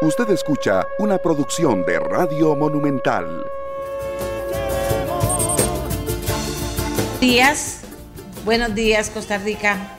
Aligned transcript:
Usted 0.00 0.30
escucha 0.30 0.86
una 1.00 1.18
producción 1.18 1.84
de 1.84 1.98
Radio 1.98 2.54
Monumental. 2.54 3.44
Días, 7.20 7.80
buenos 8.44 8.76
días 8.76 9.10
Costa 9.10 9.38
Rica, 9.38 9.98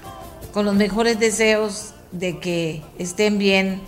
con 0.54 0.64
los 0.64 0.76
mejores 0.76 1.20
deseos 1.20 1.96
de 2.14 2.40
que 2.40 2.82
estén 2.98 3.39
bien, 3.39 3.82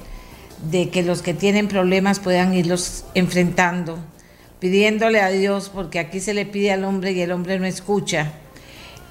de 0.70 0.90
que 0.90 1.02
los 1.02 1.22
que 1.22 1.34
tienen 1.34 1.70
problemas 1.70 2.20
puedan 2.20 2.54
irlos 2.54 3.06
enfrentando, 3.14 3.98
pidiéndole 4.60 5.22
a 5.22 5.30
Dios, 5.30 5.72
porque 5.74 6.00
aquí 6.00 6.20
se 6.20 6.34
le 6.34 6.46
pide 6.46 6.74
al 6.74 6.84
hombre 6.84 7.14
y 7.14 7.22
el 7.22 7.32
hombre 7.32 7.58
no 7.58 7.66
escucha, 7.66 8.34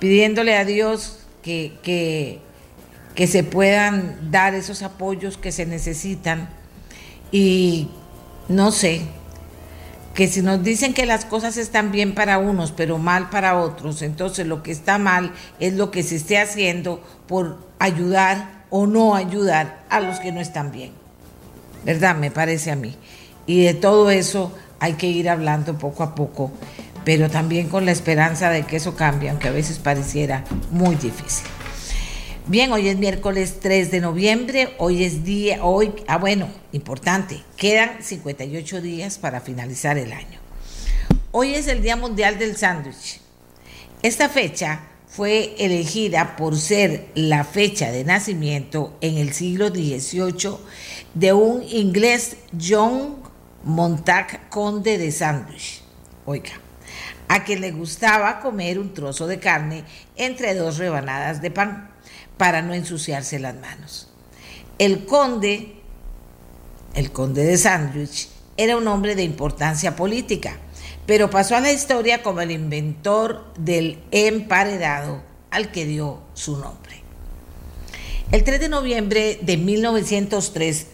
pidiéndole 0.01 0.55
a 0.55 0.67
Dios 0.67 1.21
que, 1.43 1.73
que, 1.83 2.41
que 3.15 3.27
se 3.27 3.43
puedan 3.43 4.31
dar 4.31 4.55
esos 4.55 4.83
apoyos 4.83 5.39
que 5.39 5.51
se 5.51 5.65
necesitan 5.65 6.60
y 7.33 7.89
no 8.49 8.73
sé, 8.73 9.03
que 10.15 10.27
si 10.29 10.43
nos 10.43 10.63
dicen 10.63 10.93
que 10.93 11.07
las 11.07 11.25
cosas 11.25 11.57
están 11.57 11.93
bien 11.93 12.15
para 12.15 12.39
unos, 12.39 12.73
pero 12.73 12.99
mal 12.99 13.31
para 13.31 13.59
otros, 13.59 14.03
entonces 14.03 14.47
lo 14.47 14.63
que 14.63 14.73
está 14.73 14.99
mal 14.99 15.33
es 15.61 15.75
lo 15.75 15.91
que 15.91 16.03
se 16.03 16.17
esté 16.17 16.39
haciendo 16.39 17.03
por 17.27 17.59
ayudar 17.79 18.65
o 18.71 18.87
no 18.87 19.15
ayudar 19.15 19.85
a 19.89 20.01
los 20.01 20.19
que 20.21 20.33
no 20.33 20.41
están 20.41 20.73
bien. 20.73 20.93
¿Verdad? 21.85 22.17
Me 22.17 22.31
parece 22.31 22.71
a 22.71 22.77
mí. 22.77 22.95
Y 23.47 23.63
de 23.63 23.75
todo 23.75 24.11
eso 24.11 24.53
hay 24.81 24.95
que 24.95 25.07
ir 25.07 25.29
hablando 25.29 25.79
poco 25.79 26.03
a 26.03 26.15
poco, 26.15 26.51
pero 27.05 27.31
también 27.31 27.69
con 27.69 27.87
la 27.87 27.93
esperanza 27.93 28.51
de 28.51 28.65
que 28.65 28.77
eso 28.77 28.97
cambie, 28.97 29.31
aunque 29.31 29.49
a 29.49 29.53
veces 29.53 29.79
pareciera 29.79 30.45
muy 30.71 30.97
difícil. 30.97 31.47
Bien, 32.51 32.73
hoy 32.73 32.89
es 32.89 32.99
miércoles 32.99 33.61
3 33.61 33.93
de 33.93 34.01
noviembre, 34.01 34.75
hoy 34.79 35.05
es 35.05 35.23
día, 35.23 35.65
hoy, 35.65 35.93
ah 36.09 36.19
bueno, 36.19 36.49
importante, 36.73 37.45
quedan 37.57 38.03
58 38.03 38.81
días 38.81 39.19
para 39.19 39.41
finalizar 39.41 39.97
el 39.99 40.13
año. 40.13 40.41
Hoy 41.31 41.55
es 41.55 41.69
el 41.69 41.81
Día 41.81 41.95
Mundial 41.95 42.41
del 42.41 42.57
Sándwich. 42.57 43.21
Esta 44.03 44.29
fecha 44.29 44.81
fue 45.07 45.55
elegida 45.61 46.35
por 46.35 46.59
ser 46.59 47.07
la 47.15 47.45
fecha 47.45 47.93
de 47.93 48.03
nacimiento 48.03 48.99
en 49.01 49.19
el 49.19 49.33
siglo 49.33 49.69
XVIII 49.69 50.57
de 51.15 51.33
un 51.33 51.63
inglés 51.63 52.37
John 52.61 53.23
Montague 53.63 54.41
Conde 54.49 54.99
de 54.99 55.13
Sandwich. 55.13 55.83
Oiga, 56.27 56.55
a 57.29 57.45
quien 57.45 57.61
le 57.61 57.71
gustaba 57.71 58.41
comer 58.41 58.81
un 58.81 58.93
trozo 58.93 59.29
de 59.29 59.39
carne 59.39 59.85
entre 60.17 60.57
dos 60.57 60.79
rebanadas 60.79 61.41
de 61.41 61.53
pan 61.53 61.90
para 62.41 62.63
no 62.63 62.73
ensuciarse 62.73 63.39
las 63.39 63.55
manos. 63.55 64.09
El 64.79 65.05
conde, 65.05 65.75
el 66.95 67.13
conde 67.13 67.45
de 67.45 67.59
Sandwich, 67.59 68.31
era 68.57 68.79
un 68.79 68.89
hombre 68.89 69.15
de 69.15 69.25
importancia 69.25 69.95
política, 69.95 70.57
pero 71.05 71.29
pasó 71.29 71.55
a 71.55 71.61
la 71.61 71.71
historia 71.71 72.23
como 72.23 72.41
el 72.41 72.51
inventor 72.51 73.53
del 73.59 73.99
emparedado 74.11 75.21
al 75.51 75.71
que 75.71 75.85
dio 75.85 76.23
su 76.33 76.57
nombre. 76.57 77.03
El 78.33 78.43
3 78.43 78.59
de 78.59 78.69
noviembre 78.71 79.39
de 79.43 79.59
1903, 79.59 80.87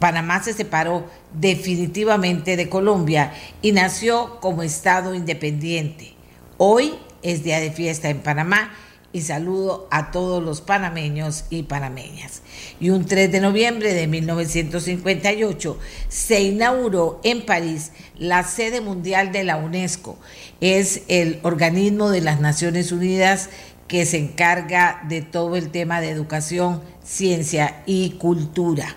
Panamá 0.00 0.42
se 0.42 0.54
separó 0.54 1.08
definitivamente 1.32 2.56
de 2.56 2.68
Colombia 2.68 3.32
y 3.62 3.70
nació 3.70 4.40
como 4.40 4.64
Estado 4.64 5.14
independiente. 5.14 6.14
Hoy 6.56 6.94
es 7.22 7.44
día 7.44 7.60
de 7.60 7.70
fiesta 7.70 8.10
en 8.10 8.18
Panamá 8.18 8.72
y 9.14 9.20
saludo 9.22 9.86
a 9.92 10.10
todos 10.10 10.42
los 10.42 10.60
panameños 10.60 11.44
y 11.48 11.62
panameñas. 11.62 12.42
Y 12.80 12.90
un 12.90 13.06
3 13.06 13.30
de 13.30 13.40
noviembre 13.40 13.94
de 13.94 14.08
1958 14.08 15.78
se 16.08 16.42
inauguró 16.42 17.20
en 17.22 17.46
París 17.46 17.92
la 18.18 18.42
sede 18.42 18.80
mundial 18.80 19.30
de 19.30 19.44
la 19.44 19.56
UNESCO. 19.56 20.18
Es 20.60 21.02
el 21.06 21.38
organismo 21.44 22.10
de 22.10 22.22
las 22.22 22.40
Naciones 22.40 22.90
Unidas 22.90 23.50
que 23.86 24.04
se 24.04 24.18
encarga 24.18 25.04
de 25.08 25.22
todo 25.22 25.54
el 25.54 25.70
tema 25.70 26.00
de 26.00 26.10
educación, 26.10 26.82
ciencia 27.04 27.84
y 27.86 28.10
cultura. 28.18 28.96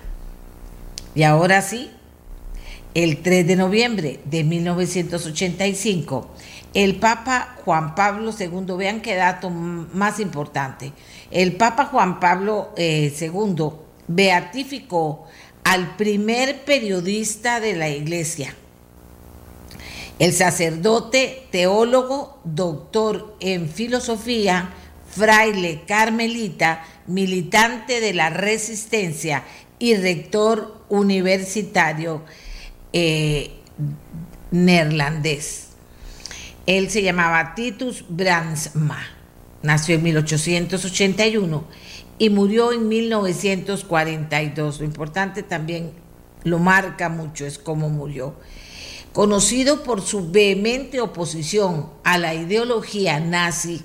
Y 1.13 1.21
ahora 1.21 1.61
sí, 1.61 1.91
el 2.95 3.21
3 3.21 3.45
de 3.45 3.55
noviembre 3.55 4.19
de 4.25 4.43
1985, 4.43 6.27
el 6.77 6.97
Papa 6.97 7.55
Juan 7.65 7.95
Pablo 7.95 8.31
II, 8.39 8.75
vean 8.77 9.01
qué 9.01 9.15
dato 9.15 9.49
más 9.49 10.19
importante, 10.19 10.93
el 11.31 11.55
Papa 11.55 11.85
Juan 11.85 12.19
Pablo 12.19 12.69
II 12.77 13.15
eh, 13.17 13.71
beatificó 14.07 15.25
al 15.63 15.95
primer 15.95 16.65
periodista 16.65 17.59
de 17.59 17.75
la 17.75 17.89
iglesia, 17.89 18.53
el 20.19 20.33
sacerdote, 20.33 21.47
teólogo, 21.49 22.39
doctor 22.43 23.35
en 23.39 23.69
filosofía, 23.69 24.69
fraile 25.09 25.81
carmelita, 25.87 26.85
militante 27.07 28.01
de 28.01 28.13
la 28.13 28.29
resistencia 28.29 29.43
y 29.79 29.95
rector 29.95 30.85
universitario 30.89 32.21
eh, 32.93 33.49
neerlandés. 34.51 35.66
Él 36.67 36.89
se 36.89 37.01
llamaba 37.01 37.55
Titus 37.55 38.03
Brandsma, 38.09 38.99
nació 39.63 39.95
en 39.95 40.03
1881 40.03 41.63
y 42.19 42.29
murió 42.29 42.73
en 42.73 42.89
1942. 42.89 44.79
Lo 44.79 44.85
importante 44.85 45.43
también 45.43 45.93
lo 46.43 46.59
marca 46.59 47.07
mucho 47.07 47.45
es 47.45 47.57
cómo 47.57 47.89
murió. 47.89 48.35
Conocido 49.13 49.81
por 49.83 50.01
su 50.01 50.29
vehemente 50.29 50.99
oposición 50.99 51.89
a 52.03 52.17
la 52.17 52.35
ideología 52.35 53.21
nazi 53.21 53.81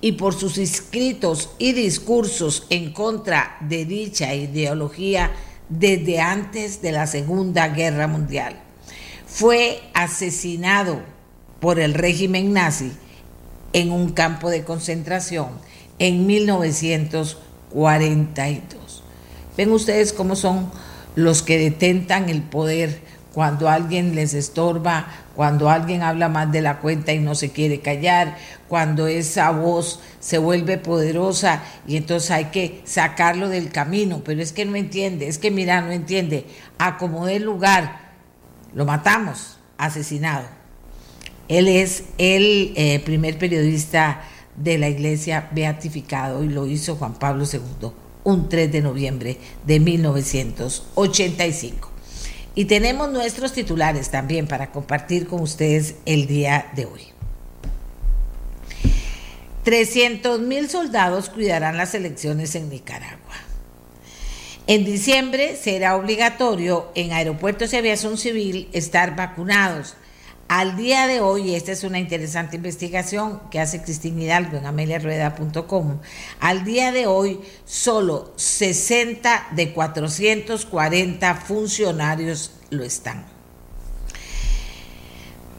y 0.00 0.12
por 0.12 0.34
sus 0.34 0.56
escritos 0.56 1.50
y 1.58 1.72
discursos 1.72 2.66
en 2.70 2.94
contra 2.94 3.58
de 3.60 3.84
dicha 3.84 4.34
ideología 4.34 5.30
desde 5.68 6.18
antes 6.18 6.80
de 6.80 6.92
la 6.92 7.06
Segunda 7.06 7.68
Guerra 7.68 8.06
Mundial. 8.06 8.58
Fue 9.26 9.82
asesinado 9.92 11.11
por 11.62 11.78
el 11.78 11.94
régimen 11.94 12.52
nazi 12.52 12.92
en 13.72 13.90
un 13.92 14.10
campo 14.10 14.50
de 14.50 14.64
concentración 14.64 15.50
en 16.00 16.26
1942. 16.26 19.04
Ven 19.56 19.70
ustedes 19.70 20.12
cómo 20.12 20.34
son 20.34 20.72
los 21.14 21.42
que 21.42 21.58
detentan 21.58 22.28
el 22.28 22.42
poder 22.42 23.00
cuando 23.32 23.68
alguien 23.68 24.16
les 24.16 24.34
estorba, 24.34 25.06
cuando 25.36 25.70
alguien 25.70 26.02
habla 26.02 26.28
más 26.28 26.50
de 26.50 26.62
la 26.62 26.80
cuenta 26.80 27.12
y 27.12 27.20
no 27.20 27.36
se 27.36 27.52
quiere 27.52 27.80
callar, 27.80 28.38
cuando 28.66 29.06
esa 29.06 29.52
voz 29.52 30.00
se 30.18 30.38
vuelve 30.38 30.78
poderosa 30.78 31.62
y 31.86 31.96
entonces 31.96 32.32
hay 32.32 32.46
que 32.46 32.82
sacarlo 32.84 33.48
del 33.48 33.70
camino, 33.70 34.22
pero 34.24 34.42
es 34.42 34.52
que 34.52 34.64
no 34.64 34.74
entiende, 34.74 35.28
es 35.28 35.38
que 35.38 35.52
mira, 35.52 35.80
no 35.80 35.92
entiende, 35.92 36.44
acomode 36.78 37.36
el 37.36 37.44
lugar, 37.44 38.14
lo 38.74 38.84
matamos, 38.84 39.60
asesinado. 39.78 40.61
Él 41.52 41.68
es 41.68 42.02
el 42.16 42.72
eh, 42.76 42.98
primer 43.00 43.36
periodista 43.36 44.22
de 44.56 44.78
la 44.78 44.88
iglesia 44.88 45.50
beatificado 45.52 46.42
y 46.42 46.48
lo 46.48 46.66
hizo 46.66 46.96
Juan 46.96 47.18
Pablo 47.18 47.44
II 47.44 47.90
un 48.24 48.48
3 48.48 48.72
de 48.72 48.80
noviembre 48.80 49.36
de 49.66 49.78
1985. 49.78 51.90
Y 52.54 52.64
tenemos 52.64 53.12
nuestros 53.12 53.52
titulares 53.52 54.10
también 54.10 54.46
para 54.46 54.70
compartir 54.70 55.26
con 55.26 55.42
ustedes 55.42 55.96
el 56.06 56.26
día 56.26 56.72
de 56.74 56.86
hoy. 56.86 57.02
300 59.64 60.40
mil 60.40 60.70
soldados 60.70 61.28
cuidarán 61.28 61.76
las 61.76 61.94
elecciones 61.94 62.54
en 62.54 62.70
Nicaragua. 62.70 63.18
En 64.66 64.86
diciembre 64.86 65.56
será 65.56 65.96
obligatorio 65.96 66.90
en 66.94 67.12
aeropuertos 67.12 67.74
y 67.74 67.76
aviación 67.76 68.16
civil 68.16 68.70
estar 68.72 69.16
vacunados 69.16 69.96
al 70.48 70.76
día 70.76 71.06
de 71.06 71.20
hoy, 71.20 71.54
esta 71.54 71.72
es 71.72 71.82
una 71.82 71.98
interesante 71.98 72.56
investigación 72.56 73.40
que 73.50 73.58
hace 73.58 73.82
Cristina 73.82 74.22
Hidalgo 74.22 74.58
en 74.58 74.66
ameliarueda.com. 74.66 75.98
Al 76.40 76.64
día 76.64 76.92
de 76.92 77.06
hoy, 77.06 77.40
solo 77.64 78.32
60 78.36 79.48
de 79.52 79.72
440 79.72 81.34
funcionarios 81.36 82.52
lo 82.70 82.84
están. 82.84 83.32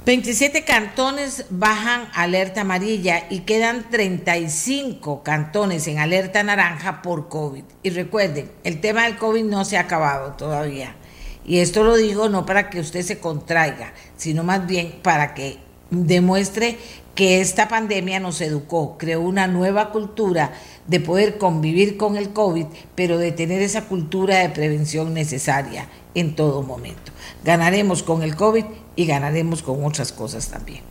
27 0.05 0.65
cantones 0.65 1.45
bajan 1.49 2.09
alerta 2.13 2.61
amarilla 2.61 3.23
y 3.29 3.41
quedan 3.41 3.89
35 3.89 5.23
cantones 5.23 5.87
en 5.87 5.97
alerta 5.97 6.43
naranja 6.43 7.01
por 7.01 7.29
COVID. 7.29 7.63
Y 7.83 7.89
recuerden, 7.91 8.51
el 8.65 8.81
tema 8.81 9.03
del 9.03 9.17
COVID 9.17 9.45
no 9.45 9.63
se 9.63 9.77
ha 9.77 9.81
acabado 9.81 10.33
todavía. 10.33 10.97
Y 11.45 11.59
esto 11.59 11.83
lo 11.83 11.95
digo 11.95 12.27
no 12.27 12.45
para 12.45 12.69
que 12.69 12.81
usted 12.81 13.01
se 13.01 13.19
contraiga, 13.19 13.93
sino 14.23 14.43
más 14.45 14.65
bien 14.65 14.99
para 15.03 15.33
que 15.33 15.57
demuestre 15.89 16.77
que 17.13 17.41
esta 17.41 17.67
pandemia 17.67 18.21
nos 18.21 18.39
educó, 18.39 18.97
creó 18.97 19.19
una 19.19 19.47
nueva 19.47 19.91
cultura 19.91 20.53
de 20.87 21.01
poder 21.01 21.37
convivir 21.37 21.97
con 21.97 22.15
el 22.15 22.31
COVID, 22.31 22.67
pero 22.95 23.17
de 23.17 23.33
tener 23.33 23.61
esa 23.61 23.83
cultura 23.83 24.39
de 24.39 24.49
prevención 24.49 25.13
necesaria 25.13 25.89
en 26.15 26.35
todo 26.35 26.63
momento. 26.63 27.11
Ganaremos 27.43 28.01
con 28.01 28.23
el 28.23 28.37
COVID 28.37 28.63
y 28.95 29.05
ganaremos 29.05 29.61
con 29.61 29.83
otras 29.83 30.13
cosas 30.13 30.47
también. 30.47 30.81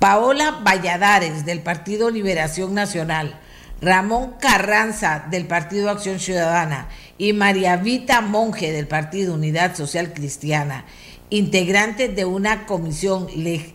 Paola 0.00 0.62
Valladares 0.64 1.44
del 1.44 1.60
Partido 1.60 2.10
Liberación 2.10 2.72
Nacional, 2.72 3.38
Ramón 3.82 4.36
Carranza 4.40 5.26
del 5.30 5.46
Partido 5.46 5.90
Acción 5.90 6.18
Ciudadana 6.18 6.88
y 7.18 7.34
María 7.34 7.76
Vita 7.76 8.22
Monge 8.22 8.72
del 8.72 8.88
Partido 8.88 9.34
Unidad 9.34 9.76
Social 9.76 10.14
Cristiana 10.14 10.86
integrantes 11.30 12.14
de 12.14 12.24
una 12.24 12.66
comisión, 12.66 13.28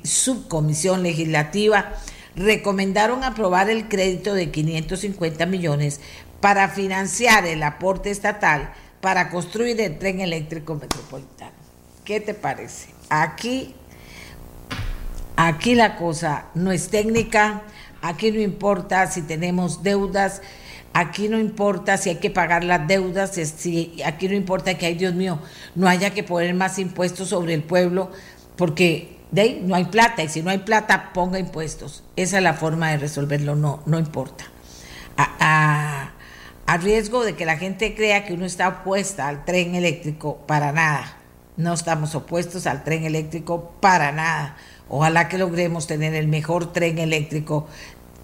subcomisión 0.04 1.04
legislativa, 1.04 1.94
recomendaron 2.36 3.24
aprobar 3.24 3.70
el 3.70 3.88
crédito 3.88 4.34
de 4.34 4.52
550 4.52 5.46
millones 5.46 6.00
para 6.42 6.70
financiar 6.70 7.46
el 7.46 7.64
aporte 7.64 8.12
estatal 8.12 8.74
para 9.02 9.30
construir 9.30 9.80
el 9.82 9.98
tren 9.98 10.22
eléctrico 10.22 10.76
metropolitano. 10.76 11.52
¿Qué 12.04 12.20
te 12.20 12.34
parece? 12.34 12.90
Aquí, 13.10 13.76
aquí 15.36 15.76
la 15.76 15.96
cosa 15.96 16.46
no 16.56 16.72
es 16.72 16.90
técnica, 16.90 17.64
aquí 18.02 18.32
no 18.32 18.40
importa 18.40 19.08
si 19.08 19.22
tenemos 19.22 19.84
deudas, 19.84 20.42
Aquí 20.94 21.30
no 21.30 21.40
importa 21.40 21.98
si 21.98 22.10
hay 22.10 22.16
que 22.16 22.32
pagar 22.32 22.64
las 22.64 22.88
deudas, 22.88 23.32
si, 23.32 24.02
aquí 24.06 24.28
no 24.28 24.34
importa 24.34 24.78
que, 24.78 24.88
ay 24.88 24.96
Dios 24.96 25.14
mío, 25.14 25.40
no 25.76 25.88
haya 25.88 26.10
que 26.12 26.24
poner 26.24 26.54
más 26.56 26.80
impuestos 26.80 27.30
sobre 27.30 27.54
el 27.54 27.64
pueblo, 27.64 28.12
porque 28.56 29.18
de 29.32 29.42
ahí 29.42 29.64
no 29.64 29.76
hay 29.76 29.86
plata, 29.86 30.24
y 30.24 30.30
si 30.30 30.42
no 30.42 30.50
hay 30.50 30.60
plata, 30.60 31.12
ponga 31.14 31.38
impuestos. 31.38 32.04
Esa 32.16 32.38
es 32.38 32.44
la 32.44 32.54
forma 32.54 32.90
de 32.90 32.98
resolverlo, 32.98 33.56
no, 33.56 33.84
no 33.86 34.00
importa. 34.00 34.46
A, 35.16 36.12
a 36.66 36.78
riesgo 36.78 37.24
de 37.24 37.36
que 37.36 37.46
la 37.46 37.58
gente 37.58 37.94
crea 37.96 38.26
que 38.26 38.34
uno 38.34 38.46
está 38.46 38.68
opuesta 38.68 39.28
al 39.28 39.46
tren 39.46 39.76
eléctrico, 39.76 40.38
para 40.48 40.72
nada. 40.72 41.18
No 41.56 41.74
estamos 41.74 42.16
opuestos 42.16 42.66
al 42.68 42.84
tren 42.84 43.04
eléctrico 43.04 43.74
para 43.80 44.12
nada. 44.12 44.56
Ojalá 44.88 45.28
que 45.30 45.38
logremos 45.38 45.88
tener 45.88 46.16
el 46.16 46.28
mejor 46.28 46.74
tren 46.74 46.98
eléctrico 46.98 47.68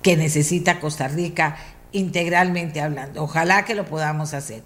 que 0.01 0.15
necesita 0.17 0.79
Costa 0.79 1.07
Rica 1.07 1.57
integralmente 1.95 2.81
hablando. 2.81 3.23
Ojalá 3.23 3.65
que 3.65 3.75
lo 3.75 3.85
podamos 3.85 4.33
hacer. 4.33 4.63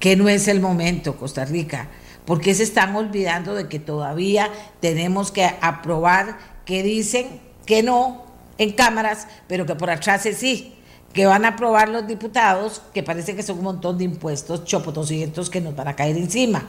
Que 0.00 0.16
no 0.16 0.28
es 0.28 0.48
el 0.48 0.60
momento, 0.60 1.16
Costa 1.16 1.44
Rica, 1.44 1.88
porque 2.24 2.54
se 2.54 2.62
están 2.62 2.94
olvidando 2.96 3.54
de 3.54 3.68
que 3.68 3.78
todavía 3.78 4.50
tenemos 4.80 5.30
que 5.30 5.44
aprobar 5.60 6.38
que 6.64 6.82
dicen 6.82 7.40
que 7.66 7.82
no 7.82 8.24
en 8.58 8.72
cámaras, 8.72 9.26
pero 9.46 9.66
que 9.66 9.74
por 9.74 9.90
atrás 9.90 10.26
es 10.26 10.38
sí, 10.38 10.74
que 11.12 11.26
van 11.26 11.44
a 11.44 11.48
aprobar 11.48 11.88
los 11.88 12.06
diputados, 12.06 12.82
que 12.92 13.02
parece 13.02 13.34
que 13.34 13.42
son 13.42 13.58
un 13.58 13.64
montón 13.64 13.98
de 13.98 14.04
impuestos 14.04 14.64
chopotosientos 14.64 15.50
que 15.50 15.60
nos 15.60 15.74
van 15.74 15.88
a 15.88 15.96
caer 15.96 16.16
encima. 16.16 16.66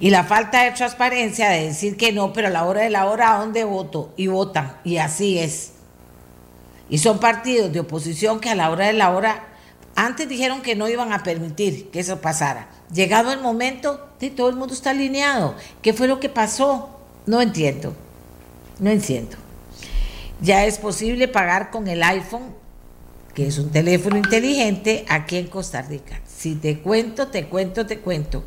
Y 0.00 0.10
la 0.10 0.24
falta 0.24 0.64
de 0.64 0.72
transparencia 0.72 1.48
de 1.50 1.66
decir 1.66 1.96
que 1.96 2.12
no, 2.12 2.32
pero 2.32 2.48
a 2.48 2.50
la 2.50 2.64
hora 2.64 2.82
de 2.82 2.90
la 2.90 3.06
hora, 3.06 3.34
¿a 3.34 3.38
dónde 3.38 3.64
voto? 3.64 4.12
Y 4.16 4.26
votan. 4.26 4.76
Y 4.84 4.96
así 4.96 5.38
es. 5.38 5.72
Y 6.88 6.98
son 6.98 7.18
partidos 7.18 7.72
de 7.72 7.80
oposición 7.80 8.40
que 8.40 8.50
a 8.50 8.54
la 8.54 8.70
hora 8.70 8.86
de 8.86 8.92
la 8.92 9.10
hora, 9.10 9.48
antes 9.94 10.28
dijeron 10.28 10.62
que 10.62 10.76
no 10.76 10.88
iban 10.88 11.12
a 11.12 11.22
permitir 11.22 11.90
que 11.90 12.00
eso 12.00 12.20
pasara. 12.20 12.68
Llegado 12.92 13.32
el 13.32 13.40
momento, 13.40 14.08
todo 14.30 14.48
el 14.48 14.56
mundo 14.56 14.74
está 14.74 14.90
alineado. 14.90 15.54
¿Qué 15.80 15.92
fue 15.92 16.08
lo 16.08 16.20
que 16.20 16.28
pasó? 16.28 16.90
No 17.26 17.40
entiendo. 17.40 17.94
No 18.78 18.90
entiendo. 18.90 19.36
Ya 20.40 20.66
es 20.66 20.78
posible 20.78 21.28
pagar 21.28 21.70
con 21.70 21.88
el 21.88 22.02
iPhone, 22.02 22.54
que 23.34 23.46
es 23.46 23.58
un 23.58 23.70
teléfono 23.70 24.16
inteligente, 24.16 25.04
aquí 25.08 25.36
en 25.36 25.46
Costa 25.46 25.82
Rica. 25.82 26.20
Si 26.26 26.56
te 26.56 26.80
cuento, 26.80 27.28
te 27.28 27.46
cuento, 27.46 27.86
te 27.86 28.00
cuento 28.00 28.44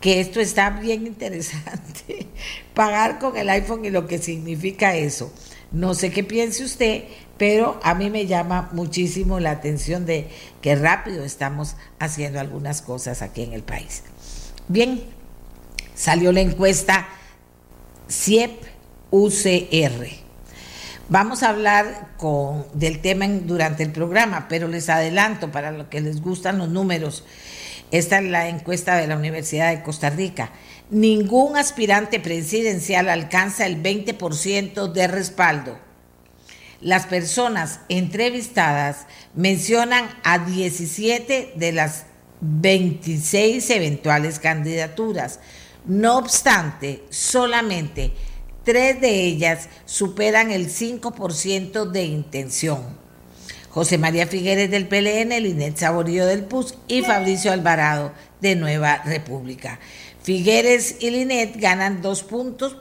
que 0.00 0.20
esto 0.20 0.40
está 0.40 0.70
bien 0.70 1.06
interesante. 1.06 2.26
Pagar 2.74 3.18
con 3.18 3.36
el 3.36 3.48
iPhone 3.48 3.84
y 3.84 3.90
lo 3.90 4.06
que 4.06 4.18
significa 4.18 4.94
eso. 4.96 5.32
No 5.72 5.94
sé 5.94 6.10
qué 6.10 6.22
piense 6.22 6.64
usted, 6.64 7.04
pero 7.38 7.80
a 7.82 7.94
mí 7.94 8.10
me 8.10 8.26
llama 8.26 8.68
muchísimo 8.72 9.40
la 9.40 9.52
atención 9.52 10.04
de 10.06 10.28
que 10.60 10.74
rápido 10.74 11.24
estamos 11.24 11.76
haciendo 11.98 12.40
algunas 12.40 12.82
cosas 12.82 13.22
aquí 13.22 13.42
en 13.42 13.52
el 13.52 13.62
país. 13.62 14.02
Bien, 14.68 15.02
salió 15.94 16.32
la 16.32 16.40
encuesta 16.40 17.08
CIEP 18.10 18.62
UCR. 19.10 20.06
Vamos 21.08 21.42
a 21.42 21.50
hablar 21.50 22.08
con, 22.16 22.66
del 22.74 23.00
tema 23.00 23.26
durante 23.26 23.82
el 23.82 23.92
programa, 23.92 24.46
pero 24.48 24.68
les 24.68 24.88
adelanto 24.88 25.50
para 25.50 25.72
los 25.72 25.88
que 25.88 26.00
les 26.00 26.20
gustan 26.22 26.58
los 26.58 26.68
números. 26.68 27.24
Esta 27.90 28.18
es 28.18 28.24
la 28.24 28.48
encuesta 28.48 28.96
de 28.96 29.06
la 29.06 29.16
Universidad 29.16 29.70
de 29.70 29.82
Costa 29.82 30.08
Rica. 30.10 30.50
Ningún 30.92 31.56
aspirante 31.56 32.20
presidencial 32.20 33.08
alcanza 33.08 33.66
el 33.66 33.82
20% 33.82 34.92
de 34.92 35.08
respaldo 35.08 35.92
las 36.82 37.06
personas 37.06 37.80
entrevistadas 37.88 39.06
mencionan 39.34 40.08
a 40.24 40.40
17 40.40 41.52
de 41.54 41.72
las 41.72 42.06
26 42.40 43.70
eventuales 43.70 44.40
candidaturas. 44.40 45.38
No 45.86 46.18
obstante, 46.18 47.04
solamente 47.08 48.12
tres 48.64 49.00
de 49.00 49.24
ellas 49.24 49.68
superan 49.84 50.50
el 50.50 50.68
5% 50.68 51.90
de 51.90 52.04
intención. 52.04 53.00
José 53.70 53.96
María 53.96 54.26
Figueres 54.26 54.70
del 54.70 54.88
PLN, 54.88 55.40
Linet 55.40 55.78
Saborío 55.78 56.26
del 56.26 56.44
PUS 56.44 56.74
y 56.88 57.02
Fabricio 57.02 57.52
Alvarado 57.52 58.12
de 58.40 58.54
Nueva 58.56 59.02
República. 59.04 59.78
Figueres 60.22 60.96
y 61.00 61.10
Linet 61.10 61.58
ganan 61.58 62.00
dos 62.02 62.22
puntos 62.22 62.76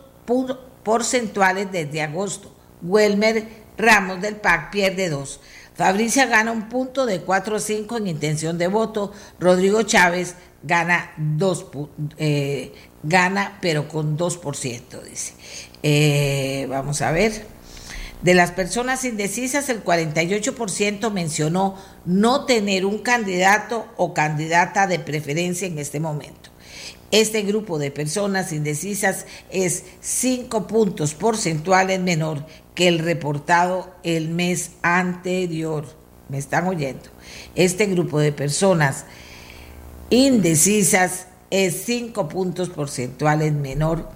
porcentuales 0.84 1.72
desde 1.72 2.02
agosto. 2.02 2.56
Welmer 2.82 3.62
Ramos 3.78 4.22
del 4.22 4.36
PAC 4.36 4.72
pierde 4.72 5.10
dos. 5.10 5.40
Fabricia 5.74 6.26
gana 6.28 6.52
un 6.52 6.70
punto 6.70 7.06
de 7.06 7.22
4 7.22 7.56
a 7.56 7.60
5 7.60 7.98
en 7.98 8.08
intención 8.08 8.58
de 8.58 8.68
voto. 8.68 9.12
Rodrigo 9.40 9.82
Chávez 9.84 10.36
gana 10.62 11.12
dos, 11.18 11.66
eh, 12.18 12.74
gana 13.02 13.58
pero 13.62 13.88
con 13.88 14.18
2%, 14.18 15.02
dice. 15.02 15.34
Eh, 15.82 16.68
vamos 16.70 17.02
a 17.02 17.12
ver. 17.12 17.46
De 18.22 18.36
las 18.36 18.52
personas 18.52 19.04
indecisas, 19.04 19.70
el 19.70 19.84
48% 19.84 21.10
mencionó 21.10 21.76
no 22.06 22.46
tener 22.46 22.86
un 22.86 23.00
candidato 23.00 23.88
o 23.98 24.14
candidata 24.14 24.86
de 24.86 25.00
preferencia 25.00 25.68
en 25.68 25.80
este 25.80 26.00
momento. 26.00 26.51
Este 27.12 27.42
grupo 27.42 27.78
de 27.78 27.92
personas 27.92 28.54
indecisas 28.54 29.26
es 29.50 29.84
5 30.00 30.68
puntos 30.68 31.14
porcentuales 31.14 32.00
menor 32.00 32.46
que 32.74 32.88
el 32.88 33.00
reportado 33.00 33.94
el 34.04 34.30
mes 34.30 34.72
anterior. 34.82 35.86
¿Me 36.30 36.38
están 36.38 36.68
oyendo? 36.68 37.10
Este 37.56 37.88
grupo 37.88 38.20
de 38.20 38.32
personas 38.32 39.06
indecisas 40.10 41.28
es 41.50 41.84
5 41.84 42.30
puntos 42.30 42.70
porcentuales 42.70 43.52
menor 43.52 44.10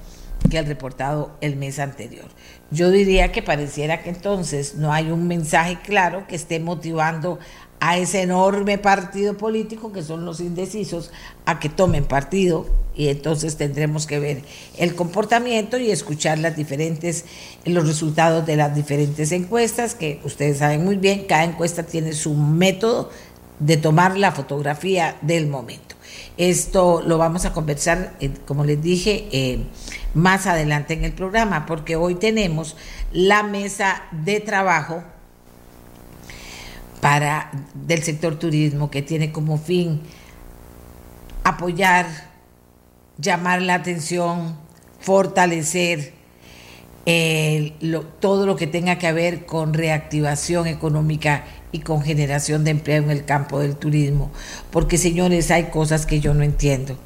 que 0.50 0.58
el 0.58 0.66
reportado 0.66 1.36
el 1.42 1.58
mes 1.58 1.80
anterior. 1.80 2.28
Yo 2.72 2.92
diría 2.92 3.32
que 3.32 3.42
pareciera 3.42 4.04
que 4.04 4.10
entonces 4.10 4.75
no 4.75 4.94
hay 4.94 5.12
un 5.12 5.28
mensaje 5.28 5.80
claro 5.84 6.28
que 6.28 6.36
esté 6.36 6.60
motivando 6.60 7.40
a 7.79 7.98
ese 7.98 8.22
enorme 8.22 8.77
partido 8.77 9.38
político 9.38 9.91
que 9.91 10.01
son 10.01 10.25
los 10.25 10.39
indecisos 10.39 11.12
a 11.46 11.60
que 11.60 11.70
tomen 11.70 12.05
partido 12.05 12.65
y 12.96 13.10
entonces 13.10 13.58
tendremos 13.58 14.08
que 14.08 14.20
ver 14.20 14.41
el 14.77 14.96
comportamiento 14.96 15.77
y 15.77 15.91
escuchar 15.91 16.39
las 16.39 16.55
diferentes 16.55 17.25
los 17.65 17.86
resultados 17.86 18.46
de 18.46 18.55
las 18.55 18.74
diferentes 18.74 19.32
encuestas 19.32 19.94
que 19.96 20.20
ustedes 20.24 20.60
saben 20.60 20.86
muy 20.86 20.96
bien 20.96 21.25
cada 21.27 21.44
encuesta 21.44 21.84
tiene 21.84 22.13
su 22.13 22.34
método 22.34 23.10
de 23.60 23.77
tomar 23.77 24.17
la 24.17 24.32
fotografía 24.32 25.15
del 25.22 25.48
momento. 25.48 25.96
Esto 26.38 27.01
lo 27.05 27.17
vamos 27.17 27.46
a 27.46 27.53
conversar 27.53 28.15
eh, 28.20 28.32
como 28.46 28.65
les 28.65 28.82
dije 28.82 29.27
eh, 29.32 29.60
más 30.13 30.48
adelante 30.48 30.94
en 30.94 31.05
el 31.05 31.13
programa 31.13 31.65
porque 31.65 31.96
hoy 31.96 32.15
tenemos 32.15 32.75
la 33.12 33.44
mesa 33.44 34.03
de 34.12 34.39
trabajo 34.39 35.03
para 37.06 37.52
del 37.76 38.02
sector 38.02 38.40
turismo 38.40 38.90
que 38.90 39.04
tiene 39.04 39.32
como 39.32 39.60
fin 39.60 40.02
apoyar, 41.44 42.08
llamar 43.20 43.62
la 43.62 43.76
atención, 43.76 44.58
fortalecer 45.02 46.14
todo 48.20 48.48
lo 48.48 48.56
que 48.56 48.66
tenga 48.66 48.98
que 48.98 49.14
ver 49.14 49.46
con 49.46 49.76
reactivación 49.76 50.66
económica 50.66 51.44
y 51.72 51.82
con 51.82 52.02
generación 52.02 52.64
de 52.64 52.72
empleo 52.72 53.04
en 53.04 53.12
el 53.12 53.24
campo 53.24 53.60
del 53.60 53.76
turismo. 53.76 54.32
Porque 54.72 54.98
señores, 54.98 55.52
hay 55.52 55.66
cosas 55.66 56.08
que 56.08 56.20
yo 56.20 56.34
no 56.34 56.42
entiendo. 56.42 56.98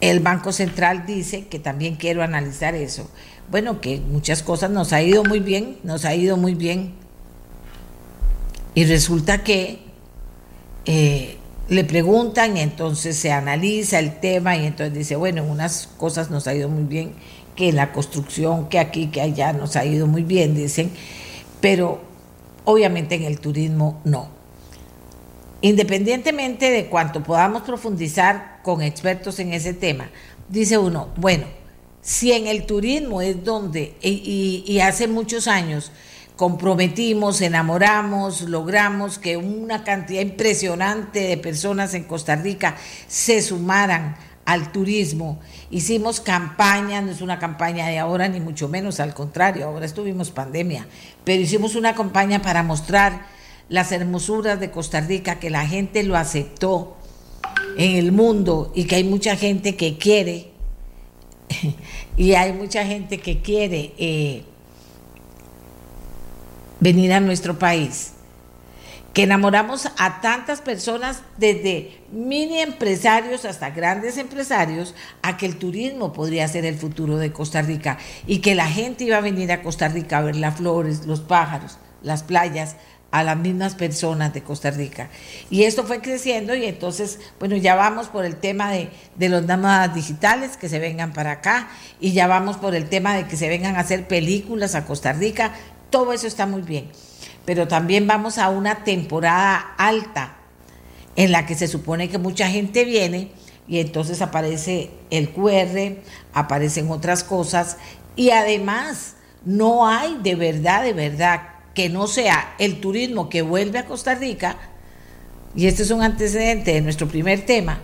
el 0.00 0.18
Banco 0.18 0.50
Central 0.50 1.06
dice 1.06 1.46
que 1.46 1.60
también 1.60 1.94
quiero 1.94 2.24
analizar 2.24 2.74
eso. 2.74 3.08
Bueno, 3.48 3.80
que 3.80 4.00
muchas 4.00 4.42
cosas 4.42 4.72
nos 4.72 4.92
ha 4.92 5.02
ido 5.02 5.22
muy 5.22 5.38
bien, 5.38 5.78
nos 5.84 6.04
ha 6.04 6.16
ido 6.16 6.36
muy 6.36 6.56
bien. 6.56 7.00
Y 8.74 8.84
resulta 8.84 9.44
que 9.44 9.80
eh, 10.86 11.36
le 11.68 11.84
preguntan 11.84 12.56
y 12.56 12.60
entonces 12.60 13.16
se 13.16 13.32
analiza 13.32 13.98
el 13.98 14.18
tema 14.20 14.56
y 14.56 14.66
entonces 14.66 14.94
dice, 14.94 15.16
bueno, 15.16 15.42
en 15.42 15.50
unas 15.50 15.88
cosas 15.96 16.30
nos 16.30 16.46
ha 16.46 16.54
ido 16.54 16.68
muy 16.68 16.84
bien, 16.84 17.14
que 17.56 17.72
la 17.72 17.92
construcción, 17.92 18.68
que 18.68 18.78
aquí, 18.78 19.08
que 19.08 19.20
allá 19.20 19.52
nos 19.52 19.76
ha 19.76 19.84
ido 19.84 20.06
muy 20.06 20.22
bien, 20.22 20.54
dicen, 20.54 20.90
pero 21.60 22.00
obviamente 22.64 23.14
en 23.14 23.24
el 23.24 23.40
turismo 23.40 24.00
no. 24.04 24.28
Independientemente 25.60 26.70
de 26.70 26.86
cuánto 26.86 27.22
podamos 27.22 27.62
profundizar 27.62 28.60
con 28.62 28.82
expertos 28.82 29.38
en 29.38 29.52
ese 29.52 29.74
tema, 29.74 30.10
dice 30.48 30.78
uno, 30.78 31.08
bueno, 31.16 31.46
si 32.00 32.32
en 32.32 32.48
el 32.48 32.66
turismo 32.66 33.22
es 33.22 33.44
donde, 33.44 33.94
y, 34.02 34.80
hace 34.80 35.06
muchos 35.06 35.46
años, 35.46 35.92
comprometimos, 36.42 37.40
enamoramos, 37.40 38.40
logramos 38.40 39.20
que 39.20 39.36
una 39.36 39.84
cantidad 39.84 40.22
impresionante 40.22 41.20
de 41.20 41.36
personas 41.36 41.94
en 41.94 42.02
Costa 42.02 42.34
Rica 42.34 42.74
se 43.06 43.40
sumaran 43.40 44.16
al 44.44 44.72
turismo. 44.72 45.38
Hicimos 45.70 46.20
campaña, 46.20 47.00
no 47.00 47.12
es 47.12 47.20
una 47.20 47.38
campaña 47.38 47.86
de 47.86 48.00
ahora 48.00 48.26
ni 48.26 48.40
mucho 48.40 48.68
menos, 48.68 48.98
al 48.98 49.14
contrario, 49.14 49.68
ahora 49.68 49.86
estuvimos 49.86 50.32
pandemia, 50.32 50.88
pero 51.22 51.40
hicimos 51.40 51.76
una 51.76 51.94
campaña 51.94 52.42
para 52.42 52.64
mostrar 52.64 53.24
las 53.68 53.92
hermosuras 53.92 54.58
de 54.58 54.72
Costa 54.72 55.00
Rica, 55.00 55.38
que 55.38 55.48
la 55.48 55.64
gente 55.64 56.02
lo 56.02 56.16
aceptó 56.16 56.96
en 57.78 57.94
el 57.94 58.10
mundo 58.10 58.72
y 58.74 58.86
que 58.86 58.96
hay 58.96 59.04
mucha 59.04 59.36
gente 59.36 59.76
que 59.76 59.96
quiere, 59.96 60.50
y 62.16 62.34
hay 62.34 62.52
mucha 62.52 62.84
gente 62.84 63.18
que 63.18 63.42
quiere 63.42 63.92
eh, 63.96 64.42
venir 66.82 67.12
a 67.12 67.20
nuestro 67.20 67.60
país, 67.60 68.10
que 69.14 69.22
enamoramos 69.22 69.86
a 69.98 70.20
tantas 70.20 70.60
personas, 70.60 71.22
desde 71.36 72.00
mini 72.10 72.60
empresarios 72.60 73.44
hasta 73.44 73.70
grandes 73.70 74.18
empresarios, 74.18 74.96
a 75.22 75.36
que 75.36 75.46
el 75.46 75.58
turismo 75.58 76.12
podría 76.12 76.48
ser 76.48 76.64
el 76.64 76.76
futuro 76.76 77.18
de 77.18 77.32
Costa 77.32 77.62
Rica. 77.62 77.98
Y 78.26 78.38
que 78.38 78.56
la 78.56 78.66
gente 78.66 79.04
iba 79.04 79.18
a 79.18 79.20
venir 79.20 79.52
a 79.52 79.62
Costa 79.62 79.86
Rica 79.86 80.18
a 80.18 80.22
ver 80.22 80.34
las 80.34 80.56
flores, 80.56 81.06
los 81.06 81.20
pájaros, 81.20 81.78
las 82.02 82.24
playas, 82.24 82.74
a 83.12 83.22
las 83.22 83.36
mismas 83.36 83.74
personas 83.74 84.32
de 84.32 84.42
Costa 84.42 84.70
Rica. 84.70 85.08
Y 85.50 85.64
esto 85.64 85.84
fue 85.84 86.00
creciendo 86.00 86.56
y 86.56 86.64
entonces, 86.64 87.20
bueno, 87.38 87.56
ya 87.56 87.74
vamos 87.74 88.08
por 88.08 88.24
el 88.24 88.36
tema 88.36 88.72
de, 88.72 88.88
de 89.16 89.28
los 89.28 89.44
nómadas 89.44 89.94
digitales 89.94 90.56
que 90.56 90.70
se 90.70 90.78
vengan 90.78 91.12
para 91.12 91.32
acá 91.32 91.68
y 92.00 92.12
ya 92.12 92.26
vamos 92.26 92.56
por 92.56 92.74
el 92.74 92.88
tema 92.88 93.14
de 93.14 93.26
que 93.26 93.36
se 93.36 93.48
vengan 93.50 93.76
a 93.76 93.80
hacer 93.80 94.08
películas 94.08 94.74
a 94.74 94.86
Costa 94.86 95.12
Rica 95.12 95.52
todo 95.92 96.12
eso 96.12 96.26
está 96.26 96.46
muy 96.46 96.62
bien. 96.62 96.90
Pero 97.44 97.68
también 97.68 98.08
vamos 98.08 98.38
a 98.38 98.48
una 98.48 98.82
temporada 98.82 99.74
alta 99.78 100.38
en 101.14 101.30
la 101.30 101.46
que 101.46 101.54
se 101.54 101.68
supone 101.68 102.08
que 102.08 102.18
mucha 102.18 102.48
gente 102.48 102.84
viene 102.84 103.30
y 103.68 103.78
entonces 103.78 104.20
aparece 104.22 104.90
el 105.10 105.30
QR, 105.30 106.02
aparecen 106.34 106.90
otras 106.90 107.22
cosas 107.22 107.76
y 108.16 108.30
además 108.30 109.14
no 109.44 109.86
hay 109.86 110.18
de 110.20 110.34
verdad, 110.34 110.82
de 110.82 110.92
verdad, 110.92 111.42
que 111.74 111.88
no 111.88 112.06
sea 112.06 112.54
el 112.58 112.80
turismo 112.80 113.28
que 113.28 113.42
vuelve 113.42 113.78
a 113.78 113.86
Costa 113.86 114.14
Rica, 114.14 114.56
y 115.54 115.66
este 115.66 115.82
es 115.82 115.90
un 115.90 116.02
antecedente 116.02 116.72
de 116.72 116.80
nuestro 116.80 117.08
primer 117.08 117.44
tema, 117.44 117.80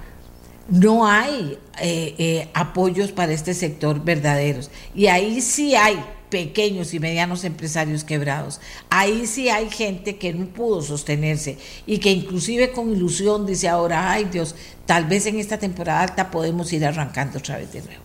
no 0.68 1.06
hay 1.06 1.58
eh, 1.80 2.14
eh, 2.18 2.48
apoyos 2.54 3.12
para 3.12 3.32
este 3.32 3.54
sector 3.54 4.04
verdaderos. 4.04 4.70
Y 4.94 5.06
ahí 5.06 5.40
sí 5.40 5.74
hay 5.74 5.98
pequeños 6.30 6.94
y 6.94 7.00
medianos 7.00 7.44
empresarios 7.44 8.04
quebrados. 8.04 8.61
Ahí 8.90 9.26
sí 9.26 9.49
hay 9.49 9.70
gente 9.70 10.16
que 10.16 10.32
no 10.32 10.47
pudo 10.47 10.82
sostenerse 10.82 11.58
y 11.87 11.99
que 11.99 12.11
inclusive 12.11 12.73
con 12.73 12.92
ilusión 12.92 13.47
dice 13.47 13.68
ahora, 13.68 14.11
ay 14.11 14.25
Dios, 14.25 14.54
tal 14.87 15.04
vez 15.04 15.26
en 15.26 15.38
esta 15.38 15.58
temporada 15.58 16.02
alta 16.02 16.30
podemos 16.30 16.73
ir 16.73 16.85
arrancando 16.85 17.38
otra 17.38 17.58
vez 17.58 17.73
de 17.73 17.82
nuevo. 17.82 18.02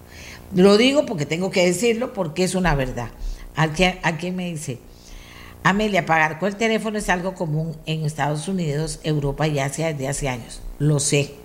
Lo 0.56 0.78
digo 0.78 1.06
porque 1.06 1.26
tengo 1.26 1.50
que 1.50 1.66
decirlo 1.66 2.14
porque 2.14 2.44
es 2.44 2.56
una 2.56 2.76
verdad. 2.76 3.10
Alguien, 3.56 4.36
me 4.36 4.52
dice, 4.52 4.80
Amelia, 5.64 6.06
pagar 6.06 6.40
con 6.40 6.50
el 6.50 6.56
teléfono 6.56 6.98
es 6.98 7.10
algo 7.10 7.34
común 7.34 7.76
en 7.86 8.06
Estados 8.06 8.48
Unidos, 8.48 9.00
Europa 9.04 9.48
y 9.48 9.60
Asia 9.60 9.88
desde 9.92 10.08
hace 10.08 10.30
años. 10.30 10.62
Lo 10.80 11.00
sé. 11.00 11.36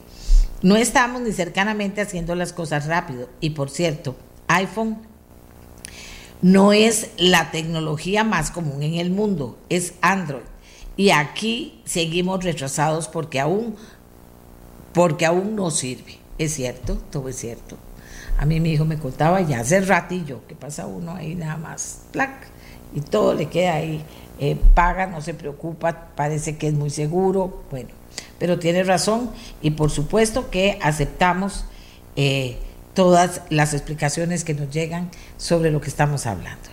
No 0.63 0.77
estamos 0.77 1.23
ni 1.23 1.33
cercanamente 1.33 2.01
haciendo 2.01 2.35
las 2.35 2.53
cosas 2.53 2.87
rápido. 2.87 3.29
Y 3.41 3.51
por 3.51 3.71
cierto, 3.71 4.17
iPhone 4.49 4.99
no 6.43 6.73
es 6.73 7.11
la 7.17 7.51
tecnología 7.51 8.25
más 8.25 8.51
común 8.51 8.83
en 8.83 8.95
el 8.95 9.11
mundo, 9.11 9.59
es 9.69 9.95
Android. 10.01 10.43
Y 10.97 11.11
aquí 11.11 11.81
seguimos 11.85 12.45
retrasados 12.45 13.09
porque 13.09 13.41
aún, 13.41 13.77
porque 14.93 15.27
aún 15.27 15.55
no 15.55 15.71
sirve. 15.71 16.19
Es 16.39 16.55
cierto, 16.55 16.97
todo 17.11 17.29
es 17.29 17.37
cierto. 17.37 17.77
A 18.39 18.47
mí 18.47 18.61
mi 18.61 18.71
hijo 18.71 18.85
me 18.85 18.99
contaba 18.99 19.41
ya 19.41 19.61
hace 19.61 19.81
ratillo 19.81 20.47
que 20.47 20.55
pasa 20.55 20.87
uno 20.87 21.15
ahí 21.15 21.35
nada 21.35 21.57
más, 21.57 22.03
plac, 22.13 22.49
y 22.95 23.01
todo 23.01 23.35
le 23.35 23.47
queda 23.47 23.75
ahí. 23.75 24.03
Eh, 24.41 24.57
paga, 24.75 25.09
no 25.09 25.21
se 25.21 25.35
preocupa, 25.35 26.11
parece 26.15 26.57
que 26.57 26.69
es 26.69 26.75
muy 26.75 26.91
seguro, 26.91 27.65
bueno, 27.73 27.91
pero 28.39 28.61
tiene 28.61 28.85
razón 28.85 29.31
y 29.61 29.73
por 29.73 29.91
supuesto 29.91 30.49
que 30.49 30.79
aceptamos 30.81 31.65
eh, 32.15 32.59
todas 32.99 33.43
las 33.49 33.75
explicaciones 33.75 34.43
que 34.43 34.55
nos 34.55 34.71
llegan 34.71 35.09
sobre 35.37 35.71
lo 35.71 35.81
que 35.81 35.87
estamos 35.87 36.27
hablando. 36.27 36.69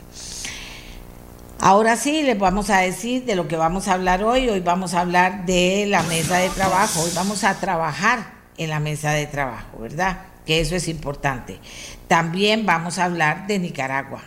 Ahora 1.59 1.97
sí, 1.97 2.23
les 2.23 2.39
vamos 2.39 2.71
a 2.71 2.79
decir 2.79 3.25
de 3.25 3.35
lo 3.35 3.47
que 3.47 3.57
vamos 3.57 3.87
a 3.87 3.93
hablar 3.93 4.23
hoy. 4.23 4.49
Hoy 4.49 4.59
vamos 4.59 4.95
a 4.95 5.01
hablar 5.01 5.45
de 5.45 5.85
la 5.87 6.01
mesa 6.01 6.37
de 6.37 6.49
trabajo. 6.49 7.01
Hoy 7.01 7.11
vamos 7.13 7.43
a 7.43 7.53
trabajar 7.59 8.33
en 8.57 8.71
la 8.71 8.79
mesa 8.79 9.11
de 9.11 9.27
trabajo, 9.27 9.77
¿verdad? 9.79 10.17
Que 10.47 10.61
eso 10.61 10.75
es 10.75 10.87
importante. 10.87 11.59
También 12.07 12.65
vamos 12.65 12.97
a 12.97 13.03
hablar 13.03 13.45
de 13.45 13.59
Nicaragua. 13.59 14.23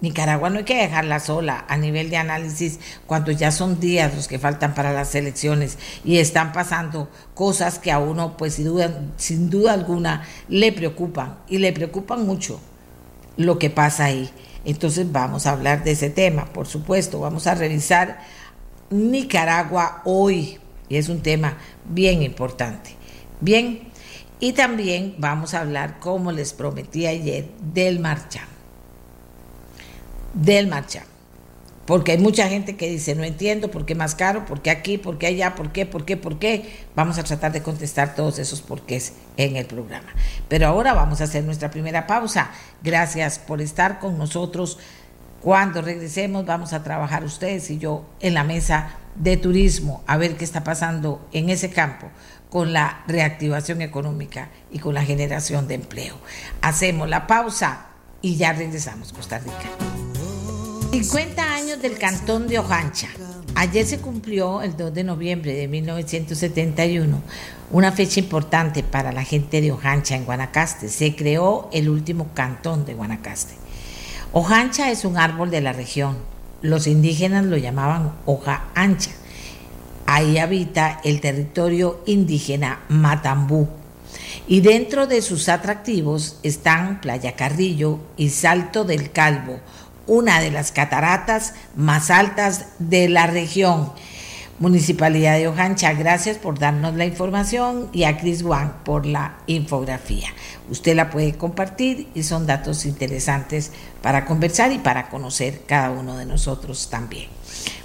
Nicaragua 0.00 0.48
no 0.48 0.58
hay 0.58 0.64
que 0.64 0.76
dejarla 0.76 1.20
sola 1.20 1.64
a 1.68 1.76
nivel 1.76 2.08
de 2.10 2.16
análisis 2.16 2.80
cuando 3.06 3.32
ya 3.32 3.52
son 3.52 3.80
días 3.80 4.14
los 4.14 4.28
que 4.28 4.38
faltan 4.38 4.74
para 4.74 4.92
las 4.92 5.14
elecciones 5.14 5.78
y 6.04 6.18
están 6.18 6.52
pasando 6.52 7.10
cosas 7.34 7.78
que 7.78 7.92
a 7.92 7.98
uno 7.98 8.36
pues 8.36 8.54
sin 8.54 8.66
duda, 8.66 9.02
sin 9.16 9.50
duda 9.50 9.74
alguna 9.74 10.22
le 10.48 10.72
preocupan 10.72 11.38
y 11.48 11.58
le 11.58 11.72
preocupan 11.72 12.26
mucho 12.26 12.60
lo 13.36 13.58
que 13.58 13.70
pasa 13.70 14.06
ahí. 14.06 14.30
Entonces 14.64 15.10
vamos 15.10 15.46
a 15.46 15.52
hablar 15.52 15.84
de 15.84 15.92
ese 15.92 16.10
tema, 16.10 16.46
por 16.46 16.66
supuesto, 16.66 17.20
vamos 17.20 17.46
a 17.46 17.54
revisar 17.54 18.20
Nicaragua 18.90 20.02
hoy 20.04 20.58
y 20.88 20.96
es 20.96 21.08
un 21.08 21.20
tema 21.20 21.56
bien 21.84 22.22
importante. 22.22 22.96
Bien, 23.40 23.88
y 24.38 24.52
también 24.52 25.14
vamos 25.18 25.54
a 25.54 25.60
hablar, 25.60 25.98
como 25.98 26.32
les 26.32 26.52
prometí 26.52 27.06
ayer, 27.06 27.46
del 27.72 28.00
marcha 28.00 28.46
del 30.34 30.66
marcha. 30.66 31.04
Porque 31.86 32.12
hay 32.12 32.18
mucha 32.18 32.48
gente 32.48 32.76
que 32.76 32.88
dice, 32.88 33.16
no 33.16 33.24
entiendo 33.24 33.70
por 33.70 33.84
qué 33.84 33.96
más 33.96 34.14
caro, 34.14 34.44
por 34.46 34.62
qué 34.62 34.70
aquí, 34.70 34.96
por 34.96 35.18
qué 35.18 35.26
allá, 35.26 35.56
por 35.56 35.72
qué, 35.72 35.86
por 35.86 36.04
qué, 36.04 36.16
por 36.16 36.38
qué. 36.38 36.86
Vamos 36.94 37.18
a 37.18 37.24
tratar 37.24 37.50
de 37.50 37.62
contestar 37.62 38.14
todos 38.14 38.38
esos 38.38 38.62
porqués 38.62 39.14
en 39.36 39.56
el 39.56 39.66
programa. 39.66 40.08
Pero 40.48 40.68
ahora 40.68 40.92
vamos 40.92 41.20
a 41.20 41.24
hacer 41.24 41.42
nuestra 41.42 41.72
primera 41.72 42.06
pausa. 42.06 42.52
Gracias 42.82 43.40
por 43.40 43.60
estar 43.60 43.98
con 43.98 44.18
nosotros. 44.18 44.78
Cuando 45.40 45.82
regresemos 45.82 46.46
vamos 46.46 46.74
a 46.74 46.84
trabajar 46.84 47.24
ustedes 47.24 47.70
y 47.70 47.78
yo 47.78 48.04
en 48.20 48.34
la 48.34 48.44
mesa 48.44 48.90
de 49.16 49.36
turismo 49.36 50.04
a 50.06 50.16
ver 50.16 50.36
qué 50.36 50.44
está 50.44 50.62
pasando 50.62 51.26
en 51.32 51.50
ese 51.50 51.70
campo 51.70 52.08
con 52.50 52.72
la 52.72 53.02
reactivación 53.08 53.82
económica 53.82 54.50
y 54.70 54.78
con 54.78 54.94
la 54.94 55.04
generación 55.04 55.66
de 55.66 55.74
empleo. 55.74 56.16
Hacemos 56.62 57.08
la 57.08 57.26
pausa 57.26 57.86
y 58.22 58.36
ya 58.36 58.52
regresamos, 58.52 59.12
Costa 59.12 59.38
Rica. 59.38 59.89
50 60.90 61.54
años 61.54 61.80
del 61.80 61.98
Cantón 61.98 62.48
de 62.48 62.58
Ojancha. 62.58 63.06
Ayer 63.54 63.86
se 63.86 64.00
cumplió 64.00 64.60
el 64.60 64.76
2 64.76 64.92
de 64.92 65.04
noviembre 65.04 65.54
de 65.54 65.68
1971, 65.68 67.22
una 67.70 67.92
fecha 67.92 68.18
importante 68.18 68.82
para 68.82 69.12
la 69.12 69.22
gente 69.22 69.60
de 69.60 69.70
Ojancha 69.70 70.16
en 70.16 70.24
Guanacaste. 70.24 70.88
Se 70.88 71.14
creó 71.14 71.70
el 71.72 71.88
último 71.88 72.30
cantón 72.34 72.84
de 72.84 72.94
Guanacaste. 72.94 73.54
Ojancha 74.32 74.90
es 74.90 75.04
un 75.04 75.16
árbol 75.16 75.50
de 75.50 75.60
la 75.60 75.72
región. 75.72 76.18
Los 76.60 76.88
indígenas 76.88 77.44
lo 77.44 77.56
llamaban 77.56 78.12
hoja 78.26 78.64
ancha. 78.74 79.12
Ahí 80.06 80.38
habita 80.38 81.00
el 81.04 81.20
territorio 81.20 82.02
indígena 82.04 82.80
Matambú. 82.88 83.68
Y 84.48 84.60
dentro 84.60 85.06
de 85.06 85.22
sus 85.22 85.48
atractivos 85.48 86.40
están 86.42 87.00
Playa 87.00 87.36
Carrillo 87.36 88.00
y 88.16 88.30
Salto 88.30 88.84
del 88.84 89.12
Calvo, 89.12 89.60
una 90.10 90.40
de 90.40 90.50
las 90.50 90.72
cataratas 90.72 91.54
más 91.76 92.10
altas 92.10 92.66
de 92.80 93.08
la 93.08 93.28
región. 93.28 93.92
Municipalidad 94.58 95.38
de 95.38 95.46
Ojancha, 95.46 95.92
gracias 95.92 96.36
por 96.36 96.58
darnos 96.58 96.96
la 96.96 97.06
información 97.06 97.88
y 97.92 98.02
a 98.02 98.18
Chris 98.18 98.42
Wang 98.42 98.72
por 98.84 99.06
la 99.06 99.36
infografía. 99.46 100.26
Usted 100.68 100.96
la 100.96 101.10
puede 101.10 101.34
compartir 101.36 102.08
y 102.12 102.24
son 102.24 102.44
datos 102.44 102.86
interesantes 102.86 103.70
para 104.02 104.24
conversar 104.24 104.72
y 104.72 104.78
para 104.78 105.08
conocer 105.10 105.62
cada 105.64 105.90
uno 105.90 106.16
de 106.16 106.26
nosotros 106.26 106.90
también. 106.90 107.28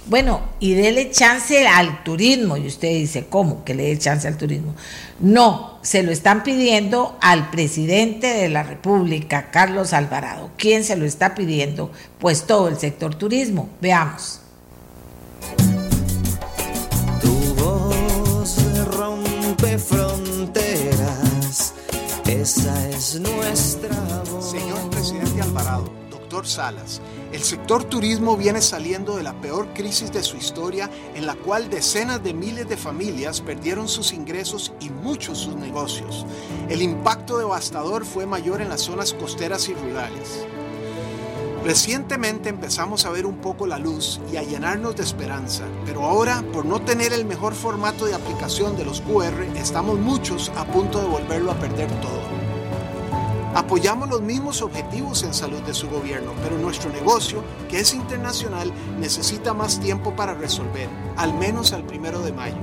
Bueno, 0.08 0.40
y 0.60 0.74
dele 0.74 1.10
chance 1.10 1.66
al 1.66 2.04
turismo. 2.04 2.56
Y 2.56 2.66
usted 2.66 2.88
dice, 2.88 3.26
¿cómo 3.28 3.64
que 3.64 3.74
le 3.74 3.84
dé 3.84 3.98
chance 3.98 4.28
al 4.28 4.36
turismo? 4.36 4.74
No, 5.20 5.78
se 5.82 6.02
lo 6.02 6.12
están 6.12 6.42
pidiendo 6.42 7.18
al 7.20 7.50
presidente 7.50 8.28
de 8.28 8.48
la 8.48 8.62
República, 8.62 9.50
Carlos 9.50 9.92
Alvarado. 9.92 10.50
¿Quién 10.56 10.84
se 10.84 10.96
lo 10.96 11.04
está 11.04 11.34
pidiendo? 11.34 11.90
Pues 12.18 12.46
todo 12.46 12.68
el 12.68 12.78
sector 12.78 13.14
turismo. 13.14 13.68
Veamos. 13.80 14.40
rompe 18.96 19.78
fronteras. 19.78 21.74
Esa 22.26 22.88
es 22.90 23.20
nuestra 23.20 23.96
voz. 24.30 24.50
Señor 24.50 24.90
presidente 24.90 25.42
Alvarado, 25.42 25.90
Salas, 26.44 27.00
el 27.32 27.42
sector 27.42 27.84
turismo 27.84 28.36
viene 28.36 28.60
saliendo 28.60 29.16
de 29.16 29.22
la 29.22 29.40
peor 29.40 29.72
crisis 29.72 30.12
de 30.12 30.24
su 30.24 30.36
historia 30.36 30.90
en 31.14 31.24
la 31.24 31.36
cual 31.36 31.70
decenas 31.70 32.22
de 32.22 32.34
miles 32.34 32.68
de 32.68 32.76
familias 32.76 33.40
perdieron 33.40 33.88
sus 33.88 34.12
ingresos 34.12 34.72
y 34.80 34.90
muchos 34.90 35.38
sus 35.38 35.54
negocios. 35.54 36.26
El 36.68 36.82
impacto 36.82 37.38
devastador 37.38 38.04
fue 38.04 38.26
mayor 38.26 38.60
en 38.60 38.68
las 38.68 38.82
zonas 38.82 39.14
costeras 39.14 39.68
y 39.68 39.74
rurales. 39.74 40.44
Recientemente 41.64 42.48
empezamos 42.48 43.06
a 43.06 43.10
ver 43.10 43.26
un 43.26 43.38
poco 43.38 43.66
la 43.66 43.78
luz 43.78 44.20
y 44.32 44.36
a 44.36 44.42
llenarnos 44.42 44.94
de 44.94 45.02
esperanza, 45.02 45.64
pero 45.84 46.04
ahora, 46.04 46.44
por 46.52 46.64
no 46.64 46.80
tener 46.80 47.12
el 47.12 47.24
mejor 47.24 47.54
formato 47.54 48.06
de 48.06 48.14
aplicación 48.14 48.76
de 48.76 48.84
los 48.84 49.00
QR, 49.00 49.42
estamos 49.56 49.98
muchos 49.98 50.52
a 50.56 50.64
punto 50.64 51.00
de 51.00 51.08
volverlo 51.08 51.50
a 51.50 51.58
perder 51.58 51.88
todo. 52.00 52.35
Apoyamos 53.56 54.10
los 54.10 54.20
mismos 54.20 54.60
objetivos 54.60 55.22
en 55.22 55.32
salud 55.32 55.62
de 55.62 55.72
su 55.72 55.88
gobierno, 55.88 56.32
pero 56.42 56.58
nuestro 56.58 56.90
negocio, 56.90 57.42
que 57.70 57.80
es 57.80 57.94
internacional, 57.94 58.70
necesita 59.00 59.54
más 59.54 59.80
tiempo 59.80 60.14
para 60.14 60.34
resolver, 60.34 60.90
al 61.16 61.32
menos 61.32 61.72
al 61.72 61.82
primero 61.82 62.20
de 62.20 62.32
mayo. 62.32 62.58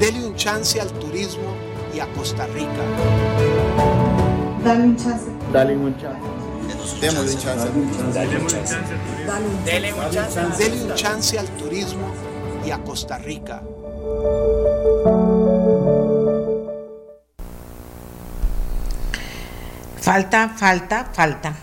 Dele 0.00 0.26
un 0.26 0.34
chance 0.34 0.80
al 0.80 0.90
turismo 0.94 1.54
y 1.94 2.00
a 2.00 2.12
Costa 2.12 2.48
Rica. 2.48 2.82
Dale 4.64 4.82
un 4.82 4.96
chance. 4.96 5.26
Dale 5.52 5.76
un 5.76 5.96
chance. 5.96 6.18
Dele 7.00 7.20
un 7.20 8.46
chance. 8.48 8.76
Dele 10.58 10.82
un 10.82 10.94
chance 10.96 11.38
al 11.38 11.46
turismo 11.50 12.08
y 12.66 12.72
a 12.72 12.82
Costa 12.82 13.16
Rica. 13.18 13.62
Falta, 20.02 20.48
falta, 20.48 21.10
falta. 21.12 21.54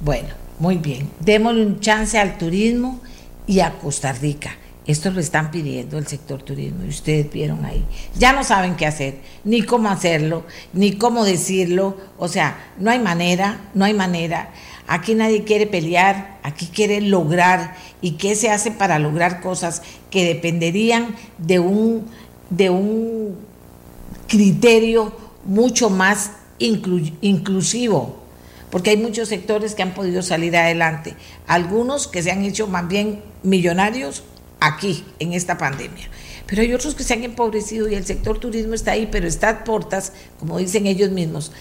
Bueno, 0.00 0.30
muy 0.58 0.76
bien. 0.76 1.08
Démosle 1.20 1.64
un 1.64 1.78
chance 1.78 2.18
al 2.18 2.36
turismo 2.36 3.00
y 3.46 3.60
a 3.60 3.78
Costa 3.78 4.12
Rica. 4.12 4.50
Esto 4.88 5.12
lo 5.12 5.20
están 5.20 5.52
pidiendo 5.52 5.96
el 5.96 6.08
sector 6.08 6.42
turismo 6.42 6.84
y 6.84 6.88
ustedes 6.88 7.30
vieron 7.32 7.64
ahí. 7.64 7.84
Ya 8.18 8.32
no 8.32 8.42
saben 8.42 8.74
qué 8.74 8.86
hacer, 8.86 9.18
ni 9.44 9.62
cómo 9.62 9.88
hacerlo, 9.88 10.44
ni 10.72 10.94
cómo 10.96 11.24
decirlo. 11.24 11.96
O 12.18 12.26
sea, 12.26 12.58
no 12.76 12.90
hay 12.90 12.98
manera, 12.98 13.60
no 13.72 13.84
hay 13.84 13.94
manera. 13.94 14.50
Aquí 14.88 15.14
nadie 15.14 15.44
quiere 15.44 15.68
pelear, 15.68 16.40
aquí 16.42 16.66
quiere 16.66 17.00
lograr. 17.00 17.76
¿Y 18.00 18.12
qué 18.12 18.34
se 18.34 18.50
hace 18.50 18.72
para 18.72 18.98
lograr 18.98 19.40
cosas 19.40 19.82
que 20.10 20.24
dependerían 20.24 21.14
de 21.38 21.60
un, 21.60 22.04
de 22.50 22.68
un 22.68 23.36
criterio 24.26 25.12
mucho 25.44 25.88
más 25.88 26.32
inclusivo? 26.58 28.16
Porque 28.70 28.90
hay 28.90 28.96
muchos 28.96 29.28
sectores 29.28 29.74
que 29.74 29.82
han 29.82 29.94
podido 29.94 30.22
salir 30.22 30.56
adelante. 30.56 31.14
Algunos 31.46 32.08
que 32.08 32.22
se 32.22 32.30
han 32.30 32.44
hecho 32.44 32.66
más 32.66 32.88
bien 32.88 33.22
millonarios 33.42 34.24
aquí, 34.60 35.04
en 35.18 35.32
esta 35.32 35.58
pandemia. 35.58 36.08
Pero 36.46 36.62
hay 36.62 36.72
otros 36.72 36.94
que 36.94 37.04
se 37.04 37.14
han 37.14 37.24
empobrecido 37.24 37.88
y 37.88 37.94
el 37.94 38.06
sector 38.06 38.38
turismo 38.38 38.74
está 38.74 38.92
ahí, 38.92 39.08
pero 39.10 39.26
está 39.26 39.48
a 39.50 39.64
portas, 39.64 40.12
como 40.38 40.58
dicen 40.58 40.86
ellos 40.86 41.10
mismos, 41.10 41.52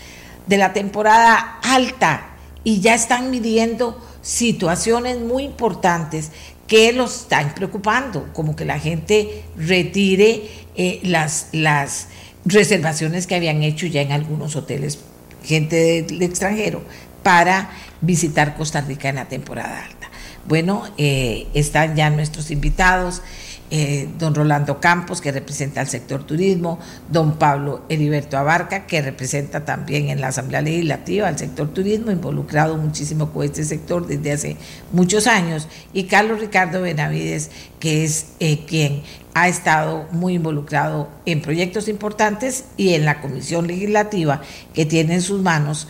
de 0.48 0.58
la 0.58 0.74
temporada 0.74 1.60
alta 1.64 2.36
y 2.64 2.82
ya 2.82 2.94
están 2.94 3.32
midiendo 3.32 4.00
situaciones 4.22 5.20
muy 5.20 5.44
importantes 5.44 6.32
que 6.68 6.92
los 6.94 7.22
están 7.22 7.54
preocupando, 7.54 8.30
como 8.34 8.56
que 8.56 8.66
la 8.66 8.80
gente 8.80 9.44
retire 9.56 10.50
eh, 10.76 11.00
las, 11.04 11.50
las 11.52 12.08
reservaciones 12.46 13.28
que 13.28 13.36
habían 13.36 13.64
hecho 13.64 13.88
ya 13.88 14.02
en 14.02 14.12
algunos 14.12 14.56
hoteles, 14.56 15.00
gente 15.44 16.04
del 16.04 16.22
extranjero, 16.22 16.84
para 17.24 17.72
visitar 18.02 18.56
Costa 18.56 18.82
Rica 18.82 19.10
en 19.10 19.16
la 19.16 19.26
temporada 19.26 19.84
alta. 19.84 20.10
Bueno, 20.48 20.84
eh, 20.98 21.48
están 21.56 21.96
ya 21.96 22.10
nuestros 22.12 22.52
invitados. 22.52 23.24
Eh, 23.72 24.08
don 24.20 24.36
Rolando 24.36 24.80
Campos, 24.80 25.22
que 25.22 25.32
representa 25.32 25.82
al 25.82 25.88
sector 25.88 26.24
turismo, 26.24 26.78
don 27.10 27.40
Pablo 27.40 27.84
Heriberto 27.90 28.38
Abarca, 28.38 28.86
que 28.86 29.02
representa 29.02 29.66
también 29.66 30.10
en 30.10 30.22
la 30.22 30.28
Asamblea 30.28 30.62
Legislativa 30.62 31.28
al 31.28 31.40
sector 31.40 31.70
turismo, 31.74 32.12
involucrado 32.12 32.78
muchísimo 32.78 33.32
con 33.32 33.44
este 33.44 33.64
sector 33.64 34.06
desde 34.06 34.32
hace 34.32 34.58
muchos 34.92 35.26
años, 35.26 35.68
y 35.94 36.04
Carlos 36.04 36.42
Ricardo 36.42 36.82
Benavides, 36.82 37.50
que 37.80 38.04
es 38.04 38.28
eh, 38.40 38.66
quien 38.66 39.02
ha 39.34 39.48
estado 39.48 40.08
muy 40.12 40.36
involucrado 40.36 41.10
en 41.26 41.42
proyectos 41.42 41.88
importantes 41.88 42.66
y 42.78 42.94
en 42.94 43.04
la 43.04 43.20
Comisión 43.20 43.66
Legislativa, 43.66 44.42
que 44.76 44.86
tiene 44.86 45.16
en 45.16 45.22
sus 45.22 45.42
manos 45.42 45.88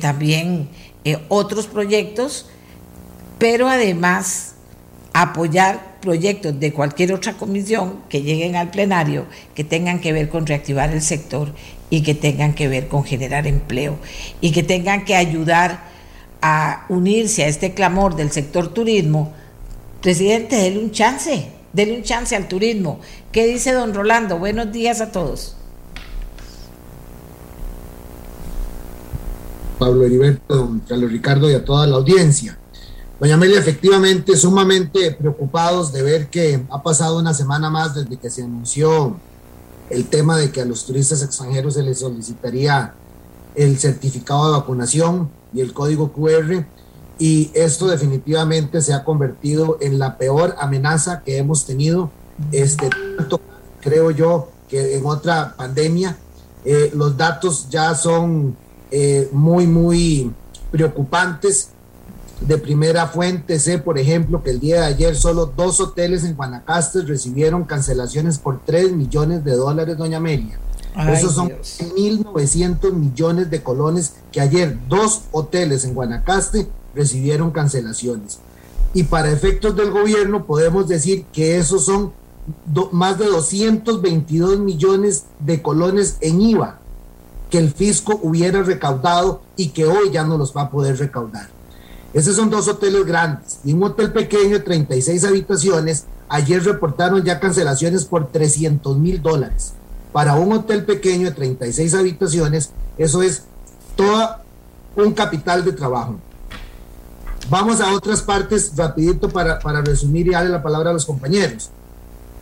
también 0.00 0.68
otros 1.28 1.66
proyectos 1.66 2.46
pero 3.38 3.68
además 3.68 4.55
apoyar 5.22 5.98
proyectos 6.02 6.60
de 6.60 6.74
cualquier 6.74 7.14
otra 7.14 7.32
comisión 7.32 8.00
que 8.10 8.20
lleguen 8.20 8.54
al 8.54 8.70
plenario 8.70 9.24
que 9.54 9.64
tengan 9.64 9.98
que 9.98 10.12
ver 10.12 10.28
con 10.28 10.46
reactivar 10.46 10.90
el 10.92 11.00
sector 11.00 11.54
y 11.88 12.02
que 12.02 12.14
tengan 12.14 12.52
que 12.54 12.68
ver 12.68 12.88
con 12.88 13.02
generar 13.02 13.46
empleo 13.46 13.96
y 14.42 14.52
que 14.52 14.62
tengan 14.62 15.06
que 15.06 15.16
ayudar 15.16 15.84
a 16.42 16.84
unirse 16.90 17.44
a 17.44 17.48
este 17.48 17.72
clamor 17.72 18.14
del 18.14 18.30
sector 18.30 18.68
turismo. 18.74 19.32
Presidente, 20.02 20.56
déle 20.56 20.80
un 20.80 20.90
chance, 20.90 21.48
déle 21.72 21.96
un 21.96 22.02
chance 22.02 22.36
al 22.36 22.46
turismo. 22.46 23.00
¿Qué 23.32 23.46
dice 23.46 23.72
don 23.72 23.94
Rolando? 23.94 24.38
Buenos 24.38 24.70
días 24.70 25.00
a 25.00 25.12
todos. 25.12 25.56
Pablo 29.78 30.04
Heriberto, 30.04 30.54
don 30.54 30.80
Carlos 30.80 31.10
Ricardo 31.10 31.50
y 31.50 31.54
a 31.54 31.64
toda 31.64 31.86
la 31.86 31.96
audiencia. 31.96 32.58
Doña 33.18 33.36
Amelia, 33.36 33.58
efectivamente, 33.58 34.36
sumamente 34.36 35.10
preocupados 35.12 35.90
de 35.90 36.02
ver 36.02 36.28
que 36.28 36.62
ha 36.68 36.82
pasado 36.82 37.18
una 37.18 37.32
semana 37.32 37.70
más 37.70 37.94
desde 37.94 38.18
que 38.18 38.28
se 38.28 38.42
anunció 38.42 39.16
el 39.88 40.04
tema 40.06 40.36
de 40.36 40.50
que 40.50 40.60
a 40.60 40.66
los 40.66 40.84
turistas 40.84 41.22
extranjeros 41.22 41.74
se 41.74 41.82
les 41.82 42.00
solicitaría 42.00 42.92
el 43.54 43.78
certificado 43.78 44.46
de 44.46 44.58
vacunación 44.58 45.30
y 45.54 45.62
el 45.62 45.72
código 45.72 46.12
QR. 46.12 46.66
Y 47.18 47.50
esto 47.54 47.86
definitivamente 47.86 48.82
se 48.82 48.92
ha 48.92 49.02
convertido 49.02 49.78
en 49.80 49.98
la 49.98 50.18
peor 50.18 50.54
amenaza 50.58 51.22
que 51.24 51.38
hemos 51.38 51.64
tenido, 51.64 52.10
este, 52.52 52.90
tanto 53.16 53.40
creo 53.80 54.10
yo 54.10 54.50
que 54.68 54.94
en 54.94 55.06
otra 55.06 55.54
pandemia. 55.56 56.18
Eh, 56.66 56.90
los 56.94 57.16
datos 57.16 57.68
ya 57.70 57.94
son 57.94 58.54
eh, 58.90 59.30
muy, 59.32 59.66
muy 59.66 60.32
preocupantes 60.70 61.70
de 62.40 62.58
primera 62.58 63.06
fuente 63.06 63.58
sé, 63.58 63.78
por 63.78 63.98
ejemplo, 63.98 64.42
que 64.42 64.50
el 64.50 64.60
día 64.60 64.80
de 64.80 64.86
ayer 64.86 65.16
solo 65.16 65.46
dos 65.46 65.80
hoteles 65.80 66.24
en 66.24 66.34
Guanacaste 66.34 67.02
recibieron 67.02 67.64
cancelaciones 67.64 68.38
por 68.38 68.60
3 68.64 68.92
millones 68.92 69.44
de 69.44 69.52
dólares, 69.52 69.96
doña 69.96 70.18
Amelia. 70.18 70.58
Esos 71.08 71.34
son 71.34 71.50
1.900 71.50 72.92
millones 72.92 73.50
de 73.50 73.62
colones 73.62 74.14
que 74.32 74.40
ayer 74.40 74.78
dos 74.88 75.22
hoteles 75.30 75.84
en 75.84 75.94
Guanacaste 75.94 76.68
recibieron 76.94 77.50
cancelaciones. 77.50 78.38
Y 78.94 79.02
para 79.04 79.30
efectos 79.30 79.76
del 79.76 79.90
gobierno 79.90 80.46
podemos 80.46 80.88
decir 80.88 81.26
que 81.32 81.58
esos 81.58 81.84
son 81.84 82.12
más 82.92 83.18
de 83.18 83.26
222 83.26 84.58
millones 84.60 85.24
de 85.40 85.60
colones 85.60 86.16
en 86.20 86.40
IVA 86.40 86.78
que 87.50 87.58
el 87.58 87.72
fisco 87.72 88.18
hubiera 88.22 88.62
recaudado 88.62 89.42
y 89.56 89.68
que 89.68 89.84
hoy 89.84 90.10
ya 90.10 90.24
no 90.24 90.38
los 90.38 90.56
va 90.56 90.62
a 90.62 90.70
poder 90.70 90.98
recaudar. 90.98 91.55
Esos 92.16 92.34
son 92.34 92.48
dos 92.48 92.66
hoteles 92.66 93.04
grandes 93.04 93.58
y 93.62 93.74
un 93.74 93.82
hotel 93.82 94.10
pequeño 94.10 94.56
de 94.56 94.60
36 94.60 95.22
habitaciones. 95.24 96.06
Ayer 96.30 96.64
reportaron 96.64 97.22
ya 97.22 97.38
cancelaciones 97.38 98.06
por 98.06 98.28
300 98.32 98.96
mil 98.96 99.20
dólares. 99.20 99.74
Para 100.14 100.36
un 100.36 100.50
hotel 100.50 100.86
pequeño 100.86 101.28
de 101.28 101.34
36 101.34 101.92
habitaciones, 101.92 102.70
eso 102.96 103.20
es 103.20 103.42
todo 103.96 104.30
un 104.96 105.12
capital 105.12 105.62
de 105.62 105.72
trabajo. 105.72 106.16
Vamos 107.50 107.82
a 107.82 107.92
otras 107.92 108.22
partes 108.22 108.72
rapidito 108.74 109.28
para, 109.28 109.58
para 109.58 109.82
resumir 109.82 110.26
y 110.26 110.30
darle 110.30 110.48
la 110.48 110.62
palabra 110.62 110.88
a 110.88 110.94
los 110.94 111.04
compañeros. 111.04 111.68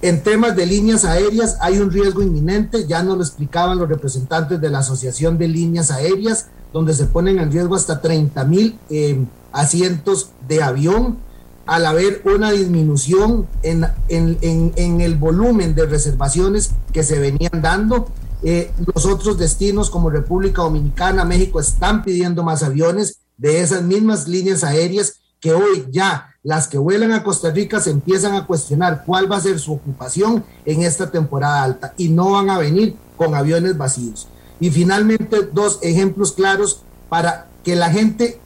En 0.03 0.23
temas 0.23 0.55
de 0.55 0.67
líneas 0.67 1.05
aéreas 1.05 1.57
hay 1.61 1.81
un 1.81 1.91
riesgo 1.91 2.23
inminente, 2.23 2.87
ya 2.87 3.03
nos 3.03 3.17
lo 3.17 3.25
explicaban 3.25 3.77
los 3.77 3.89
representantes 3.89 4.61
de 4.61 4.71
la 4.71 4.79
Asociación 4.79 5.37
de 5.37 5.49
Líneas 5.49 5.91
Aéreas, 5.91 6.47
donde 6.73 6.95
se 6.95 7.07
ponen 7.07 7.41
en 7.41 7.51
riesgo 7.51 7.75
hasta 7.75 8.01
30 8.01 8.45
mil 8.45 8.79
eh, 8.89 9.19
asientos 9.55 10.31
de 10.47 10.63
avión 10.63 11.19
al 11.65 11.87
haber 11.87 12.21
una 12.27 12.51
disminución 12.51 13.47
en, 13.63 13.87
en, 14.09 15.01
el 15.01 15.17
volumen 15.17 15.75
de 15.75 15.87
reservaciones 15.87 16.73
que 16.93 17.03
se 17.03 17.19
venían 17.19 17.63
dando. 17.63 18.09
Eh, 18.43 18.71
los 18.95 19.07
otros 19.07 19.39
destinos 19.39 19.89
como 19.89 20.11
República 20.11 20.61
Dominicana, 20.61 21.25
México 21.25 21.61
están 21.61 22.03
pidiendo 22.03 22.43
más 22.43 22.63
aviones 22.63 23.21
de 23.39 23.63
esas 23.63 23.83
mismas 23.83 24.29
líneas 24.29 24.63
aéreas 24.63 25.15
que 25.41 25.55
hoy 25.55 25.87
ya 25.91 26.35
las 26.43 26.69
que 26.69 26.77
vuelan 26.77 27.13
a 27.13 27.23
Costa 27.23 27.51
Rica 27.51 27.81
se 27.81 27.91
empiezan 27.91 28.35
a 28.35 28.47
cuestionar 28.47 29.05
cuál 29.07 29.31
va 29.33 29.37
a 29.37 29.41
ser 29.41 29.59
su 29.59 29.73
ocupación 29.73 30.45
en 30.67 30.83
esta 30.83 31.11
temporada 31.11 31.63
alta 31.63 31.95
y 31.97 32.11
no 32.11 32.33
van 32.33 32.51
a 32.51 32.59
venir 32.59 32.97
con 33.17 33.35
aviones 33.35 33.79
vacíos. 33.79 34.29
Y 34.61 34.71
finalmente, 34.71 35.49
dos 35.53 35.79
ejemplos 35.83 36.33
claros 36.33 36.83
para 37.09 37.49
que 37.65 37.77
la 37.77 37.91
gente 37.91 38.41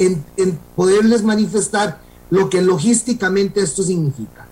en, 0.00 0.58
poderles 0.74 1.22
manifestar 1.22 2.00
lo 2.30 2.48
que 2.48 2.62
logísticamente 2.62 3.60
esto 3.60 3.82
significa. 3.82 4.46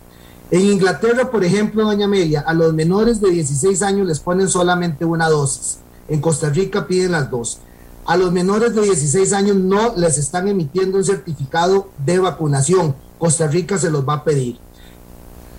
En 0.51 0.61
Inglaterra, 0.63 1.31
por 1.31 1.45
ejemplo, 1.45 1.85
doña 1.85 2.07
Amelia, 2.07 2.41
a 2.41 2.55
los 2.55 2.73
menores 2.75 3.21
de 3.21 3.31
16 3.31 3.83
años 3.83 4.07
les 4.07 4.21
ponen 4.21 4.49
solamente 4.49 5.05
una 5.05 5.29
dosis. 5.29 5.79
En 6.09 6.21
Costa 6.21 6.49
Rica 6.51 6.87
piden 6.87 7.13
las 7.13 7.31
dos. 7.31 7.59
A 8.07 8.17
los 8.17 8.33
menores 8.33 8.75
de 8.75 8.83
16 8.83 9.33
años 9.33 9.57
no 9.57 9.95
les 9.97 10.17
están 10.17 10.49
emitiendo 10.49 10.97
un 10.99 11.05
certificado 11.05 11.89
de 12.05 12.19
vacunación. 12.19 12.95
Costa 13.19 13.47
Rica 13.47 13.79
se 13.79 13.91
los 13.91 14.09
va 14.09 14.15
a 14.15 14.25
pedir. 14.25 14.59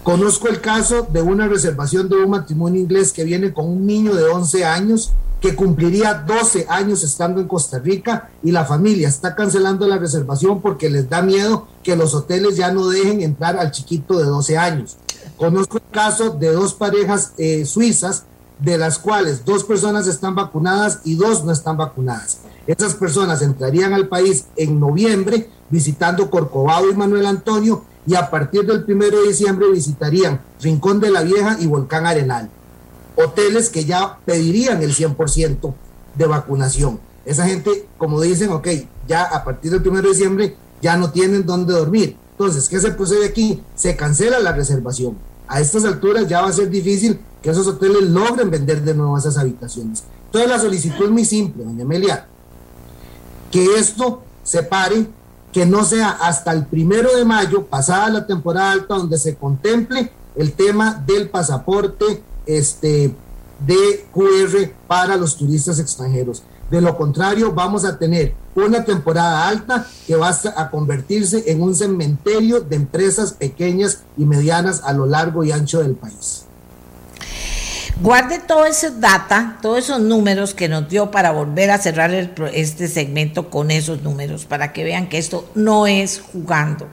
Conozco 0.04 0.47
el 0.47 0.60
caso 0.62 1.08
de 1.12 1.21
una 1.21 1.47
reservación 1.47 2.10
de 2.10 2.15
un 2.15 2.32
matrimonio 2.32 2.82
inglés 2.82 3.13
que 3.13 3.23
viene 3.23 3.54
con 3.54 3.67
un 3.67 3.86
niño 3.86 4.15
de 4.15 4.23
11 4.23 4.65
años 4.65 5.13
que 5.41 5.56
cumpliría 5.56 6.13
12 6.13 6.65
años 6.69 7.04
estando 7.04 7.39
en 7.39 7.47
Costa 7.47 7.80
Rica 7.80 8.30
y 8.43 8.52
la 8.52 8.65
familia 8.65 9.08
está 9.08 9.36
cancelando 9.36 9.88
la 9.88 9.97
reservación 9.97 10.62
porque 10.62 10.89
les 10.89 11.10
da 11.10 11.21
miedo 11.21 11.67
que 11.84 11.95
los 11.95 12.13
hoteles 12.13 12.58
ya 12.58 12.71
no 12.71 12.88
dejen 12.88 13.21
entrar 13.21 13.58
al 13.58 13.71
chiquito 13.71 14.17
de 14.17 14.25
12 14.25 14.58
años. 14.58 14.97
Conozco 15.38 15.78
el 15.78 15.84
caso 15.91 16.32
de 16.32 16.52
dos 16.52 16.73
parejas 16.73 17.34
eh, 17.38 17.65
suizas 17.65 18.25
de 18.60 18.78
las 18.78 18.99
cuales 18.99 19.45
dos 19.45 19.63
personas 19.63 20.08
están 20.08 20.36
vacunadas 20.36 20.99
y 21.06 21.15
dos 21.15 21.45
no 21.45 21.54
están 21.54 21.78
vacunadas. 21.78 22.39
Esas 22.67 22.93
personas 22.93 23.41
entrarían 23.41 23.93
al 23.93 24.10
país 24.10 24.45
en 24.58 24.80
noviembre 24.80 25.49
visitando 25.69 26.30
Corcovado 26.30 26.89
y 26.89 26.95
Manuel 26.95 27.25
Antonio 27.25 27.86
y 28.06 28.15
a 28.15 28.30
partir 28.30 28.65
del 28.65 28.84
primero 28.84 29.21
de 29.21 29.30
diciembre 29.30 29.71
visitarían 29.71 30.41
Rincón 30.62 30.99
de 30.99 31.12
la 31.12 31.21
Vieja 31.21 31.58
y 31.60 31.67
Volcán 31.67 32.06
Arenal 32.06 32.49
hoteles 33.19 33.69
que 33.69 33.86
ya 33.86 34.19
pedirían 34.25 34.82
el 34.82 34.95
100% 34.95 35.73
de 36.15 36.25
vacunación. 36.25 36.99
Esa 37.25 37.45
gente, 37.45 37.88
como 37.97 38.21
dicen, 38.21 38.49
ok, 38.51 38.67
ya 39.08 39.23
a 39.23 39.43
partir 39.43 39.71
del 39.71 39.88
1 39.88 40.01
de 40.01 40.10
diciembre 40.10 40.55
ya 40.82 40.95
no 40.95 41.12
tienen 41.12 41.45
dónde 41.45 41.73
dormir. 41.73 42.17
Entonces, 42.32 42.69
¿qué 42.69 42.79
se 42.79 42.91
procede 42.91 43.25
aquí? 43.25 43.62
Se 43.75 43.95
cancela 43.95 44.39
la 44.39 44.53
reservación. 44.53 45.17
A 45.47 45.60
estas 45.60 45.84
alturas 45.84 46.27
ya 46.27 46.41
va 46.41 46.47
a 46.47 46.53
ser 46.53 46.69
difícil 46.69 47.19
que 47.41 47.49
esos 47.49 47.67
hoteles 47.67 48.03
logren 48.03 48.49
vender 48.49 48.82
de 48.82 48.93
nuevo 48.93 49.17
esas 49.17 49.38
habitaciones. 49.38 50.03
Entonces, 50.25 50.49
la 50.49 50.60
solicitud 50.60 51.05
es 51.05 51.12
muy 51.12 51.25
simple, 51.25 51.65
doña 51.65 51.84
Amelia. 51.84 52.27
Que 53.51 53.75
esto 53.75 54.23
se 54.43 54.63
pare, 54.63 55.08
que 55.51 55.65
no 55.65 55.84
sea 55.84 56.12
hasta 56.12 56.53
el 56.53 56.65
primero 56.65 57.15
de 57.15 57.25
mayo, 57.25 57.65
pasada 57.65 58.10
la 58.10 58.27
temporada 58.27 58.71
alta, 58.71 58.95
donde 58.95 59.17
se 59.17 59.36
contemple 59.36 60.12
el 60.36 60.53
tema 60.53 61.03
del 61.05 61.29
pasaporte 61.29 62.23
este, 62.49 63.13
de 63.65 64.05
QR 64.12 64.71
para 64.88 65.15
los 65.15 65.38
turistas 65.38 65.79
extranjeros. 65.79 66.43
De 66.71 66.81
lo 66.81 66.95
contrario, 66.97 67.51
vamos 67.51 67.85
a 67.85 67.97
tener 67.97 68.33
una 68.55 68.83
temporada 68.83 69.47
alta 69.47 69.85
que 70.05 70.15
va 70.15 70.29
a 70.29 70.69
convertirse 70.69 71.51
en 71.51 71.62
un 71.62 71.75
cementerio 71.75 72.62
de 72.62 72.75
empresas 72.75 73.33
pequeñas 73.33 73.99
y 74.17 74.25
medianas 74.25 74.81
a 74.83 74.93
lo 74.93 75.05
largo 75.05 75.43
y 75.43 75.51
ancho 75.51 75.81
del 75.81 75.95
país. 75.95 76.45
Guarde 78.01 78.39
todo 78.39 78.65
ese 78.65 78.91
data, 78.91 79.57
todos 79.62 79.79
esos 79.79 79.99
números 79.99 80.53
que 80.53 80.69
nos 80.69 80.88
dio 80.88 81.12
para 81.12 81.31
volver 81.31 81.69
a 81.69 81.77
cerrar 81.77 82.12
este 82.53 82.88
segmento 82.88 83.49
con 83.49 83.71
esos 83.71 84.03
números, 84.03 84.45
para 84.45 84.71
que 84.71 84.85
vean 84.85 85.09
que 85.09 85.17
esto 85.17 85.49
no 85.53 85.85
es 85.85 86.21
jugando. 86.21 86.88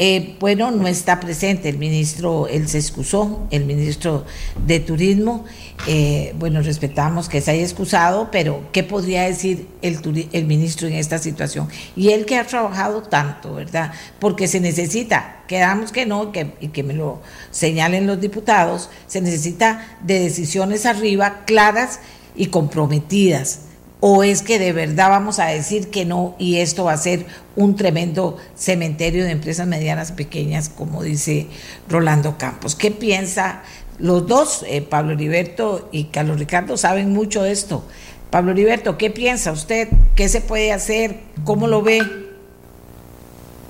Eh, 0.00 0.36
bueno, 0.38 0.70
no 0.70 0.86
está 0.86 1.18
presente 1.18 1.68
el 1.68 1.76
ministro, 1.76 2.46
él 2.46 2.68
se 2.68 2.78
excusó, 2.78 3.48
el 3.50 3.64
ministro 3.64 4.24
de 4.64 4.78
Turismo. 4.78 5.44
Eh, 5.88 6.34
bueno, 6.38 6.62
respetamos 6.62 7.28
que 7.28 7.40
se 7.40 7.50
haya 7.50 7.64
excusado, 7.64 8.28
pero 8.30 8.62
¿qué 8.72 8.84
podría 8.84 9.24
decir 9.24 9.66
el, 9.82 10.28
el 10.32 10.44
ministro 10.44 10.86
en 10.86 10.94
esta 10.94 11.18
situación? 11.18 11.68
Y 11.96 12.10
él 12.10 12.26
que 12.26 12.36
ha 12.36 12.46
trabajado 12.46 13.02
tanto, 13.02 13.54
¿verdad? 13.54 13.92
Porque 14.20 14.46
se 14.46 14.60
necesita, 14.60 15.42
quedamos 15.48 15.90
que 15.90 16.06
no, 16.06 16.30
que, 16.30 16.52
y 16.60 16.68
que 16.68 16.84
me 16.84 16.94
lo 16.94 17.20
señalen 17.50 18.06
los 18.06 18.20
diputados, 18.20 18.90
se 19.08 19.20
necesita 19.20 19.98
de 20.02 20.20
decisiones 20.20 20.86
arriba 20.86 21.44
claras 21.44 21.98
y 22.36 22.46
comprometidas 22.46 23.62
¿O 24.00 24.22
es 24.22 24.42
que 24.42 24.60
de 24.60 24.72
verdad 24.72 25.08
vamos 25.10 25.40
a 25.40 25.46
decir 25.46 25.90
que 25.90 26.04
no 26.04 26.36
y 26.38 26.58
esto 26.58 26.84
va 26.84 26.92
a 26.92 26.96
ser 26.96 27.26
un 27.56 27.74
tremendo 27.74 28.36
cementerio 28.54 29.24
de 29.24 29.32
empresas 29.32 29.66
medianas 29.66 30.12
pequeñas, 30.12 30.68
como 30.68 31.02
dice 31.02 31.48
Rolando 31.88 32.38
Campos? 32.38 32.76
¿Qué 32.76 32.92
piensa? 32.92 33.62
Los 33.98 34.28
dos, 34.28 34.64
eh, 34.68 34.82
Pablo 34.82 35.14
Heriberto 35.14 35.88
y 35.90 36.04
Carlos 36.04 36.38
Ricardo, 36.38 36.76
saben 36.76 37.12
mucho 37.12 37.42
de 37.42 37.50
esto. 37.50 37.84
Pablo 38.30 38.52
Heriberto, 38.52 38.96
¿qué 38.96 39.10
piensa 39.10 39.50
usted? 39.50 39.88
¿Qué 40.14 40.28
se 40.28 40.40
puede 40.42 40.72
hacer? 40.72 41.18
¿Cómo 41.44 41.66
lo 41.66 41.82
ve? 41.82 42.00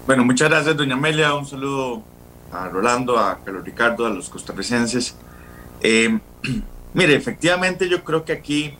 Bueno, 0.06 0.24
muchas 0.24 0.50
gracias, 0.50 0.76
doña 0.76 0.94
Amelia. 0.94 1.34
Un 1.34 1.46
saludo 1.46 2.02
a 2.52 2.68
Rolando, 2.68 3.18
a 3.18 3.38
Carlos 3.42 3.64
Ricardo, 3.64 4.04
a 4.04 4.10
los 4.10 4.28
costarricenses. 4.28 5.14
Eh, 5.80 6.18
mire, 6.92 7.14
efectivamente 7.14 7.88
yo 7.88 8.04
creo 8.04 8.26
que 8.26 8.32
aquí 8.32 8.74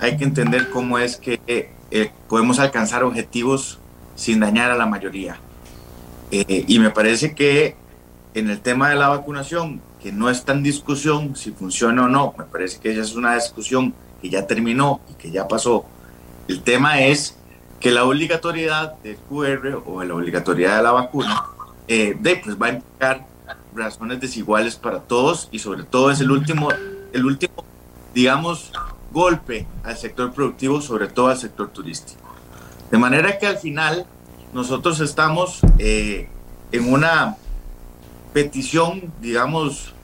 hay 0.00 0.16
que 0.16 0.24
entender 0.24 0.70
cómo 0.70 0.98
es 0.98 1.16
que 1.16 1.40
eh, 1.46 2.12
podemos 2.28 2.58
alcanzar 2.58 3.04
objetivos 3.04 3.78
sin 4.16 4.40
dañar 4.40 4.70
a 4.70 4.76
la 4.76 4.86
mayoría. 4.86 5.38
Eh, 6.30 6.64
y 6.66 6.78
me 6.78 6.90
parece 6.90 7.34
que 7.34 7.76
en 8.34 8.50
el 8.50 8.60
tema 8.60 8.90
de 8.90 8.96
la 8.96 9.08
vacunación, 9.08 9.80
que 10.00 10.12
no 10.12 10.30
está 10.30 10.52
en 10.52 10.62
discusión 10.62 11.36
si 11.36 11.50
funciona 11.50 12.04
o 12.04 12.08
no, 12.08 12.34
me 12.38 12.44
parece 12.44 12.78
que 12.78 12.92
esa 12.92 13.02
es 13.02 13.14
una 13.14 13.34
discusión 13.34 13.94
que 14.22 14.30
ya 14.30 14.46
terminó 14.46 15.00
y 15.10 15.14
que 15.14 15.30
ya 15.30 15.48
pasó. 15.48 15.84
El 16.48 16.62
tema 16.62 17.02
es 17.02 17.36
que 17.80 17.90
la 17.90 18.04
obligatoriedad 18.04 18.94
del 19.02 19.16
QR 19.16 19.82
o 19.84 20.04
la 20.04 20.14
obligatoriedad 20.14 20.76
de 20.76 20.82
la 20.82 20.92
vacuna 20.92 21.44
eh, 21.88 22.16
de, 22.18 22.36
pues 22.36 22.60
va 22.60 22.66
a 22.66 22.70
implicar 22.70 23.26
razones 23.74 24.20
desiguales 24.20 24.76
para 24.76 25.00
todos 25.00 25.48
y 25.50 25.58
sobre 25.58 25.84
todo 25.84 26.10
es 26.10 26.20
el 26.20 26.30
último, 26.30 26.68
el 27.12 27.24
último, 27.24 27.64
digamos, 28.14 28.70
golpe 29.12 29.66
al 29.82 29.96
sector 29.96 30.32
productivo, 30.32 30.80
sobre 30.80 31.08
todo 31.08 31.28
al 31.28 31.36
sector 31.38 31.68
turístico. 31.70 32.20
De 32.90 32.98
manera 32.98 33.38
que 33.38 33.46
al 33.46 33.58
final 33.58 34.06
nosotros 34.52 35.00
estamos 35.00 35.60
eh, 35.78 36.28
en 36.72 36.92
una 36.92 37.36
petición, 38.32 39.12
digamos, 39.20 39.94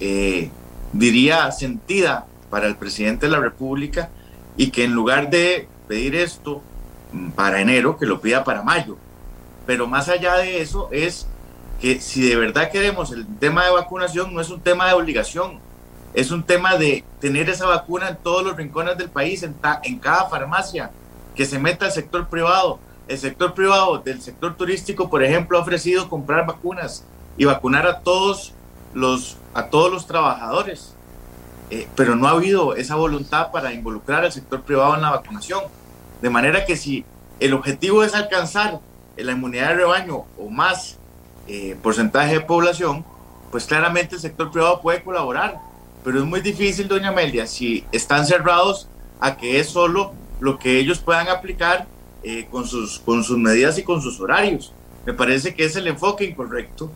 eh, 0.00 0.50
diría 0.92 1.50
sentida 1.52 2.26
para 2.50 2.66
el 2.66 2.76
presidente 2.76 3.26
de 3.26 3.32
la 3.32 3.40
República 3.40 4.10
y 4.56 4.70
que 4.70 4.84
en 4.84 4.92
lugar 4.92 5.30
de 5.30 5.68
pedir 5.88 6.14
esto 6.14 6.62
mm, 7.12 7.30
para 7.30 7.60
enero, 7.60 7.96
que 7.96 8.06
lo 8.06 8.20
pida 8.20 8.44
para 8.44 8.62
mayo. 8.62 8.96
Pero 9.66 9.86
más 9.86 10.08
allá 10.08 10.36
de 10.36 10.60
eso 10.60 10.88
es 10.92 11.26
que 11.80 12.00
si 12.00 12.28
de 12.28 12.36
verdad 12.36 12.70
queremos 12.70 13.10
el 13.12 13.26
tema 13.38 13.64
de 13.64 13.72
vacunación, 13.72 14.32
no 14.32 14.40
es 14.40 14.50
un 14.50 14.60
tema 14.60 14.86
de 14.86 14.94
obligación, 14.94 15.58
es 16.14 16.30
un 16.30 16.44
tema 16.44 16.76
de 16.76 17.04
tener 17.20 17.50
esa 17.50 17.66
vacuna 17.66 18.08
en 18.08 18.16
todos 18.16 18.44
los 18.44 18.56
rincones 18.56 18.96
del 18.96 19.10
país, 19.10 19.42
en, 19.42 19.98
cada 19.98 20.28
farmacia, 20.28 20.92
que 21.34 21.44
se 21.44 21.58
meta 21.58 21.86
el 21.86 21.92
sector 21.92 22.28
privado. 22.28 22.78
El 23.08 23.18
sector 23.18 23.52
privado 23.52 23.98
del 23.98 24.22
sector 24.22 24.56
turístico, 24.56 25.10
por 25.10 25.24
ejemplo, 25.24 25.58
ha 25.58 25.62
ofrecido 25.62 26.08
comprar 26.08 26.46
vacunas 26.46 27.04
y 27.36 27.44
vacunar 27.44 27.86
a 27.86 28.00
todos 28.00 28.54
los, 28.94 29.36
a 29.52 29.66
todos 29.66 29.92
los 29.92 30.06
trabajadores. 30.06 30.94
Eh, 31.70 31.88
pero 31.96 32.14
no 32.14 32.28
ha 32.28 32.32
habido 32.32 32.76
esa 32.76 32.94
voluntad 32.94 33.50
para 33.50 33.72
involucrar 33.72 34.24
al 34.24 34.32
sector 34.32 34.62
privado 34.62 34.94
en 34.94 35.02
la 35.02 35.10
vacunación. 35.10 35.64
De 36.22 36.30
manera 36.30 36.64
que 36.64 36.76
si 36.76 37.04
el 37.40 37.52
objetivo 37.54 38.04
es 38.04 38.14
alcanzar 38.14 38.78
la 39.16 39.32
inmunidad 39.32 39.70
de 39.70 39.74
rebaño 39.74 40.24
o 40.38 40.48
más 40.48 40.96
eh, 41.48 41.76
porcentaje 41.82 42.34
de 42.34 42.40
población, 42.40 43.04
pues 43.50 43.66
claramente 43.66 44.14
el 44.14 44.20
sector 44.20 44.52
privado 44.52 44.80
puede 44.80 45.02
colaborar 45.02 45.73
pero 46.04 46.18
es 46.18 46.26
muy 46.26 46.42
difícil, 46.42 46.86
doña 46.86 47.08
Amelia, 47.08 47.46
si 47.46 47.84
están 47.90 48.26
cerrados 48.26 48.88
a 49.20 49.38
que 49.38 49.58
es 49.58 49.70
solo 49.70 50.12
lo 50.38 50.58
que 50.58 50.78
ellos 50.78 50.98
puedan 50.98 51.28
aplicar 51.28 51.86
eh, 52.22 52.46
con, 52.50 52.66
sus, 52.66 52.98
con 52.98 53.24
sus 53.24 53.38
medidas 53.38 53.78
y 53.78 53.82
con 53.82 54.02
sus 54.02 54.20
horarios. 54.20 54.74
Me 55.06 55.14
parece 55.14 55.54
que 55.54 55.64
es 55.64 55.74
el 55.76 55.86
enfoque 55.86 56.24
incorrecto. 56.24 56.92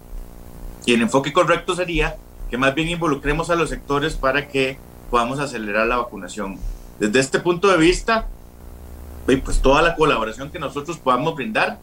Y 0.85 0.93
el 0.93 1.01
enfoque 1.01 1.33
correcto 1.33 1.75
sería 1.75 2.17
que 2.51 2.59
más 2.59 2.75
bien 2.75 2.89
involucremos 2.89 3.49
a 3.49 3.55
los 3.55 3.71
sectores 3.71 4.15
para 4.15 4.47
que 4.47 4.79
podamos 5.11 5.39
acelerar 5.39 5.87
la 5.87 5.97
vacunación. 5.97 6.59
Desde 7.01 7.19
este 7.19 7.41
punto 7.41 7.69
de 7.69 7.79
vista, 7.79 8.29
pues 9.25 9.61
toda 9.63 9.81
la 9.81 9.97
colaboración 9.97 10.51
que 10.51 10.59
nosotros 10.59 10.99
podamos 10.99 11.35
brindar 11.35 11.79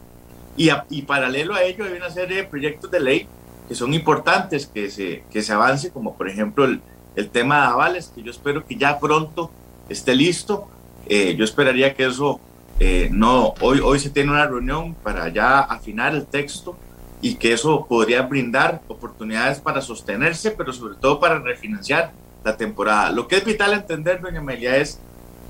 y, 0.56 0.70
y 0.90 1.02
paralelo 1.02 1.54
a 1.54 1.62
ello 1.62 1.84
hay 1.84 1.92
una 1.92 2.10
serie 2.10 2.38
de 2.38 2.44
proyectos 2.44 2.90
de 2.90 3.00
ley 3.00 3.28
que 3.68 3.74
son 3.74 3.94
importantes 3.94 4.66
que 4.66 4.90
se, 4.90 5.24
que 5.30 5.42
se 5.42 5.52
avance, 5.52 5.90
como 5.90 6.16
por 6.16 6.28
ejemplo 6.28 6.64
el, 6.64 6.80
el 7.16 7.30
tema 7.30 7.62
de 7.62 7.66
avales, 7.68 8.12
que 8.14 8.22
yo 8.22 8.30
espero 8.30 8.64
que 8.64 8.76
ya 8.76 9.00
pronto 9.00 9.50
esté 9.88 10.14
listo. 10.14 10.68
Eh, 11.08 11.34
yo 11.36 11.44
esperaría 11.44 11.94
que 11.94 12.06
eso 12.06 12.40
eh, 12.78 13.08
no, 13.10 13.54
hoy, 13.60 13.80
hoy 13.80 13.98
se 13.98 14.10
tiene 14.10 14.30
una 14.30 14.46
reunión 14.46 14.94
para 14.94 15.28
ya 15.28 15.60
afinar 15.60 16.14
el 16.14 16.26
texto 16.26 16.76
y 17.22 17.36
que 17.36 17.54
eso 17.54 17.86
podría 17.86 18.22
brindar 18.22 18.82
oportunidades 18.88 19.60
para 19.60 19.80
sostenerse, 19.80 20.50
pero 20.50 20.72
sobre 20.72 20.96
todo 20.96 21.18
para 21.18 21.38
refinanciar 21.38 22.12
la 22.44 22.56
temporada. 22.56 23.10
Lo 23.10 23.26
que 23.28 23.36
es 23.36 23.44
vital 23.44 23.72
entender, 23.72 24.20
doña 24.20 24.40
Amelia, 24.40 24.76
es 24.76 25.00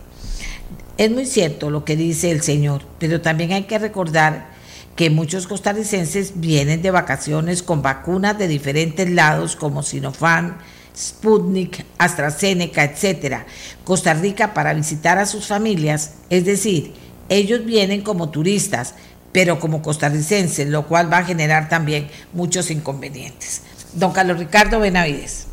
es 0.97 1.11
muy 1.11 1.25
cierto 1.25 1.69
lo 1.69 1.83
que 1.83 1.95
dice 1.95 2.31
el 2.31 2.41
señor, 2.41 2.83
pero 2.99 3.21
también 3.21 3.51
hay 3.51 3.63
que 3.63 3.79
recordar 3.79 4.54
que 4.95 5.09
muchos 5.09 5.45
costarricenses 5.47 6.39
vienen 6.39 6.81
de 6.81 6.91
vacaciones 6.91 7.63
con 7.63 7.81
vacunas 7.81 8.37
de 8.37 8.47
diferentes 8.47 9.09
lados 9.09 9.55
como 9.55 9.83
Sinopharm, 9.83 10.55
Sputnik, 10.95 11.85
AstraZeneca, 11.97 12.83
etcétera, 12.85 13.45
Costa 13.83 14.13
Rica 14.13 14.53
para 14.53 14.73
visitar 14.73 15.17
a 15.17 15.25
sus 15.25 15.47
familias, 15.47 16.15
es 16.29 16.45
decir, 16.45 16.93
ellos 17.27 17.65
vienen 17.65 18.01
como 18.01 18.29
turistas, 18.29 18.93
pero 19.33 19.59
como 19.59 19.81
costarricenses, 19.81 20.69
lo 20.69 20.87
cual 20.87 21.11
va 21.11 21.17
a 21.17 21.25
generar 21.25 21.67
también 21.67 22.07
muchos 22.31 22.71
inconvenientes. 22.71 23.63
Don 23.93 24.13
Carlos 24.13 24.39
Ricardo 24.39 24.79
Benavides. 24.79 25.47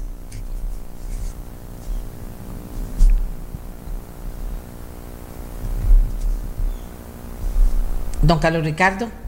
Don 8.22 8.38
Carlos 8.38 8.62
Ricardo. 8.62 9.21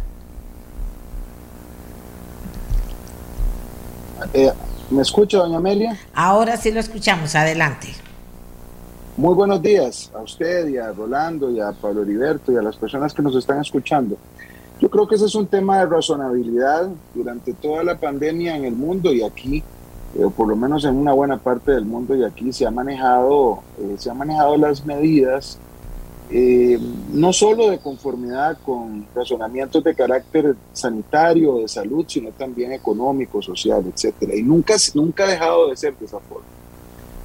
Eh, 4.32 4.52
¿Me 4.90 5.02
escucha, 5.02 5.38
doña 5.38 5.58
Amelia? 5.58 5.98
Ahora 6.14 6.56
sí 6.56 6.70
lo 6.70 6.80
escuchamos, 6.80 7.34
adelante. 7.34 7.88
Muy 9.16 9.34
buenos 9.34 9.62
días 9.62 10.10
a 10.14 10.22
usted 10.22 10.68
y 10.68 10.76
a 10.76 10.92
Rolando 10.92 11.50
y 11.50 11.60
a 11.60 11.72
Pablo 11.72 12.02
Heriberto 12.02 12.52
y 12.52 12.56
a 12.56 12.62
las 12.62 12.76
personas 12.76 13.14
que 13.14 13.22
nos 13.22 13.37
están 13.37 13.60
escuchando. 13.60 14.16
Yo 14.80 14.90
creo 14.90 15.06
que 15.06 15.14
ese 15.14 15.26
es 15.26 15.34
un 15.34 15.46
tema 15.46 15.78
de 15.78 15.87
razonabilidad 15.87 16.88
durante 17.14 17.52
toda 17.54 17.84
la 17.84 17.96
pandemia 17.96 18.56
en 18.56 18.64
el 18.64 18.74
mundo 18.74 19.12
y 19.12 19.22
aquí, 19.22 19.62
eh, 20.18 20.24
o 20.24 20.30
por 20.30 20.48
lo 20.48 20.56
menos 20.56 20.84
en 20.84 20.96
una 20.96 21.12
buena 21.12 21.38
parte 21.38 21.72
del 21.72 21.84
mundo 21.84 22.16
y 22.16 22.24
aquí 22.24 22.52
se 22.52 22.66
ha 22.66 22.70
manejado, 22.70 23.60
eh, 23.78 23.94
se 23.98 24.10
han 24.10 24.18
manejado 24.18 24.56
las 24.56 24.84
medidas 24.84 25.58
eh, 26.30 26.78
no 27.12 27.32
solo 27.32 27.70
de 27.70 27.78
conformidad 27.78 28.58
con 28.64 29.06
razonamientos 29.14 29.84
de 29.84 29.94
carácter 29.94 30.56
sanitario, 30.72 31.58
de 31.58 31.68
salud, 31.68 32.04
sino 32.08 32.30
también 32.30 32.72
económico, 32.72 33.42
social, 33.42 33.84
etcétera. 33.92 34.34
Y 34.34 34.42
nunca, 34.42 34.74
nunca 34.94 35.24
ha 35.24 35.28
dejado 35.28 35.68
de 35.68 35.76
ser 35.76 35.96
de 35.96 36.06
esa 36.06 36.18
forma. 36.20 36.46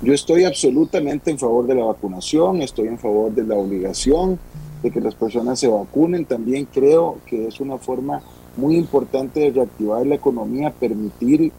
Yo 0.01 0.13
estoy 0.13 0.45
absolutamente 0.45 1.31
en 1.31 1.39
favor 1.39 1.67
de 1.67 1.75
la 1.75 1.85
vacunación, 1.85 2.61
estoy 2.61 2.87
en 2.87 2.97
favor 2.97 3.31
de 3.33 3.43
la 3.43 3.55
obligación 3.55 4.39
de 4.81 4.91
que 4.91 5.01
las 5.01 5.15
personas 5.15 5.59
se 5.59 5.67
vacunen. 5.67 6.25
También 6.25 6.65
creo 6.65 7.17
que 7.25 7.47
es 7.47 7.59
una 7.59 7.77
forma 7.77 8.21
muy 8.55 8.75
importante 8.75 9.39
de 9.39 9.51
reactivar 9.51 10.05
la 10.05 10.15
economía, 10.15 10.71
permitir 10.71 11.51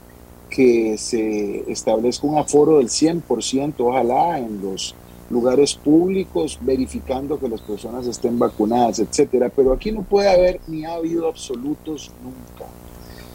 que 0.48 0.96
se 0.98 1.70
establezca 1.70 2.26
un 2.26 2.38
aforo 2.38 2.78
del 2.78 2.88
100%, 2.88 3.74
ojalá, 3.78 4.38
en 4.38 4.60
los 4.62 4.94
lugares 5.30 5.74
públicos, 5.74 6.58
verificando 6.60 7.38
que 7.38 7.48
las 7.48 7.60
personas 7.60 8.06
estén 8.06 8.38
vacunadas, 8.38 8.98
etcétera. 8.98 9.50
Pero 9.54 9.72
aquí 9.72 9.92
no 9.92 10.02
puede 10.02 10.28
haber 10.28 10.60
ni 10.66 10.84
ha 10.84 10.94
habido 10.94 11.28
absolutos 11.28 12.10
nunca. 12.22 12.70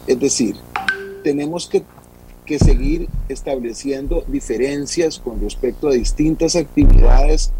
Es 0.06 0.20
decir, 0.20 0.56
tenemos 1.24 1.66
que, 1.66 1.82
que 2.44 2.58
seguir 2.58 3.08
estableciendo 3.28 4.22
diferencias 4.28 5.18
con 5.18 5.40
respecto 5.40 5.88
a 5.88 5.92
distintas 5.92 6.54
actividades 6.54 7.50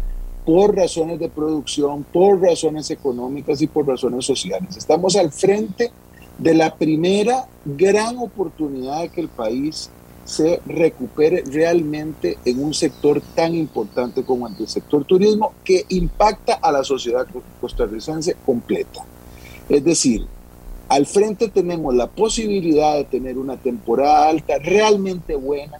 por 0.45 0.73
razones 0.75 1.19
de 1.19 1.27
producción, 1.27 2.05
por 2.05 2.39
razones 2.39 2.89
económicas 2.91 3.61
y 3.61 3.67
por 3.67 3.85
razones 3.85 4.23
sociales. 4.25 4.77
Estamos 4.77 5.17
al 5.17 5.31
frente 5.31 5.91
de 6.37 6.53
la 6.53 6.75
primera 6.75 7.47
gran 7.65 8.17
oportunidad 8.17 9.09
que 9.09 9.21
el 9.21 9.27
país 9.27 9.89
se 10.27 10.59
recupere 10.65 11.41
realmente 11.49 12.37
en 12.43 12.61
un 12.61 12.73
sector 12.73 13.21
tan 13.33 13.55
importante 13.55 14.23
como 14.23 14.45
el 14.49 14.67
sector 14.67 15.05
turismo 15.05 15.53
que 15.63 15.85
impacta 15.87 16.55
a 16.55 16.69
la 16.69 16.83
sociedad 16.83 17.25
costarricense 17.61 18.35
completa. 18.45 19.05
Es 19.69 19.85
decir, 19.85 20.27
al 20.89 21.05
frente 21.05 21.47
tenemos 21.47 21.95
la 21.95 22.07
posibilidad 22.07 22.95
de 22.95 23.05
tener 23.05 23.37
una 23.37 23.55
temporada 23.55 24.27
alta 24.27 24.57
realmente 24.59 25.33
buena 25.35 25.79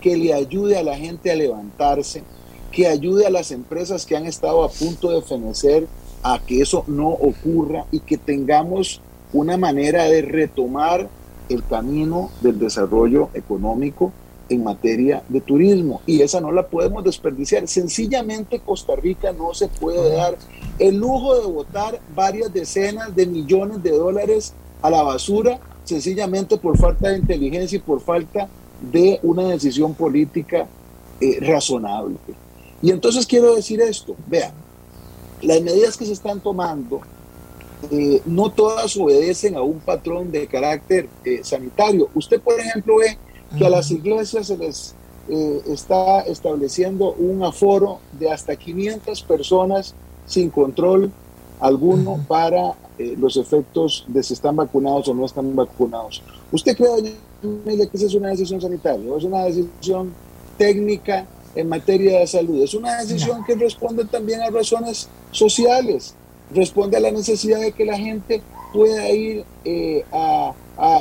que 0.00 0.16
le 0.16 0.32
ayude 0.32 0.78
a 0.78 0.84
la 0.84 0.96
gente 0.96 1.32
a 1.32 1.34
levantarse, 1.34 2.22
que 2.70 2.86
ayude 2.86 3.26
a 3.26 3.30
las 3.30 3.50
empresas 3.50 4.06
que 4.06 4.16
han 4.16 4.26
estado 4.26 4.62
a 4.62 4.70
punto 4.70 5.10
de 5.10 5.22
fenecer 5.22 5.88
a 6.22 6.38
que 6.38 6.60
eso 6.60 6.84
no 6.86 7.08
ocurra 7.08 7.86
y 7.90 7.98
que 7.98 8.16
tengamos 8.16 9.00
una 9.32 9.56
manera 9.56 10.04
de 10.04 10.22
retomar 10.22 11.08
el 11.48 11.64
camino 11.64 12.30
del 12.40 12.58
desarrollo 12.58 13.30
económico 13.34 14.12
en 14.48 14.64
materia 14.64 15.22
de 15.28 15.40
turismo 15.40 16.00
y 16.06 16.22
esa 16.22 16.40
no 16.40 16.52
la 16.52 16.66
podemos 16.66 17.04
desperdiciar. 17.04 17.68
Sencillamente 17.68 18.60
Costa 18.60 18.96
Rica 18.96 19.32
no 19.32 19.52
se 19.54 19.68
puede 19.68 20.14
dar 20.14 20.36
el 20.78 20.96
lujo 20.96 21.38
de 21.38 21.46
votar 21.46 22.00
varias 22.14 22.52
decenas 22.52 23.14
de 23.14 23.26
millones 23.26 23.82
de 23.82 23.90
dólares 23.90 24.54
a 24.80 24.90
la 24.90 25.02
basura 25.02 25.60
sencillamente 25.84 26.58
por 26.58 26.76
falta 26.76 27.08
de 27.08 27.18
inteligencia 27.18 27.76
y 27.76 27.80
por 27.80 28.00
falta 28.00 28.48
de 28.92 29.18
una 29.22 29.44
decisión 29.44 29.94
política 29.94 30.66
eh, 31.20 31.38
razonable. 31.40 32.16
Y 32.82 32.90
entonces 32.90 33.26
quiero 33.26 33.54
decir 33.56 33.80
esto, 33.80 34.14
vean, 34.26 34.52
las 35.42 35.60
medidas 35.62 35.96
que 35.96 36.06
se 36.06 36.12
están 36.12 36.40
tomando 36.40 37.00
eh, 37.90 38.20
no 38.26 38.50
todas 38.50 38.96
obedecen 38.96 39.56
a 39.56 39.62
un 39.62 39.78
patrón 39.78 40.32
de 40.32 40.46
carácter 40.46 41.08
eh, 41.24 41.40
sanitario. 41.42 42.08
Usted, 42.14 42.40
por 42.40 42.58
ejemplo, 42.58 42.96
ve 42.96 43.16
que 43.56 43.66
a 43.66 43.70
las 43.70 43.90
iglesias 43.90 44.48
se 44.48 44.58
les 44.58 44.94
eh, 45.28 45.62
está 45.68 46.20
estableciendo 46.22 47.12
un 47.12 47.42
aforo 47.44 48.00
de 48.18 48.30
hasta 48.30 48.56
500 48.56 49.22
personas 49.22 49.94
sin 50.26 50.50
control 50.50 51.12
alguno 51.60 52.24
para 52.28 52.74
los 52.98 53.36
efectos 53.36 54.04
de 54.08 54.22
si 54.22 54.34
están 54.34 54.56
vacunados 54.56 55.08
o 55.08 55.14
no 55.14 55.24
están 55.24 55.54
vacunados. 55.54 56.22
¿Usted 56.50 56.76
cree, 56.76 56.88
doña 56.88 57.12
Emilia, 57.42 57.86
que 57.86 57.96
esa 57.96 58.06
es 58.06 58.14
una 58.14 58.30
decisión 58.30 58.60
sanitaria 58.60 59.10
o 59.10 59.18
es 59.18 59.24
una 59.24 59.44
decisión 59.44 60.12
técnica 60.56 61.26
en 61.54 61.68
materia 61.68 62.20
de 62.20 62.26
salud? 62.26 62.62
Es 62.62 62.74
una 62.74 62.96
decisión 63.00 63.44
que 63.44 63.54
responde 63.54 64.04
también 64.04 64.42
a 64.42 64.50
razones 64.50 65.08
sociales, 65.30 66.14
responde 66.54 66.96
a 66.96 67.00
la 67.00 67.10
necesidad 67.10 67.60
de 67.60 67.72
que 67.72 67.84
la 67.84 67.96
gente 67.96 68.42
pueda 68.72 69.08
ir 69.10 69.44
eh, 69.64 70.04
a, 70.12 70.54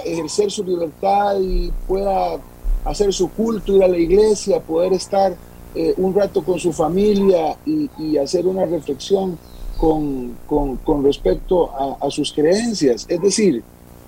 ejercer 0.06 0.50
su 0.50 0.64
libertad 0.64 1.40
y 1.40 1.72
pueda 1.88 2.40
hacer 2.84 3.14
su 3.14 3.30
culto, 3.30 3.76
ir 3.76 3.84
a 3.84 3.88
la 3.88 3.98
iglesia, 3.98 4.60
poder 4.60 4.94
estar 4.94 5.36
eh, 5.76 5.94
un 5.98 6.16
rato 6.16 6.44
con 6.44 6.60
su 6.60 6.74
familia 6.74 7.56
y, 7.66 8.18
hacer 8.18 8.48
una 8.48 8.66
reflexión 8.66 9.38
con, 9.78 10.36
con, 10.48 11.04
respecto 11.04 11.70
a, 11.72 12.06
a, 12.08 12.10
sus 12.10 12.34
creencias. 12.34 13.06
Es 13.08 13.22
decir, 13.22 13.64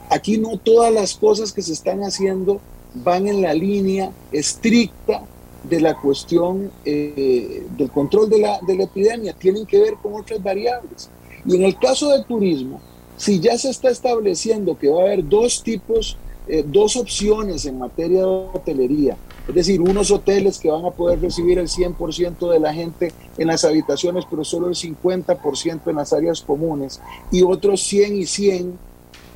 aquí 0.10 0.40
no 0.40 0.58
todas 0.58 0.92
las 0.92 1.14
cosas 1.14 1.54
que 1.54 1.62
se 1.62 1.74
están 1.74 2.00
haciendo 2.02 2.60
van 2.96 3.28
en 3.28 3.44
la 3.44 3.54
línea 3.54 4.12
estricta 4.32 5.22
de 5.64 5.82
la 5.82 5.96
cuestión 5.96 6.72
eh, 6.86 7.66
del 7.78 7.92
control 7.92 8.30
de 8.30 8.40
la, 8.40 8.60
de 8.66 8.76
la 8.76 8.84
epidemia, 8.84 9.34
tienen 9.34 9.66
que 9.66 9.80
ver 9.80 9.96
con 10.02 10.14
otras 10.14 10.42
variables. 10.42 11.10
Y 11.50 11.56
en 11.56 11.64
el 11.64 11.80
caso 11.80 12.10
del 12.10 12.26
turismo, 12.26 12.80
si 13.18 13.40
ya 13.40 13.58
se 13.58 13.72
está 13.72 13.90
estableciendo 13.90 14.78
que 14.78 14.88
va 14.88 15.02
a 15.02 15.06
haber 15.06 15.28
dos 15.28 15.64
tipos, 15.64 16.16
eh, 16.48 16.64
dos 16.66 16.96
opciones 16.96 17.66
en 17.66 17.80
materia 17.80 18.20
de 18.20 18.26
hotelería, 18.26 19.18
es 19.48 19.56
decir, 19.56 19.82
unos 19.82 20.12
hoteles 20.12 20.60
que 20.60 20.70
van 20.70 20.86
a 20.86 20.92
poder 20.92 21.20
recibir 21.20 21.58
el 21.58 21.68
100% 21.68 22.52
de 22.52 22.60
la 22.60 22.72
gente 22.72 23.12
en 23.36 23.48
las 23.48 23.66
habitaciones, 23.66 24.26
pero 24.30 24.44
solo 24.44 24.68
el 24.68 24.76
50% 24.76 25.90
en 25.90 25.96
las 25.96 26.14
áreas 26.14 26.42
comunes, 26.42 27.02
y 27.32 27.42
otros 27.42 27.82
100 27.82 28.16
y 28.16 28.26
100, 28.28 28.80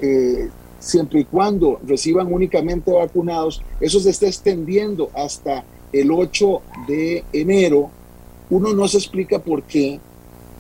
eh, 0.02 0.50
siempre 0.78 1.22
y 1.22 1.26
cuando 1.26 1.80
reciban 1.84 2.32
únicamente 2.32 2.92
vacunados, 2.92 3.64
eso 3.80 4.00
se 4.00 4.12
está 4.12 4.28
extendiendo 4.28 5.10
hasta 5.16 5.64
el 5.92 6.12
8 6.12 6.62
de 6.88 7.24
enero. 7.34 7.90
Uno 8.52 8.72
no 8.72 8.88
se 8.88 8.98
explica 8.98 9.40
por 9.40 9.64
qué 9.64 10.00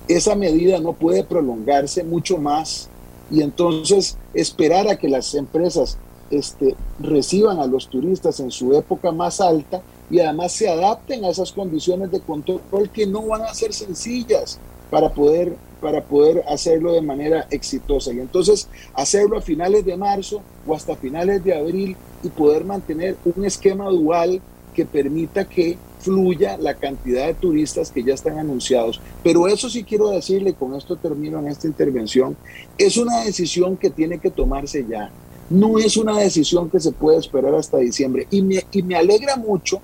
esa 0.07 0.35
medida 0.35 0.79
no 0.79 0.93
puede 0.93 1.23
prolongarse 1.23 2.03
mucho 2.03 2.37
más 2.37 2.89
y 3.31 3.41
entonces 3.41 4.17
esperar 4.33 4.87
a 4.87 4.97
que 4.97 5.07
las 5.07 5.33
empresas 5.33 5.97
este, 6.29 6.75
reciban 6.99 7.59
a 7.59 7.67
los 7.67 7.87
turistas 7.89 8.39
en 8.39 8.51
su 8.51 8.73
época 8.73 9.11
más 9.11 9.39
alta 9.39 9.81
y 10.09 10.19
además 10.19 10.51
se 10.51 10.69
adapten 10.69 11.23
a 11.25 11.29
esas 11.29 11.51
condiciones 11.51 12.11
de 12.11 12.19
control 12.19 12.89
que 12.91 13.07
no 13.07 13.27
van 13.27 13.43
a 13.43 13.53
ser 13.53 13.73
sencillas 13.73 14.59
para 14.89 15.09
poder, 15.09 15.55
para 15.81 16.03
poder 16.03 16.43
hacerlo 16.47 16.91
de 16.93 17.01
manera 17.01 17.47
exitosa. 17.49 18.13
Y 18.13 18.19
entonces 18.19 18.67
hacerlo 18.93 19.37
a 19.37 19.41
finales 19.41 19.85
de 19.85 19.97
marzo 19.97 20.41
o 20.67 20.75
hasta 20.75 20.95
finales 20.95 21.43
de 21.43 21.55
abril 21.55 21.95
y 22.21 22.29
poder 22.29 22.63
mantener 22.65 23.17
un 23.25 23.45
esquema 23.45 23.89
dual 23.89 24.41
que 24.73 24.85
permita 24.85 25.45
que 25.45 25.77
fluya 26.03 26.57
la 26.57 26.75
cantidad 26.75 27.25
de 27.25 27.33
turistas 27.33 27.91
que 27.91 28.03
ya 28.03 28.13
están 28.13 28.37
anunciados. 28.37 28.99
Pero 29.23 29.47
eso 29.47 29.69
sí 29.69 29.83
quiero 29.83 30.09
decirle, 30.09 30.53
con 30.53 30.75
esto 30.75 30.97
termino 30.97 31.39
en 31.39 31.47
esta 31.47 31.67
intervención, 31.67 32.35
es 32.77 32.97
una 32.97 33.23
decisión 33.23 33.77
que 33.77 33.89
tiene 33.89 34.19
que 34.19 34.29
tomarse 34.29 34.85
ya. 34.87 35.11
No 35.49 35.79
es 35.79 35.97
una 35.97 36.17
decisión 36.19 36.69
que 36.69 36.79
se 36.79 36.91
puede 36.91 37.17
esperar 37.17 37.55
hasta 37.55 37.77
diciembre. 37.77 38.27
Y 38.29 38.41
me, 38.41 38.63
y 38.71 38.83
me 38.83 38.95
alegra 38.95 39.35
mucho 39.37 39.81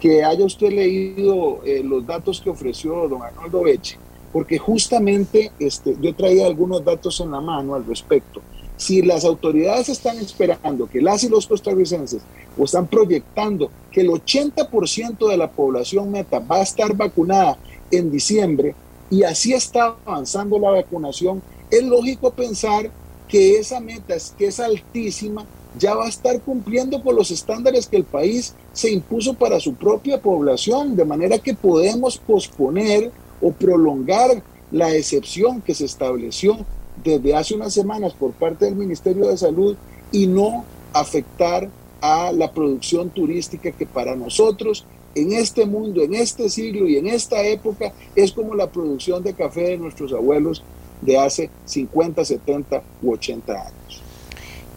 que 0.00 0.24
haya 0.24 0.44
usted 0.44 0.70
leído 0.70 1.60
eh, 1.64 1.82
los 1.84 2.04
datos 2.06 2.40
que 2.40 2.50
ofreció 2.50 3.08
don 3.08 3.22
Arnoldo 3.22 3.62
Beche, 3.62 3.96
porque 4.32 4.58
justamente 4.58 5.52
este, 5.58 5.96
yo 6.00 6.14
traía 6.14 6.46
algunos 6.46 6.84
datos 6.84 7.20
en 7.20 7.30
la 7.30 7.40
mano 7.40 7.74
al 7.74 7.86
respecto. 7.86 8.42
Si 8.76 9.02
las 9.02 9.24
autoridades 9.24 9.88
están 9.88 10.18
esperando 10.18 10.88
que 10.88 11.00
las 11.00 11.22
y 11.24 11.28
los 11.28 11.46
costarricenses 11.46 12.22
o 12.58 12.64
están 12.64 12.86
proyectando 12.86 13.70
que 13.90 14.00
el 14.00 14.08
80% 14.08 15.28
de 15.28 15.36
la 15.36 15.50
población 15.50 16.10
meta 16.10 16.38
va 16.40 16.56
a 16.56 16.62
estar 16.62 16.94
vacunada 16.96 17.58
en 17.90 18.10
diciembre 18.10 18.74
y 19.10 19.22
así 19.24 19.52
está 19.52 19.94
avanzando 20.06 20.58
la 20.58 20.70
vacunación, 20.70 21.42
es 21.70 21.82
lógico 21.84 22.30
pensar 22.30 22.90
que 23.28 23.58
esa 23.58 23.78
meta, 23.78 24.16
que 24.38 24.46
es 24.46 24.58
altísima, 24.58 25.46
ya 25.78 25.94
va 25.94 26.06
a 26.06 26.08
estar 26.08 26.40
cumpliendo 26.40 27.02
con 27.02 27.16
los 27.16 27.30
estándares 27.30 27.86
que 27.86 27.96
el 27.96 28.04
país 28.04 28.54
se 28.72 28.90
impuso 28.90 29.34
para 29.34 29.60
su 29.60 29.74
propia 29.74 30.20
población, 30.20 30.96
de 30.96 31.04
manera 31.04 31.38
que 31.38 31.54
podemos 31.54 32.18
posponer 32.18 33.10
o 33.40 33.52
prolongar 33.52 34.42
la 34.70 34.94
excepción 34.94 35.60
que 35.60 35.74
se 35.74 35.84
estableció 35.84 36.64
desde 37.02 37.34
hace 37.34 37.54
unas 37.54 37.72
semanas 37.72 38.12
por 38.14 38.32
parte 38.32 38.64
del 38.64 38.76
Ministerio 38.76 39.28
de 39.28 39.36
Salud 39.36 39.76
y 40.10 40.26
no 40.26 40.64
afectar 40.92 41.68
a 42.00 42.32
la 42.32 42.52
producción 42.52 43.10
turística 43.10 43.70
que 43.72 43.86
para 43.86 44.16
nosotros 44.16 44.84
en 45.14 45.32
este 45.32 45.66
mundo, 45.66 46.02
en 46.02 46.14
este 46.14 46.48
siglo 46.48 46.88
y 46.88 46.96
en 46.96 47.06
esta 47.06 47.42
época 47.42 47.92
es 48.16 48.32
como 48.32 48.54
la 48.54 48.70
producción 48.70 49.22
de 49.22 49.34
café 49.34 49.62
de 49.62 49.78
nuestros 49.78 50.12
abuelos 50.12 50.62
de 51.00 51.18
hace 51.18 51.50
50, 51.66 52.24
70 52.24 52.82
u 53.02 53.12
80 53.12 53.52
años. 53.52 54.02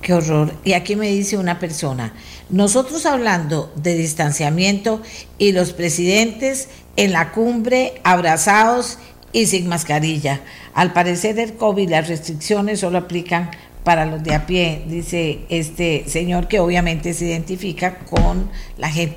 Qué 0.02 0.14
horror. 0.14 0.54
Y 0.64 0.74
aquí 0.74 0.96
me 0.96 1.10
dice 1.10 1.38
una 1.38 1.60
persona, 1.60 2.14
nosotros 2.50 3.06
hablando 3.06 3.72
de 3.76 3.96
distanciamiento 3.96 5.02
y 5.38 5.52
los 5.52 5.74
presidentes 5.74 6.70
en 6.96 7.12
la 7.12 7.32
cumbre 7.32 8.02
abrazados 8.04 9.00
y 9.32 9.48
sin 9.48 9.68
mascarilla. 9.68 10.42
Al 10.76 10.92
parecer 10.92 11.40
el 11.40 11.56
COVID, 11.56 11.90
las 11.90 12.10
restricciones 12.10 12.82
solo 12.82 12.98
aplican 12.98 13.50
para 13.86 14.06
los 14.06 14.22
de 14.24 14.36
a 14.36 14.46
pie, 14.46 14.84
dice 14.88 15.40
este 15.48 16.04
señor 16.08 16.48
que 16.50 16.60
obviamente 16.60 17.14
se 17.14 17.28
identifica 17.28 18.00
con 18.00 18.50
la 18.78 18.90
gente 18.90 19.16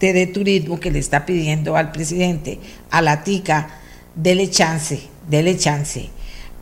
de 0.00 0.26
turismo 0.26 0.80
que 0.80 0.90
le 0.90 0.98
está 0.98 1.24
pidiendo 1.24 1.76
al 1.76 1.92
presidente, 1.92 2.58
a 2.90 3.02
la 3.02 3.22
TICA, 3.22 3.68
dele 4.16 4.50
chance, 4.50 5.00
dele 5.28 5.56
chance 5.56 6.10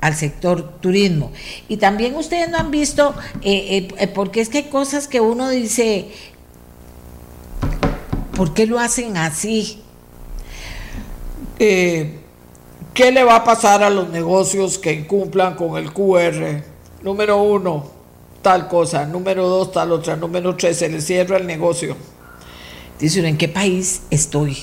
al 0.02 0.14
sector 0.14 0.78
turismo. 0.80 1.32
Y 1.66 1.78
también 1.78 2.14
ustedes 2.14 2.50
no 2.50 2.58
han 2.58 2.70
visto, 2.70 3.14
eh, 3.40 3.88
eh, 3.96 4.08
porque 4.08 4.42
es 4.42 4.50
que 4.50 4.58
hay 4.58 4.64
cosas 4.64 5.08
que 5.08 5.22
uno 5.22 5.48
dice, 5.48 6.08
¿por 8.36 8.52
qué 8.52 8.66
lo 8.66 8.78
hacen 8.78 9.16
así? 9.16 9.80
Eh, 11.58 12.23
¿Qué 12.94 13.10
le 13.10 13.24
va 13.24 13.34
a 13.34 13.44
pasar 13.44 13.82
a 13.82 13.90
los 13.90 14.10
negocios 14.10 14.78
que 14.78 14.92
incumplan 14.92 15.56
con 15.56 15.76
el 15.76 15.92
QR? 15.92 16.62
Número 17.02 17.42
uno, 17.42 17.90
tal 18.40 18.68
cosa. 18.68 19.04
Número 19.04 19.48
dos, 19.48 19.72
tal 19.72 19.90
otra. 19.90 20.14
Número 20.14 20.54
tres, 20.54 20.78
se 20.78 20.88
le 20.88 21.00
cierra 21.00 21.38
el 21.38 21.46
negocio. 21.48 21.96
Dice 23.00 23.18
uno, 23.18 23.26
¿en 23.26 23.36
qué 23.36 23.48
país 23.48 24.02
estoy? 24.10 24.56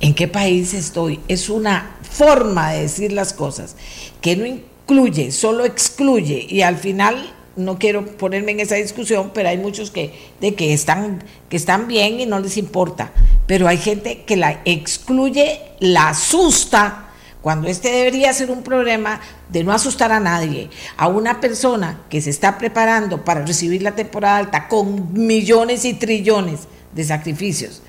¿En 0.00 0.14
qué 0.14 0.28
país 0.28 0.72
estoy? 0.72 1.18
Es 1.26 1.48
una 1.48 1.96
forma 2.08 2.70
de 2.70 2.82
decir 2.82 3.12
las 3.12 3.32
cosas 3.32 3.74
que 4.20 4.36
no 4.36 4.46
incluye, 4.46 5.32
solo 5.32 5.64
excluye 5.64 6.46
y 6.48 6.62
al 6.62 6.76
final 6.76 7.34
no 7.56 7.76
quiero 7.76 8.06
ponerme 8.06 8.52
en 8.52 8.60
esa 8.60 8.76
discusión, 8.76 9.32
pero 9.34 9.48
hay 9.48 9.58
muchos 9.58 9.90
que 9.90 10.14
de 10.40 10.54
que 10.54 10.72
están 10.72 11.24
que 11.48 11.56
están 11.56 11.88
bien 11.88 12.20
y 12.20 12.26
no 12.26 12.38
les 12.38 12.56
importa, 12.56 13.12
pero 13.48 13.66
hay 13.66 13.78
gente 13.78 14.22
que 14.22 14.36
la 14.36 14.60
excluye, 14.64 15.60
la 15.80 16.10
asusta 16.10 17.08
cuando 17.42 17.68
este 17.68 17.90
debería 17.90 18.32
ser 18.32 18.50
un 18.50 18.62
problema 18.62 19.20
de 19.48 19.64
no 19.64 19.72
asustar 19.72 20.12
a 20.12 20.20
nadie, 20.20 20.70
a 20.96 21.08
una 21.08 21.40
persona 21.40 22.00
que 22.08 22.20
se 22.20 22.30
está 22.30 22.56
preparando 22.56 23.24
para 23.24 23.44
recibir 23.44 23.82
la 23.82 23.94
temporada 23.94 24.38
alta 24.38 24.68
con 24.68 25.12
millones 25.12 25.84
y 25.84 25.94
trillones 25.94 26.60
de 26.94 27.04
sacrificios, 27.04 27.82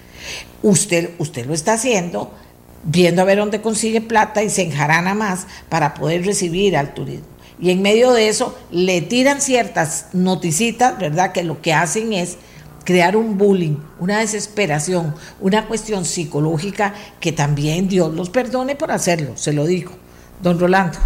usted, 0.61 1.11
usted 1.19 1.45
lo 1.45 1.53
está 1.53 1.73
haciendo 1.73 2.33
viendo 2.83 3.21
a 3.21 3.25
ver 3.25 3.37
dónde 3.37 3.61
consigue 3.61 4.01
plata 4.01 4.43
y 4.43 4.49
se 4.49 4.63
enjarana 4.63 5.13
más 5.13 5.47
para 5.69 5.93
poder 5.93 6.25
recibir 6.25 6.75
al 6.75 6.93
turismo. 6.93 7.25
Y 7.59 7.71
en 7.71 7.81
medio 7.81 8.11
de 8.11 8.27
eso 8.27 8.57
le 8.71 9.01
tiran 9.01 9.39
ciertas 9.39 10.07
noticitas, 10.11 10.97
¿verdad? 10.99 11.31
Que 11.31 11.43
lo 11.43 11.61
que 11.61 11.73
hacen 11.73 12.11
es 12.11 12.37
crear 12.83 13.15
un 13.15 13.37
bullying, 13.37 13.77
una 13.99 14.19
desesperación, 14.19 15.15
una 15.39 15.67
cuestión 15.67 16.05
psicológica 16.05 16.93
que 17.19 17.31
también 17.31 17.87
Dios 17.87 18.13
los 18.13 18.29
perdone 18.29 18.75
por 18.75 18.91
hacerlo, 18.91 19.33
se 19.35 19.53
lo 19.53 19.65
digo. 19.65 19.91
Don 20.41 20.59
Rolando. 20.59 20.97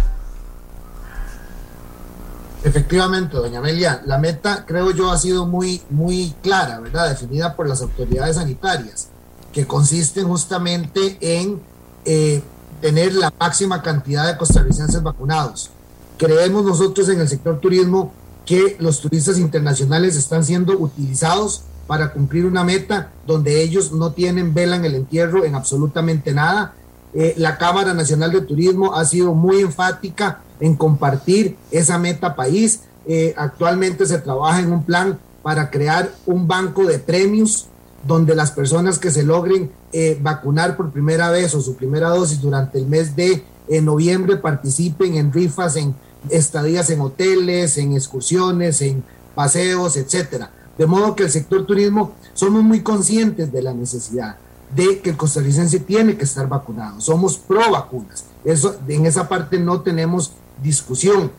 Efectivamente, 2.64 3.36
doña 3.36 3.60
Amelia, 3.60 4.02
la 4.04 4.18
meta 4.18 4.64
creo 4.66 4.90
yo 4.90 5.10
ha 5.10 5.18
sido 5.18 5.46
muy, 5.46 5.80
muy 5.90 6.34
clara, 6.42 6.80
¿verdad? 6.80 7.08
Definida 7.08 7.54
por 7.54 7.68
las 7.68 7.80
autoridades 7.80 8.36
sanitarias, 8.36 9.08
que 9.52 9.64
consiste 9.64 10.22
justamente 10.22 11.16
en 11.20 11.62
eh, 12.04 12.42
tener 12.80 13.14
la 13.14 13.32
máxima 13.38 13.80
cantidad 13.80 14.26
de 14.26 14.36
costarricenses 14.36 15.02
vacunados. 15.02 15.70
Creemos 16.16 16.64
nosotros 16.64 17.08
en 17.08 17.20
el 17.20 17.28
sector 17.28 17.60
turismo 17.60 18.12
que 18.48 18.76
los 18.80 19.00
turistas 19.00 19.38
internacionales 19.38 20.16
están 20.16 20.42
siendo 20.42 20.72
utilizados 20.78 21.62
para 21.86 22.12
cumplir 22.12 22.46
una 22.46 22.64
meta 22.64 23.12
donde 23.26 23.62
ellos 23.62 23.92
no 23.92 24.12
tienen 24.12 24.54
vela 24.54 24.76
en 24.76 24.86
el 24.86 24.94
entierro 24.94 25.44
en 25.44 25.54
absolutamente 25.54 26.32
nada 26.32 26.74
eh, 27.14 27.34
la 27.38 27.56
Cámara 27.56 27.94
Nacional 27.94 28.32
de 28.32 28.42
Turismo 28.42 28.94
ha 28.94 29.04
sido 29.04 29.34
muy 29.34 29.60
enfática 29.60 30.40
en 30.60 30.74
compartir 30.74 31.56
esa 31.70 31.98
meta 31.98 32.34
país. 32.34 32.80
Eh, 33.06 33.34
actualmente 33.36 34.06
se 34.06 34.18
trabaja 34.18 34.60
en 34.60 34.72
un 34.72 34.84
plan 34.84 35.18
para 35.42 35.70
crear 35.70 36.10
un 36.26 36.46
banco 36.46 36.84
de 36.84 36.98
premios 36.98 37.68
donde 38.06 38.34
las 38.34 38.50
personas 38.50 38.98
que 38.98 39.10
se 39.10 39.22
logren 39.22 39.70
eh, 39.92 40.18
vacunar 40.20 40.76
por 40.76 40.90
primera 40.90 41.30
vez 41.30 41.54
o 41.54 41.60
su 41.60 41.74
primera 41.74 42.10
dosis 42.10 42.40
durante 42.40 42.78
el 42.78 42.86
mes 42.86 43.16
de 43.16 43.42
noviembre 43.82 44.36
participen 44.36 45.16
en 45.16 45.30
rifas, 45.30 45.76
en 45.76 45.94
estadías 46.30 46.90
en 46.90 47.00
hoteles, 47.00 47.78
en 47.78 47.94
excursiones, 47.94 48.82
en 48.82 49.04
paseos, 49.34 49.96
etcétera. 49.96 50.50
De 50.76 50.86
modo 50.86 51.14
que 51.14 51.24
el 51.24 51.30
sector 51.30 51.66
turismo 51.66 52.12
somos 52.34 52.62
muy 52.62 52.82
conscientes 52.82 53.52
de 53.52 53.62
la 53.62 53.74
necesidad 53.74 54.36
de 54.74 55.00
que 55.00 55.10
el 55.10 55.16
costarricense 55.16 55.80
tiene 55.80 56.16
que 56.16 56.24
estar 56.24 56.48
vacunado. 56.48 57.00
Somos 57.00 57.38
pro 57.38 57.70
vacunas. 57.70 58.24
Eso, 58.44 58.76
en 58.86 59.06
esa 59.06 59.28
parte 59.28 59.58
no 59.58 59.80
tenemos 59.80 60.32
discusión. 60.62 61.30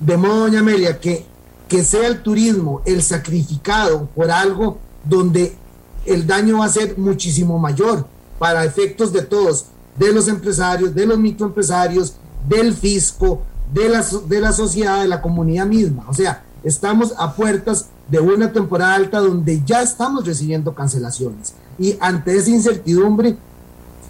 De 0.00 0.16
modo, 0.16 0.40
doña 0.40 0.60
Amelia, 0.60 1.00
que, 1.00 1.24
que 1.68 1.82
sea 1.82 2.06
el 2.06 2.22
turismo 2.22 2.82
el 2.84 3.02
sacrificado 3.02 4.08
por 4.14 4.30
algo 4.30 4.78
donde 5.04 5.56
el 6.04 6.26
daño 6.26 6.58
va 6.58 6.66
a 6.66 6.70
ser 6.70 6.98
muchísimo 6.98 7.58
mayor 7.58 8.06
para 8.38 8.64
efectos 8.64 9.12
de 9.12 9.22
todos, 9.22 9.66
de 9.96 10.12
los 10.12 10.28
empresarios, 10.28 10.94
de 10.94 11.06
los 11.06 11.18
microempresarios, 11.18 12.14
del 12.46 12.74
fisco, 12.74 13.42
de 13.72 13.88
la, 13.88 14.04
de 14.28 14.40
la 14.40 14.52
sociedad, 14.52 15.02
de 15.02 15.08
la 15.08 15.20
comunidad 15.20 15.66
misma. 15.66 16.04
O 16.08 16.14
sea, 16.14 16.44
estamos 16.64 17.14
a 17.18 17.34
puertas 17.34 17.86
de 18.08 18.20
una 18.20 18.52
temporada 18.52 18.94
alta 18.94 19.18
donde 19.20 19.62
ya 19.64 19.82
estamos 19.82 20.26
recibiendo 20.26 20.74
cancelaciones. 20.74 21.54
Y 21.78 21.96
ante 22.00 22.36
esa 22.36 22.50
incertidumbre, 22.50 23.36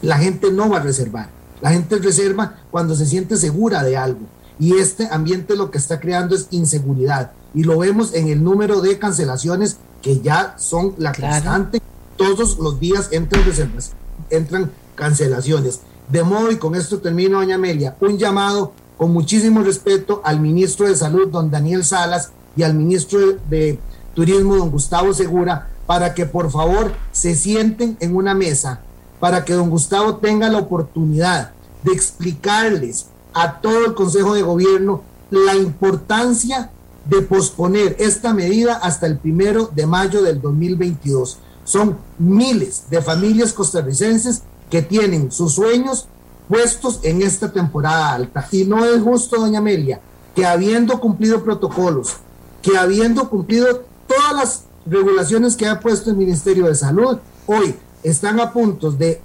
la 0.02 0.18
gente 0.18 0.50
no 0.52 0.68
va 0.68 0.78
a 0.78 0.82
reservar. 0.82 1.30
La 1.60 1.70
gente 1.70 1.98
reserva 1.98 2.56
cuando 2.70 2.94
se 2.94 3.06
siente 3.06 3.36
segura 3.36 3.82
de 3.82 3.96
algo. 3.96 4.20
Y 4.58 4.74
este 4.76 5.08
ambiente 5.10 5.56
lo 5.56 5.70
que 5.70 5.78
está 5.78 6.00
creando 6.00 6.34
es 6.34 6.48
inseguridad. 6.50 7.32
Y 7.54 7.64
lo 7.64 7.78
vemos 7.78 8.14
en 8.14 8.28
el 8.28 8.42
número 8.42 8.80
de 8.80 8.98
cancelaciones 8.98 9.78
que 10.02 10.20
ya 10.20 10.54
son 10.58 10.94
la 10.98 11.12
constante. 11.12 11.80
Todos 12.16 12.58
los 12.58 12.80
días 12.80 13.08
entran 13.10 13.44
reservas, 13.44 13.92
entran 14.30 14.70
cancelaciones. 14.94 15.80
De 16.08 16.22
modo, 16.22 16.50
y 16.50 16.56
con 16.56 16.74
esto 16.74 16.98
termino, 16.98 17.38
doña 17.38 17.56
Amelia, 17.56 17.96
un 18.00 18.16
llamado 18.16 18.72
con 18.96 19.12
muchísimo 19.12 19.62
respeto 19.62 20.20
al 20.24 20.40
ministro 20.40 20.86
de 20.86 20.96
Salud, 20.96 21.28
don 21.28 21.50
Daniel 21.50 21.84
Salas, 21.84 22.30
y 22.56 22.62
al 22.62 22.74
ministro 22.74 23.18
de 23.50 23.78
Turismo, 24.14 24.56
don 24.56 24.70
Gustavo 24.70 25.12
Segura, 25.12 25.68
para 25.86 26.14
que 26.14 26.26
por 26.26 26.50
favor 26.50 26.92
se 27.12 27.34
sienten 27.34 27.96
en 28.00 28.16
una 28.16 28.34
mesa, 28.34 28.80
para 29.20 29.44
que 29.44 29.52
don 29.52 29.70
Gustavo 29.70 30.16
tenga 30.16 30.48
la 30.48 30.58
oportunidad 30.58 31.52
de 31.82 31.92
explicarles 31.92 33.06
a 33.34 33.60
todo 33.60 33.84
el 33.86 33.94
Consejo 33.94 34.34
de 34.34 34.42
Gobierno 34.42 35.02
la 35.30 35.54
importancia 35.54 36.70
de 37.04 37.22
posponer 37.22 37.96
esta 37.98 38.32
medida 38.32 38.74
hasta 38.74 39.06
el 39.06 39.18
primero 39.18 39.70
de 39.74 39.86
mayo 39.86 40.22
del 40.22 40.40
2022. 40.40 41.38
Son 41.64 41.98
miles 42.18 42.84
de 42.90 43.02
familias 43.02 43.52
costarricenses 43.52 44.42
que 44.70 44.82
tienen 44.82 45.30
sus 45.30 45.54
sueños 45.54 46.08
puestos 46.48 47.00
en 47.02 47.22
esta 47.22 47.52
temporada 47.52 48.14
alta. 48.14 48.46
Y 48.52 48.64
no 48.64 48.84
es 48.84 49.02
justo, 49.02 49.40
doña 49.40 49.58
Amelia, 49.58 50.00
que 50.34 50.46
habiendo 50.46 51.00
cumplido 51.00 51.42
protocolos, 51.42 52.16
que 52.62 52.76
habiendo 52.76 53.28
cumplido 53.28 53.84
todas 54.06 54.32
las 54.34 54.64
regulaciones 54.86 55.56
que 55.56 55.66
ha 55.66 55.80
puesto 55.80 56.10
el 56.10 56.16
Ministerio 56.16 56.66
de 56.66 56.74
Salud, 56.74 57.18
hoy 57.46 57.74
están 58.02 58.38
a 58.40 58.52
punto 58.52 58.90
de 58.90 59.20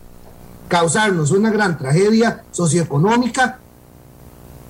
causarnos 0.67 1.31
una 1.31 1.51
gran 1.51 1.77
tragedia 1.77 2.43
socioeconómica 2.51 3.59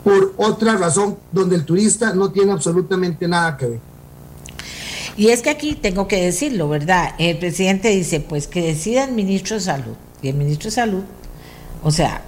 por 0.04 0.34
otra 0.38 0.76
razón 0.76 1.18
donde 1.32 1.56
el 1.56 1.66
turista 1.66 2.14
no 2.14 2.32
tiene 2.32 2.52
absolutamente 2.52 3.28
nada 3.28 3.56
que 3.56 3.66
ver. 3.68 3.80
Y 5.16 5.30
es 5.30 5.42
que 5.42 5.50
aquí 5.50 5.76
tengo 5.76 6.08
que 6.08 6.24
decirlo, 6.24 6.70
¿verdad? 6.70 7.14
El 7.20 7.38
presidente 7.38 7.90
dice, 7.90 8.20
pues 8.20 8.48
que 8.48 8.62
decida 8.62 9.04
el 9.04 9.12
ministro 9.12 9.58
de 9.58 9.62
Salud. 9.62 9.96
Y 10.22 10.30
el 10.30 10.36
ministro 10.36 10.66
de 10.66 10.76
Salud, 10.76 11.04
o 11.84 11.92
sea, 11.92 12.24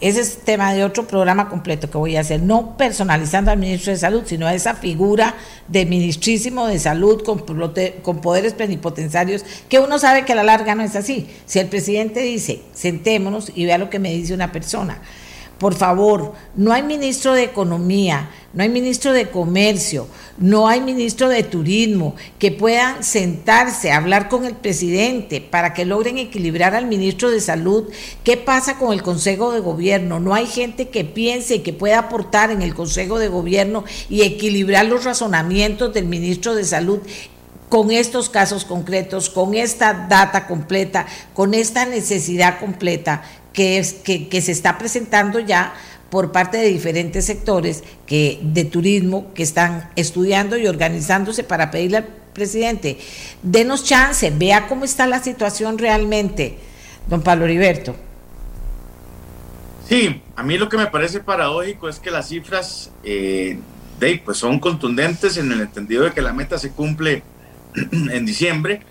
ese 0.00 0.20
es 0.20 0.38
tema 0.38 0.74
de 0.74 0.84
otro 0.84 1.06
programa 1.06 1.48
completo 1.48 1.90
que 1.90 1.96
voy 1.96 2.16
a 2.16 2.20
hacer, 2.20 2.42
no 2.42 2.76
personalizando 2.76 3.50
al 3.50 3.58
ministro 3.58 3.92
de 3.92 3.98
Salud, 3.98 4.22
sino 4.26 4.46
a 4.46 4.54
esa 4.54 4.74
figura 4.74 5.34
de 5.68 5.86
ministrísimo 5.86 6.66
de 6.66 6.78
Salud 6.78 7.22
con, 7.22 8.20
poderes 8.20 8.52
plenipotenciarios, 8.52 9.44
que 9.68 9.78
uno 9.78 9.98
sabe 9.98 10.24
que 10.24 10.32
a 10.32 10.36
la 10.36 10.42
larga 10.42 10.74
no 10.74 10.82
es 10.82 10.94
así. 10.94 11.26
Si 11.46 11.58
el 11.58 11.68
presidente 11.68 12.20
dice, 12.20 12.60
sentémonos 12.74 13.50
y 13.54 13.64
vea 13.64 13.78
lo 13.78 13.88
que 13.88 13.98
me 13.98 14.12
dice 14.12 14.34
una 14.34 14.52
persona, 14.52 15.00
por 15.58 15.74
favor, 15.74 16.34
no 16.54 16.72
hay 16.72 16.82
ministro 16.82 17.32
de 17.32 17.44
Economía, 17.44 18.30
no 18.52 18.62
hay 18.62 18.68
ministro 18.68 19.12
de 19.12 19.30
Comercio, 19.30 20.06
no 20.36 20.68
hay 20.68 20.82
ministro 20.82 21.30
de 21.30 21.42
Turismo 21.42 22.14
que 22.38 22.50
puedan 22.52 23.02
sentarse 23.02 23.90
a 23.90 23.96
hablar 23.96 24.28
con 24.28 24.44
el 24.44 24.54
presidente 24.54 25.40
para 25.40 25.72
que 25.72 25.86
logren 25.86 26.18
equilibrar 26.18 26.74
al 26.74 26.86
ministro 26.86 27.30
de 27.30 27.40
Salud. 27.40 27.84
¿Qué 28.22 28.36
pasa 28.36 28.78
con 28.78 28.92
el 28.92 29.02
Consejo 29.02 29.52
de 29.52 29.60
Gobierno? 29.60 30.20
No 30.20 30.34
hay 30.34 30.46
gente 30.46 30.88
que 30.88 31.04
piense 31.04 31.56
y 31.56 31.60
que 31.60 31.72
pueda 31.72 32.00
aportar 32.00 32.50
en 32.50 32.60
el 32.60 32.74
Consejo 32.74 33.18
de 33.18 33.28
Gobierno 33.28 33.84
y 34.10 34.22
equilibrar 34.22 34.84
los 34.84 35.04
razonamientos 35.04 35.94
del 35.94 36.04
ministro 36.04 36.54
de 36.54 36.64
Salud 36.64 37.00
con 37.68 37.90
estos 37.90 38.28
casos 38.28 38.64
concretos, 38.64 39.28
con 39.28 39.54
esta 39.54 40.06
data 40.08 40.46
completa, 40.46 41.06
con 41.34 41.54
esta 41.54 41.84
necesidad 41.84 42.60
completa 42.60 43.22
que, 43.56 43.78
es, 43.78 43.94
que, 43.94 44.28
que 44.28 44.42
se 44.42 44.52
está 44.52 44.76
presentando 44.76 45.40
ya 45.40 45.72
por 46.10 46.30
parte 46.30 46.58
de 46.58 46.68
diferentes 46.68 47.24
sectores 47.24 47.82
que, 48.06 48.38
de 48.42 48.66
turismo 48.66 49.32
que 49.34 49.42
están 49.42 49.90
estudiando 49.96 50.58
y 50.58 50.66
organizándose 50.66 51.42
para 51.42 51.70
pedirle 51.70 51.96
al 51.96 52.06
presidente, 52.34 52.98
denos 53.42 53.82
chance, 53.82 54.30
vea 54.30 54.68
cómo 54.68 54.84
está 54.84 55.06
la 55.06 55.22
situación 55.22 55.78
realmente, 55.78 56.58
don 57.08 57.22
Pablo 57.22 57.46
Heriberto. 57.46 57.96
Sí, 59.88 60.20
a 60.36 60.42
mí 60.42 60.58
lo 60.58 60.68
que 60.68 60.76
me 60.76 60.88
parece 60.88 61.20
paradójico 61.20 61.88
es 61.88 61.98
que 61.98 62.10
las 62.10 62.28
cifras 62.28 62.90
eh, 63.04 63.58
de, 63.98 64.20
pues 64.22 64.36
son 64.36 64.60
contundentes 64.60 65.38
en 65.38 65.50
el 65.50 65.62
entendido 65.62 66.04
de 66.04 66.12
que 66.12 66.20
la 66.20 66.34
meta 66.34 66.58
se 66.58 66.72
cumple 66.72 67.22
en 67.74 68.26
diciembre 68.26 68.82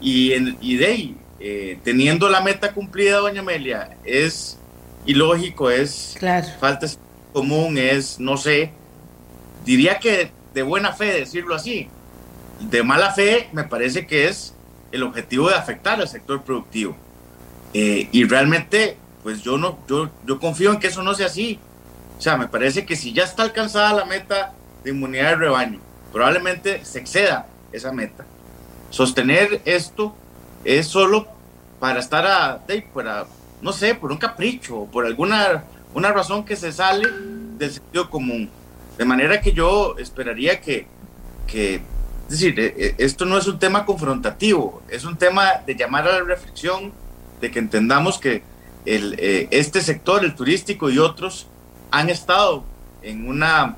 y, 0.00 0.32
en, 0.32 0.58
y 0.60 0.76
de 0.78 1.14
eh, 1.40 1.78
teniendo 1.82 2.28
la 2.28 2.42
meta 2.42 2.72
cumplida, 2.74 3.18
doña 3.18 3.40
Amelia, 3.40 3.96
es 4.04 4.58
ilógico, 5.06 5.70
es 5.70 6.18
falta 6.60 6.86
común, 7.32 7.78
es, 7.78 8.20
no 8.20 8.36
sé, 8.36 8.72
diría 9.64 9.98
que 9.98 10.30
de 10.52 10.62
buena 10.62 10.92
fe 10.92 11.06
decirlo 11.06 11.54
así. 11.54 11.88
De 12.60 12.82
mala 12.82 13.12
fe 13.12 13.48
me 13.52 13.64
parece 13.64 14.06
que 14.06 14.28
es 14.28 14.54
el 14.92 15.02
objetivo 15.02 15.48
de 15.48 15.54
afectar 15.54 15.98
al 15.98 16.08
sector 16.08 16.42
productivo. 16.42 16.94
Eh, 17.72 18.08
y 18.12 18.24
realmente, 18.24 18.98
pues 19.22 19.42
yo 19.42 19.56
no, 19.56 19.78
yo, 19.88 20.10
yo 20.26 20.38
confío 20.38 20.72
en 20.72 20.78
que 20.78 20.88
eso 20.88 21.02
no 21.02 21.14
sea 21.14 21.26
así. 21.26 21.58
O 22.18 22.20
sea, 22.20 22.36
me 22.36 22.48
parece 22.48 22.84
que 22.84 22.96
si 22.96 23.14
ya 23.14 23.24
está 23.24 23.44
alcanzada 23.44 23.94
la 23.94 24.04
meta 24.04 24.52
de 24.84 24.90
inmunidad 24.90 25.30
de 25.30 25.36
rebaño, 25.36 25.80
probablemente 26.12 26.84
se 26.84 26.98
exceda 26.98 27.46
esa 27.72 27.92
meta. 27.92 28.26
Sostener 28.90 29.62
esto 29.64 30.14
es 30.64 30.86
solo 30.86 31.26
para 31.78 32.00
estar 32.00 32.26
a, 32.26 32.64
para, 32.92 33.26
no 33.62 33.72
sé, 33.72 33.94
por 33.94 34.12
un 34.12 34.18
capricho, 34.18 34.86
por 34.92 35.06
alguna 35.06 35.64
una 35.94 36.12
razón 36.12 36.44
que 36.44 36.56
se 36.56 36.72
sale 36.72 37.08
del 37.58 37.70
sentido 37.70 38.10
común. 38.10 38.48
De 38.96 39.04
manera 39.04 39.40
que 39.40 39.52
yo 39.52 39.96
esperaría 39.98 40.60
que, 40.60 40.86
que 41.46 41.76
es 41.76 41.82
decir, 42.28 42.60
e, 42.60 42.74
e, 42.76 42.94
esto 42.98 43.24
no 43.24 43.38
es 43.38 43.48
un 43.48 43.58
tema 43.58 43.84
confrontativo, 43.84 44.82
es 44.88 45.04
un 45.04 45.16
tema 45.16 45.62
de 45.66 45.74
llamar 45.74 46.06
a 46.06 46.12
la 46.12 46.24
reflexión, 46.24 46.92
de 47.40 47.50
que 47.50 47.58
entendamos 47.58 48.18
que 48.18 48.42
el, 48.84 49.16
eh, 49.18 49.48
este 49.50 49.80
sector, 49.80 50.24
el 50.24 50.34
turístico 50.34 50.90
y 50.90 50.98
otros, 50.98 51.48
han 51.90 52.08
estado 52.08 52.62
en 53.02 53.26
una 53.26 53.76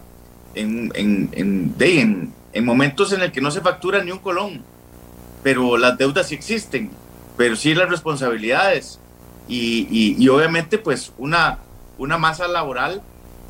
en, 0.55 0.93
en, 0.95 1.31
en, 1.33 2.33
en 2.53 2.65
momentos 2.65 3.13
en 3.13 3.23
el 3.23 3.33
que 3.33 3.41
no 3.41 3.51
se 3.51 3.63
factura 3.63 4.05
ni 4.05 4.11
un 4.11 4.19
colón, 4.19 4.63
pero 5.43 5.77
las 5.77 5.99
deudas 5.99 6.29
sí 6.29 6.35
existen 6.35 6.91
pero 7.37 7.57
sí 7.57 7.75
las 7.75 7.89
responsabilidades. 7.89 8.99
Y, 9.49 10.15
y, 10.17 10.29
obviamente 10.29 10.79
pues 10.79 11.13
una, 11.19 11.59
una 11.99 12.17
masa 12.17 12.47
laboral 12.47 13.03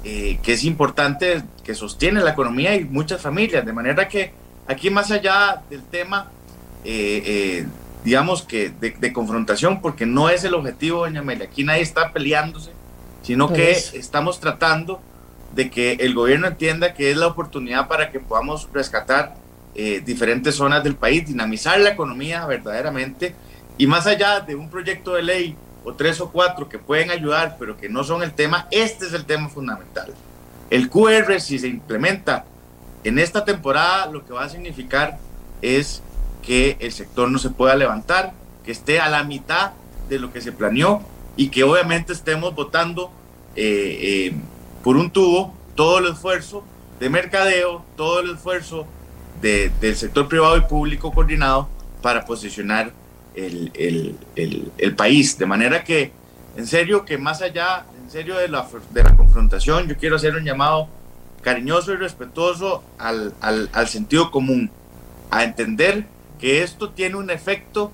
eh, 0.05 0.38
que 0.43 0.55
es 0.55 0.64
importante, 0.64 1.43
que 1.62 1.74
sostiene 1.74 2.22
la 2.22 2.30
economía 2.30 2.74
y 2.74 2.84
muchas 2.84 3.20
familias, 3.20 3.64
de 3.64 3.72
manera 3.72 4.09
que 4.09 4.32
aquí 4.66 4.90
más 4.90 5.11
allá 5.11 5.62
del 5.68 5.82
tema, 5.82 6.30
eh, 6.84 7.22
eh, 7.24 7.66
digamos 8.03 8.43
que 8.43 8.70
de, 8.70 9.12
confrontación, 9.12 9.80
porque 9.80 10.07
no 10.07 10.30
es 10.30 10.43
el 10.45 10.55
objetivo, 10.55 11.01
doña 11.01 11.20
Amelia, 11.20 11.45
aquí 11.45 11.62
nadie 11.62 11.82
está 11.82 12.12
peleándose, 12.12 12.72
sino 13.22 13.53
que 13.53 13.72
estamos 13.72 14.40
tratando 14.40 15.01
de 15.55 15.70
que 15.70 15.93
el 16.01 16.14
gobierno 16.14 16.49
entienda 16.49 16.95
que 16.95 17.11
es 17.11 17.16
la 17.16 17.26
oportunidad 17.26 17.86
para 17.86 18.11
que 18.11 18.18
podamos 18.18 18.68
rescatar 18.72 19.36
diferentes 19.74 20.54
zonas 20.54 20.84
del 20.84 20.96
país, 20.96 21.26
dinamizar 21.26 21.80
la 21.80 21.90
economía 21.90 22.44
verdaderamente 22.46 23.34
y 23.78 23.86
más 23.86 24.06
allá 24.06 24.40
de 24.40 24.54
un 24.54 24.68
proyecto 24.68 25.14
de 25.14 25.22
ley 25.22 25.56
o 25.84 25.94
tres 25.94 26.20
o 26.20 26.30
cuatro 26.30 26.68
que 26.68 26.78
pueden 26.78 27.10
ayudar, 27.10 27.56
pero 27.58 27.76
que 27.76 27.88
no 27.88 28.04
son 28.04 28.22
el 28.22 28.32
tema, 28.32 28.68
este 28.70 29.06
es 29.06 29.12
el 29.12 29.24
tema 29.24 29.48
fundamental. 29.48 30.12
El 30.70 30.88
QR, 30.88 31.40
si 31.40 31.58
se 31.58 31.68
implementa 31.68 32.44
en 33.04 33.18
esta 33.18 33.44
temporada, 33.44 34.06
lo 34.06 34.24
que 34.24 34.32
va 34.32 34.44
a 34.44 34.48
significar 34.48 35.18
es 35.60 36.02
que 36.42 36.76
el 36.80 36.92
sector 36.92 37.30
no 37.30 37.38
se 37.38 37.50
pueda 37.50 37.74
levantar, 37.74 38.32
que 38.64 38.72
esté 38.72 39.00
a 39.00 39.08
la 39.08 39.24
mitad 39.24 39.72
de 40.08 40.18
lo 40.18 40.32
que 40.32 40.40
se 40.40 40.52
planeó 40.52 41.02
y 41.36 41.48
que 41.48 41.64
obviamente 41.64 42.12
estemos 42.12 42.54
votando 42.54 43.10
eh, 43.56 43.98
eh, 44.00 44.34
por 44.84 44.96
un 44.96 45.10
tubo 45.10 45.54
todo 45.74 45.98
el 45.98 46.06
esfuerzo 46.06 46.64
de 47.00 47.10
mercadeo, 47.10 47.84
todo 47.96 48.20
el 48.20 48.30
esfuerzo 48.30 48.86
del 49.43 49.97
sector 49.97 50.28
privado 50.28 50.57
y 50.57 50.61
público 50.62 51.12
coordinado 51.12 51.68
para 52.01 52.24
posicionar 52.24 52.93
el, 53.34 54.16
país. 54.97 55.36
De 55.36 55.47
manera 55.47 55.84
que, 55.84 56.12
en 56.57 56.66
serio, 56.66 57.05
que 57.05 57.18
más 57.18 57.43
allá, 57.43 57.84
en 58.03 58.11
serio 58.11 58.36
de 58.36 58.49
la, 58.49 58.66
de 58.90 59.03
la 59.03 59.16
confrontación, 59.16 59.88
yo 59.88 59.97
quiero 59.97 60.16
hacer 60.16 60.36
un 60.36 60.45
llamado 60.45 60.88
cariñoso 61.43 61.93
y 61.93 61.97
respetuoso 61.97 62.84
al, 62.99 63.34
al 63.40 63.88
sentido 63.88 64.30
común, 64.30 64.70
a 65.30 65.45
entender 65.45 66.07
que 66.38 66.62
esto 66.62 66.90
tiene 66.90 67.16
un 67.16 67.30
efecto 67.30 67.90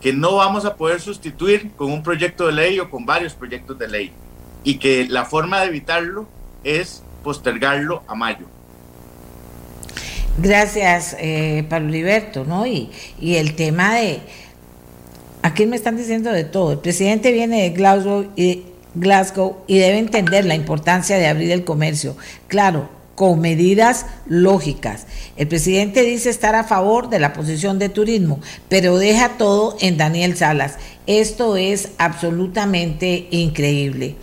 que 0.00 0.12
no 0.12 0.36
vamos 0.36 0.64
a 0.64 0.76
poder 0.76 1.00
sustituir 1.00 1.72
con 1.76 1.92
un 1.92 2.02
proyecto 2.02 2.46
de 2.46 2.52
ley 2.52 2.80
o 2.80 2.90
con 2.90 3.04
varios 3.06 3.34
proyectos 3.34 3.78
de 3.78 3.88
ley 3.88 4.12
y 4.64 4.78
que 4.78 5.06
la 5.08 5.24
forma 5.24 5.60
de 5.60 5.66
evitarlo 5.66 6.28
es 6.64 7.02
postergarlo 7.22 8.02
a 8.06 8.14
mayo. 8.14 8.46
Gracias, 10.40 11.16
eh, 11.18 11.64
Pablo 11.68 11.88
Liberto, 11.88 12.44
¿no? 12.44 12.66
Y, 12.66 12.90
y 13.20 13.36
el 13.36 13.56
tema 13.56 13.96
de, 13.96 14.20
aquí 15.42 15.66
me 15.66 15.74
están 15.74 15.96
diciendo 15.96 16.30
de 16.30 16.44
todo, 16.44 16.72
el 16.72 16.78
presidente 16.78 17.32
viene 17.32 17.62
de 17.62 17.70
Glasgow 17.70 18.26
Glasgow 18.94 19.58
y 19.66 19.78
debe 19.78 19.98
entender 19.98 20.44
la 20.44 20.54
importancia 20.54 21.18
de 21.18 21.26
abrir 21.26 21.50
el 21.50 21.64
comercio. 21.64 22.16
Claro, 22.46 22.88
con 23.14 23.40
medidas 23.40 24.06
lógicas. 24.26 25.06
El 25.36 25.48
presidente 25.48 26.02
dice 26.02 26.30
estar 26.30 26.54
a 26.54 26.62
favor 26.62 27.10
de 27.10 27.18
la 27.18 27.32
posición 27.32 27.80
de 27.80 27.88
turismo, 27.88 28.40
pero 28.68 28.96
deja 28.96 29.30
todo 29.38 29.76
en 29.80 29.96
Daniel 29.96 30.36
Salas. 30.36 30.76
Esto 31.08 31.56
es 31.56 31.88
absolutamente 31.98 33.26
increíble. 33.32 34.14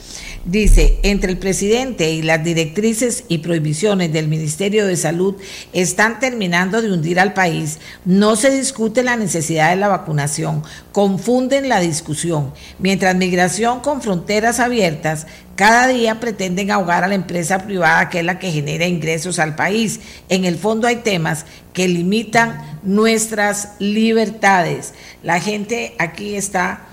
Dice, 0.45 0.99
entre 1.01 1.31
el 1.31 1.39
presidente 1.39 2.11
y 2.11 2.21
las 2.21 2.43
directrices 2.43 3.23
y 3.27 3.39
prohibiciones 3.39 4.13
del 4.13 4.27
Ministerio 4.27 4.85
de 4.85 4.95
Salud 4.95 5.33
están 5.73 6.19
terminando 6.19 6.83
de 6.83 6.93
hundir 6.93 7.19
al 7.19 7.33
país. 7.33 7.79
No 8.05 8.35
se 8.35 8.51
discute 8.51 9.01
la 9.01 9.15
necesidad 9.15 9.71
de 9.71 9.77
la 9.77 9.87
vacunación, 9.87 10.61
confunden 10.91 11.67
la 11.67 11.79
discusión. 11.79 12.53
Mientras 12.77 13.15
migración 13.15 13.79
con 13.79 14.03
fronteras 14.03 14.59
abiertas, 14.59 15.25
cada 15.55 15.87
día 15.87 16.19
pretenden 16.19 16.69
ahogar 16.69 17.03
a 17.03 17.07
la 17.07 17.15
empresa 17.15 17.65
privada 17.65 18.09
que 18.09 18.19
es 18.19 18.25
la 18.25 18.37
que 18.37 18.51
genera 18.51 18.85
ingresos 18.85 19.39
al 19.39 19.55
país. 19.55 19.99
En 20.29 20.45
el 20.45 20.57
fondo 20.59 20.85
hay 20.85 20.97
temas 20.97 21.47
que 21.73 21.87
limitan 21.87 22.79
nuestras 22.83 23.69
libertades. 23.79 24.93
La 25.23 25.39
gente 25.39 25.95
aquí 25.97 26.35
está 26.35 26.84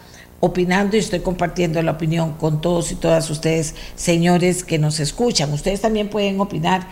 opinando 0.44 0.96
y 0.96 0.98
estoy 0.98 1.20
compartiendo 1.20 1.80
la 1.82 1.92
opinión 1.92 2.32
con 2.32 2.60
todos 2.60 2.90
y 2.90 2.96
todas 2.96 3.30
ustedes, 3.30 3.76
señores 3.94 4.64
que 4.64 4.76
nos 4.76 4.98
escuchan. 4.98 5.52
Ustedes 5.52 5.80
también 5.80 6.10
pueden 6.10 6.40
opinar 6.40 6.88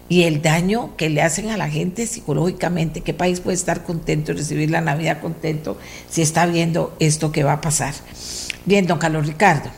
Y 0.10 0.24
el 0.24 0.42
daño 0.42 0.98
que 0.98 1.12
le 1.12 1.22
hacen 1.22 1.52
a 1.52 1.58
la 1.58 1.70
gente 1.70 2.08
psicológicamente, 2.08 3.02
¿qué 3.02 3.14
país 3.14 3.42
puede 3.42 3.58
estar 3.58 3.84
contento 3.84 4.32
y 4.32 4.38
recibir 4.38 4.72
la 4.72 4.82
Navidad 4.82 5.22
contento 5.22 5.78
si 6.10 6.24
está 6.24 6.48
viendo 6.48 6.96
esto 6.98 7.32
que 7.32 7.44
va 7.44 7.54
a 7.54 7.62
pasar? 7.62 7.94
Bien, 8.66 8.88
don 8.88 8.98
Carlos 8.98 9.28
Ricardo. 9.28 9.70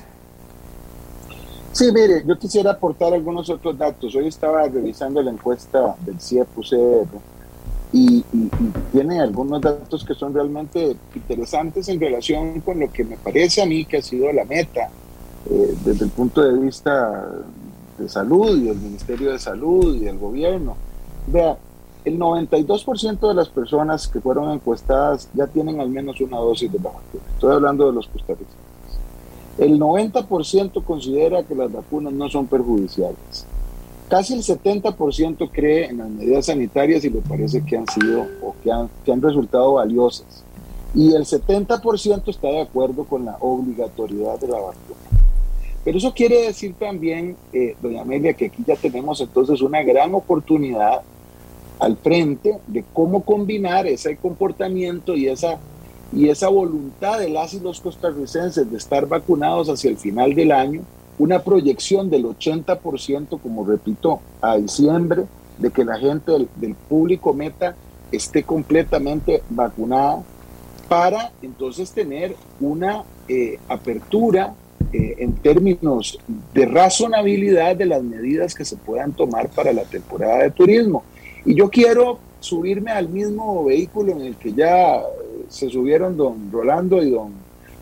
Sí, 1.74 1.92
mire, 1.92 2.24
yo 2.26 2.40
quisiera 2.40 2.72
aportar 2.72 3.14
algunos 3.14 3.50
otros 3.50 3.78
datos. 3.78 4.16
Hoy 4.16 4.30
estaba 4.30 4.66
revisando 4.70 5.22
la 5.22 5.32
encuesta 5.32 5.98
del 6.06 6.18
CIEP-UCR 6.18 7.08
y, 7.94 8.24
tiene 8.92 9.20
algunos 9.20 9.62
datos 9.62 10.06
que 10.06 10.14
son 10.14 10.34
realmente 10.34 10.96
interesantes 11.16 11.88
en 11.90 12.00
relación 12.00 12.62
con 12.62 12.80
lo 12.80 12.92
que 12.92 13.04
me 13.04 13.18
parece 13.18 13.62
a 13.62 13.66
mí 13.66 13.86
que 13.86 13.98
ha 13.98 14.02
sido 14.02 14.32
la 14.32 14.46
meta 14.46 14.90
eh, 15.50 15.76
desde 15.84 16.06
el 16.06 16.12
punto 16.12 16.42
de 16.42 16.58
vista 16.58 17.28
de 17.98 18.10
salud 18.10 18.58
y 18.58 18.66
del 18.66 18.78
Ministerio 18.78 19.32
de 19.32 19.40
Salud 19.40 19.96
y 19.96 20.06
del 20.06 20.18
gobierno. 20.18 20.76
Vea, 21.28 21.58
el 22.04 22.18
92% 22.18 23.28
de 23.28 23.34
las 23.34 23.50
personas 23.50 24.08
que 24.08 24.20
fueron 24.20 24.52
encuestadas 24.52 25.30
ya 25.34 25.48
tienen 25.48 25.80
al 25.80 25.90
menos 25.90 26.20
una 26.22 26.38
dosis 26.38 26.72
de 26.72 26.78
vacuna. 26.78 27.24
Estoy 27.34 27.54
hablando 27.54 27.88
de 27.88 27.94
los 27.94 28.08
costarricenses. 28.08 28.58
El 29.58 29.80
90% 29.80 30.84
considera 30.84 31.44
que 31.44 31.56
las 31.56 31.72
vacunas 31.72 32.14
no 32.14 32.30
son 32.30 32.48
perjudiciales. 32.48 33.46
Casi 34.12 34.34
el 34.34 34.44
70% 34.44 35.50
cree 35.54 35.86
en 35.86 36.00
las 36.00 36.10
medidas 36.10 36.48
sanitarias 36.48 37.06
y 37.06 37.10
le 37.10 37.22
parece 37.22 37.64
que 37.64 37.78
han 37.78 37.88
sido 37.88 38.28
o 38.42 38.54
que 38.62 38.70
han, 38.70 38.90
que 39.06 39.14
han 39.14 39.22
resultado 39.22 39.76
valiosas. 39.76 40.44
Y 40.94 41.14
el 41.14 41.24
70% 41.24 42.28
está 42.28 42.50
de 42.50 42.60
acuerdo 42.60 43.06
con 43.06 43.24
la 43.24 43.38
obligatoriedad 43.40 44.38
de 44.38 44.50
la 44.50 44.60
vacuna. 44.60 45.00
Pero 45.86 45.98
eso 45.98 46.14
quiere 46.14 46.42
decir 46.42 46.76
también, 46.78 47.38
eh, 47.54 47.78
doña 47.82 48.02
Amelia, 48.02 48.34
que 48.34 48.48
aquí 48.48 48.62
ya 48.68 48.76
tenemos 48.76 49.22
entonces 49.22 49.62
una 49.62 49.82
gran 49.82 50.14
oportunidad 50.14 51.04
al 51.80 51.96
frente 51.96 52.60
de 52.68 52.84
cómo 52.92 53.24
combinar 53.24 53.88
ese 53.88 54.18
comportamiento 54.18 55.16
y 55.16 55.30
esa, 55.30 55.58
y 56.12 56.28
esa 56.28 56.50
voluntad 56.50 57.18
de 57.18 57.30
las 57.30 57.54
y 57.54 57.62
los 57.62 57.80
costarricenses 57.80 58.70
de 58.70 58.78
estar 58.78 59.08
vacunados 59.08 59.70
hacia 59.70 59.90
el 59.90 59.96
final 59.96 60.36
del 60.36 60.52
año 60.52 60.82
una 61.20 61.40
proyección 61.40 62.10
del 62.10 62.26
80%, 62.26 63.40
como 63.42 63.66
repito, 63.66 64.22
a 64.42 64.58
diciembre, 64.58 65.26
de 65.58 65.70
que 65.70 65.86
la 65.86 65.98
gente 65.98 66.32
del, 66.56 66.76
público 66.76 67.34
meta 67.34 67.76
esté 68.12 68.44
completamente 68.44 69.44
vacunada 69.50 70.24
para 70.90 71.32
entonces 71.42 71.92
tener 71.92 72.36
una 72.60 73.04
eh, 73.28 73.60
apertura 73.70 74.54
eh, 74.92 75.16
en 75.20 75.34
términos 75.34 76.20
de 76.54 76.66
razonabilidad 76.66 77.76
de 77.76 77.86
las 77.86 78.04
medidas 78.04 78.54
que 78.54 78.66
se 78.66 78.76
puedan 78.76 79.14
tomar 79.14 79.50
para 79.50 79.72
la 79.72 79.84
temporada 79.84 80.44
de 80.44 80.52
turismo. 80.52 81.04
Y 81.46 81.56
yo 81.56 81.70
quiero 81.70 82.20
subirme 82.42 82.92
al 82.92 83.08
mismo 83.08 83.64
vehículo 83.64 84.12
en 84.12 84.22
el 84.22 84.36
que 84.36 84.52
ya 84.52 85.02
se 85.48 85.70
subieron 85.70 86.18
don 86.18 86.52
Rolando 86.52 87.02
y 87.02 87.12
don 87.12 87.32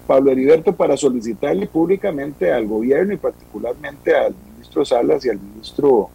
Pablo 0.10 0.32
Heriberto 0.32 0.76
para 0.76 0.98
solicitarle 0.98 1.68
públicamente 1.68 2.52
al 2.52 2.66
gobierno 2.66 3.14
y 3.14 3.18
particularmente 3.18 4.16
al 4.16 4.34
ministro 4.56 4.84
Salas 4.84 5.24
y 5.24 5.30
al 5.30 5.40
ministro 5.40 6.10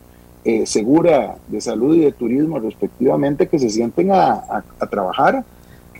eh, 0.45 0.67
Segura 0.67 1.37
de 1.47 1.61
Salud 1.61 1.95
y 1.95 2.01
de 2.01 2.11
Turismo 2.11 2.59
respectivamente 2.59 3.47
que 3.47 3.57
se 3.57 3.71
sienten 3.71 4.11
a, 4.11 4.65
trabajar, 4.91 5.45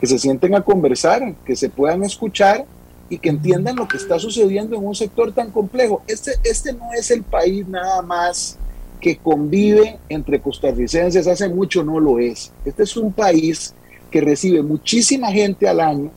que 0.01 0.09
se 0.09 0.19
sienten 0.19 0.57
a 0.57 0.63
conversar, 0.63 1.37
que 1.47 1.55
se 1.55 1.71
puedan 1.71 2.03
escuchar 2.03 2.67
y 3.09 3.19
que 3.19 3.29
entiendan 3.29 3.77
lo 3.77 3.87
que 3.87 3.99
está 3.99 4.19
sucediendo 4.19 4.75
en 4.75 4.85
un 4.85 4.97
sector 4.97 5.31
tan 5.31 5.53
complejo. 5.53 6.03
Este, 6.09 6.33
este 6.43 6.73
no 6.73 6.93
es 6.99 7.13
el 7.13 7.23
país 7.23 7.69
nada 7.69 8.03
más 8.03 8.59
que 9.01 9.19
convive 9.19 10.01
entre 10.09 10.41
costarricenses, 10.41 11.29
hace 11.29 11.49
mucho 11.49 11.85
no 11.85 12.01
lo 12.01 12.19
es. 12.19 12.51
Este 12.65 12.83
es 12.83 12.97
un 12.97 13.13
país 13.13 13.73
que 14.11 14.21
recibe 14.21 14.65
muchísima 14.65 15.31
gente 15.31 15.69
al 15.69 15.79
año 15.79 16.11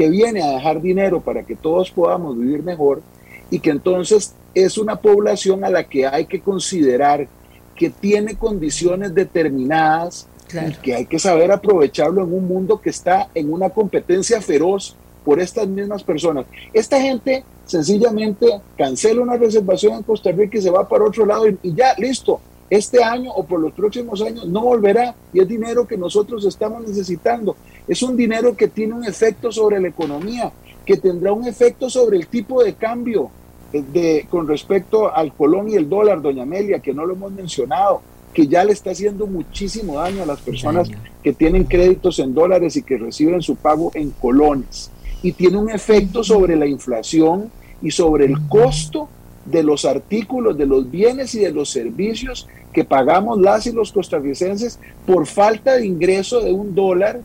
que 0.00 0.08
viene 0.08 0.42
a 0.42 0.52
dejar 0.52 0.80
dinero 0.80 1.20
para 1.20 1.42
que 1.42 1.54
todos 1.54 1.90
podamos 1.90 2.38
vivir 2.38 2.62
mejor 2.62 3.02
y 3.50 3.60
que 3.60 3.68
entonces 3.68 4.34
es 4.54 4.78
una 4.78 4.96
población 4.96 5.62
a 5.62 5.68
la 5.68 5.84
que 5.84 6.06
hay 6.06 6.24
que 6.24 6.40
considerar 6.40 7.28
que 7.76 7.90
tiene 7.90 8.34
condiciones 8.34 9.14
determinadas 9.14 10.26
y 10.48 10.72
que 10.76 10.94
hay 10.94 11.04
que 11.04 11.18
saber 11.18 11.52
aprovecharlo 11.52 12.24
en 12.24 12.32
un 12.32 12.48
mundo 12.48 12.80
que 12.80 12.88
está 12.88 13.28
en 13.34 13.52
una 13.52 13.68
competencia 13.68 14.40
feroz 14.40 14.96
por 15.22 15.38
estas 15.38 15.68
mismas 15.68 16.02
personas. 16.02 16.46
Esta 16.72 16.98
gente 16.98 17.44
sencillamente 17.66 18.46
cancela 18.78 19.20
una 19.20 19.36
reservación 19.36 19.96
en 19.96 20.02
Costa 20.02 20.32
Rica 20.32 20.56
y 20.56 20.62
se 20.62 20.70
va 20.70 20.88
para 20.88 21.04
otro 21.04 21.26
lado 21.26 21.46
y 21.46 21.74
ya, 21.74 21.94
listo, 21.98 22.40
este 22.70 23.02
año 23.02 23.32
o 23.32 23.44
por 23.44 23.60
los 23.60 23.72
próximos 23.72 24.22
años 24.22 24.46
no 24.46 24.62
volverá 24.62 25.14
y 25.32 25.40
es 25.40 25.48
dinero 25.48 25.86
que 25.88 25.96
nosotros 25.96 26.44
estamos 26.46 26.86
necesitando. 26.86 27.56
Es 27.88 28.02
un 28.02 28.16
dinero 28.16 28.56
que 28.56 28.68
tiene 28.68 28.94
un 28.94 29.04
efecto 29.04 29.50
sobre 29.50 29.80
la 29.80 29.88
economía, 29.88 30.52
que 30.86 30.96
tendrá 30.96 31.32
un 31.32 31.46
efecto 31.46 31.90
sobre 31.90 32.16
el 32.16 32.28
tipo 32.28 32.62
de 32.62 32.74
cambio 32.74 33.30
eh, 33.72 33.82
de, 33.92 34.26
con 34.30 34.46
respecto 34.46 35.12
al 35.12 35.34
colón 35.34 35.68
y 35.68 35.74
el 35.74 35.88
dólar, 35.88 36.22
doña 36.22 36.44
Amelia, 36.44 36.78
que 36.78 36.94
no 36.94 37.04
lo 37.04 37.14
hemos 37.14 37.32
mencionado, 37.32 38.02
que 38.32 38.46
ya 38.46 38.62
le 38.62 38.72
está 38.72 38.92
haciendo 38.92 39.26
muchísimo 39.26 39.96
daño 39.96 40.22
a 40.22 40.26
las 40.26 40.40
personas 40.40 40.88
que 41.24 41.32
tienen 41.32 41.64
créditos 41.64 42.20
en 42.20 42.32
dólares 42.32 42.76
y 42.76 42.82
que 42.84 42.98
reciben 42.98 43.42
su 43.42 43.56
pago 43.56 43.90
en 43.94 44.10
colones. 44.10 44.92
Y 45.22 45.32
tiene 45.32 45.58
un 45.58 45.70
efecto 45.70 46.22
sobre 46.22 46.54
la 46.54 46.66
inflación 46.66 47.50
y 47.82 47.90
sobre 47.90 48.26
el 48.26 48.46
costo 48.48 49.08
de 49.44 49.62
los 49.62 49.84
artículos, 49.84 50.56
de 50.56 50.66
los 50.66 50.90
bienes 50.90 51.34
y 51.34 51.40
de 51.40 51.52
los 51.52 51.70
servicios 51.70 52.46
que 52.72 52.84
pagamos 52.84 53.40
las 53.40 53.66
y 53.66 53.72
los 53.72 53.92
costarricenses 53.92 54.78
por 55.06 55.26
falta 55.26 55.76
de 55.76 55.86
ingreso 55.86 56.40
de 56.40 56.52
un 56.52 56.74
dólar 56.74 57.20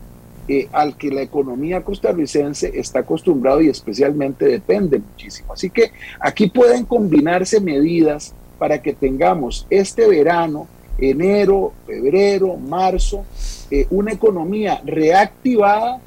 eh, 0.48 0.68
al 0.72 0.96
que 0.96 1.10
la 1.10 1.22
economía 1.22 1.82
costarricense 1.82 2.70
está 2.78 3.00
acostumbrado 3.00 3.60
y 3.60 3.68
especialmente 3.68 4.44
depende 4.44 5.00
muchísimo. 5.00 5.52
Así 5.52 5.70
que 5.70 5.90
aquí 6.20 6.48
pueden 6.48 6.84
combinarse 6.84 7.60
medidas 7.60 8.32
para 8.56 8.80
que 8.80 8.92
tengamos 8.92 9.66
este 9.70 10.06
verano, 10.06 10.68
enero, 10.98 11.72
febrero, 11.84 12.56
marzo, 12.56 13.24
eh, 13.72 13.86
una 13.90 14.12
economía 14.12 14.80
reactivada, 14.84 16.00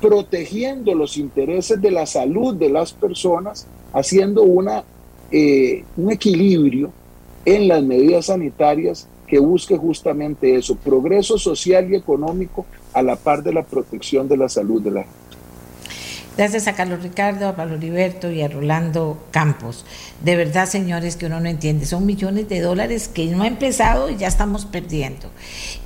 protegiendo 0.00 0.94
los 0.94 1.16
intereses 1.16 1.80
de 1.80 1.90
la 1.90 2.04
salud 2.04 2.54
de 2.54 2.68
las 2.68 2.92
personas, 2.92 3.66
haciendo 3.94 4.42
una, 4.42 4.84
eh, 5.30 5.84
un 5.96 6.12
equilibrio 6.12 6.92
en 7.44 7.68
las 7.68 7.82
medidas 7.82 8.26
sanitarias 8.26 9.08
que 9.26 9.38
busque 9.38 9.76
justamente 9.76 10.56
eso, 10.56 10.74
progreso 10.74 11.38
social 11.38 11.92
y 11.92 11.96
económico 11.96 12.66
a 12.94 13.02
la 13.02 13.16
par 13.16 13.42
de 13.42 13.52
la 13.52 13.62
protección 13.62 14.26
de 14.26 14.36
la 14.36 14.48
salud 14.48 14.82
de 14.82 14.90
la 14.90 15.02
gente. 15.02 15.18
Gracias 16.38 16.68
a 16.68 16.74
Carlos 16.74 17.02
Ricardo, 17.02 17.48
a 17.48 17.56
Pablo 17.56 17.76
Liberto 17.76 18.30
y 18.30 18.42
a 18.42 18.48
Rolando 18.48 19.26
Campos. 19.32 19.84
De 20.22 20.36
verdad, 20.36 20.68
señores, 20.68 21.16
que 21.16 21.26
uno 21.26 21.40
no 21.40 21.48
entiende. 21.48 21.84
Son 21.84 22.06
millones 22.06 22.48
de 22.48 22.60
dólares 22.60 23.08
que 23.08 23.26
no 23.26 23.42
ha 23.42 23.48
empezado 23.48 24.08
y 24.08 24.16
ya 24.16 24.28
estamos 24.28 24.64
perdiendo. 24.64 25.30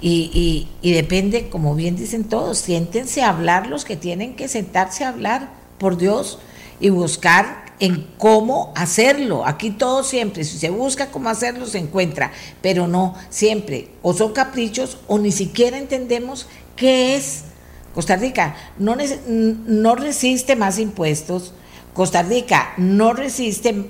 Y, 0.02 0.68
y 0.82 0.92
depende, 0.92 1.48
como 1.48 1.74
bien 1.74 1.96
dicen 1.96 2.24
todos, 2.24 2.58
siéntense 2.58 3.22
a 3.22 3.30
hablar 3.30 3.66
los 3.66 3.86
que 3.86 3.96
tienen 3.96 4.36
que 4.36 4.46
sentarse 4.46 5.04
a 5.04 5.08
hablar, 5.08 5.48
por 5.78 5.96
Dios, 5.96 6.38
y 6.80 6.90
buscar 6.90 7.61
en 7.80 8.06
cómo 8.18 8.72
hacerlo. 8.76 9.46
Aquí 9.46 9.70
todo 9.70 10.04
siempre, 10.04 10.44
si 10.44 10.58
se 10.58 10.70
busca 10.70 11.10
cómo 11.10 11.28
hacerlo, 11.28 11.66
se 11.66 11.78
encuentra, 11.78 12.32
pero 12.60 12.88
no 12.88 13.14
siempre. 13.30 13.88
O 14.02 14.14
son 14.14 14.32
caprichos 14.32 14.98
o 15.08 15.18
ni 15.18 15.32
siquiera 15.32 15.78
entendemos 15.78 16.46
qué 16.76 17.16
es 17.16 17.44
Costa 17.94 18.16
Rica 18.16 18.56
no, 18.78 18.96
no 19.26 19.94
resiste 19.94 20.56
más 20.56 20.78
impuestos. 20.78 21.52
Costa 21.92 22.22
Rica 22.22 22.72
no 22.78 23.12
resiste 23.12 23.86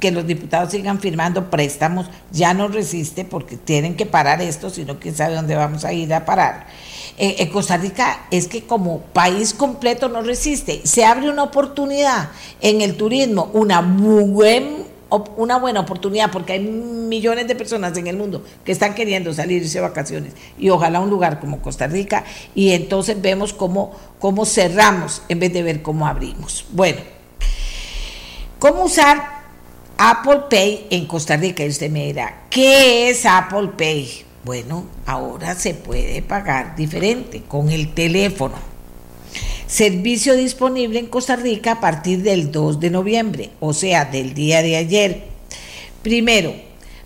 que 0.00 0.10
los 0.10 0.26
diputados 0.26 0.70
sigan 0.70 1.00
firmando 1.00 1.50
préstamos, 1.50 2.06
ya 2.30 2.54
no 2.54 2.68
resiste 2.68 3.24
porque 3.24 3.56
tienen 3.56 3.96
que 3.96 4.06
parar 4.06 4.40
esto, 4.42 4.70
sino 4.70 4.98
quién 4.98 5.14
sabe 5.14 5.34
dónde 5.34 5.54
vamos 5.54 5.84
a 5.84 5.92
ir 5.92 6.12
a 6.14 6.24
parar. 6.24 6.66
Eh, 7.16 7.36
en 7.38 7.50
Costa 7.50 7.76
Rica 7.76 8.26
es 8.30 8.48
que 8.48 8.64
como 8.64 9.00
país 9.00 9.54
completo 9.54 10.08
no 10.08 10.22
resiste. 10.22 10.80
Se 10.84 11.04
abre 11.04 11.30
una 11.30 11.44
oportunidad 11.44 12.30
en 12.60 12.80
el 12.80 12.96
turismo, 12.96 13.50
una 13.52 13.80
buen 13.80 14.94
una 15.36 15.58
buena 15.58 15.80
oportunidad 15.80 16.32
porque 16.32 16.54
hay 16.54 16.60
millones 16.60 17.46
de 17.46 17.54
personas 17.54 17.96
en 17.96 18.08
el 18.08 18.16
mundo 18.16 18.42
que 18.64 18.72
están 18.72 18.94
queriendo 18.94 19.32
salirse 19.32 19.78
de 19.78 19.82
vacaciones 19.82 20.32
y 20.58 20.70
ojalá 20.70 20.98
un 20.98 21.08
lugar 21.08 21.38
como 21.38 21.62
Costa 21.62 21.86
Rica 21.86 22.24
y 22.52 22.72
entonces 22.72 23.22
vemos 23.22 23.52
cómo, 23.52 23.92
cómo 24.18 24.44
cerramos 24.44 25.22
en 25.28 25.38
vez 25.38 25.52
de 25.52 25.62
ver 25.62 25.82
cómo 25.82 26.08
abrimos. 26.08 26.64
Bueno, 26.72 27.00
¿cómo 28.58 28.84
usar 28.84 29.43
Apple 29.98 30.42
Pay 30.50 30.86
en 30.90 31.06
Costa 31.06 31.36
Rica? 31.36 31.64
Y 31.64 31.68
usted 31.68 31.90
me 31.90 32.06
dirá, 32.06 32.44
¿qué 32.50 33.10
es 33.10 33.24
Apple 33.26 33.70
Pay? 33.76 34.24
Bueno, 34.44 34.84
ahora 35.06 35.54
se 35.54 35.74
puede 35.74 36.20
pagar 36.22 36.76
diferente 36.76 37.42
con 37.48 37.70
el 37.70 37.94
teléfono 37.94 38.74
Servicio 39.66 40.36
disponible 40.36 40.98
en 40.98 41.06
Costa 41.06 41.36
Rica 41.36 41.72
a 41.72 41.80
partir 41.80 42.22
del 42.22 42.52
2 42.52 42.80
de 42.80 42.90
noviembre, 42.90 43.50
o 43.60 43.72
sea, 43.72 44.04
del 44.04 44.34
día 44.34 44.62
de 44.62 44.76
ayer. 44.76 45.24
Primero, 46.02 46.54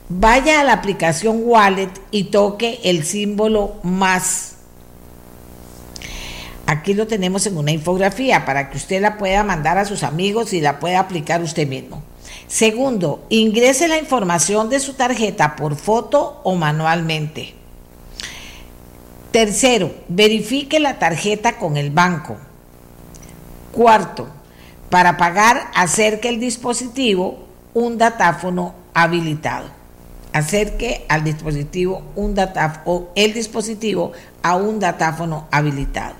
vaya 0.08 0.60
a 0.60 0.64
la 0.64 0.72
aplicación 0.72 1.40
Wallet 1.44 1.92
y 2.10 2.24
toque 2.24 2.80
el 2.82 3.04
símbolo 3.04 3.76
más. 3.84 4.56
Aquí 6.66 6.94
lo 6.94 7.06
tenemos 7.06 7.46
en 7.46 7.56
una 7.56 7.70
infografía 7.70 8.44
para 8.44 8.68
que 8.68 8.76
usted 8.76 9.00
la 9.00 9.16
pueda 9.16 9.44
mandar 9.44 9.78
a 9.78 9.84
sus 9.84 10.02
amigos 10.02 10.52
y 10.52 10.60
la 10.60 10.80
pueda 10.80 10.98
aplicar 10.98 11.40
usted 11.42 11.66
mismo. 11.66 12.02
Segundo, 12.48 13.26
ingrese 13.28 13.88
la 13.88 13.98
información 13.98 14.70
de 14.70 14.80
su 14.80 14.94
tarjeta 14.94 15.54
por 15.54 15.76
foto 15.76 16.40
o 16.44 16.54
manualmente. 16.54 17.54
Tercero, 19.30 19.92
verifique 20.08 20.80
la 20.80 20.98
tarjeta 20.98 21.58
con 21.58 21.76
el 21.76 21.90
banco. 21.90 22.38
Cuarto, 23.70 24.28
para 24.88 25.18
pagar, 25.18 25.70
acerque 25.74 26.30
el 26.30 26.40
dispositivo 26.40 27.46
un 27.74 27.98
datáfono 27.98 28.74
habilitado. 28.94 29.68
Acerque 30.32 31.04
al 31.10 31.24
dispositivo 31.24 32.02
un 32.16 32.34
datáfono, 32.34 33.08
el 33.14 33.34
dispositivo 33.34 34.12
a 34.42 34.56
un 34.56 34.80
datáfono 34.80 35.48
habilitado. 35.50 36.14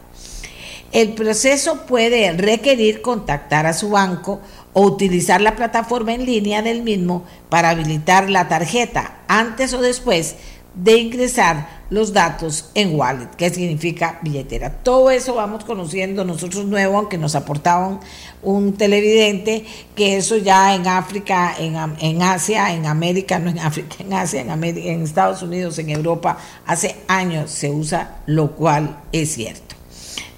El 0.93 1.12
proceso 1.12 1.87
puede 1.87 2.33
requerir 2.33 3.03
contactar 3.03 3.66
a 3.66 3.74
su 3.74 3.91
banco 3.91 4.41
o 4.73 4.83
utilizar 4.83 5.41
la 5.41 5.57
plataforma 5.57 6.14
en 6.14 6.27
línea 6.27 6.62
del 6.62 6.83
mismo 6.83 7.25
para 7.49 7.71
habilitar 7.71 8.31
la 8.31 8.49
tarjeta 8.49 9.19
antes 9.29 9.73
o 9.75 9.81
después 9.81 10.37
de 10.75 10.99
ingresar 10.99 11.79
los 11.91 12.12
datos 12.12 12.71
en 12.75 12.95
wallet, 12.95 13.31
que 13.37 13.51
significa 13.51 14.19
billetera. 14.23 14.71
Todo 14.71 15.11
eso 15.11 15.35
vamos 15.35 15.64
conociendo 15.64 16.25
nosotros 16.25 16.66
nuevo, 16.66 16.99
aunque 16.99 17.19
nos 17.19 17.35
aportaban 17.35 18.01
un 18.43 18.75
televidente, 18.75 19.64
que 19.97 20.16
eso 20.16 20.37
ya 20.37 20.75
en 20.75 20.87
África, 20.87 21.55
en, 21.59 21.77
en, 22.01 22.23
Asia, 22.23 22.75
en 22.75 22.87
América, 22.87 23.39
no 23.39 23.51
en 23.51 23.59
África, 23.59 23.97
en 24.01 24.12
Asia, 24.12 24.43
en, 24.43 24.51
América, 24.51 24.89
en 24.89 25.03
Estados 25.03 25.43
Unidos, 25.43 25.79
en 25.79 25.89
Europa, 25.91 26.39
hace 26.66 26.97
años 27.09 27.51
se 27.51 27.71
usa, 27.71 28.19
lo 28.27 28.53
cual 28.53 29.01
es 29.12 29.33
cierto. 29.33 29.77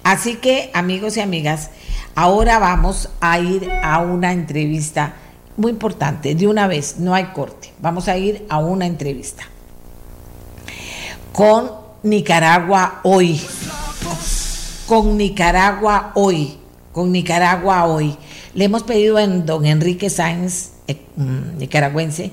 Así 0.03 0.35
que, 0.35 0.71
amigos 0.73 1.17
y 1.17 1.19
amigas, 1.19 1.69
ahora 2.15 2.59
vamos 2.59 3.09
a 3.19 3.39
ir 3.39 3.69
a 3.83 3.99
una 3.99 4.31
entrevista 4.31 5.13
muy 5.57 5.71
importante, 5.71 6.35
de 6.35 6.47
una 6.47 6.67
vez, 6.67 6.97
no 6.97 7.13
hay 7.13 7.25
corte, 7.25 7.73
vamos 7.79 8.07
a 8.07 8.17
ir 8.17 8.45
a 8.49 8.59
una 8.59 8.85
entrevista 8.85 9.43
con 11.31 11.71
Nicaragua 12.03 12.99
hoy. 13.03 13.41
Con 14.87 15.17
Nicaragua 15.17 16.11
hoy. 16.15 16.57
Con 16.91 17.11
Nicaragua 17.11 17.85
hoy. 17.85 18.17
Le 18.53 18.65
hemos 18.65 18.83
pedido 18.83 19.17
a 19.17 19.25
don 19.25 19.65
Enrique 19.65 20.09
Sáenz, 20.09 20.71
eh, 20.87 20.99
mm, 21.15 21.57
nicaragüense, 21.57 22.31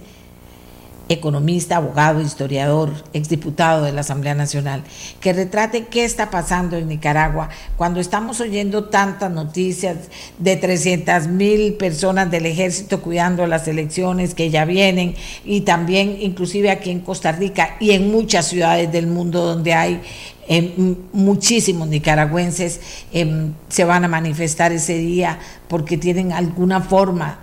economista, 1.09 1.77
abogado, 1.77 2.21
historiador, 2.21 2.91
exdiputado 3.13 3.85
de 3.85 3.93
la 3.93 4.03
Asamblea 4.03 4.35
Nacional, 4.35 4.83
que 5.21 5.33
retrate 5.33 5.87
qué 5.87 6.05
está 6.05 6.31
pasando 6.31 6.77
en 6.77 6.89
Nicaragua 6.89 7.49
cuando 7.77 8.01
estamos 8.01 8.41
oyendo 8.41 8.85
tantas 8.85 9.31
noticias 9.31 9.97
de 10.39 10.57
300 10.57 11.29
mil 11.29 11.75
personas 11.75 12.31
del 12.31 12.47
ejército 12.47 13.01
cuidando 13.01 13.47
las 13.47 13.69
elecciones 13.69 14.35
que 14.35 14.51
ya 14.51 14.65
vienen 14.65 15.15
y 15.45 15.63
también 15.63 16.19
inclusive 16.21 16.71
aquí 16.71 16.91
en 16.91 17.01
Costa 17.01 17.33
Rica 17.33 17.77
y 17.81 17.93
en 17.93 18.11
muchas 18.11 18.47
ciudades 18.47 18.91
del 18.93 19.07
mundo 19.07 19.45
donde 19.45 19.75
hay 19.75 20.01
eh, 20.49 20.75
muchísimos 21.13 21.89
nicaragüenses 21.89 22.81
eh, 23.13 23.51
se 23.69 23.85
van 23.85 24.05
a 24.05 24.09
manifestar 24.09 24.73
ese 24.73 24.95
día 24.95 25.39
porque 25.69 25.99
tienen 25.99 26.33
alguna 26.33 26.81
forma 26.81 27.39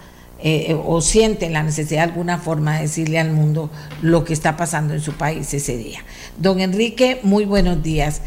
eh, 0.48 0.68
eh, 0.70 0.76
o 0.76 1.02
sienten 1.02 1.54
la 1.54 1.64
necesidad 1.64 2.04
de 2.04 2.12
alguna 2.12 2.38
forma 2.38 2.76
de 2.76 2.84
decirle 2.84 3.18
al 3.18 3.32
mundo 3.32 3.72
lo 4.04 4.24
que 4.24 4.32
está 4.32 4.56
pasando 4.56 4.94
en 4.94 5.02
su 5.02 5.14
país 5.14 5.52
ese 5.56 5.76
día. 5.76 6.02
Don 6.38 6.60
Enrique, 6.60 7.20
muy 7.24 7.46
buenos 7.46 7.82
días. 7.82 8.22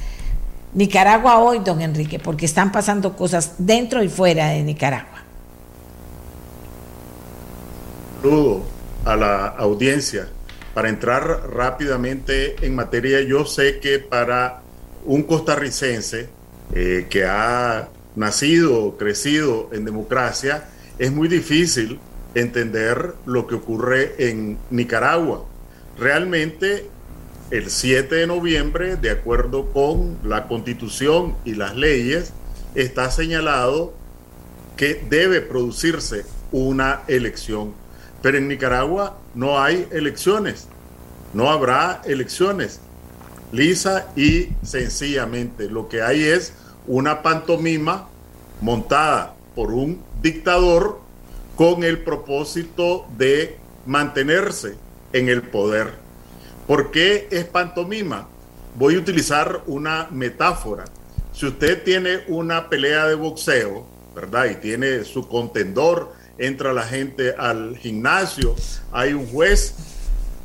Nicaragua 0.75 1.39
hoy, 1.39 1.61
don 1.61 1.81
Enrique, 1.81 2.19
porque 2.19 2.47
están 2.47 2.73
pasando 2.73 3.15
cosas 3.15 3.55
dentro 3.59 4.03
y 4.03 4.09
fuera 4.09 4.49
de 4.49 4.65
Nicaragua. 4.65 5.23
Saludo 8.21 8.65
a 9.05 9.15
la 9.15 9.47
audiencia. 9.47 10.27
Para 10.75 10.89
entrar 10.89 11.23
rápidamente 11.55 12.57
en 12.67 12.75
materia, 12.75 13.21
yo 13.21 13.47
sé 13.47 13.79
que 13.79 14.01
para 14.01 14.63
un 15.05 15.23
costarricense 15.23 16.29
eh, 16.75 17.07
que 17.09 17.27
ha 17.27 17.91
nacido, 18.17 18.97
crecido 18.97 19.71
en 19.73 19.85
democracia, 19.85 20.65
es 20.99 21.13
muy 21.13 21.29
difícil 21.29 22.01
entender 22.35 23.15
lo 23.27 23.47
que 23.47 23.57
ocurre 23.57 24.15
en 24.19 24.59
Nicaragua. 24.71 25.45
Realmente 25.99 26.89
el 27.51 27.71
7 27.71 28.15
de 28.15 28.27
noviembre, 28.27 28.97
de 28.97 29.11
acuerdo 29.11 29.71
con 29.73 30.19
la 30.23 30.47
constitución 30.47 31.35
y 31.45 31.55
las 31.55 31.75
leyes, 31.77 32.33
está 32.75 33.11
señalado 33.11 33.95
que 34.77 35.03
debe 35.09 35.41
producirse 35.41 36.25
una 36.53 37.03
elección. 37.09 37.73
Pero 38.23 38.39
en 38.39 38.49
Nicaragua 38.49 39.19
no 39.35 39.61
hay 39.61 39.89
elecciones, 39.91 40.69
no 41.33 41.51
habrá 41.51 42.03
elecciones. 42.05 42.81
Lisa 43.51 44.09
y 44.15 44.51
sencillamente 44.63 45.71
lo 45.71 45.89
que 45.89 46.03
hay 46.03 46.23
es 46.23 46.53
una 46.87 47.23
pantomima 47.23 48.09
montada 48.61 49.35
por 49.55 49.73
un 49.73 50.03
dictador 50.21 51.01
con 51.59 51.83
el 51.83 51.99
propósito 51.99 53.09
de 53.19 53.59
mantenerse 53.85 54.77
en 55.13 55.29
el 55.29 55.43
poder. 55.43 55.89
¿Por 56.69 56.93
qué 56.93 57.27
es 57.33 57.47
pantomima? 57.47 58.29
Voy 58.77 58.95
a 58.95 58.99
utilizar 58.99 59.63
una 59.67 60.07
metáfora. 60.13 60.85
si 61.33 61.47
usted 61.47 61.83
tiene 61.83 62.21
una 62.29 62.69
pelea 62.69 63.07
de 63.09 63.17
boxeo, 63.17 63.85
¿verdad? 64.15 64.47
Y 64.47 64.55
tiene 64.57 65.05
su 65.05 65.27
contendor, 65.27 66.13
entra 66.39 66.73
la 66.73 66.85
gente 66.85 67.35
al 67.37 67.77
gimnasio, 67.77 68.55
hay 68.93 69.13
un 69.13 69.27
juez 69.27 69.75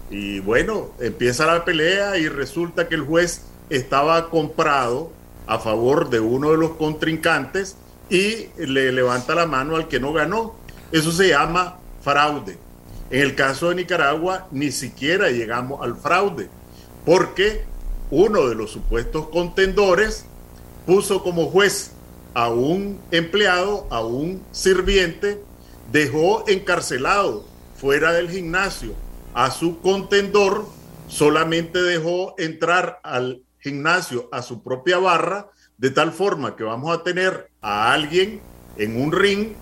y 0.10 0.40
bueno, 0.40 0.94
empieza 1.00 1.46
la 1.46 1.64
pelea 1.64 2.18
y 2.18 2.28
resulta 2.28 2.88
que 2.88 2.96
el 2.96 3.02
juez 3.02 3.44
estaba 3.70 4.32
comprado 4.32 5.12
a 5.46 5.60
favor 5.60 6.10
de 6.10 6.20
uno 6.20 6.52
de 6.52 6.58
los 6.58 6.72
contrincantes 6.72 7.76
y 8.10 8.48
le 8.58 8.92
levanta 8.92 9.36
la 9.36 9.46
mano 9.46 9.76
al 9.76 9.88
que 9.88 10.00
no 10.00 10.12
ganó. 10.12 10.63
Eso 10.94 11.12
se 11.12 11.30
llama 11.30 11.80
fraude. 12.04 12.60
En 13.10 13.22
el 13.22 13.34
caso 13.34 13.70
de 13.70 13.76
Nicaragua 13.76 14.48
ni 14.52 14.72
siquiera 14.72 15.32
llegamos 15.32 15.82
al 15.82 15.98
fraude, 15.98 16.50
porque 17.04 17.66
uno 18.12 18.48
de 18.48 18.54
los 18.54 18.70
supuestos 18.70 19.30
contendores 19.30 20.26
puso 20.86 21.24
como 21.24 21.48
juez 21.48 21.94
a 22.36 22.50
un 22.50 23.02
empleado, 23.10 23.88
a 23.90 24.06
un 24.06 24.44
sirviente, 24.52 25.42
dejó 25.92 26.48
encarcelado 26.48 27.44
fuera 27.76 28.14
del 28.14 28.30
gimnasio 28.30 28.94
a 29.34 29.50
su 29.50 29.80
contendor, 29.80 30.68
solamente 31.08 31.82
dejó 31.82 32.36
entrar 32.38 33.00
al 33.02 33.42
gimnasio 33.58 34.30
a 34.32 34.44
su 34.44 34.62
propia 34.62 35.00
barra, 35.00 35.50
de 35.80 35.90
tal 35.90 36.12
forma 36.12 36.56
que 36.56 36.64
vamos 36.64 36.96
a 36.96 37.02
tener 37.02 37.50
a 37.62 37.94
alguien 37.94 38.42
en 38.78 39.02
un 39.02 39.12
ring 39.12 39.54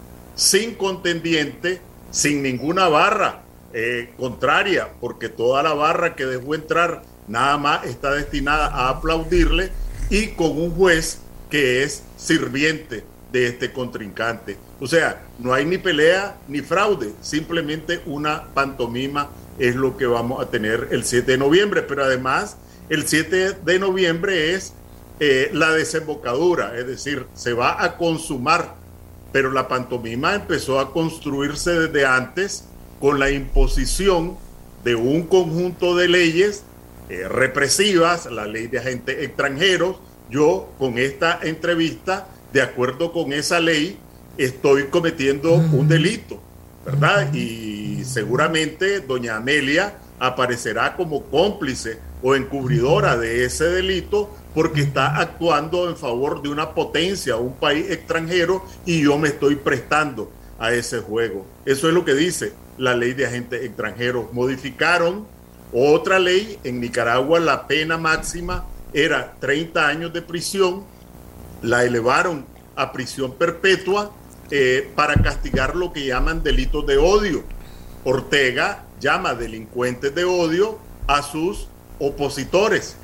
sin 0.41 0.73
contendiente, 0.73 1.79
sin 2.09 2.41
ninguna 2.41 2.87
barra 2.87 3.43
eh, 3.73 4.11
contraria, 4.17 4.89
porque 4.99 5.29
toda 5.29 5.61
la 5.61 5.75
barra 5.75 6.15
que 6.15 6.25
dejó 6.25 6.55
entrar 6.55 7.03
nada 7.27 7.59
más 7.59 7.85
está 7.85 8.15
destinada 8.15 8.65
a 8.65 8.89
aplaudirle 8.89 9.69
y 10.09 10.29
con 10.29 10.59
un 10.59 10.71
juez 10.71 11.19
que 11.51 11.83
es 11.83 12.01
sirviente 12.17 13.03
de 13.31 13.45
este 13.45 13.71
contrincante. 13.71 14.57
O 14.79 14.87
sea, 14.87 15.21
no 15.37 15.53
hay 15.53 15.63
ni 15.63 15.77
pelea 15.77 16.37
ni 16.47 16.61
fraude, 16.61 17.13
simplemente 17.21 18.01
una 18.07 18.47
pantomima 18.55 19.29
es 19.59 19.75
lo 19.75 19.95
que 19.95 20.07
vamos 20.07 20.41
a 20.41 20.49
tener 20.49 20.87
el 20.89 21.03
7 21.03 21.33
de 21.33 21.37
noviembre, 21.37 21.83
pero 21.83 22.03
además 22.03 22.57
el 22.89 23.07
7 23.07 23.57
de 23.63 23.79
noviembre 23.79 24.55
es 24.55 24.73
eh, 25.19 25.51
la 25.53 25.71
desembocadura, 25.71 26.75
es 26.79 26.87
decir, 26.87 27.27
se 27.35 27.53
va 27.53 27.83
a 27.83 27.95
consumar, 27.95 28.80
pero 29.31 29.51
la 29.51 29.67
pantomima 29.67 30.35
empezó 30.35 30.79
a 30.79 30.91
construirse 30.91 31.71
desde 31.71 32.05
antes 32.05 32.65
con 32.99 33.19
la 33.19 33.29
imposición 33.31 34.37
de 34.83 34.95
un 34.95 35.23
conjunto 35.23 35.95
de 35.95 36.07
leyes 36.07 36.63
eh, 37.09 37.27
represivas, 37.27 38.25
la 38.27 38.45
ley 38.45 38.67
de 38.67 38.79
agentes 38.79 39.23
extranjeros. 39.23 39.97
Yo 40.29 40.71
con 40.77 40.97
esta 40.97 41.39
entrevista, 41.43 42.27
de 42.53 42.61
acuerdo 42.61 43.11
con 43.11 43.33
esa 43.33 43.59
ley, 43.59 43.97
estoy 44.37 44.85
cometiendo 44.85 45.53
un 45.53 45.87
delito, 45.87 46.41
¿verdad? 46.85 47.33
Y 47.33 48.03
seguramente 48.05 49.01
doña 49.01 49.35
Amelia 49.35 49.95
aparecerá 50.19 50.95
como 50.95 51.23
cómplice 51.25 51.99
o 52.21 52.35
encubridora 52.35 53.17
de 53.17 53.45
ese 53.45 53.65
delito 53.65 54.29
porque 54.53 54.81
está 54.81 55.17
actuando 55.17 55.89
en 55.89 55.95
favor 55.95 56.41
de 56.41 56.49
una 56.49 56.73
potencia, 56.73 57.37
un 57.37 57.55
país 57.55 57.89
extranjero, 57.89 58.65
y 58.85 59.03
yo 59.03 59.17
me 59.17 59.29
estoy 59.29 59.55
prestando 59.55 60.31
a 60.59 60.73
ese 60.73 60.99
juego. 60.99 61.45
Eso 61.65 61.87
es 61.87 61.93
lo 61.93 62.03
que 62.03 62.13
dice 62.13 62.53
la 62.77 62.95
ley 62.95 63.13
de 63.13 63.25
agentes 63.25 63.63
extranjeros. 63.63 64.33
Modificaron 64.33 65.25
otra 65.73 66.19
ley, 66.19 66.59
en 66.63 66.81
Nicaragua 66.81 67.39
la 67.39 67.65
pena 67.67 67.97
máxima 67.97 68.65
era 68.93 69.35
30 69.39 69.87
años 69.87 70.13
de 70.13 70.21
prisión, 70.21 70.83
la 71.61 71.85
elevaron 71.85 72.45
a 72.75 72.91
prisión 72.91 73.33
perpetua 73.35 74.11
eh, 74.49 74.91
para 74.95 75.15
castigar 75.15 75.75
lo 75.77 75.93
que 75.93 76.05
llaman 76.05 76.43
delitos 76.43 76.85
de 76.85 76.97
odio. 76.97 77.43
Ortega 78.03 78.83
llama 78.99 79.33
delincuentes 79.33 80.13
de 80.13 80.25
odio 80.25 80.77
a 81.07 81.21
sus 81.21 81.67
opositores. 82.01 82.95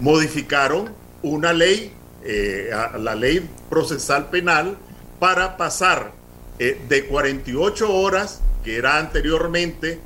Modificaron 0.00 0.90
una 1.22 1.52
ley, 1.52 1.92
eh, 2.24 2.70
la 2.98 3.14
ley 3.14 3.48
procesal 3.68 4.30
penal, 4.30 4.78
para 5.18 5.56
pasar 5.56 6.12
eh, 6.58 6.80
de 6.88 7.06
48 7.06 7.92
horas, 7.92 8.40
que 8.64 8.76
era 8.76 8.98
anteriormente 8.98 10.00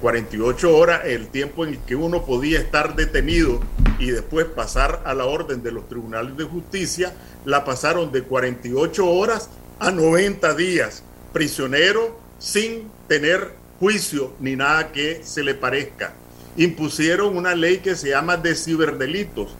48 0.00 0.68
eh, 0.68 0.72
horas, 0.72 1.00
el 1.04 1.28
tiempo 1.28 1.64
en 1.64 1.74
el 1.74 1.78
que 1.80 1.96
uno 1.96 2.24
podía 2.24 2.58
estar 2.58 2.94
detenido 2.94 3.60
y 3.98 4.10
después 4.10 4.46
pasar 4.46 5.02
a 5.04 5.14
la 5.14 5.26
orden 5.26 5.62
de 5.62 5.72
los 5.72 5.88
tribunales 5.88 6.36
de 6.36 6.44
justicia, 6.44 7.12
la 7.44 7.64
pasaron 7.64 8.12
de 8.12 8.22
48 8.22 9.08
horas 9.08 9.48
a 9.78 9.90
90 9.90 10.54
días 10.54 11.02
prisionero 11.32 12.20
sin 12.38 12.90
tener 13.08 13.52
juicio 13.80 14.32
ni 14.40 14.56
nada 14.56 14.92
que 14.92 15.22
se 15.24 15.42
le 15.42 15.54
parezca. 15.54 16.14
Impusieron 16.56 17.36
una 17.36 17.54
ley 17.54 17.78
que 17.78 17.96
se 17.96 18.10
llama 18.10 18.36
de 18.36 18.54
ciberdelitos, 18.54 19.56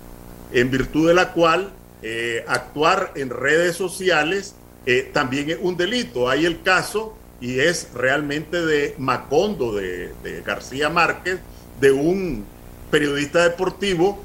en 0.53 0.70
virtud 0.70 1.09
de 1.09 1.14
la 1.14 1.32
cual 1.32 1.72
eh, 2.03 2.45
actuar 2.47 3.12
en 3.14 3.30
redes 3.30 3.76
sociales 3.76 4.55
eh, 4.86 5.11
también 5.12 5.51
es 5.51 5.59
un 5.61 5.76
delito. 5.76 6.28
Hay 6.28 6.45
el 6.45 6.62
caso, 6.62 7.16
y 7.40 7.61
es 7.61 7.88
realmente 7.95 8.64
de 8.64 8.95
Macondo, 8.99 9.74
de, 9.74 10.12
de 10.22 10.43
García 10.43 10.90
Márquez, 10.90 11.38
de 11.80 11.93
un 11.93 12.45
periodista 12.90 13.43
deportivo 13.45 14.22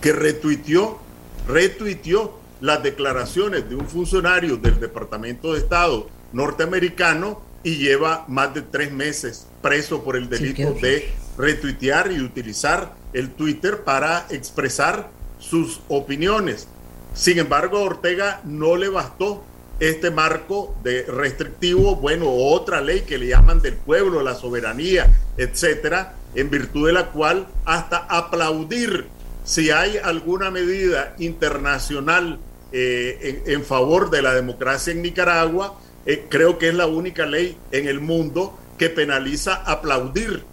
que 0.00 0.12
retuiteó, 0.12 0.98
retuiteó 1.46 2.38
las 2.60 2.82
declaraciones 2.82 3.68
de 3.68 3.74
un 3.74 3.88
funcionario 3.88 4.56
del 4.56 4.80
Departamento 4.80 5.52
de 5.52 5.58
Estado 5.58 6.08
norteamericano 6.32 7.42
y 7.62 7.76
lleva 7.76 8.24
más 8.28 8.54
de 8.54 8.62
tres 8.62 8.92
meses 8.92 9.46
preso 9.60 10.02
por 10.02 10.16
el 10.16 10.28
delito 10.28 10.72
de 10.74 11.12
retuitear 11.36 12.12
y 12.12 12.20
utilizar 12.20 12.94
el 13.12 13.30
Twitter 13.30 13.84
para 13.84 14.26
expresar 14.30 15.10
sus 15.38 15.80
opiniones. 15.88 16.68
Sin 17.14 17.38
embargo, 17.38 17.78
a 17.78 17.82
Ortega 17.82 18.40
no 18.44 18.76
le 18.76 18.88
bastó 18.88 19.44
este 19.80 20.10
marco 20.10 20.74
de 20.82 21.02
restrictivo, 21.04 21.96
bueno, 21.96 22.30
otra 22.30 22.80
ley 22.80 23.00
que 23.02 23.18
le 23.18 23.28
llaman 23.28 23.60
del 23.60 23.74
pueblo, 23.74 24.22
la 24.22 24.34
soberanía, 24.34 25.10
etcétera, 25.36 26.14
en 26.34 26.50
virtud 26.50 26.86
de 26.86 26.92
la 26.92 27.10
cual 27.10 27.48
hasta 27.64 27.98
aplaudir 27.98 29.06
si 29.44 29.70
hay 29.70 29.96
alguna 29.96 30.50
medida 30.50 31.14
internacional 31.18 32.38
eh, 32.70 33.42
en, 33.46 33.64
favor 33.64 34.10
de 34.10 34.22
la 34.22 34.34
democracia 34.34 34.92
en 34.92 35.02
Nicaragua, 35.02 35.78
eh, 36.06 36.26
creo 36.28 36.58
que 36.58 36.68
es 36.68 36.74
la 36.74 36.86
única 36.86 37.26
ley 37.26 37.56
en 37.72 37.88
el 37.88 38.00
mundo 38.00 38.58
que 38.78 38.88
penaliza 38.88 39.54
aplaudir. 39.54 40.44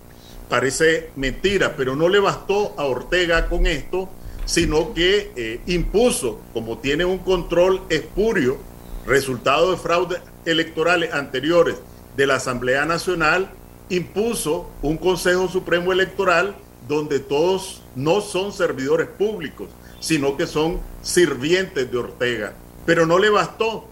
Parece 0.50 1.12
mentira, 1.16 1.76
pero 1.78 1.96
no 1.96 2.10
le 2.10 2.20
bastó 2.20 2.74
a 2.78 2.86
Ortega 2.86 3.48
con 3.48 3.68
esto, 3.68 4.10
sino 4.46 4.96
que 4.96 5.32
eh, 5.36 5.62
impuso, 5.68 6.42
como 6.54 6.80
tiene 6.80 7.06
un 7.06 7.20
control 7.20 7.84
espurio, 7.90 8.58
resultado 9.06 9.72
de 9.72 9.78
fraudes 9.78 10.22
electorales 10.46 11.14
anteriores 11.14 11.76
de 12.18 12.26
la 12.26 12.36
Asamblea 12.36 12.86
Nacional, 12.86 13.52
impuso 13.90 14.70
un 14.82 14.98
Consejo 14.98 15.48
Supremo 15.48 15.94
Electoral 15.94 16.56
donde 16.88 17.20
todos 17.20 17.84
no 17.96 18.20
son 18.22 18.52
servidores 18.52 19.08
públicos, 19.08 19.70
sino 20.00 20.36
que 20.36 20.48
son 20.48 20.80
sirvientes 21.04 21.92
de 21.92 21.98
Ortega. 21.98 22.54
Pero 22.88 23.06
no 23.06 23.20
le 23.20 23.30
bastó, 23.30 23.88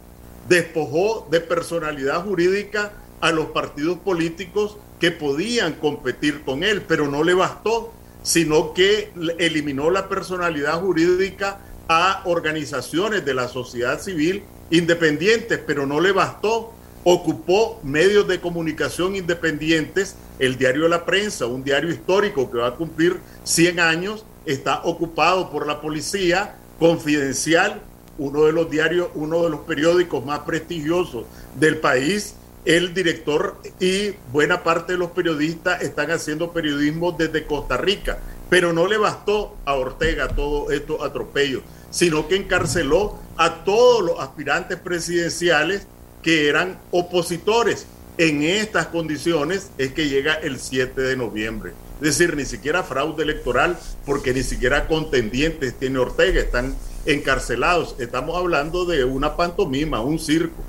despojó 0.49 1.27
de 1.29 1.39
personalidad 1.39 2.23
jurídica 2.23 2.93
a 3.21 3.31
los 3.31 3.47
partidos 3.47 3.99
políticos 3.99 4.77
que 4.99 5.11
podían 5.11 5.73
competir 5.73 6.41
con 6.43 6.63
él, 6.63 6.81
pero 6.87 7.07
no 7.07 7.23
le 7.23 7.33
bastó, 7.33 7.93
sino 8.23 8.73
que 8.73 9.11
eliminó 9.37 9.89
la 9.89 10.09
personalidad 10.09 10.81
jurídica 10.81 11.59
a 11.87 12.21
organizaciones 12.25 13.23
de 13.23 13.33
la 13.33 13.47
sociedad 13.47 14.01
civil 14.01 14.43
independientes, 14.69 15.59
pero 15.65 15.85
no 15.85 16.01
le 16.01 16.11
bastó. 16.11 16.73
Ocupó 17.03 17.79
medios 17.83 18.27
de 18.27 18.41
comunicación 18.41 19.15
independientes, 19.15 20.15
el 20.39 20.57
diario 20.57 20.89
la 20.89 21.05
prensa, 21.05 21.45
un 21.45 21.63
diario 21.63 21.89
histórico 21.89 22.51
que 22.51 22.57
va 22.57 22.67
a 22.67 22.75
cumplir 22.75 23.17
100 23.43 23.79
años, 23.79 24.25
está 24.45 24.81
ocupado 24.83 25.49
por 25.49 25.65
la 25.65 25.79
policía, 25.79 26.55
confidencial, 26.79 27.81
uno 28.17 28.45
de 28.45 28.51
los 28.51 28.69
diarios, 28.69 29.09
uno 29.15 29.43
de 29.43 29.49
los 29.49 29.61
periódicos 29.61 30.25
más 30.25 30.39
prestigiosos 30.39 31.25
del 31.55 31.77
país. 31.77 32.35
El 32.67 32.93
director 32.93 33.61
y 33.79 34.09
buena 34.33 34.61
parte 34.61 34.91
de 34.91 34.99
los 34.99 35.11
periodistas 35.11 35.81
están 35.81 36.11
haciendo 36.11 36.51
periodismo 36.51 37.13
desde 37.13 37.45
Costa 37.45 37.77
Rica, 37.77 38.17
pero 38.49 38.73
no 38.73 38.87
le 38.87 38.97
bastó 38.97 39.55
a 39.63 39.75
Ortega 39.75 40.27
todo 40.27 40.69
estos 40.69 41.01
atropellos, 41.01 41.61
sino 41.91 42.27
que 42.27 42.35
encarceló 42.35 43.19
a 43.37 43.63
todos 43.63 44.03
los 44.03 44.19
aspirantes 44.19 44.77
presidenciales 44.77 45.87
que 46.21 46.49
eran 46.49 46.77
opositores. 46.91 47.87
En 48.17 48.43
estas 48.43 48.87
condiciones 48.87 49.71
es 49.77 49.93
que 49.93 50.09
llega 50.09 50.33
el 50.33 50.59
7 50.59 50.99
de 50.99 51.15
noviembre. 51.15 51.71
Es 52.01 52.17
decir, 52.17 52.35
ni 52.35 52.43
siquiera 52.43 52.83
fraude 52.83 53.23
electoral, 53.23 53.79
porque 54.05 54.33
ni 54.33 54.43
siquiera 54.43 54.89
contendientes 54.89 55.73
tiene 55.79 55.99
Ortega, 55.99 56.41
están 56.41 56.75
encarcelados. 57.05 57.95
Estamos 57.97 58.35
hablando 58.35 58.83
de 58.83 59.05
una 59.05 59.37
pantomima, 59.37 60.01
un 60.01 60.19
circo. 60.19 60.61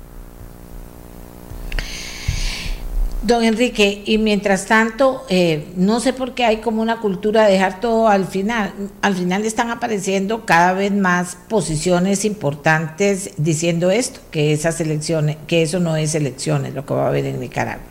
Don 3.21 3.43
Enrique, 3.43 4.01
y 4.05 4.17
mientras 4.17 4.65
tanto, 4.65 5.25
eh, 5.27 5.67
no 5.75 5.99
sé 5.99 6.13
por 6.13 6.33
qué 6.35 6.45
hay 6.45 6.57
como 6.57 6.81
una 6.81 7.01
cultura 7.01 7.45
de 7.45 7.51
dejar 7.51 7.81
todo 7.81 8.07
al 8.07 8.25
final. 8.25 8.73
Al 9.01 9.13
final 9.13 9.43
están 9.43 9.69
apareciendo 9.71 10.45
cada 10.45 10.71
vez 10.71 10.93
más 10.93 11.35
posiciones 11.49 12.23
importantes 12.23 13.31
diciendo 13.35 13.91
esto, 13.91 14.21
que 14.31 14.53
esas 14.53 14.79
elecciones, 14.79 15.35
que 15.47 15.63
eso 15.63 15.81
no 15.81 15.97
es 15.97 16.15
elecciones 16.15 16.73
lo 16.73 16.85
que 16.85 16.93
va 16.93 17.05
a 17.05 17.07
haber 17.09 17.25
en 17.25 17.41
Nicaragua. 17.41 17.83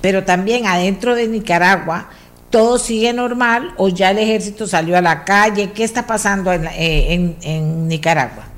Pero 0.00 0.24
también 0.24 0.66
adentro 0.66 1.14
de 1.14 1.28
Nicaragua 1.28 2.10
todo 2.50 2.80
sigue 2.80 3.12
normal 3.12 3.72
o 3.76 3.88
ya 3.88 4.10
el 4.10 4.18
ejército 4.18 4.66
salió 4.66 4.98
a 4.98 5.00
la 5.00 5.24
calle. 5.24 5.70
¿Qué 5.72 5.84
está 5.84 6.08
pasando 6.08 6.52
en, 6.52 6.66
eh, 6.66 7.36
en 7.40 7.86
Nicaragua? 7.86 8.55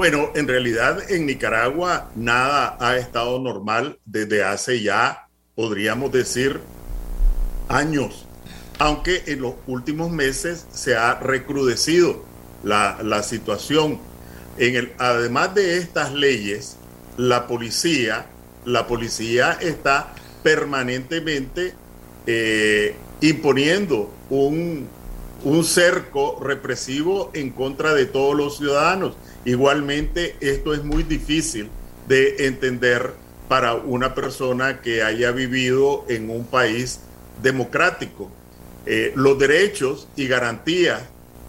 Bueno, 0.00 0.30
en 0.34 0.48
realidad 0.48 1.12
en 1.12 1.26
Nicaragua 1.26 2.10
nada 2.16 2.74
ha 2.80 2.96
estado 2.96 3.38
normal 3.38 3.98
desde 4.06 4.42
hace 4.42 4.80
ya, 4.80 5.28
podríamos 5.54 6.10
decir, 6.10 6.58
años, 7.68 8.26
aunque 8.78 9.24
en 9.26 9.42
los 9.42 9.56
últimos 9.66 10.10
meses 10.10 10.64
se 10.72 10.96
ha 10.96 11.16
recrudecido 11.16 12.24
la, 12.62 13.22
situación. 13.22 14.00
En 14.56 14.74
el, 14.74 14.92
además 14.96 15.54
de 15.54 15.76
estas 15.76 16.14
leyes, 16.14 16.78
la 17.18 17.46
policía, 17.46 18.24
la 18.64 18.86
policía 18.86 19.58
está 19.60 20.14
permanentemente 20.42 21.74
eh, 22.26 22.96
imponiendo 23.20 24.10
un, 24.30 24.88
un 25.44 25.64
cerco 25.64 26.38
represivo 26.42 27.30
en 27.34 27.50
contra 27.50 27.94
de 27.94 28.06
todos 28.06 28.36
los 28.36 28.58
ciudadanos 28.58 29.16
Igualmente, 29.44 30.36
esto 30.40 30.74
es 30.74 30.84
muy 30.84 31.02
difícil 31.02 31.70
de 32.08 32.46
entender 32.46 33.12
para 33.48 33.74
una 33.74 34.14
persona 34.14 34.80
que 34.80 35.02
haya 35.02 35.32
vivido 35.32 36.04
en 36.08 36.30
un 36.30 36.44
país 36.44 37.00
democrático. 37.42 38.30
Eh, 38.84 39.12
los 39.16 39.38
derechos 39.38 40.08
y 40.14 40.26
garantías 40.26 41.02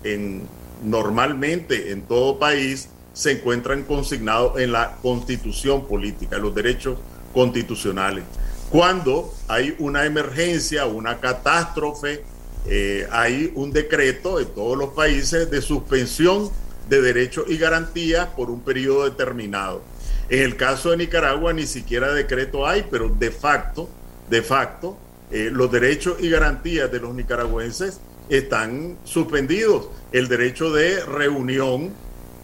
en, 0.03 0.47
normalmente 0.83 1.91
en 1.91 2.03
todo 2.03 2.39
país 2.39 2.89
se 3.13 3.31
encuentran 3.33 3.83
consignados 3.83 4.59
en 4.59 4.71
la 4.71 4.97
constitución 5.01 5.85
política, 5.85 6.37
los 6.37 6.55
derechos 6.55 6.97
constitucionales. 7.33 8.23
Cuando 8.69 9.33
hay 9.49 9.75
una 9.79 10.05
emergencia, 10.05 10.85
una 10.85 11.19
catástrofe, 11.19 12.23
eh, 12.67 13.07
hay 13.11 13.51
un 13.55 13.71
decreto 13.71 14.39
en 14.39 14.47
todos 14.47 14.77
los 14.77 14.89
países 14.89 15.49
de 15.49 15.61
suspensión 15.61 16.49
de 16.89 17.01
derechos 17.01 17.45
y 17.47 17.57
garantías 17.57 18.27
por 18.27 18.49
un 18.49 18.61
periodo 18.61 19.05
determinado. 19.05 19.81
En 20.29 20.43
el 20.43 20.55
caso 20.55 20.91
de 20.91 20.97
Nicaragua 20.97 21.53
ni 21.53 21.65
siquiera 21.65 22.13
decreto 22.13 22.67
hay, 22.67 22.85
pero 22.89 23.09
de 23.09 23.31
facto, 23.31 23.89
de 24.29 24.41
facto, 24.41 24.97
eh, 25.31 25.49
los 25.51 25.71
derechos 25.71 26.17
y 26.19 26.29
garantías 26.29 26.91
de 26.91 26.99
los 26.99 27.15
nicaragüenses 27.15 27.99
están 28.29 28.97
suspendidos. 29.03 29.87
El 30.11 30.27
derecho 30.27 30.71
de 30.71 31.03
reunión, 31.05 31.91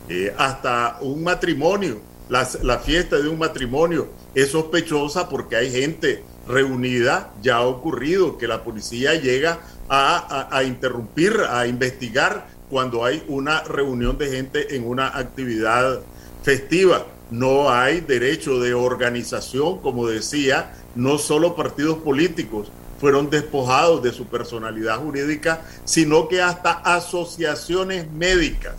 eh, 0.09 0.33
hasta 0.37 0.97
un 1.01 1.23
matrimonio, 1.23 1.99
la, 2.29 2.79
fiesta 2.79 3.17
de 3.17 3.29
un 3.29 3.39
matrimonio 3.39 4.09
es 4.35 4.49
sospechosa 4.49 5.29
porque 5.29 5.55
hay 5.55 5.71
gente 5.71 6.23
reunida, 6.47 7.33
ya 7.41 7.57
ha 7.57 7.65
ocurrido 7.65 8.37
que 8.37 8.47
la 8.47 8.63
policía 8.63 9.15
llega 9.15 9.59
a 9.89 10.63
interrumpir, 10.65 11.39
a 11.49 11.67
investigar 11.67 12.47
cuando 12.69 13.05
hay 13.05 13.23
una 13.27 13.63
reunión 13.63 14.17
de 14.17 14.29
gente 14.29 14.75
en 14.75 14.87
una 14.87 15.07
actividad 15.17 16.01
festiva. 16.43 17.05
No 17.29 17.69
hay 17.69 18.01
derecho 18.01 18.59
de 18.59 18.73
organización, 18.73 19.79
como 19.79 20.07
decía, 20.07 20.73
no 20.95 21.17
solo 21.17 21.55
partidos 21.55 21.97
políticos 21.97 22.71
fueron 22.99 23.29
despojados 23.29 24.01
de 24.01 24.11
su 24.11 24.25
personalidad 24.25 24.97
jurídica, 24.99 25.61
sino 25.85 26.27
que 26.27 26.41
hasta 26.41 26.71
asociaciones 26.71 28.11
médicas 28.11 28.73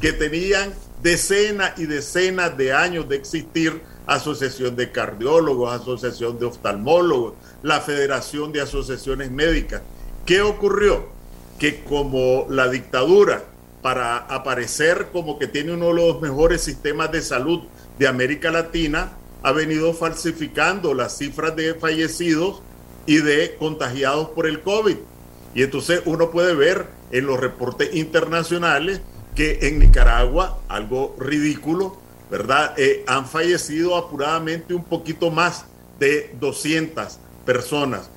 que 0.00 0.12
tenían 0.12 0.72
decenas 1.02 1.78
y 1.78 1.86
decenas 1.86 2.56
de 2.56 2.72
años 2.72 3.08
de 3.08 3.16
existir, 3.16 3.80
asociación 4.06 4.74
de 4.74 4.90
cardiólogos, 4.90 5.72
asociación 5.72 6.38
de 6.38 6.46
oftalmólogos, 6.46 7.34
la 7.62 7.80
Federación 7.80 8.50
de 8.50 8.62
Asociaciones 8.62 9.30
Médicas. 9.30 9.82
¿Qué 10.30 10.42
ocurrió? 10.42 11.08
que 11.58 11.82
como 11.82 12.46
la 12.48 12.68
dictadura, 12.68 13.46
para 13.82 14.16
aparecer 14.16 15.08
como 15.10 15.40
que 15.40 15.48
tiene 15.48 15.72
uno 15.72 15.88
de 15.88 15.94
los 15.94 16.20
mejores 16.20 16.62
sistemas 16.62 17.10
de 17.10 17.20
salud 17.20 17.62
de 17.98 18.06
América 18.06 18.52
Latina, 18.52 19.10
ha 19.42 19.50
venido 19.50 19.92
falsificando 19.92 20.94
las 20.94 21.18
cifras 21.18 21.56
de 21.56 21.74
fallecidos 21.74 22.62
y 23.06 23.16
de 23.16 23.56
contagiados 23.58 24.28
por 24.28 24.46
el 24.46 24.60
COVID. 24.62 24.98
Y 25.56 25.64
entonces 25.64 26.00
uno 26.04 26.30
puede 26.30 26.54
ver 26.54 26.86
en 27.10 27.26
los 27.26 27.40
reportes 27.40 27.92
internacionales 27.92 29.00
que 29.34 29.58
en 29.62 29.80
Nicaragua, 29.80 30.60
algo 30.68 31.16
ridículo, 31.18 31.96
¿verdad? 32.30 32.74
Eh, 32.76 33.02
han 33.08 33.26
fallecido 33.26 33.96
apuradamente 33.96 34.74
un 34.74 34.84
poquito 34.84 35.32
más 35.32 35.64
de 35.98 36.36
200 36.38 37.18
personas, 37.44 38.10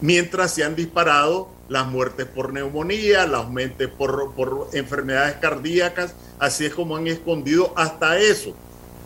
mientras 0.00 0.54
se 0.54 0.64
han 0.64 0.74
disparado 0.74 1.57
las 1.68 1.86
muertes 1.86 2.26
por 2.26 2.52
neumonía, 2.52 3.26
las 3.26 3.48
muertes 3.48 3.88
por, 3.88 4.68
enfermedades 4.72 5.36
cardíacas, 5.36 6.14
así 6.38 6.66
es 6.66 6.74
como 6.74 6.96
han 6.96 7.06
escondido 7.06 7.72
hasta 7.76 8.18
eso, 8.18 8.54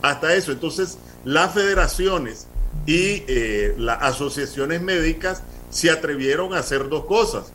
hasta 0.01 0.35
eso. 0.35 0.53
Entonces, 0.53 0.99
las 1.25 1.53
federaciones 1.53 2.47
y 2.87 3.25
eh, 3.27 3.75
las 3.79 4.03
asociaciones 4.03 4.81
médicas 4.81 5.43
se 5.71 5.91
atrevieron 5.91 6.55
a 6.55 6.59
hacer 6.59 6.89
dos 6.89 7.05
cosas. 7.07 7.53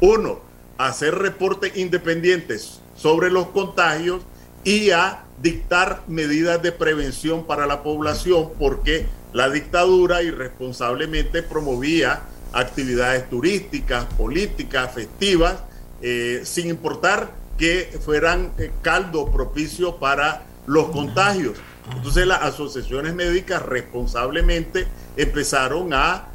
Uno, 0.00 0.40
hacer 0.78 1.14
reportes 1.14 1.76
independientes 1.76 2.80
sobre 2.94 3.30
los 3.30 3.48
contagios 3.48 4.22
y 4.64 4.90
a 4.90 5.24
dictar 5.42 6.02
medidas 6.08 6.62
de 6.62 6.72
prevención 6.72 7.46
para 7.46 7.66
la 7.66 7.82
población 7.82 8.50
porque 8.58 9.06
la 9.32 9.50
dictadura 9.50 10.22
irresponsablemente 10.22 11.42
promovía 11.42 12.22
actividades 12.52 13.28
turísticas, 13.28 14.06
políticas, 14.16 14.94
festivas, 14.94 15.56
eh, 16.02 16.42
sin 16.44 16.68
importar 16.68 17.32
que 17.58 17.98
fueran 18.04 18.52
eh, 18.58 18.70
caldo 18.82 19.30
propicio 19.30 19.96
para 19.96 20.44
los 20.66 20.90
contagios. 20.90 21.58
Entonces 21.94 22.26
las 22.26 22.42
asociaciones 22.42 23.14
médicas 23.14 23.62
responsablemente 23.62 24.86
empezaron 25.16 25.94
a 25.94 26.28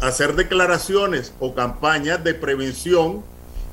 hacer 0.00 0.34
declaraciones 0.34 1.32
o 1.38 1.54
campañas 1.54 2.22
de 2.22 2.34
prevención 2.34 3.22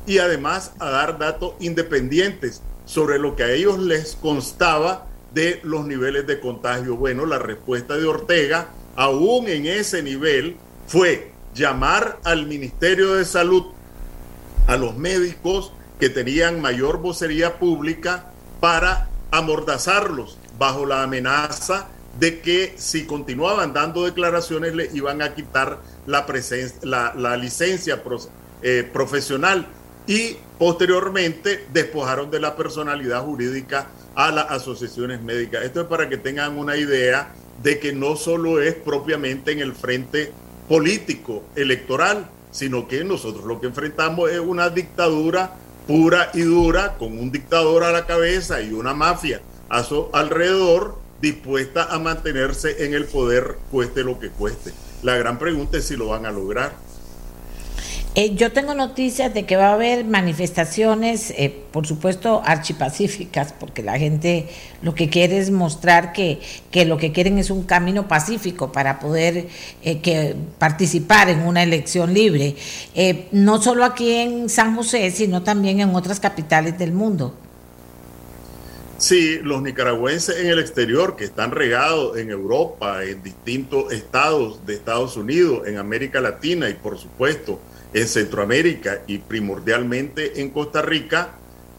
y 0.05 0.19
además 0.19 0.73
a 0.79 0.89
dar 0.89 1.17
datos 1.17 1.53
independientes 1.59 2.61
sobre 2.85 3.17
lo 3.19 3.35
que 3.35 3.43
a 3.43 3.51
ellos 3.51 3.79
les 3.79 4.15
constaba 4.15 5.07
de 5.33 5.59
los 5.63 5.85
niveles 5.85 6.27
de 6.27 6.39
contagio. 6.39 6.95
Bueno, 6.95 7.25
la 7.25 7.39
respuesta 7.39 7.97
de 7.97 8.05
Ortega, 8.05 8.69
aún 8.95 9.47
en 9.47 9.65
ese 9.65 10.01
nivel, 10.03 10.55
fue 10.87 11.34
llamar 11.55 12.19
al 12.23 12.45
Ministerio 12.45 13.15
de 13.15 13.25
Salud, 13.25 13.63
a 14.67 14.77
los 14.77 14.97
médicos 14.97 15.71
que 15.99 16.09
tenían 16.09 16.61
mayor 16.61 16.99
vocería 16.99 17.57
pública 17.57 18.31
para 18.59 19.09
amordazarlos 19.31 20.37
bajo 20.57 20.85
la 20.85 21.03
amenaza 21.03 21.87
de 22.19 22.39
que 22.39 22.73
si 22.77 23.05
continuaban 23.05 23.73
dando 23.73 24.05
declaraciones 24.05 24.75
le 24.75 24.89
iban 24.93 25.21
a 25.21 25.33
quitar 25.33 25.79
la, 26.05 26.25
la, 27.15 27.37
licencia 27.37 28.01
eh, 28.61 28.89
profesional 28.91 29.67
y 30.07 30.37
posteriormente 30.57 31.65
despojaron 31.73 32.31
de 32.31 32.39
la 32.39 32.55
personalidad 32.55 33.23
jurídica 33.23 33.87
a 34.15 34.31
las 34.31 34.49
asociaciones 34.51 35.21
médicas. 35.21 35.63
Esto 35.63 35.81
es 35.81 35.87
para 35.87 36.07
que 36.07 36.17
tengan 36.17 36.57
una 36.57 36.77
idea 36.77 37.33
de 37.61 37.79
que 37.79 37.93
no 37.93 38.15
solo 38.15 38.61
es 38.61 38.75
propiamente 38.75 39.51
en 39.51 39.59
el 39.59 39.73
frente 39.73 40.31
político 40.67 41.43
electoral, 41.55 42.29
sino 42.51 42.87
que 42.87 43.03
nosotros 43.03 43.45
lo 43.45 43.59
que 43.59 43.67
enfrentamos 43.67 44.31
es 44.31 44.39
una 44.39 44.69
dictadura 44.69 45.55
pura 45.87 46.31
y 46.33 46.41
dura, 46.41 46.95
con 46.97 47.17
un 47.17 47.31
dictador 47.31 47.83
a 47.83 47.91
la 47.91 48.05
cabeza 48.05 48.61
y 48.61 48.71
una 48.71 48.93
mafia 48.93 49.41
a 49.69 49.83
su 49.83 50.07
alrededor, 50.13 50.97
dispuesta 51.21 51.85
a 51.93 51.99
mantenerse 51.99 52.85
en 52.85 52.93
el 52.93 53.05
poder, 53.05 53.57
cueste 53.71 54.03
lo 54.03 54.19
que 54.19 54.29
cueste. 54.29 54.73
La 55.03 55.15
gran 55.17 55.39
pregunta 55.39 55.77
es 55.77 55.85
si 55.85 55.95
lo 55.95 56.07
van 56.07 56.25
a 56.25 56.31
lograr. 56.31 56.73
Eh, 58.17 58.33
yo 58.35 58.53
tengo 58.53 58.73
noticias 58.73 59.33
de 59.33 59.45
que 59.45 59.57
va 59.57 59.71
a 59.71 59.73
haber 59.73 60.05
manifestaciones, 60.05 61.31
eh, 61.31 61.53
por 61.71 61.85
supuesto, 61.85 62.41
archipacíficas, 62.45 63.51
porque 63.51 63.83
la 63.83 63.99
gente 63.99 64.47
lo 64.81 64.95
que 64.95 65.09
quiere 65.09 65.37
es 65.37 65.51
mostrar 65.51 66.13
que, 66.13 66.39
que 66.71 66.85
lo 66.85 66.97
que 66.97 67.11
quieren 67.11 67.37
es 67.39 67.49
un 67.49 67.63
camino 67.63 68.07
pacífico 68.07 68.71
para 68.71 68.99
poder 68.99 69.47
eh, 69.83 69.99
que 69.99 70.33
participar 70.57 71.27
en 71.27 71.41
una 71.41 71.61
elección 71.61 72.13
libre, 72.13 72.55
no 73.33 73.61
solo 73.61 73.83
aquí 73.83 74.13
en 74.13 74.47
San 74.47 74.77
José, 74.77 75.11
sino 75.11 75.43
también 75.43 75.81
en 75.81 75.93
otras 75.93 76.21
capitales 76.21 76.79
del 76.79 76.93
mundo. 76.93 77.35
Sí, 78.97 79.39
los 79.43 79.61
nicaragüenses 79.61 80.39
en 80.39 80.47
el 80.47 80.59
exterior 80.59 81.17
que 81.17 81.25
están 81.25 81.51
regados 81.51 82.17
en 82.17 82.29
Europa, 82.29 83.03
en 83.03 83.21
distintos 83.21 83.91
estados 83.91 84.65
de 84.65 84.73
Estados 84.75 85.17
Unidos, 85.17 85.67
en 85.67 85.77
América 85.77 86.21
Latina 86.21 86.69
y 86.69 86.75
por 86.75 86.97
supuesto 86.97 87.59
en 87.95 88.09
Centroamérica 88.09 89.03
y 89.07 89.19
primordialmente 89.19 90.41
en 90.41 90.49
Costa 90.49 90.81
Rica, 90.81 91.29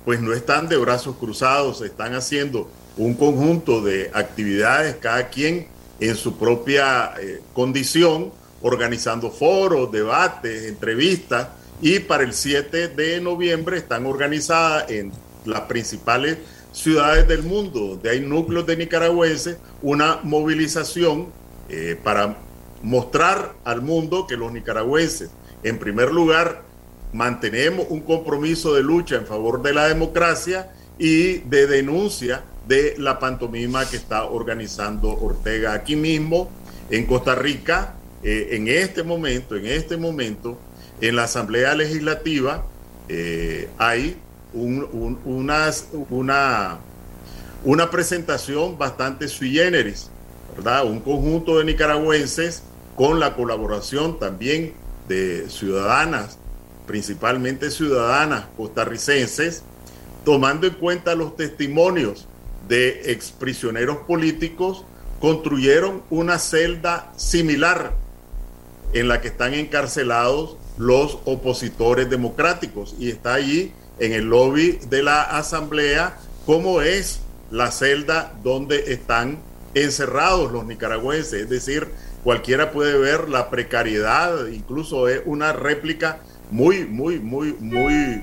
pues 0.06 0.18
no 0.22 0.32
están 0.32 0.66
de 0.66 0.78
brazos 0.78 1.16
cruzados, 1.16 1.82
están 1.82 2.14
haciendo 2.14 2.70
un 2.96 3.12
conjunto 3.12 3.82
de 3.82 4.10
actividades, 4.14 4.96
cada 4.96 5.28
quien 5.28 5.66
en 6.00 6.16
su 6.16 6.38
propia 6.38 7.12
eh, 7.20 7.42
condición, 7.52 8.32
organizando 8.62 9.30
foros, 9.30 9.92
debates, 9.92 10.64
entrevistas, 10.64 11.48
y 11.82 11.98
para 11.98 12.22
el 12.22 12.32
7 12.32 12.88
de 12.88 13.20
noviembre 13.20 13.76
están 13.76 14.06
organizadas 14.06 14.90
en 14.90 15.12
las 15.44 15.60
principales 15.62 16.38
ciudades 16.72 17.28
del 17.28 17.42
mundo, 17.42 17.88
donde 17.88 18.08
hay 18.08 18.20
núcleos 18.20 18.64
de 18.66 18.78
nicaragüenses, 18.78 19.58
una 19.82 20.20
movilización 20.22 21.26
eh, 21.68 21.94
para 22.02 22.38
mostrar 22.82 23.54
al 23.64 23.82
mundo 23.82 24.26
que 24.26 24.38
los 24.38 24.50
nicaragüenses, 24.50 25.28
en 25.66 25.78
primer 25.78 26.12
lugar, 26.12 26.62
mantenemos 27.12 27.86
un 27.90 28.00
compromiso 28.00 28.72
de 28.74 28.84
lucha 28.84 29.16
en 29.16 29.26
favor 29.26 29.62
de 29.62 29.74
la 29.74 29.88
democracia 29.88 30.70
y 30.96 31.38
de 31.38 31.66
denuncia 31.66 32.44
de 32.68 32.94
la 32.98 33.18
pantomima 33.18 33.84
que 33.88 33.96
está 33.96 34.24
organizando 34.26 35.10
Ortega 35.10 35.72
aquí 35.72 35.96
mismo 35.96 36.48
en 36.88 37.04
Costa 37.06 37.34
Rica. 37.34 37.94
Eh, 38.22 38.50
en 38.52 38.68
este 38.68 39.02
momento, 39.02 39.56
en 39.56 39.66
este 39.66 39.96
momento, 39.96 40.56
en 41.00 41.16
la 41.16 41.24
Asamblea 41.24 41.74
Legislativa 41.74 42.64
eh, 43.08 43.68
hay 43.76 44.16
una, 44.54 45.72
una 47.64 47.90
presentación 47.90 48.78
bastante 48.78 49.26
sui 49.26 49.50
generis, 49.50 50.10
¿verdad? 50.54 50.86
Un 50.86 51.00
conjunto 51.00 51.58
de 51.58 51.64
nicaragüenses 51.64 52.62
con 52.94 53.18
la 53.18 53.34
colaboración 53.34 54.20
también 54.20 54.85
de 55.08 55.48
ciudadanas, 55.48 56.38
principalmente 56.86 57.70
ciudadanas 57.70 58.46
costarricenses, 58.56 59.62
tomando 60.24 60.66
en 60.66 60.74
cuenta 60.74 61.14
los 61.14 61.36
testimonios 61.36 62.26
de 62.68 63.12
exprisioneros 63.12 63.98
políticos, 63.98 64.84
construyeron 65.20 66.02
una 66.10 66.38
celda 66.38 67.12
similar 67.16 67.94
en 68.92 69.08
la 69.08 69.20
que 69.20 69.28
están 69.28 69.54
encarcelados 69.54 70.56
los 70.78 71.18
opositores 71.24 72.10
democráticos. 72.10 72.94
Y 72.98 73.10
está 73.10 73.34
allí 73.34 73.72
en 73.98 74.12
el 74.12 74.26
lobby 74.26 74.78
de 74.88 75.02
la 75.02 75.22
asamblea 75.22 76.18
cómo 76.44 76.80
es 76.80 77.20
la 77.50 77.70
celda 77.70 78.34
donde 78.42 78.92
están 78.92 79.38
encerrados 79.74 80.52
los 80.52 80.64
nicaragüenses, 80.64 81.42
es 81.42 81.48
decir, 81.50 81.88
cualquiera 82.26 82.72
puede 82.72 82.98
ver 82.98 83.28
la 83.28 83.50
precariedad, 83.50 84.48
incluso 84.48 85.06
es 85.06 85.22
una 85.26 85.52
réplica 85.52 86.18
muy, 86.50 86.84
muy, 86.84 87.20
muy, 87.20 87.52
muy, 87.60 88.20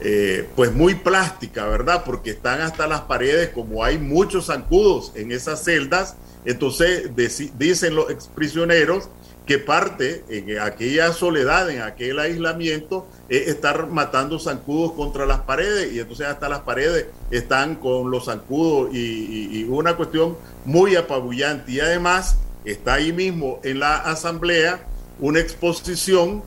eh, 0.00 0.48
pues 0.56 0.72
muy 0.72 0.94
plástica, 0.94 1.66
¿verdad? 1.66 2.04
Porque 2.06 2.30
están 2.30 2.62
hasta 2.62 2.86
las 2.86 3.02
paredes, 3.02 3.50
como 3.50 3.84
hay 3.84 3.98
muchos 3.98 4.46
zancudos 4.46 5.12
en 5.14 5.30
esas 5.30 5.62
celdas, 5.62 6.16
entonces 6.46 7.10
dicen 7.58 7.94
los 7.96 8.08
exprisioneros 8.08 9.10
que 9.44 9.58
parte 9.58 10.24
en 10.30 10.58
aquella 10.60 11.12
soledad, 11.12 11.68
en 11.68 11.82
aquel 11.82 12.20
aislamiento, 12.20 13.06
es 13.28 13.48
estar 13.48 13.88
matando 13.88 14.38
zancudos 14.38 14.92
contra 14.92 15.26
las 15.26 15.40
paredes 15.40 15.92
y 15.92 16.00
entonces 16.00 16.28
hasta 16.28 16.48
las 16.48 16.60
paredes 16.60 17.08
están 17.30 17.74
con 17.74 18.10
los 18.10 18.24
zancudos 18.24 18.88
y, 18.94 19.66
una 19.68 19.96
cuestión 19.96 20.34
muy 20.64 20.96
apabullante. 20.96 21.72
Y 21.72 21.80
además 21.80 22.38
está 22.64 22.94
ahí 22.94 23.12
mismo 23.12 23.60
en 23.62 23.80
la 23.80 23.96
asamblea 23.96 24.86
una 25.20 25.40
exposición 25.40 26.42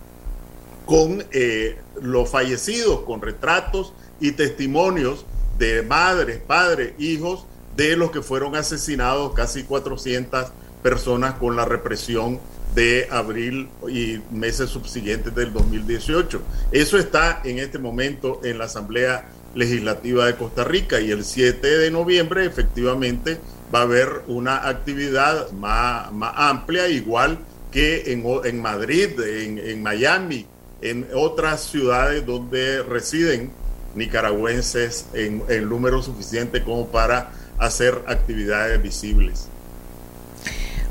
con 0.86 1.24
eh, 1.32 1.78
los 2.01 2.30
fallecidos, 2.30 3.01
con 3.01 3.22
retratos 3.22 3.93
y 4.20 4.32
testimonios 4.32 5.26
de 5.57 5.84
madres, 5.84 6.41
padres, 6.45 6.93
hijos 6.99 7.45
de 7.76 7.95
los 7.95 8.12
que 8.12 8.22
fueron 8.22 8.55
asesinados, 8.55 9.34
casi 9.34 9.64
400 9.64 10.51
personas 10.84 11.36
con 11.36 11.55
la 11.55 11.66
represión 11.66 12.39
de 12.76 13.07
abril 13.12 13.70
y 13.89 14.20
meses 14.32 14.70
subsiguientes 14.70 15.36
del 15.36 15.53
2018. 15.53 16.41
Eso 16.72 16.97
está 16.97 17.41
en 17.43 17.59
este 17.59 17.80
momento 17.80 18.39
en 18.43 18.57
la 18.57 18.66
Asamblea 18.66 19.30
Legislativa 19.53 20.26
de 20.26 20.36
Costa 20.36 20.64
Rica 20.64 21.01
y 21.01 21.12
el 21.12 21.26
7 21.26 21.68
de 21.68 21.91
noviembre 21.91 22.45
efectivamente 22.45 23.39
va 23.74 23.80
a 23.80 23.84
haber 23.84 24.24
una 24.28 24.67
actividad 24.67 25.51
más, 25.51 26.11
más 26.11 26.34
amplia, 26.36 26.88
igual 26.89 27.39
que 27.72 28.11
en, 28.11 28.24
en 28.43 28.61
Madrid, 28.61 29.19
en, 29.19 29.57
en 29.57 29.82
Miami, 29.82 30.45
en 30.82 31.07
otras 31.15 31.61
ciudades 31.61 32.26
donde 32.26 32.84
residen 32.84 33.51
nicaragüenses 33.95 35.05
en, 35.13 35.43
en 35.47 35.69
número 35.69 36.01
suficiente 36.01 36.63
como 36.63 36.88
para 36.88 37.32
hacer 37.59 38.03
actividades 38.07 38.82
visibles. 38.82 39.47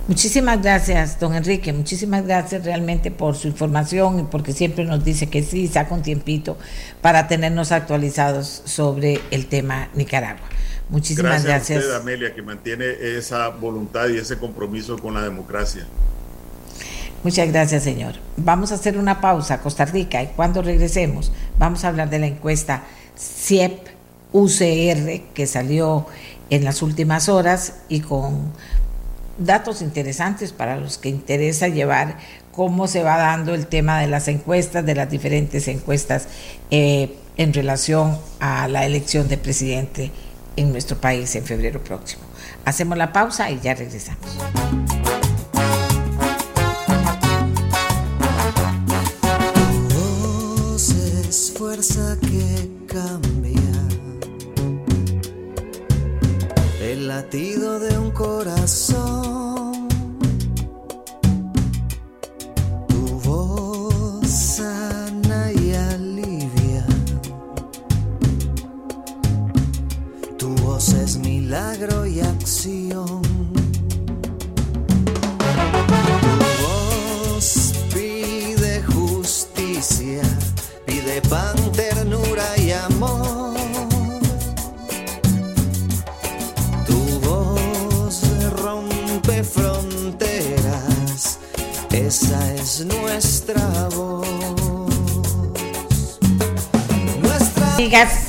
Muchísimas 0.08 0.60
gracias, 0.60 1.20
don 1.20 1.34
Enrique. 1.34 1.72
Muchísimas 1.72 2.24
gracias 2.26 2.64
realmente 2.64 3.10
por 3.10 3.36
su 3.36 3.48
información 3.48 4.20
y 4.20 4.22
porque 4.24 4.52
siempre 4.52 4.84
nos 4.84 5.04
dice 5.04 5.28
que 5.28 5.42
sí, 5.42 5.68
saca 5.68 5.94
un 5.94 6.02
tiempito 6.02 6.58
para 7.00 7.28
tenernos 7.28 7.70
actualizados 7.70 8.62
sobre 8.64 9.20
el 9.30 9.46
tema 9.46 9.88
Nicaragua. 9.94 10.48
Muchísimas 10.88 11.44
gracias. 11.44 11.78
Gracias 11.78 11.84
a 11.84 11.98
usted, 11.98 12.00
Amelia, 12.00 12.34
que 12.34 12.42
mantiene 12.42 12.86
esa 13.00 13.48
voluntad 13.48 14.08
y 14.08 14.18
ese 14.18 14.36
compromiso 14.36 14.98
con 14.98 15.14
la 15.14 15.22
democracia. 15.22 15.86
Muchas 17.22 17.48
gracias, 17.48 17.84
señor. 17.84 18.14
Vamos 18.36 18.72
a 18.72 18.76
hacer 18.76 18.96
una 18.96 19.20
pausa, 19.20 19.60
Costa 19.60 19.84
Rica, 19.84 20.22
y 20.22 20.28
cuando 20.28 20.62
regresemos 20.62 21.30
vamos 21.58 21.84
a 21.84 21.88
hablar 21.88 22.08
de 22.10 22.18
la 22.18 22.26
encuesta 22.26 22.84
CIEP 23.16 23.88
UCR 24.32 25.20
que 25.34 25.46
salió 25.46 26.06
en 26.48 26.64
las 26.64 26.82
últimas 26.82 27.28
horas 27.28 27.74
y 27.88 28.00
con 28.00 28.52
datos 29.40 29.82
interesantes 29.82 30.52
para 30.52 30.76
los 30.76 30.98
que 30.98 31.08
interesa 31.08 31.68
llevar 31.68 32.18
cómo 32.52 32.86
se 32.86 33.02
va 33.02 33.16
dando 33.16 33.54
el 33.54 33.66
tema 33.66 34.00
de 34.00 34.06
las 34.06 34.28
encuestas, 34.28 34.84
de 34.86 34.94
las 34.94 35.10
diferentes 35.10 35.66
encuestas 35.68 36.28
eh, 36.70 37.16
en 37.36 37.52
relación 37.52 38.18
a 38.38 38.68
la 38.68 38.84
elección 38.84 39.28
de 39.28 39.38
presidente 39.38 40.10
en 40.56 40.72
nuestro 40.72 41.00
país 41.00 41.34
en 41.36 41.44
febrero 41.44 41.82
próximo. 41.82 42.22
Hacemos 42.64 42.98
la 42.98 43.12
pausa 43.12 43.50
y 43.50 43.60
ya 43.60 43.74
regresamos. 43.74 44.26
fuerza 51.56 52.16
que 52.20 52.70
cambia 52.86 53.60
el 56.80 57.06
latido 57.06 57.78
de 57.78 57.98
un 57.98 58.10
corazón 58.10 59.09
milagro 71.50 72.06
y 72.06 72.20
acción. 72.20 73.22
Tu 76.38 76.62
voz 76.62 77.72
pide 77.92 78.80
justicia, 78.84 80.22
pide 80.86 81.20
pan, 81.22 81.56
ternura 81.72 82.46
y 82.56 82.70
amor. 82.70 83.56
Tu 86.86 87.18
voz 87.18 88.22
rompe 88.62 89.42
fronteras, 89.42 91.40
esa 91.90 92.54
es 92.54 92.84
nuestra 92.84 93.88
voz. 93.96 94.28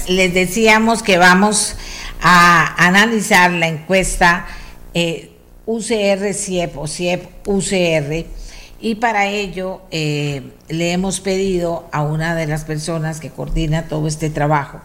Les 0.08 0.34
decíamos 0.34 1.04
que 1.04 1.20
vamos 1.20 1.76
a 2.22 2.86
analizar 2.86 3.52
la 3.52 3.68
encuesta 3.68 4.46
eh, 4.94 5.32
UCR-CIEP 5.66 6.78
o 6.78 6.88
CIEP-UCR 6.88 8.26
y 8.80 8.96
para 8.96 9.28
ello 9.28 9.82
eh, 9.92 10.54
le 10.70 10.92
hemos 10.92 11.20
pedido 11.20 11.88
a 11.92 12.02
una 12.02 12.36
de 12.36 12.48
las 12.48 12.66
personas 12.66 13.20
que 13.20 13.30
coordina 13.30 13.88
todo 13.88 14.08
este 14.08 14.30
trabajo 14.30 14.82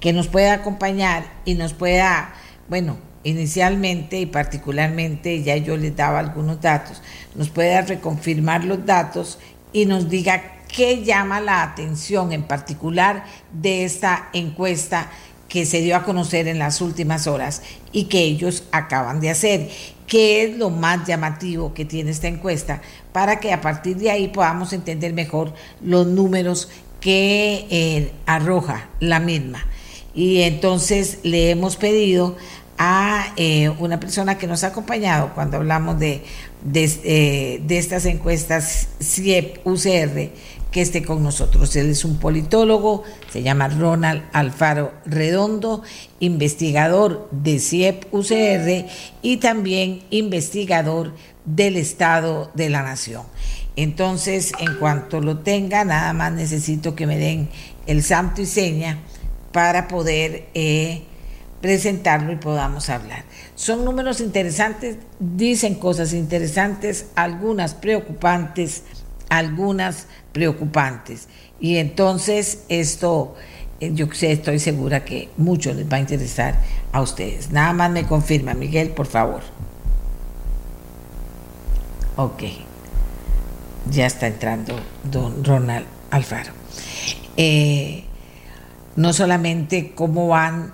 que 0.00 0.12
nos 0.12 0.28
pueda 0.28 0.54
acompañar 0.54 1.24
y 1.44 1.54
nos 1.54 1.74
pueda, 1.74 2.32
bueno, 2.68 2.96
inicialmente 3.22 4.18
y 4.18 4.26
particularmente, 4.26 5.42
ya 5.42 5.56
yo 5.58 5.76
les 5.76 5.94
daba 5.94 6.20
algunos 6.20 6.60
datos, 6.60 7.02
nos 7.34 7.50
pueda 7.50 7.82
reconfirmar 7.82 8.64
los 8.64 8.86
datos 8.86 9.38
y 9.72 9.84
nos 9.84 10.08
diga 10.08 10.42
qué 10.68 11.04
llama 11.04 11.40
la 11.40 11.62
atención 11.62 12.32
en 12.32 12.44
particular 12.44 13.24
de 13.52 13.84
esta 13.84 14.30
encuesta 14.32 15.10
que 15.50 15.66
se 15.66 15.82
dio 15.82 15.96
a 15.96 16.04
conocer 16.04 16.46
en 16.48 16.60
las 16.60 16.80
últimas 16.80 17.26
horas 17.26 17.60
y 17.92 18.04
que 18.04 18.20
ellos 18.20 18.62
acaban 18.70 19.20
de 19.20 19.30
hacer. 19.30 19.68
¿Qué 20.06 20.44
es 20.44 20.56
lo 20.56 20.70
más 20.70 21.06
llamativo 21.06 21.74
que 21.74 21.84
tiene 21.84 22.12
esta 22.12 22.28
encuesta? 22.28 22.80
Para 23.12 23.40
que 23.40 23.52
a 23.52 23.60
partir 23.60 23.96
de 23.96 24.10
ahí 24.10 24.28
podamos 24.28 24.72
entender 24.72 25.12
mejor 25.12 25.52
los 25.82 26.06
números 26.06 26.70
que 27.00 27.66
eh, 27.68 28.12
arroja 28.26 28.88
la 29.00 29.18
misma. 29.18 29.66
Y 30.14 30.42
entonces 30.42 31.18
le 31.24 31.50
hemos 31.50 31.76
pedido 31.76 32.36
a 32.78 33.32
eh, 33.36 33.70
una 33.80 33.98
persona 33.98 34.38
que 34.38 34.46
nos 34.46 34.62
ha 34.62 34.68
acompañado 34.68 35.32
cuando 35.34 35.56
hablamos 35.56 35.98
de, 35.98 36.22
de, 36.62 36.84
eh, 37.04 37.60
de 37.66 37.78
estas 37.78 38.06
encuestas 38.06 38.88
CIEP 39.02 39.66
UCR, 39.66 40.30
que 40.70 40.80
esté 40.80 41.02
con 41.02 41.22
nosotros. 41.22 41.74
Él 41.76 41.90
es 41.90 42.04
un 42.04 42.18
politólogo, 42.18 43.02
se 43.30 43.42
llama 43.42 43.68
Ronald 43.68 44.22
Alfaro 44.32 44.92
Redondo, 45.04 45.82
investigador 46.20 47.28
de 47.30 47.58
CIEP 47.58 48.12
UCR 48.12 48.86
y 49.22 49.38
también 49.38 50.02
investigador 50.10 51.14
del 51.44 51.76
Estado 51.76 52.50
de 52.54 52.70
la 52.70 52.82
Nación. 52.82 53.22
Entonces, 53.76 54.52
en 54.58 54.74
cuanto 54.76 55.20
lo 55.20 55.38
tenga, 55.38 55.84
nada 55.84 56.12
más 56.12 56.32
necesito 56.32 56.94
que 56.94 57.06
me 57.06 57.16
den 57.16 57.48
el 57.86 58.02
santo 58.02 58.42
y 58.42 58.46
seña 58.46 58.98
para 59.52 59.88
poder 59.88 60.48
eh, 60.54 61.02
presentarlo 61.60 62.32
y 62.32 62.36
podamos 62.36 62.88
hablar. 62.88 63.24
Son 63.54 63.84
números 63.84 64.20
interesantes, 64.20 64.96
dicen 65.18 65.74
cosas 65.74 66.12
interesantes, 66.12 67.06
algunas 67.14 67.74
preocupantes, 67.74 68.84
algunas 69.28 70.06
preocupantes. 70.32 71.28
Y 71.60 71.76
entonces 71.76 72.64
esto, 72.68 73.34
eh, 73.80 73.92
yo 73.94 74.08
estoy 74.20 74.58
segura 74.58 75.04
que 75.04 75.28
mucho 75.36 75.72
les 75.74 75.90
va 75.90 75.96
a 75.96 76.00
interesar 76.00 76.58
a 76.92 77.00
ustedes. 77.00 77.50
Nada 77.50 77.72
más 77.72 77.90
me 77.90 78.06
confirma, 78.06 78.54
Miguel, 78.54 78.90
por 78.90 79.06
favor. 79.06 79.42
Ok. 82.16 82.42
Ya 83.90 84.06
está 84.06 84.26
entrando 84.26 84.78
don 85.10 85.44
Ronald 85.44 85.86
Alfaro. 86.10 86.52
Eh, 87.36 88.04
no 88.96 89.12
solamente 89.12 89.92
cómo 89.94 90.28
van 90.28 90.72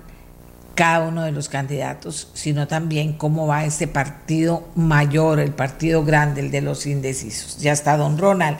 cada 0.74 1.06
uno 1.08 1.22
de 1.24 1.32
los 1.32 1.48
candidatos, 1.48 2.28
sino 2.34 2.68
también 2.68 3.14
cómo 3.14 3.46
va 3.46 3.64
este 3.64 3.88
partido 3.88 4.68
mayor, 4.74 5.40
el 5.40 5.52
partido 5.52 6.04
grande, 6.04 6.42
el 6.42 6.50
de 6.50 6.60
los 6.60 6.86
indecisos. 6.86 7.58
Ya 7.58 7.72
está 7.72 7.96
don 7.96 8.18
Ronald. 8.18 8.58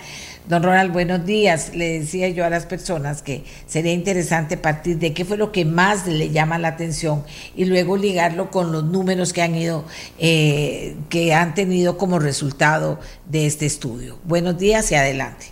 Don 0.49 0.63
Ronald, 0.63 0.93
buenos 0.93 1.27
días. 1.27 1.75
Le 1.75 1.99
decía 1.99 2.29
yo 2.29 2.45
a 2.45 2.51
las 2.51 2.67
personas 2.67 3.21
que 3.21 3.45
sería 3.67 3.93
interesante 3.93 4.57
partir 4.57 4.97
de 4.97 5.13
qué 5.13 5.25
fue 5.25 5.37
lo 5.37 5.51
que 5.51 5.65
más 5.65 6.07
le 6.07 6.31
llama 6.31 6.57
la 6.57 6.69
atención 6.69 7.25
y 7.57 7.65
luego 7.65 7.97
ligarlo 7.97 8.49
con 8.53 8.71
los 8.71 8.85
números 8.85 9.33
que 9.33 9.43
han 9.43 9.57
ido, 9.57 9.85
eh, 10.19 10.97
que 11.09 11.35
han 11.35 11.55
tenido 11.55 11.99
como 11.99 12.21
resultado 12.21 13.01
de 13.29 13.47
este 13.47 13.67
estudio. 13.67 14.19
Buenos 14.23 14.57
días 14.57 14.93
y 14.93 14.95
adelante. 14.95 15.47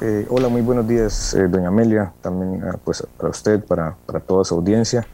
Eh, 0.00 0.24
hola, 0.28 0.46
muy 0.46 0.60
buenos 0.60 0.86
días, 0.86 1.34
eh, 1.34 1.48
doña 1.48 1.68
Amelia, 1.68 2.12
también 2.20 2.62
ah, 2.62 2.78
pues 2.84 3.04
para 3.16 3.30
usted, 3.30 3.64
para, 3.64 3.96
para 4.06 4.20
toda 4.20 4.44
su 4.44 4.54
audiencia. 4.54 5.04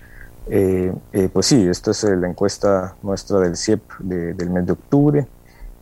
pues 1.33 1.47
sí, 1.47 1.66
esta 1.66 1.93
es 1.93 2.05
la 2.05 2.29
encuesta 2.29 2.97
nuestra 3.03 3.39
del 3.39 3.57
CIEP 3.57 3.81
del 4.01 4.51
mes 4.51 4.66
de 4.66 4.73
octubre. 4.73 5.27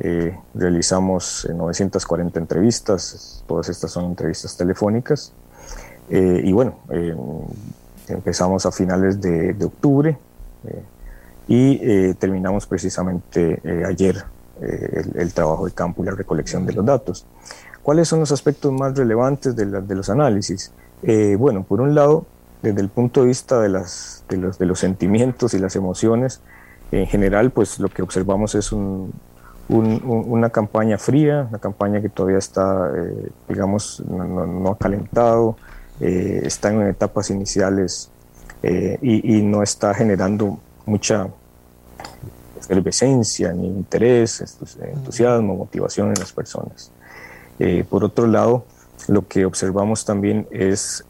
Eh, 0.03 0.34
realizamos 0.55 1.46
940 1.55 2.38
eh, 2.38 2.42
entrevistas, 2.42 3.44
todas 3.46 3.68
estas 3.68 3.90
son 3.90 4.07
entrevistas 4.07 4.57
telefónicas. 4.57 5.32
Eh, 6.09 6.40
y 6.42 6.53
bueno, 6.53 6.78
empezamos 8.09 8.64
a 8.64 8.72
finales 8.72 9.20
de, 9.20 9.55
octubre 9.62 10.18
y 11.46 12.14
terminamos 12.14 12.66
precisamente 12.66 13.61
ayer 13.86 14.24
el, 14.61 15.32
trabajo 15.32 15.66
de 15.66 15.72
campo 15.72 16.03
y 16.03 16.07
la 16.07 16.12
recolección 16.12 16.66
de 16.66 16.72
los 16.72 16.84
datos. 16.84 17.26
¿Cuáles 17.82 18.09
son 18.09 18.20
los 18.20 18.32
aspectos 18.32 18.72
más 18.72 18.96
relevantes 18.96 19.55
de, 19.55 19.66
de 19.66 19.94
los 19.94 20.09
análisis? 20.09 20.72
bueno, 21.38 21.62
por 21.62 21.80
un 21.80 21.94
lado, 21.94 22.26
desde 22.62 22.80
el 22.80 22.88
punto 22.88 23.20
de 23.20 23.28
vista 23.28 23.61
de, 23.61 23.68
las, 23.68 24.24
de, 24.28 24.36
los, 24.38 24.59
de 24.59 24.66
los 24.66 24.80
sentimientos 24.80 25.55
y 25.55 25.59
las 25.59 25.76
emociones, 25.76 26.40
en 26.90 27.07
general, 27.07 27.53
pues 27.53 27.78
lo 27.78 27.88
que 27.88 28.03
observamos 28.03 28.57
es 28.57 28.72
un, 28.72 29.12
una 29.71 30.51
campaña 30.51 30.99
fría, 30.99 31.47
una 31.49 31.59
campaña 31.59 32.01
que 32.01 32.09
todavía 32.09 32.39
está, 32.39 32.91
eh, 32.97 33.29
digamos, 33.49 34.03
no, 34.09 34.71
ha 34.71 34.79
calentado, 34.79 35.57
eh, 36.01 36.43
está 36.45 36.73
en 36.73 36.83
etapas 36.89 37.31
iniciales 37.31 38.11
eh, 38.62 38.99
y, 39.01 39.43
no 39.43 39.62
está 39.62 39.95
generando 39.95 40.59
mucha 40.87 41.29
efervescencia, 42.59 43.53
ni 43.53 43.68
interés, 43.68 44.45
entusiasmo, 44.81 45.57
motivación 45.57 46.09
en 46.09 46.14
las 46.14 46.33
personas. 46.33 46.91
por 47.89 48.05
otro 48.05 48.27
lado, 48.27 48.64
lo 49.09 49.27
que 49.29 49.45
observamos 49.45 50.05
también 50.05 50.47
es 50.51 51.05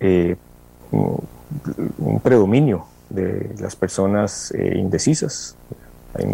un 0.90 2.20
predominio 2.22 2.84
de 3.08 3.54
las 3.58 3.74
personas 3.74 4.52
indecisas. 4.54 5.56
Hay 6.14 6.24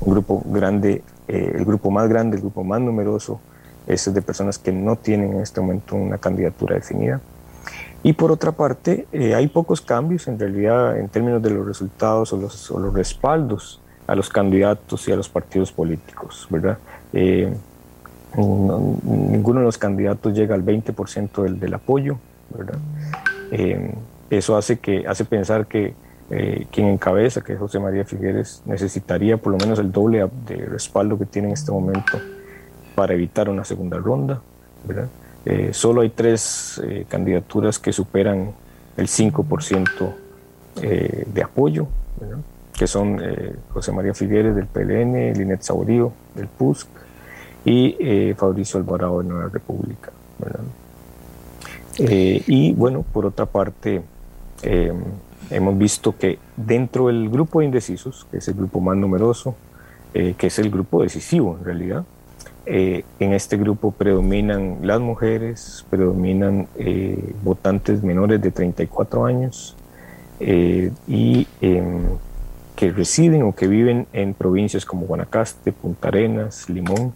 un 0.00 0.12
grupo 0.12 0.42
grande 0.46 1.02
eh, 1.28 1.52
el 1.54 1.64
grupo 1.64 1.90
más 1.90 2.08
grande, 2.08 2.36
el 2.36 2.42
grupo 2.42 2.64
más 2.64 2.80
numeroso, 2.80 3.40
es 3.86 4.12
de 4.12 4.22
personas 4.22 4.58
que 4.58 4.72
no 4.72 4.96
tienen 4.96 5.32
en 5.32 5.40
este 5.40 5.60
momento 5.60 5.96
una 5.96 6.18
candidatura 6.18 6.74
definida. 6.74 7.20
Y 8.02 8.12
por 8.12 8.30
otra 8.30 8.52
parte, 8.52 9.06
eh, 9.12 9.34
hay 9.34 9.48
pocos 9.48 9.80
cambios 9.80 10.28
en 10.28 10.38
realidad 10.38 10.98
en 10.98 11.08
términos 11.08 11.42
de 11.42 11.50
los 11.50 11.66
resultados 11.66 12.32
o 12.32 12.36
los, 12.36 12.70
los 12.70 12.92
respaldos 12.92 13.80
a 14.06 14.14
los 14.14 14.28
candidatos 14.28 15.08
y 15.08 15.12
a 15.12 15.16
los 15.16 15.28
partidos 15.28 15.72
políticos, 15.72 16.46
¿verdad? 16.50 16.78
Eh, 17.12 17.52
ninguno 18.36 19.60
de 19.60 19.66
los 19.66 19.78
candidatos 19.78 20.34
llega 20.34 20.54
al 20.54 20.64
20% 20.64 21.42
del, 21.42 21.60
del 21.60 21.74
apoyo, 21.74 22.18
¿verdad? 22.50 22.78
eso 24.30 24.56
hace, 24.56 24.78
que, 24.78 25.06
hace 25.06 25.24
pensar 25.24 25.66
que 25.66 25.94
eh, 26.30 26.66
quien 26.72 26.88
encabeza, 26.88 27.42
que 27.42 27.52
es 27.52 27.58
José 27.58 27.78
María 27.78 28.04
Figueres, 28.04 28.62
necesitaría 28.64 29.36
por 29.36 29.52
lo 29.52 29.58
menos 29.58 29.78
el 29.78 29.92
doble 29.92 30.26
de 30.46 30.56
respaldo 30.56 31.18
que 31.18 31.26
tiene 31.26 31.48
en 31.48 31.54
este 31.54 31.70
momento 31.70 32.18
para 32.94 33.12
evitar 33.12 33.50
una 33.50 33.64
segunda 33.64 33.98
ronda. 33.98 34.40
Eh, 35.44 35.70
solo 35.72 36.00
hay 36.00 36.10
tres 36.10 36.80
eh, 36.82 37.04
candidaturas 37.08 37.78
que 37.78 37.92
superan 37.92 38.52
el 38.96 39.06
5% 39.06 40.14
de 40.76 41.42
apoyo, 41.42 41.86
que 42.76 42.88
son 42.88 43.20
José 43.72 43.92
María 43.92 44.12
Figueres 44.12 44.56
del 44.56 44.66
PLN, 44.66 45.34
Linet 45.34 45.62
Saurío 45.62 46.12
del 46.34 46.48
PUSC 46.48 46.88
y 47.64 48.34
Fabricio 48.36 48.80
Alvarado 48.80 49.22
de 49.22 49.28
Nueva 49.28 49.50
República. 49.50 50.10
y 51.98 52.72
bueno, 52.72 53.04
por 53.12 53.26
otra 53.26 53.46
parte, 53.46 54.02
hemos 55.54 55.78
visto 55.78 56.16
que 56.16 56.38
dentro 56.56 57.06
del 57.06 57.28
grupo 57.28 57.60
de 57.60 57.66
indecisos, 57.66 58.26
que 58.30 58.38
es 58.38 58.48
el 58.48 58.54
grupo 58.54 58.80
más 58.80 58.96
numeroso, 58.96 59.54
eh, 60.12 60.34
que 60.36 60.48
es 60.48 60.58
el 60.58 60.70
grupo 60.70 61.02
decisivo 61.02 61.56
en 61.58 61.64
realidad, 61.64 62.04
eh, 62.66 63.04
en 63.20 63.32
este 63.32 63.56
grupo 63.56 63.90
predominan 63.90 64.78
las 64.82 65.00
mujeres, 65.00 65.84
predominan 65.90 66.66
eh, 66.76 67.34
votantes 67.42 68.02
menores 68.02 68.40
de 68.40 68.50
34 68.50 69.26
años 69.26 69.76
y 70.40 71.46
em, 71.60 72.02
que 72.76 72.90
residen 72.90 73.44
o 73.44 73.54
que 73.54 73.66
viven 73.66 74.06
en 74.12 74.34
provincias 74.34 74.84
como 74.84 75.06
Guanacaste, 75.06 75.72
Punta 75.72 76.08
Arenas, 76.08 76.68
Limón. 76.68 77.14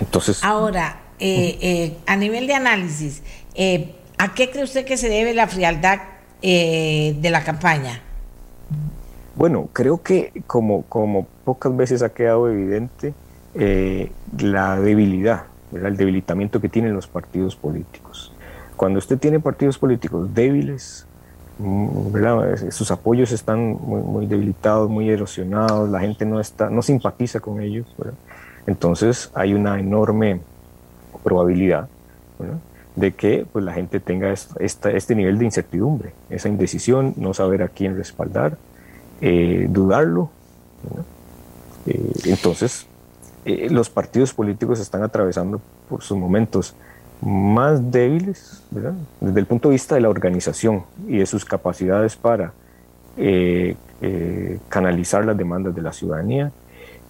entonces, 0.00 0.42
ahora, 0.44 1.00
a 2.06 2.16
nivel 2.16 2.46
de 2.46 2.54
análisis, 2.54 3.22
¿A 4.18 4.32
qué 4.34 4.50
cree 4.50 4.64
usted 4.64 4.84
que 4.84 4.96
se 4.96 5.08
debe 5.08 5.34
la 5.34 5.46
frialdad 5.46 6.00
eh, 6.40 7.16
de 7.20 7.30
la 7.30 7.44
campaña? 7.44 8.00
Bueno, 9.34 9.68
creo 9.72 10.02
que 10.02 10.32
como, 10.46 10.82
como 10.84 11.26
pocas 11.44 11.76
veces 11.76 12.02
ha 12.02 12.08
quedado 12.08 12.48
evidente 12.48 13.12
eh, 13.54 14.10
la 14.38 14.80
debilidad, 14.80 15.44
el 15.72 15.96
debilitamiento 15.96 16.60
que 16.60 16.70
tienen 16.70 16.94
los 16.94 17.06
partidos 17.06 17.56
políticos. 17.56 18.32
Cuando 18.76 18.98
usted 18.98 19.18
tiene 19.18 19.38
partidos 19.40 19.76
políticos 19.76 20.34
débiles, 20.34 21.06
mm, 21.58 22.70
sus 22.70 22.90
apoyos 22.90 23.32
están 23.32 23.76
muy, 23.82 24.26
debilitados, 24.26 24.88
muy 24.88 25.10
erosionados, 25.10 25.90
la 25.90 26.00
gente 26.00 26.24
no, 26.24 26.40
está, 26.40 26.70
no 26.70 26.80
simpatiza 26.80 27.40
con 27.40 27.60
ellos, 27.60 27.86
entonces 28.66 29.30
hay 29.34 29.52
una 29.52 29.78
enorme 29.78 30.40
probabilidad 31.22 31.88
de 32.96 33.12
que 33.14 33.46
pues, 33.52 33.64
la 33.64 33.74
gente 33.74 34.00
tenga 34.00 34.32
este 34.32 35.14
nivel 35.14 35.38
de 35.38 35.44
incertidumbre, 35.44 36.12
esa 36.30 36.48
indecisión, 36.48 37.14
no 37.16 37.34
saber 37.34 37.62
a 37.62 37.68
quién 37.68 37.96
respaldar, 37.96 38.56
eh, 39.20 39.66
dudarlo. 39.68 40.30
Eh, 41.86 42.12
entonces, 42.24 42.86
eh, 43.44 43.68
los 43.70 43.90
partidos 43.90 44.32
políticos 44.32 44.80
están 44.80 45.02
atravesando 45.02 45.60
por 45.88 46.02
sus 46.02 46.16
momentos 46.16 46.74
más 47.20 47.90
débiles, 47.90 48.62
desde 49.20 49.40
el 49.40 49.46
punto 49.46 49.68
de 49.68 49.74
vista 49.74 49.94
de 49.94 50.00
la 50.00 50.08
organización 50.08 50.84
y 51.06 51.18
de 51.18 51.26
sus 51.26 51.44
capacidades 51.44 52.16
para 52.16 52.52
canalizar 54.68 55.24
las 55.24 55.38
demandas 55.38 55.74
de 55.74 55.80
la 55.80 55.90
ciudadanía 55.90 56.52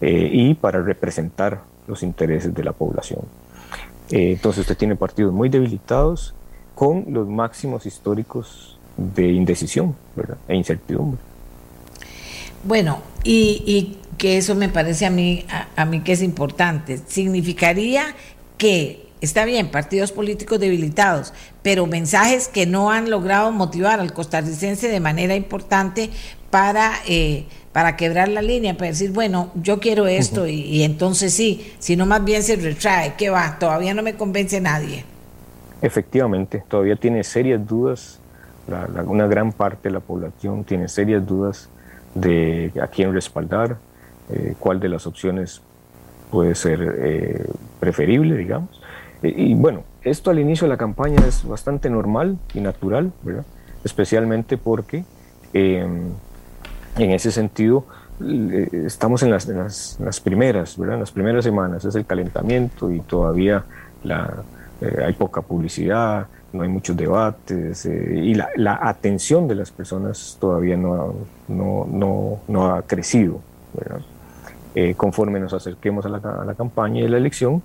y 0.01 0.55
para 0.55 0.81
representar 0.81 1.63
los 1.89 2.05
intereses 2.05 2.55
de 2.55 2.63
la 2.63 2.73
población. 2.73 3.23
Entonces 4.11 4.61
usted 4.63 4.77
tiene 4.77 4.97
partidos 4.97 5.33
muy 5.33 5.49
debilitados 5.49 6.35
con 6.75 7.07
los 7.09 7.27
máximos 7.29 7.87
históricos 7.87 8.79
de 8.97 9.33
indecisión 9.33 9.97
¿verdad? 10.15 10.37
e 10.49 10.57
incertidumbre. 10.57 11.21
Bueno, 12.65 13.01
y, 13.23 13.63
y, 13.67 13.99
que 14.19 14.39
eso 14.39 14.55
me 14.55 14.71
parece 14.71 15.05
a 15.05 15.11
mí, 15.11 15.45
a, 15.51 15.69
a 15.77 15.85
mí 15.85 16.01
que 16.01 16.13
es 16.13 16.23
importante. 16.23 16.99
Significaría 17.07 18.15
que 18.57 19.07
está 19.21 19.45
bien, 19.45 19.71
partidos 19.71 20.13
políticos 20.13 20.61
debilitados, 20.61 21.33
pero 21.63 21.87
mensajes 21.87 22.49
que 22.49 22.67
no 22.67 22.91
han 22.91 23.11
logrado 23.11 23.53
motivar 23.53 24.01
al 24.01 24.13
costarricense 24.13 24.89
de 24.89 25.01
manera 25.01 25.35
importante 25.35 26.11
para, 26.51 26.93
eh, 27.07 27.47
para 27.77 27.95
quebrar 27.95 28.29
la 28.29 28.41
línea, 28.41 28.73
para 28.73 28.87
decir, 28.87 29.11
bueno, 29.11 29.51
yo 29.55 29.81
quiero 29.81 30.07
esto 30.07 30.47
y, 30.47 30.83
entonces 30.83 31.35
sí, 31.35 31.75
sino 31.79 32.07
más 32.07 32.25
bien 32.25 32.43
se 32.43 32.57
retrae, 32.57 33.13
¿qué 33.19 33.29
va? 33.29 33.59
Todavía 33.59 33.93
no 33.93 34.03
me 34.03 34.15
convence 34.15 34.63
nadie. 34.63 35.05
Efectivamente, 35.83 36.65
todavía 36.69 36.97
tiene 36.97 37.23
serias 37.23 37.67
dudas, 37.67 38.19
una 39.05 39.27
gran 39.27 39.53
parte 39.53 39.91
de 39.91 39.93
la 39.93 40.01
población 40.01 40.65
tiene 40.65 40.89
serias 40.89 41.27
dudas 41.27 41.69
de 42.15 42.73
a 42.83 42.87
quién 42.87 43.13
respaldar, 43.13 43.77
eh, 44.31 44.55
cuál 44.59 44.81
de 44.81 44.89
las 44.89 45.07
opciones 45.07 45.61
puede 46.31 46.55
ser 46.55 46.81
eh, 46.99 47.45
preferible, 47.79 48.39
digamos. 48.39 48.81
Y, 49.23 49.53
bueno, 49.53 49.85
esto 50.01 50.31
al 50.31 50.39
inicio 50.39 50.67
de 50.67 50.71
la 50.71 50.79
campaña 50.79 51.19
es 51.29 51.47
bastante 51.47 51.91
normal 51.91 52.39
y 52.55 52.61
natural, 52.61 53.13
¿verdad? 53.23 53.45
especialmente 53.85 54.57
porque 54.57 55.05
em, 55.53 56.09
en 56.97 57.11
ese 57.13 57.31
sentido 57.31 57.85
estamos 58.73 59.23
en 59.23 59.31
las, 59.31 59.47
las, 59.99 60.21
primeras, 60.21 60.79
¿verdad? 60.79 60.95
En 60.95 61.01
las 61.01 61.11
primeras 61.11 61.45
semanas 61.45 61.85
es 61.85 61.95
el 61.95 62.07
calentamiento 62.07 62.91
y 62.91 63.01
todavía 63.01 63.65
la, 64.05 64.43
eh, 64.81 65.03
hay 65.05 65.13
poca 65.13 65.43
publicidad, 65.43 66.27
no 66.53 66.63
hay 66.63 66.69
muchos 66.69 66.97
debates 66.97 67.85
eh, 67.85 68.21
y 68.25 68.35
la, 68.35 68.49
la, 68.57 68.79
atención 68.81 69.47
de 69.47 69.55
las 69.55 69.71
personas 69.71 70.39
todavía 70.41 70.77
no, 70.77 71.15
no, 71.49 71.87
no, 71.91 72.41
no 72.49 72.75
ha 72.75 72.83
crecido. 72.83 73.41
Eh, 74.75 74.95
conforme 74.95 75.41
nos 75.41 75.55
acerquemos 75.55 76.05
a 76.05 76.11
la, 76.11 76.19
a 76.19 76.45
la 76.45 76.55
campaña 76.55 77.01
y 77.01 77.09
la 77.09 77.17
elección, 77.17 77.63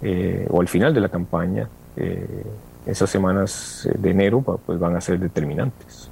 eh, 0.00 0.46
o 0.50 0.60
al 0.60 0.68
final 0.68 0.94
de 0.94 1.00
la 1.00 1.08
campaña, 1.08 1.68
eh, 1.96 2.44
esas 2.86 3.10
semanas 3.10 3.88
de 3.98 4.10
enero 4.10 4.40
pues 4.40 4.78
van 4.78 4.96
a 4.96 5.00
ser 5.00 5.18
determinantes. 5.18 6.08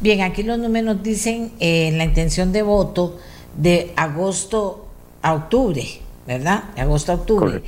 Bien, 0.00 0.22
aquí 0.22 0.42
los 0.42 0.58
números 0.58 1.02
dicen 1.02 1.52
eh, 1.60 1.92
la 1.94 2.04
intención 2.04 2.52
de 2.52 2.62
voto 2.62 3.18
de 3.56 3.92
agosto 3.96 4.86
a 5.22 5.34
octubre, 5.34 5.84
¿verdad? 6.26 6.64
De 6.74 6.80
agosto 6.80 7.12
a 7.12 7.16
octubre. 7.16 7.62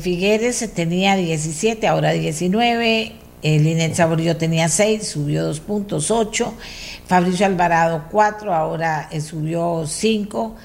Figueres 0.00 0.68
tenía 0.74 1.16
17, 1.16 1.86
ahora 1.86 2.12
19. 2.12 3.12
Linet 3.40 3.94
Saborillo 3.94 4.36
tenía 4.36 4.68
6, 4.68 5.06
subió 5.06 5.48
2.8. 5.52 6.50
Fabricio 7.06 7.46
Alvarado 7.46 8.04
4, 8.10 8.52
ahora 8.52 9.08
subió 9.20 9.84
5. 9.86 10.56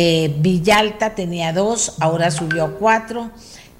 Eh, 0.00 0.32
Villalta 0.38 1.16
tenía 1.16 1.52
dos, 1.52 1.96
ahora 1.98 2.30
subió 2.30 2.64
a 2.64 2.70
cuatro. 2.70 3.30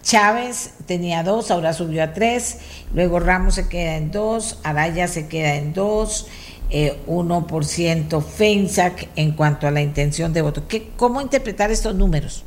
Chávez 0.08 0.72
tenía 0.86 1.22
dos, 1.22 1.50
ahora 1.50 1.74
subió 1.74 2.02
a 2.02 2.14
tres. 2.14 2.60
Luego 2.94 3.20
Ramos 3.20 3.56
se 3.56 3.68
queda 3.68 3.96
en 3.96 4.10
dos, 4.10 4.58
Araya 4.64 5.06
se 5.06 5.28
queda 5.28 5.56
en 5.56 5.74
dos. 5.74 6.28
Eh, 6.70 6.98
1% 7.06 8.22
FENSAC 8.22 9.08
en 9.16 9.32
cuanto 9.32 9.66
a 9.66 9.70
la 9.70 9.82
intención 9.82 10.32
de 10.32 10.40
voto. 10.40 10.62
¿Qué, 10.66 10.92
¿Cómo 10.96 11.20
interpretar 11.20 11.70
estos 11.70 11.94
números? 11.94 12.42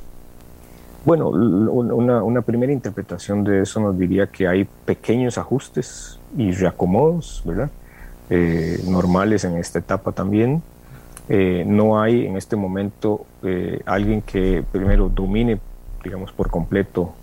Bueno, 1.05 1.29
una, 1.29 2.41
primera 2.41 2.73
interpretación 2.73 3.43
de 3.43 3.61
eso 3.61 3.79
nos 3.79 3.95
diría 3.95 4.25
que 4.25 4.47
hay 4.47 4.67
pequeños 4.85 5.37
ajustes 5.37 6.19
y 6.35 6.51
reacomodos, 6.53 7.43
¿verdad? 7.45 7.69
Eh, 8.31 8.79
normales 8.87 9.43
en 9.43 9.57
esta 9.57 9.77
etapa 9.77 10.13
también. 10.13 10.63
Eh, 11.29 11.63
no 11.67 12.01
hay 12.01 12.25
en 12.25 12.37
este 12.37 12.55
momento 12.55 13.27
eh, 13.43 13.81
alguien 13.85 14.23
que 14.23 14.63
primero 14.71 15.09
domine, 15.09 15.59
digamos, 16.03 16.31
por 16.31 16.49
completo 16.49 17.13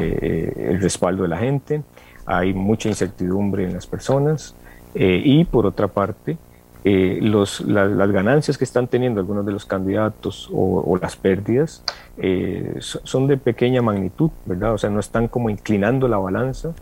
eh, 0.00 0.70
el 0.70 0.80
respaldo 0.80 1.22
de 1.24 1.28
la 1.28 1.38
gente. 1.38 1.82
Hay 2.24 2.52
mucha 2.54 2.88
incertidumbre 2.88 3.64
en 3.64 3.74
las 3.74 3.86
personas 3.86 4.54
y 4.98 5.44
por 5.44 5.66
otra 5.66 5.88
parte, 5.88 6.38
los, 6.82 7.60
las 7.60 8.10
ganancias 8.10 8.56
que 8.56 8.64
están 8.64 8.88
teniendo 8.88 9.20
algunos 9.20 9.44
de 9.44 9.52
los 9.52 9.66
candidatos 9.66 10.48
o, 10.52 10.98
las 11.00 11.16
pérdidas 11.16 11.84
son 12.80 13.26
de 13.26 13.36
pequeña 13.36 13.82
magnitud, 13.82 14.30
¿verdad? 14.46 14.72
O 14.72 14.78
sea, 14.78 14.88
no 14.88 14.98
están 14.98 15.28
como 15.28 15.50
inclinando 15.50 16.08
la 16.08 16.16
balanza. 16.16 16.72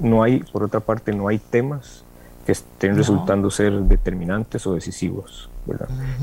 no 0.00 0.22
hay, 0.22 0.40
por 0.40 0.64
otra 0.64 0.80
parte, 0.80 1.12
no 1.12 1.28
hay 1.28 1.38
temas 1.38 2.04
que 2.44 2.52
estén 2.52 2.96
resultando 2.96 3.50
ser 3.50 3.72
determinantes 3.72 4.66
o 4.66 4.74
decisivos. 4.74 5.48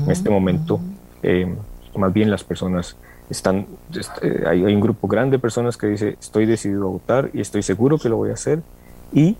en 0.04 0.10
este 0.10 0.28
momento, 0.28 0.80
eh, 1.22 1.52
más 1.96 2.12
bien 2.12 2.30
las 2.30 2.44
personas 2.44 2.96
están, 3.30 3.66
este, 3.94 4.46
hay, 4.46 4.62
un 4.62 4.80
grupo 4.80 5.08
grande 5.08 5.36
de 5.36 5.38
personas 5.40 5.76
que 5.76 5.86
dice 5.86 6.16
estoy 6.20 6.46
decidido 6.46 6.86
a 6.86 6.90
votar 6.90 7.30
y 7.32 7.40
estoy 7.40 7.62
seguro 7.62 7.98
que 7.98 8.08
lo 8.08 8.16
voy 8.16 8.30
a 8.30 8.34
hacer, 8.34 8.60
y, 9.12 9.36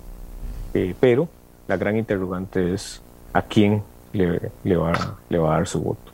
eh, 0.75 0.95
pero 1.01 1.29
la 1.69 1.77
gran 1.77 1.97
interrogante 1.97 2.75
es 2.75 3.03
a 3.33 3.43
quién 3.43 3.83
le, 4.13 4.51
le, 4.65 4.77
va, 4.77 4.93
le 5.29 5.39
va 5.39 5.55
a 5.55 5.57
dar 5.59 5.67
su 5.67 5.81
voto. 5.81 6.13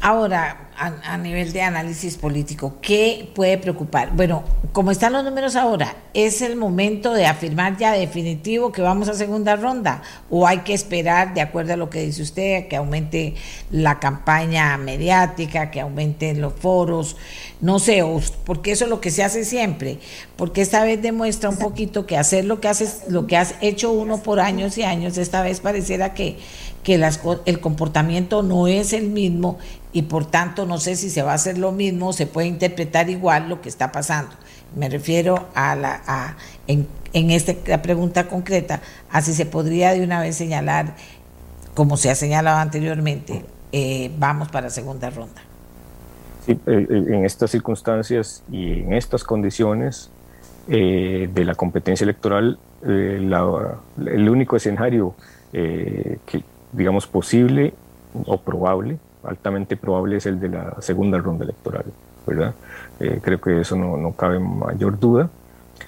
Ahora, 0.00 0.69
a, 0.80 1.18
nivel 1.18 1.52
de 1.52 1.60
análisis 1.60 2.16
político, 2.16 2.76
¿qué 2.80 3.28
puede 3.34 3.58
preocupar? 3.58 4.16
Bueno, 4.16 4.44
como 4.72 4.90
están 4.90 5.12
los 5.12 5.22
números 5.22 5.54
ahora, 5.54 5.94
¿es 6.14 6.40
el 6.40 6.56
momento 6.56 7.12
de 7.12 7.26
afirmar 7.26 7.76
ya 7.76 7.92
definitivo 7.92 8.72
que 8.72 8.80
vamos 8.80 9.08
a 9.10 9.14
segunda 9.14 9.56
ronda? 9.56 10.02
¿O 10.30 10.46
hay 10.46 10.60
que 10.60 10.72
esperar, 10.72 11.34
de 11.34 11.42
acuerdo 11.42 11.74
a 11.74 11.76
lo 11.76 11.90
que 11.90 12.00
dice 12.00 12.22
usted, 12.22 12.68
que 12.68 12.76
aumente 12.76 13.34
la 13.70 13.98
campaña 13.98 14.78
mediática, 14.78 15.70
que 15.70 15.82
aumenten 15.82 16.40
los 16.40 16.54
foros? 16.54 17.16
No 17.60 17.78
sé, 17.78 18.02
porque 18.46 18.72
eso 18.72 18.84
es 18.84 18.90
lo 18.90 19.02
que 19.02 19.10
se 19.10 19.22
hace 19.22 19.44
siempre, 19.44 19.98
porque 20.36 20.62
esta 20.62 20.82
vez 20.82 21.02
demuestra 21.02 21.50
un 21.50 21.58
poquito 21.58 22.06
que 22.06 22.16
hacer 22.16 22.46
lo 22.46 22.58
que 22.60 22.68
haces, 22.68 23.02
lo 23.08 23.26
que 23.26 23.36
has 23.36 23.54
hecho 23.60 23.92
uno 23.92 24.22
por 24.22 24.40
años 24.40 24.78
y 24.78 24.82
años, 24.82 25.18
esta 25.18 25.42
vez 25.42 25.60
pareciera 25.60 26.14
que 26.14 26.38
que 26.82 26.96
las, 26.96 27.20
el 27.44 27.60
comportamiento 27.60 28.42
no 28.42 28.66
es 28.66 28.92
el 28.92 29.08
mismo 29.08 29.58
y 29.92 30.02
por 30.02 30.26
tanto 30.26 30.66
no 30.66 30.78
sé 30.78 30.96
si 30.96 31.10
se 31.10 31.22
va 31.22 31.32
a 31.32 31.34
hacer 31.34 31.58
lo 31.58 31.72
mismo, 31.72 32.12
se 32.12 32.26
puede 32.26 32.46
interpretar 32.46 33.10
igual 33.10 33.48
lo 33.48 33.60
que 33.60 33.68
está 33.68 33.92
pasando. 33.92 34.32
Me 34.76 34.88
refiero 34.88 35.48
a 35.54 35.74
la 35.74 36.02
a, 36.06 36.36
en, 36.66 36.86
en 37.12 37.30
esta 37.30 37.82
pregunta 37.82 38.28
concreta, 38.28 38.80
a 39.10 39.20
si 39.20 39.32
se 39.32 39.46
podría 39.46 39.92
de 39.92 40.02
una 40.04 40.20
vez 40.20 40.36
señalar, 40.36 40.94
como 41.74 41.96
se 41.96 42.10
ha 42.10 42.14
señalado 42.14 42.58
anteriormente, 42.58 43.44
eh, 43.72 44.10
vamos 44.18 44.48
para 44.48 44.70
segunda 44.70 45.10
ronda. 45.10 45.42
Eh, 46.46 46.56
eh, 46.66 46.86
en 46.88 47.24
estas 47.24 47.50
circunstancias 47.50 48.42
y 48.50 48.80
en 48.80 48.92
estas 48.92 49.24
condiciones 49.24 50.10
de 50.66 51.44
la 51.44 51.56
competencia 51.56 52.04
electoral, 52.04 52.60
el 52.84 54.28
único 54.28 54.54
escenario 54.56 55.16
que, 55.50 56.44
digamos, 56.72 57.08
posible 57.08 57.74
o 58.24 58.38
probable, 58.38 58.98
altamente 59.24 59.76
probable, 59.76 60.16
es 60.16 60.26
el 60.26 60.40
de 60.40 60.48
la 60.48 60.76
segunda 60.80 61.18
ronda 61.18 61.44
electoral, 61.44 61.84
¿verdad? 62.26 62.54
Eh, 62.98 63.20
creo 63.22 63.40
que 63.40 63.60
eso 63.60 63.76
no, 63.76 63.96
no, 63.96 64.12
cabe 64.12 64.38
mayor 64.38 64.98
duda, 64.98 65.28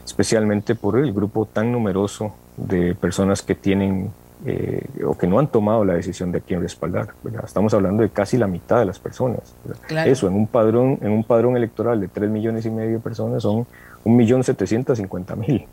especialmente 0.04 0.74
por 0.74 0.98
el 0.98 1.12
grupo 1.12 1.46
tan 1.46 1.72
numeroso 1.72 2.34
de 2.56 2.94
personas 2.94 3.42
que 3.42 3.54
tienen 3.54 4.10
eh, 4.44 4.84
o 5.06 5.16
que 5.16 5.26
no 5.26 5.38
han 5.38 5.46
tomado 5.46 5.84
la 5.84 5.94
decisión 5.94 6.32
de 6.32 6.40
quién 6.40 6.60
respaldar. 6.60 7.08
¿verdad? 7.22 7.44
Estamos 7.44 7.72
hablando 7.74 8.02
de 8.02 8.10
casi 8.10 8.36
la 8.36 8.46
mitad 8.46 8.80
de 8.80 8.86
las 8.86 8.98
personas. 8.98 9.54
Eso 9.88 10.26
en 10.26 10.34
un 10.34 10.46
padrón 10.46 10.98
en 11.00 11.12
un 11.12 11.24
padrón 11.24 11.56
electoral 11.56 12.00
de 12.00 12.08
3 12.08 12.28
millones 12.28 12.66
y 12.66 12.70
medio 12.70 12.92
de 12.92 12.98
personas 12.98 13.42
son 13.42 13.66
1.750.000. 14.04 15.66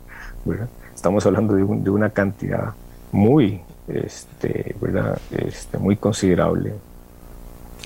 Estamos 0.94 1.26
hablando 1.26 1.54
de, 1.54 1.64
de 1.64 1.90
una 1.90 2.10
cantidad 2.10 2.72
muy 3.12 3.60
este, 3.88 4.76
¿verdad? 4.80 5.18
Este, 5.32 5.78
muy 5.78 5.96
considerable 5.96 6.74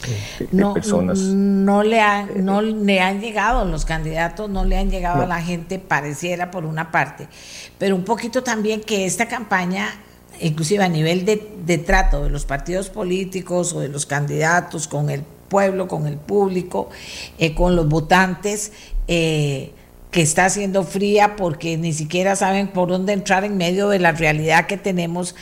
de, 0.06 0.48
no, 0.52 0.74
personas. 0.74 1.18
No 1.18 1.82
le, 1.82 2.00
han, 2.00 2.44
no 2.44 2.62
le 2.62 3.00
han 3.00 3.20
llegado 3.20 3.64
los 3.64 3.84
candidatos, 3.84 4.50
no 4.50 4.64
le 4.64 4.78
han 4.78 4.90
llegado 4.90 5.22
a 5.22 5.26
la 5.26 5.40
gente, 5.40 5.78
pareciera 5.78 6.50
por 6.50 6.64
una 6.64 6.90
parte, 6.90 7.28
pero 7.78 7.96
un 7.96 8.04
poquito 8.04 8.42
también 8.42 8.80
que 8.80 9.06
esta 9.06 9.28
campaña, 9.28 9.88
inclusive 10.40 10.84
a 10.84 10.88
nivel 10.88 11.24
de, 11.24 11.78
trato 11.78 12.24
de 12.24 12.30
los 12.30 12.44
partidos 12.44 12.90
políticos 12.90 13.72
o 13.72 13.80
de 13.80 13.88
los 13.88 14.06
candidatos 14.06 14.88
con 14.88 15.10
el 15.10 15.22
pueblo, 15.48 15.88
con 15.88 16.06
el 16.06 16.16
público, 16.16 16.90
eh, 17.38 17.54
con 17.54 17.76
los 17.76 17.88
votantes, 17.88 18.72
eh, 19.08 19.72
que 20.10 20.22
está 20.22 20.44
haciendo 20.44 20.84
fría 20.84 21.34
porque 21.34 21.76
ni 21.76 21.92
siquiera 21.92 22.36
saben 22.36 22.68
por 22.68 22.88
dónde 22.88 23.12
entrar 23.12 23.42
en 23.44 23.56
medio 23.56 23.88
de 23.88 23.98
la 23.98 24.12
realidad 24.12 24.68
que 24.68 24.76
tenemos 24.76 25.34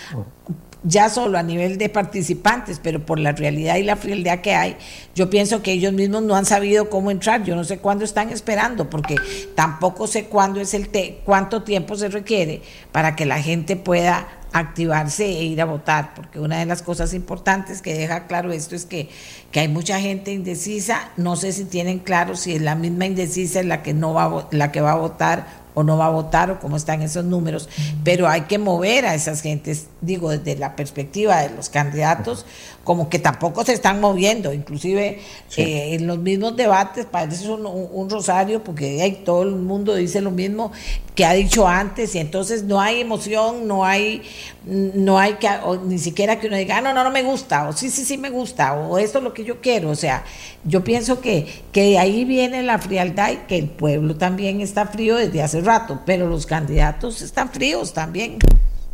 ya 0.84 1.08
solo 1.08 1.38
a 1.38 1.42
nivel 1.42 1.78
de 1.78 1.88
participantes, 1.88 2.80
pero 2.82 3.04
por 3.04 3.18
la 3.18 3.32
realidad 3.32 3.76
y 3.76 3.82
la 3.82 3.96
frialdad 3.96 4.40
que 4.40 4.54
hay, 4.54 4.76
yo 5.14 5.30
pienso 5.30 5.62
que 5.62 5.72
ellos 5.72 5.92
mismos 5.92 6.22
no 6.22 6.34
han 6.34 6.44
sabido 6.44 6.90
cómo 6.90 7.10
entrar. 7.10 7.44
Yo 7.44 7.54
no 7.56 7.64
sé 7.64 7.78
cuándo 7.78 8.04
están 8.04 8.30
esperando, 8.30 8.90
porque 8.90 9.16
tampoco 9.54 10.06
sé 10.06 10.24
cuándo 10.26 10.60
es 10.60 10.74
el 10.74 10.90
cuánto 11.24 11.62
tiempo 11.62 11.96
se 11.96 12.08
requiere 12.08 12.62
para 12.90 13.16
que 13.16 13.26
la 13.26 13.40
gente 13.40 13.76
pueda 13.76 14.28
activarse 14.52 15.24
e 15.24 15.44
ir 15.44 15.60
a 15.62 15.64
votar, 15.64 16.12
porque 16.14 16.38
una 16.38 16.58
de 16.58 16.66
las 16.66 16.82
cosas 16.82 17.14
importantes 17.14 17.80
que 17.80 17.94
deja 17.94 18.26
claro 18.26 18.52
esto 18.52 18.74
es 18.74 18.84
que, 18.84 19.08
que 19.50 19.60
hay 19.60 19.68
mucha 19.68 19.98
gente 19.98 20.32
indecisa, 20.32 21.10
no 21.16 21.36
sé 21.36 21.52
si 21.52 21.64
tienen 21.64 21.98
claro 21.98 22.36
si 22.36 22.54
es 22.54 22.62
la 22.62 22.74
misma 22.74 23.06
indecisa 23.06 23.62
la 23.62 23.82
que 23.82 23.94
no 23.94 24.12
va 24.12 24.48
la 24.50 24.70
que 24.70 24.82
va 24.82 24.92
a 24.92 24.96
votar 24.96 25.61
o 25.74 25.82
no 25.82 25.96
va 25.96 26.06
a 26.06 26.10
votar 26.10 26.50
o 26.50 26.60
cómo 26.60 26.76
están 26.76 27.02
esos 27.02 27.24
números, 27.24 27.68
pero 28.04 28.28
hay 28.28 28.42
que 28.42 28.58
mover 28.58 29.06
a 29.06 29.14
esas 29.14 29.40
gentes, 29.40 29.86
digo, 30.00 30.30
desde 30.30 30.56
la 30.56 30.76
perspectiva 30.76 31.40
de 31.40 31.54
los 31.54 31.68
candidatos, 31.68 32.44
como 32.84 33.08
que 33.08 33.18
tampoco 33.18 33.64
se 33.64 33.72
están 33.72 34.00
moviendo, 34.00 34.52
inclusive 34.52 35.20
eh, 35.56 35.94
en 35.94 36.06
los 36.06 36.18
mismos 36.18 36.56
debates 36.56 37.06
parece 37.06 37.48
un, 37.48 37.66
un, 37.66 38.10
rosario, 38.10 38.62
porque 38.64 39.00
hay, 39.00 39.22
todo 39.24 39.42
el 39.44 39.54
mundo 39.54 39.94
dice 39.94 40.20
lo 40.20 40.30
mismo 40.30 40.72
que 41.14 41.24
ha 41.26 41.32
dicho 41.32 41.68
antes, 41.68 42.14
y 42.14 42.18
entonces 42.18 42.64
no 42.64 42.80
hay 42.80 43.00
emoción, 43.00 43.68
no 43.68 43.84
hay, 43.84 44.22
no 44.64 45.18
hay 45.18 45.34
que, 45.34 45.48
ni 45.84 45.98
siquiera 45.98 46.40
que 46.40 46.46
uno 46.46 46.56
diga, 46.56 46.78
ah, 46.78 46.80
no, 46.80 46.94
no, 46.94 47.04
no 47.04 47.10
me 47.10 47.22
gusta, 47.22 47.68
o 47.68 47.72
sí, 47.72 47.90
sí, 47.90 48.04
sí 48.04 48.16
me 48.16 48.30
gusta, 48.30 48.74
o 48.74 48.96
esto 48.96 49.18
es 49.18 49.24
lo 49.24 49.34
que 49.34 49.44
yo 49.44 49.60
quiero, 49.60 49.90
o 49.90 49.94
sea, 49.94 50.24
yo 50.64 50.82
pienso 50.82 51.20
que, 51.20 51.46
que 51.70 51.82
de 51.82 51.98
ahí 51.98 52.24
viene 52.24 52.62
la 52.62 52.78
frialdad 52.78 53.32
y 53.32 53.36
que 53.46 53.58
el 53.58 53.68
pueblo 53.68 54.16
también 54.16 54.62
está 54.62 54.86
frío 54.86 55.16
desde 55.16 55.42
hace 55.42 55.60
rato, 55.60 56.00
pero 56.06 56.28
los 56.28 56.46
candidatos 56.46 57.20
están 57.20 57.50
fríos 57.50 57.92
también, 57.92 58.38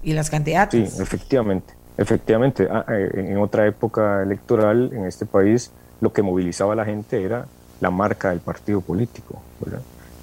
y 0.03 0.12
las 0.12 0.31
candidatas. 0.31 0.90
Sí, 0.90 1.03
efectivamente. 1.03 1.74
Efectivamente, 1.97 2.69
ah, 2.70 2.85
eh, 2.89 3.11
en 3.15 3.39
otra 3.39 3.66
época 3.66 4.23
electoral 4.23 4.90
en 4.93 5.05
este 5.05 5.27
país 5.27 5.73
lo 6.01 6.12
que 6.12 6.23
movilizaba 6.23 6.73
a 6.73 6.77
la 6.77 6.85
gente 6.85 7.23
era 7.23 7.47
la 7.81 7.90
marca 7.90 8.31
del 8.31 8.39
partido 8.39 8.81
político. 8.81 9.43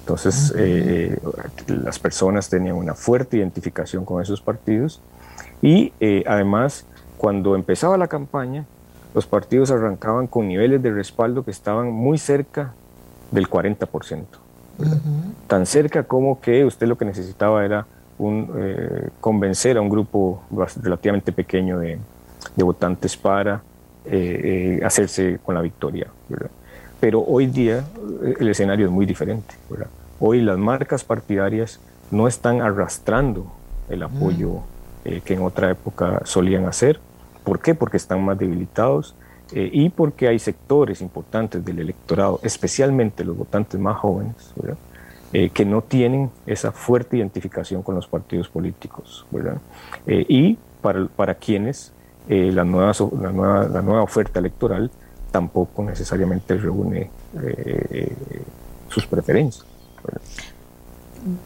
Entonces, 0.06 0.54
eh, 0.56 1.18
eh, 1.18 1.74
las 1.82 1.98
personas 1.98 2.48
tenían 2.48 2.76
una 2.76 2.94
fuerte 2.94 3.38
identificación 3.38 4.04
con 4.04 4.22
esos 4.22 4.40
partidos 4.40 5.00
y 5.60 5.92
además, 6.26 6.84
cuando 7.18 7.56
empezaba 7.56 7.96
la 7.96 8.06
campaña, 8.06 8.66
los 9.14 9.26
partidos 9.26 9.70
arrancaban 9.70 10.28
con 10.28 10.46
niveles 10.46 10.80
de 10.82 10.92
respaldo 10.92 11.44
que 11.44 11.50
estaban 11.50 11.90
muy 11.90 12.18
cerca 12.18 12.72
del 13.30 13.48
40%. 13.48 14.24
Tan 15.46 15.66
cerca 15.66 16.02
como 16.04 16.40
que 16.40 16.64
usted 16.64 16.86
lo 16.86 16.98
que 16.98 17.04
necesitaba 17.04 17.64
era 17.64 17.86
un, 18.18 18.50
eh, 18.58 19.08
convencer 19.20 19.76
a 19.76 19.80
un 19.80 19.88
grupo 19.88 20.42
relativamente 20.82 21.32
pequeño 21.32 21.78
de, 21.78 21.98
votantes 22.56 23.16
para 23.16 23.62
eh, 24.04 24.78
eh, 24.80 24.84
hacerse 24.84 25.38
con 25.42 25.54
la 25.54 25.60
victoria. 25.60 26.08
Pero 27.00 27.22
hoy 27.22 27.46
día 27.46 27.84
el 28.38 28.48
escenario 28.48 28.86
es 28.86 28.92
muy 28.92 29.06
diferente. 29.06 29.54
Hoy 30.18 30.40
las 30.40 30.58
marcas 30.58 31.04
partidarias 31.04 31.80
no 32.10 32.26
están 32.26 32.62
arrastrando 32.62 33.52
el 33.88 34.02
apoyo 34.02 34.62
que 35.04 35.34
en 35.34 35.42
otra 35.42 35.70
época 35.70 36.22
solían 36.24 36.66
hacer. 36.66 36.98
¿Por 37.44 37.60
qué? 37.60 37.74
Porque 37.74 37.96
están 37.96 38.24
más 38.24 38.38
debilitados 38.38 39.14
y 39.52 39.90
porque 39.90 40.26
hay 40.26 40.38
sectores 40.38 41.00
importantes 41.00 41.64
del 41.64 41.78
electorado, 41.78 42.40
especialmente 42.42 43.24
los 43.24 43.36
votantes 43.36 43.78
más 43.78 43.96
jóvenes, 43.98 44.52
eh, 45.32 45.50
que 45.50 45.64
no 45.64 45.82
tienen 45.82 46.30
esa 46.46 46.70
fuerte 46.70 47.16
identificación 47.16 47.82
con 47.82 47.96
los 47.96 48.06
partidos 48.06 48.48
políticos, 48.48 49.26
¿verdad? 49.30 49.58
Eh, 50.06 50.24
y 50.28 50.56
para, 50.80 51.06
para 51.08 51.34
quienes 51.34 51.92
eh, 52.28 52.50
la, 52.52 52.64
nueva, 52.64 52.92
la, 53.20 53.32
nueva, 53.32 53.68
la 53.68 53.82
nueva 53.82 54.02
oferta 54.02 54.38
electoral 54.38 54.90
tampoco 55.36 55.82
necesariamente 55.82 56.56
reúne 56.56 57.10
sus 58.88 59.06
preferencias. 59.06 59.66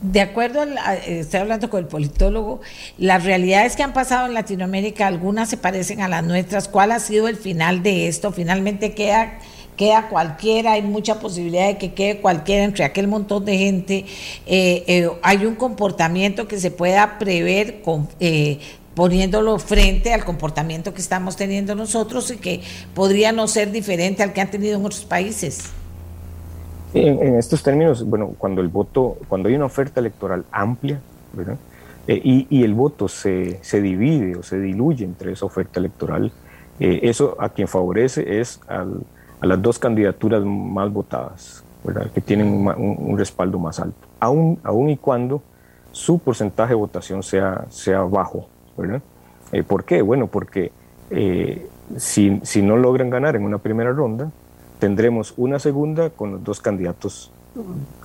De 0.00 0.20
acuerdo, 0.20 0.62
estoy 1.06 1.40
hablando 1.40 1.70
con 1.70 1.80
el 1.80 1.86
politólogo, 1.86 2.60
las 2.98 3.24
realidades 3.24 3.74
que 3.74 3.82
han 3.82 3.92
pasado 3.92 4.26
en 4.28 4.34
Latinoamérica, 4.34 5.08
algunas 5.08 5.48
se 5.48 5.56
parecen 5.56 6.02
a 6.02 6.08
las 6.08 6.22
nuestras. 6.22 6.68
¿Cuál 6.68 6.92
ha 6.92 7.00
sido 7.00 7.26
el 7.26 7.36
final 7.36 7.82
de 7.82 8.06
esto? 8.06 8.30
Finalmente 8.30 8.94
queda 8.94 9.38
queda 9.80 10.10
cualquiera, 10.10 10.72
hay 10.72 10.82
mucha 10.82 11.20
posibilidad 11.20 11.66
de 11.68 11.78
que 11.78 11.94
quede 11.94 12.20
cualquiera 12.20 12.64
entre 12.64 12.84
aquel 12.84 13.08
montón 13.08 13.46
de 13.46 13.56
gente. 13.56 14.04
Eh, 14.44 14.84
eh, 14.86 15.08
hay 15.22 15.46
un 15.46 15.54
comportamiento 15.54 16.46
que 16.46 16.60
se 16.60 16.70
pueda 16.70 17.18
prever 17.18 17.80
con, 17.80 18.06
eh, 18.20 18.58
poniéndolo 18.94 19.58
frente 19.58 20.12
al 20.12 20.24
comportamiento 20.24 20.92
que 20.92 21.00
estamos 21.00 21.36
teniendo 21.36 21.74
nosotros 21.74 22.30
y 22.30 22.36
que 22.36 22.62
podría 22.94 23.32
no 23.32 23.46
ser 23.46 23.70
diferente 23.72 24.22
al 24.22 24.32
que 24.32 24.40
han 24.40 24.50
tenido 24.50 24.78
en 24.78 24.84
otros 24.84 25.04
países. 25.04 25.70
En, 26.92 27.36
estos 27.36 27.62
términos, 27.62 28.04
bueno, 28.04 28.34
cuando 28.36 28.60
el 28.60 28.68
voto, 28.68 29.16
cuando 29.28 29.48
hay 29.48 29.54
una 29.54 29.66
oferta 29.66 30.00
electoral 30.00 30.44
amplia, 30.50 31.00
¿verdad? 31.32 31.56
y, 32.08 32.48
y, 32.50 32.64
el 32.64 32.74
voto 32.74 33.06
se, 33.06 33.62
se, 33.62 33.80
divide 33.80 34.36
o 34.36 34.42
se 34.42 34.58
diluye 34.58 35.04
entre 35.04 35.32
esa 35.32 35.46
oferta 35.46 35.78
electoral, 35.78 36.32
eso 36.80 37.36
a 37.38 37.50
quien 37.50 37.68
favorece 37.68 38.40
es 38.40 38.58
al, 38.66 39.04
a 39.40 39.46
las 39.46 39.60
dos 39.60 39.78
candidaturas 39.78 40.44
más 40.44 40.92
votadas, 40.92 41.64
que 42.14 42.20
tienen 42.20 42.66
un, 42.76 43.18
respaldo 43.18 43.58
más 43.58 43.80
alto, 43.80 44.06
aun, 44.20 44.58
aun, 44.62 44.90
y 44.90 44.96
cuando 44.98 45.42
su 45.92 46.18
porcentaje 46.18 46.70
de 46.70 46.76
votación 46.76 47.22
sea, 47.22 47.64
sea 47.70 48.02
bajo. 48.02 48.48
¿Verdad? 48.80 49.02
Eh, 49.52 49.62
¿Por 49.62 49.84
qué? 49.84 50.02
Bueno, 50.02 50.26
porque 50.28 50.72
eh, 51.10 51.66
si, 51.96 52.40
si, 52.42 52.62
no 52.62 52.76
logran 52.76 53.10
ganar 53.10 53.36
en 53.36 53.44
una 53.44 53.58
primera 53.58 53.92
ronda, 53.92 54.30
tendremos 54.78 55.34
una 55.36 55.58
segunda 55.58 56.10
con 56.10 56.32
los 56.32 56.44
dos 56.44 56.60
candidatos 56.60 57.32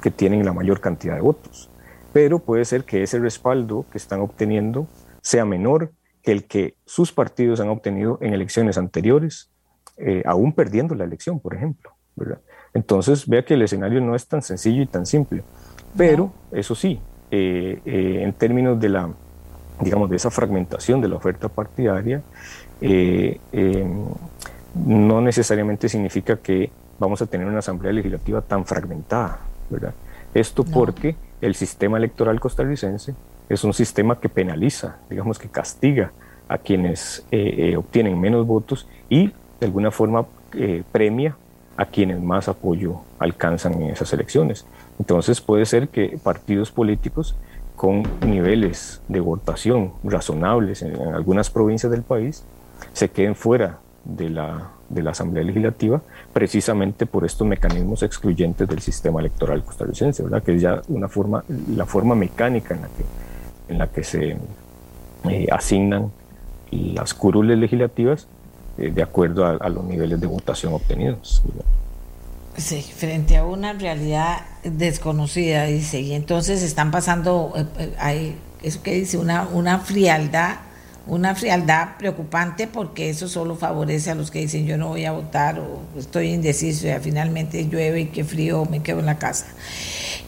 que 0.02 0.12
tienen 0.12 0.44
la 0.46 0.54
mayor 0.54 0.80
cantidad 0.80 1.16
de 1.16 1.22
votos. 1.22 1.70
Pero 2.14 2.40
puede 2.40 2.66
ser 2.66 2.84
que 2.84 3.04
ese 3.04 3.20
respaldo 3.20 3.86
que 3.92 3.98
están 3.98 4.22
obteniendo 4.22 4.88
sea 5.22 5.46
menor 5.46 5.92
que 6.24 6.32
el 6.32 6.46
que 6.46 6.76
sus 6.86 7.12
partidos 7.12 7.60
han 7.60 7.70
obtenido 7.70 8.18
en 8.22 8.34
elecciones 8.34 8.78
anteriores 8.78 9.52
eh, 9.98 10.24
aún 10.26 10.54
perdiendo 10.54 10.96
la 10.96 11.04
elección, 11.04 11.40
por 11.40 11.56
ejemplo. 11.56 11.92
Entonces, 12.74 13.28
vea 13.28 13.46
que 13.46 13.54
el 13.54 13.62
escenario 13.62 14.02
no 14.02 14.16
es 14.16 14.28
tan 14.28 14.42
sencillo 14.42 14.82
y 14.82 14.88
tan 14.88 15.06
simple. 15.06 15.44
Pero, 15.96 16.32
eso 16.52 16.76
sí, 16.76 17.00
eh, 17.32 17.80
en 17.86 18.34
términos 18.34 18.80
de 18.80 18.90
la, 18.90 19.14
digamos, 19.82 20.10
de 20.10 20.16
esa 20.16 20.30
fragmentación 20.32 21.02
de 21.02 21.08
la 21.08 21.16
oferta 21.16 21.50
partidaria, 21.50 22.22
em, 22.82 24.06
no 24.86 25.22
necesariamente 25.22 25.88
significa 25.90 26.38
que 26.38 26.70
vamos 27.00 27.22
a 27.22 27.26
tener 27.26 27.48
una 27.48 27.60
asamblea 27.60 27.94
legislativa 27.94 28.42
tan 28.42 28.66
fragmentada, 28.66 29.40
¿verdad? 29.70 29.94
Esto 30.34 30.64
porque 30.64 31.16
el 31.42 31.56
sistema 31.56 31.98
electoral 31.98 32.40
costarricense 32.40 33.16
es 33.48 33.64
un 33.64 33.74
sistema 33.74 34.20
que 34.20 34.28
penaliza, 34.28 34.98
digamos 35.10 35.40
que 35.40 35.48
castiga 35.48 36.12
a 36.48 36.58
quienes 36.58 37.26
obtienen 37.78 38.20
menos 38.20 38.46
votos 38.46 38.88
y 39.10 39.32
de 39.60 39.66
alguna 39.66 39.92
forma 39.92 40.26
eh, 40.54 40.84
premia 40.92 41.36
a 41.78 41.86
quienes 41.86 42.22
más 42.22 42.48
apoyo 42.48 43.02
alcanzan 43.20 43.74
en 43.82 43.90
esas 43.90 44.14
elecciones. 44.14 44.66
Entonces 45.00 45.42
puede 45.42 45.66
ser 45.66 45.90
que 45.90 46.18
partidos 46.24 46.72
políticos 46.72 47.36
con 47.76 48.04
niveles 48.22 49.02
de 49.08 49.20
votación 49.20 49.94
razonables 50.04 50.82
en, 50.82 50.96
algunas 51.14 51.50
provincias 51.50 51.92
del 51.92 52.04
país 52.04 52.44
se 52.94 53.10
queden 53.10 53.36
fuera 53.36 53.80
de 54.04 54.30
la, 54.30 54.72
de 54.90 55.04
la 55.04 55.12
Asamblea 55.12 55.44
Legislativa 55.44 56.02
precisamente 56.34 57.06
por 57.06 57.26
estos 57.26 57.48
mecanismos 57.48 58.04
excluyentes 58.04 58.68
del 58.68 58.80
sistema 58.80 59.20
electoral 59.20 59.64
costarricense, 59.64 60.24
¿verdad? 60.24 60.44
que 60.44 60.56
es 60.56 60.62
ya 60.62 60.82
una 60.88 61.08
forma, 61.08 61.44
la 61.76 61.86
forma 61.86 62.16
mecánica 62.16 62.76
en 62.76 62.82
la 62.82 62.88
que, 62.88 63.74
en 63.74 63.78
la 63.78 63.88
que 63.88 64.04
se 64.04 64.38
eh, 65.30 65.48
asignan 65.52 66.12
las 66.72 67.14
curules 67.14 67.58
legislativas 67.58 68.28
eh, 68.78 68.92
de 68.92 69.02
acuerdo 69.02 69.46
a, 69.46 69.70
los 69.70 69.84
niveles 69.86 70.20
de 70.20 70.28
votación 70.28 70.74
obtenidos. 70.74 71.42
Sí, 72.58 72.82
frente 72.82 73.36
a 73.36 73.44
una 73.44 73.74
realidad 73.74 74.38
desconocida, 74.64 75.66
dice, 75.66 76.00
y 76.00 76.14
entonces 76.14 76.64
están 76.64 76.90
pasando, 76.90 77.52
eh, 77.56 77.66
eh, 77.80 77.96
hay 78.00 78.38
eso 78.64 78.82
que 78.82 78.94
dice, 78.94 79.18
una, 79.18 79.44
una 79.52 79.80
frialdad, 79.80 80.60
una 81.06 81.36
frialdad 81.36 81.98
preocupante 81.98 82.68
porque 82.68 83.10
eso 83.10 83.28
solo 83.28 83.58
favorece 83.58 84.10
a 84.10 84.16
los 84.16 84.32
que 84.32 84.40
dicen 84.40 84.66
yo 84.66 84.78
no 84.78 84.88
voy 84.88 85.06
a 85.06 85.12
votar 85.12 85.60
o 85.60 85.82
estoy 86.00 86.30
indeciso 86.30 86.88
y 86.88 86.94
finalmente 87.00 87.68
llueve 87.68 88.02
y 88.02 88.06
qué 88.06 88.24
frío 88.24 88.66
me 88.66 88.82
quedo 88.82 89.02
en 89.02 89.06
la 89.06 89.20
casa. 89.20 89.46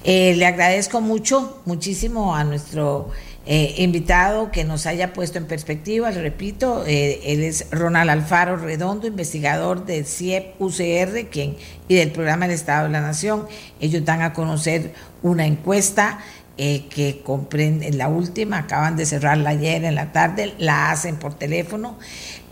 le 0.04 0.46
agradezco 0.46 1.02
mucho, 1.02 1.62
muchísimo 1.66 2.36
a 2.36 2.44
nuestro 2.44 3.10
eh, 3.50 3.76
invitado 3.78 4.52
que 4.52 4.66
nos 4.66 4.86
haya 4.88 5.14
puesto 5.14 5.38
en 5.38 5.46
perspectiva, 5.46 6.12
le 6.12 6.22
repito, 6.22 6.84
eh, 6.86 7.22
él 7.24 7.44
es 7.44 7.68
Ronald 7.72 8.10
Alfaro 8.10 8.58
Redondo, 8.58 9.08
investigador 9.08 9.86
del 9.86 10.06
CIEP 10.06 10.60
UCR 10.60 11.30
quien, 11.32 11.56
y 11.88 11.96
del 11.96 12.12
programa 12.12 12.46
del 12.46 12.56
Estado 12.56 12.88
de 12.88 12.92
la 12.92 13.00
Nación. 13.00 13.48
Ellos 13.80 14.04
dan 14.04 14.22
a 14.22 14.34
conocer 14.34 14.94
una 15.24 15.46
encuesta 15.46 16.20
eh, 16.58 16.88
que 16.90 17.22
comprende, 17.24 17.90
la 17.94 18.10
última, 18.10 18.58
acaban 18.58 18.98
de 18.98 19.06
cerrarla 19.06 19.52
ayer 19.52 19.86
en 19.86 19.96
la 19.96 20.12
tarde, 20.12 20.54
la 20.58 20.92
hacen 20.92 21.16
por 21.16 21.34
teléfono, 21.34 21.98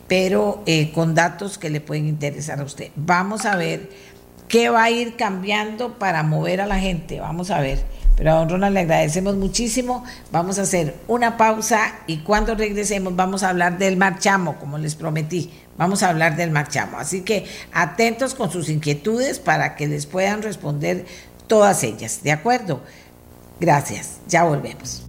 pero 0.08 0.64
con 0.94 1.14
datos 1.14 1.58
que 1.58 1.70
le 1.70 1.82
pueden 1.82 2.08
interesar 2.08 2.62
a 2.62 2.64
usted. 2.64 2.92
Vamos 2.96 3.46
a 3.46 3.58
ver 3.58 3.90
qué 4.48 4.70
va 4.70 4.84
a 4.84 4.92
ir 4.92 5.18
cambiando 5.18 6.00
para 6.00 6.24
mover 6.24 6.62
a 6.62 6.68
la 6.68 6.80
gente, 6.80 7.20
vamos 7.20 7.52
a 7.52 7.60
ver. 7.60 7.84
Pero 8.16 8.32
a 8.32 8.36
don 8.36 8.50
Ronald 8.50 8.74
le 8.74 8.82
agradecemos 8.82 9.36
muchísimo. 9.36 10.04
Vamos 10.32 10.58
a 10.60 10.64
hacer 10.64 10.96
una 11.08 11.38
pausa 11.38 11.96
y 12.08 12.20
cuando 12.20 12.56
regresemos 12.56 13.16
vamos 13.16 13.44
a 13.44 13.50
hablar 13.50 13.78
del 13.78 13.98
marchamo, 13.98 14.58
como 14.58 14.78
les 14.78 14.96
prometí. 14.96 15.52
Vamos 15.78 16.04
a 16.04 16.10
hablar 16.10 16.36
del 16.36 16.52
marchamo. 16.52 16.98
Así 16.98 17.22
que 17.22 17.46
atentos 17.74 18.34
con 18.34 18.52
sus 18.52 18.70
inquietudes 18.70 19.40
para 19.40 19.76
que 19.76 19.88
les 19.88 20.06
puedan 20.06 20.42
responder 20.42 21.06
todas 21.48 21.84
ellas. 21.84 22.22
¿De 22.24 22.32
acuerdo? 22.32 22.82
Gracias. 23.60 24.20
Ya 24.28 24.44
volvemos. 24.44 25.05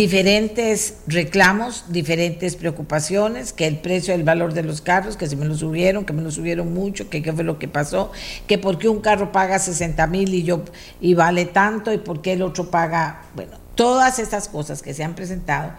Diferentes 0.00 0.94
reclamos, 1.06 1.84
diferentes 1.88 2.56
preocupaciones, 2.56 3.52
que 3.52 3.66
el 3.66 3.80
precio, 3.80 4.14
el 4.14 4.22
valor 4.22 4.54
de 4.54 4.62
los 4.62 4.80
carros, 4.80 5.18
que 5.18 5.26
se 5.26 5.36
me 5.36 5.44
lo 5.44 5.54
subieron, 5.54 6.06
que 6.06 6.14
me 6.14 6.22
lo 6.22 6.30
subieron 6.30 6.72
mucho, 6.72 7.10
que 7.10 7.20
qué 7.20 7.34
fue 7.34 7.44
lo 7.44 7.58
que 7.58 7.68
pasó, 7.68 8.10
que 8.46 8.56
por 8.56 8.78
qué 8.78 8.88
un 8.88 9.02
carro 9.02 9.30
paga 9.30 9.58
60 9.58 10.06
mil 10.06 10.32
y 10.32 10.42
yo 10.42 10.62
y 11.02 11.12
vale 11.12 11.44
tanto 11.44 11.92
y 11.92 11.98
por 11.98 12.22
qué 12.22 12.32
el 12.32 12.40
otro 12.40 12.70
paga, 12.70 13.24
bueno, 13.34 13.58
todas 13.74 14.18
estas 14.18 14.48
cosas 14.48 14.80
que 14.80 14.94
se 14.94 15.04
han 15.04 15.14
presentado 15.14 15.72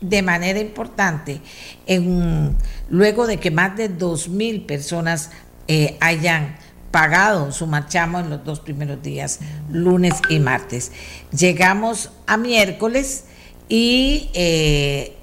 de 0.00 0.22
manera 0.22 0.58
importante 0.58 1.42
en, 1.84 2.56
luego 2.88 3.26
de 3.26 3.36
que 3.36 3.50
más 3.50 3.76
de 3.76 3.90
2 3.90 4.30
mil 4.30 4.62
personas 4.62 5.32
eh, 5.68 5.98
hayan 6.00 6.56
pagado 6.90 7.52
su 7.52 7.66
marchamo 7.66 8.20
en 8.20 8.30
los 8.30 8.42
dos 8.42 8.60
primeros 8.60 9.02
días, 9.02 9.40
lunes 9.70 10.14
y 10.30 10.38
martes. 10.38 10.92
Llegamos 11.30 12.10
a 12.26 12.38
miércoles 12.38 13.24
y 13.68 14.30
eh, 14.34 15.16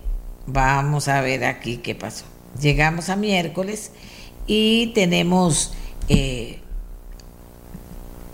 vamos 0.45 1.07
a 1.07 1.21
ver 1.21 1.45
aquí 1.45 1.77
qué 1.77 1.95
pasó. 1.95 2.25
Llegamos 2.59 3.09
a 3.09 3.15
miércoles 3.15 3.91
y 4.47 4.87
tenemos, 4.93 5.73
eh, 6.09 6.59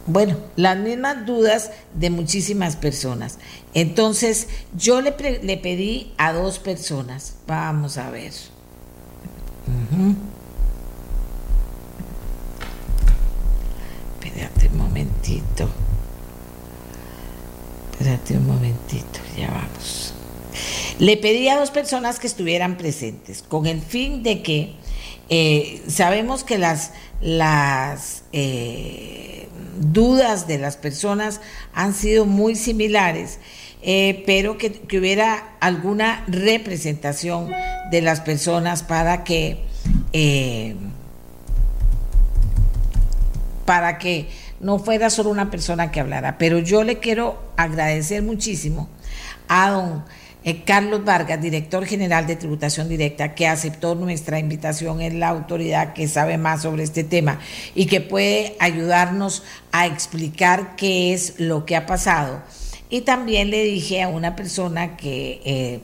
bueno, 0.06 0.38
las 0.56 0.78
mismas 0.78 1.26
dudas 1.26 1.72
de 1.94 2.10
muchísimas 2.10 2.76
personas. 2.76 3.38
Entonces, 3.74 4.48
yo 4.76 5.02
le, 5.02 5.16
le 5.44 5.58
pedí 5.58 6.14
a 6.18 6.34
dos 6.34 6.60
personas, 6.60 7.36
vamos 7.48 7.98
a 7.98 8.10
ver. 8.10 8.34
Espérate 14.20 14.68
un 14.68 14.78
momentito. 14.78 15.70
Espérate 18.00 18.38
un 18.38 18.48
momentito, 18.48 19.20
ya 19.38 19.50
vamos. 19.50 20.14
Le 21.00 21.18
pedí 21.18 21.50
a 21.50 21.60
dos 21.60 21.70
personas 21.70 22.18
que 22.18 22.28
estuvieran 22.28 22.78
presentes 22.78 23.42
con 23.42 23.66
el 23.66 23.82
fin 23.82 24.24
de 24.24 24.42
que 24.42 24.76
eh, 25.28 25.84
sabemos 25.90 26.46
que 26.46 26.58
las, 26.58 26.94
las 27.20 28.24
eh, 28.32 29.50
dudas 29.82 30.48
de 30.48 30.60
las 30.60 30.78
personas 30.78 31.42
han 31.74 31.94
sido 31.94 32.26
muy 32.26 32.56
similares, 32.56 33.40
eh, 33.82 34.24
pero 34.26 34.58
que, 34.58 34.72
que, 34.72 34.98
hubiera 34.98 35.58
alguna 35.60 36.24
representación 36.28 37.52
de 37.92 38.02
las 38.02 38.22
personas 38.22 38.82
para 38.82 39.26
que 39.26 39.66
para 43.66 44.00
que 44.00 44.30
no 44.60 44.80
fuera 44.80 45.10
solo 45.10 45.30
una 45.30 45.50
persona 45.50 45.92
que 45.92 46.00
hablara, 46.00 46.38
pero 46.38 46.60
yo 46.60 46.84
le 46.84 47.00
quiero 47.00 47.42
agradecer 47.58 48.24
muchísimo 48.24 48.90
a 49.48 49.72
don 49.72 50.04
eh, 50.44 50.64
Carlos 50.64 51.04
Vargas, 51.04 51.42
director 51.42 51.86
general 51.86 52.26
de 52.26 52.38
tributación 52.38 52.88
directa, 52.88 53.36
que 53.36 53.46
aceptó 53.48 53.96
nuestra 53.96 54.40
invitación, 54.40 55.02
es 55.02 55.14
la 55.14 55.28
autoridad 55.28 55.94
que 55.94 56.08
sabe 56.08 56.38
más 56.38 56.62
sobre 56.62 56.84
este 56.84 57.04
tema 57.04 57.40
y 57.76 57.88
que 57.88 58.00
puede 58.00 58.56
ayudarnos 58.60 59.44
a 59.74 59.86
explicar 59.86 60.76
qué 60.78 61.14
es 61.14 61.40
lo 61.40 61.66
que 61.66 61.76
ha 61.76 61.86
pasado. 61.86 62.42
Y 62.90 63.02
también 63.02 63.50
le 63.50 63.64
dije 63.64 64.02
a 64.02 64.08
una 64.08 64.36
persona 64.36 64.96
que 64.96 65.42
eh, 65.44 65.80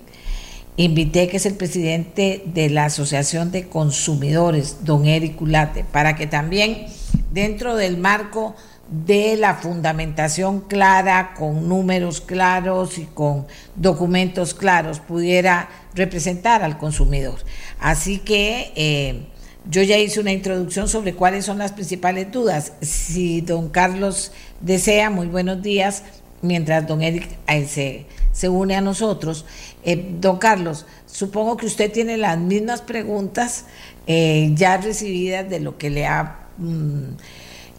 invité, 0.78 1.28
que 1.28 1.38
es 1.38 1.46
el 1.46 1.56
presidente 1.56 2.42
de 2.46 2.70
la 2.70 2.86
Asociación 2.86 3.52
de 3.52 3.68
Consumidores, 3.68 4.78
don 4.86 5.06
Eric 5.06 5.36
Culate, 5.36 5.84
para 5.84 6.16
que 6.16 6.28
también 6.28 6.88
dentro 7.36 7.76
del 7.76 7.98
marco 7.98 8.56
de 8.88 9.36
la 9.36 9.56
fundamentación 9.56 10.62
clara, 10.62 11.34
con 11.38 11.68
números 11.68 12.22
claros 12.22 12.98
y 12.98 13.04
con 13.04 13.46
documentos 13.76 14.54
claros, 14.54 15.02
pudiera 15.02 15.70
representar 15.94 16.64
al 16.64 16.78
consumidor. 16.78 17.36
Así 17.80 18.20
que 18.20 18.72
eh, 18.78 19.26
yo 19.70 19.84
ya 19.84 19.98
hice 19.98 20.22
una 20.22 20.32
introducción 20.32 20.88
sobre 20.88 21.14
cuáles 21.14 21.44
son 21.44 21.58
las 21.58 21.74
principales 21.74 22.32
dudas. 22.32 22.72
Si 22.82 23.42
don 23.42 23.68
Carlos 23.68 24.32
desea, 24.62 25.10
muy 25.10 25.28
buenos 25.28 25.62
días, 25.62 26.04
mientras 26.42 26.88
don 26.88 27.02
Eric 27.02 27.28
eh, 27.48 28.06
se, 28.32 28.48
une 28.48 28.78
a 28.78 28.82
nosotros. 28.82 29.46
Eh, 29.84 30.16
don 30.22 30.38
Carlos, 30.38 30.86
supongo 31.06 31.58
que 31.58 31.66
usted 31.66 31.92
tiene 31.92 32.16
las 32.16 32.38
mismas 32.38 32.82
preguntas 32.82 33.66
ya 34.08 34.78
recibidas 34.78 35.50
de 35.50 35.60
lo 35.60 35.78
que 35.78 35.90
le 35.90 36.06
ha... 36.06 36.45
Mm, 36.58 37.16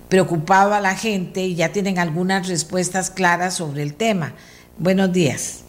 preocupado 0.08 0.74
a 0.74 0.80
la 0.80 0.94
gente 0.94 1.44
y 1.44 1.54
ya 1.54 1.72
tienen 1.72 1.98
algunas 1.98 2.48
respuestas 2.48 3.10
claras 3.10 3.54
sobre 3.54 3.82
el 3.82 3.94
tema. 3.94 4.34
Buenos 4.78 5.12
días. 5.12 5.64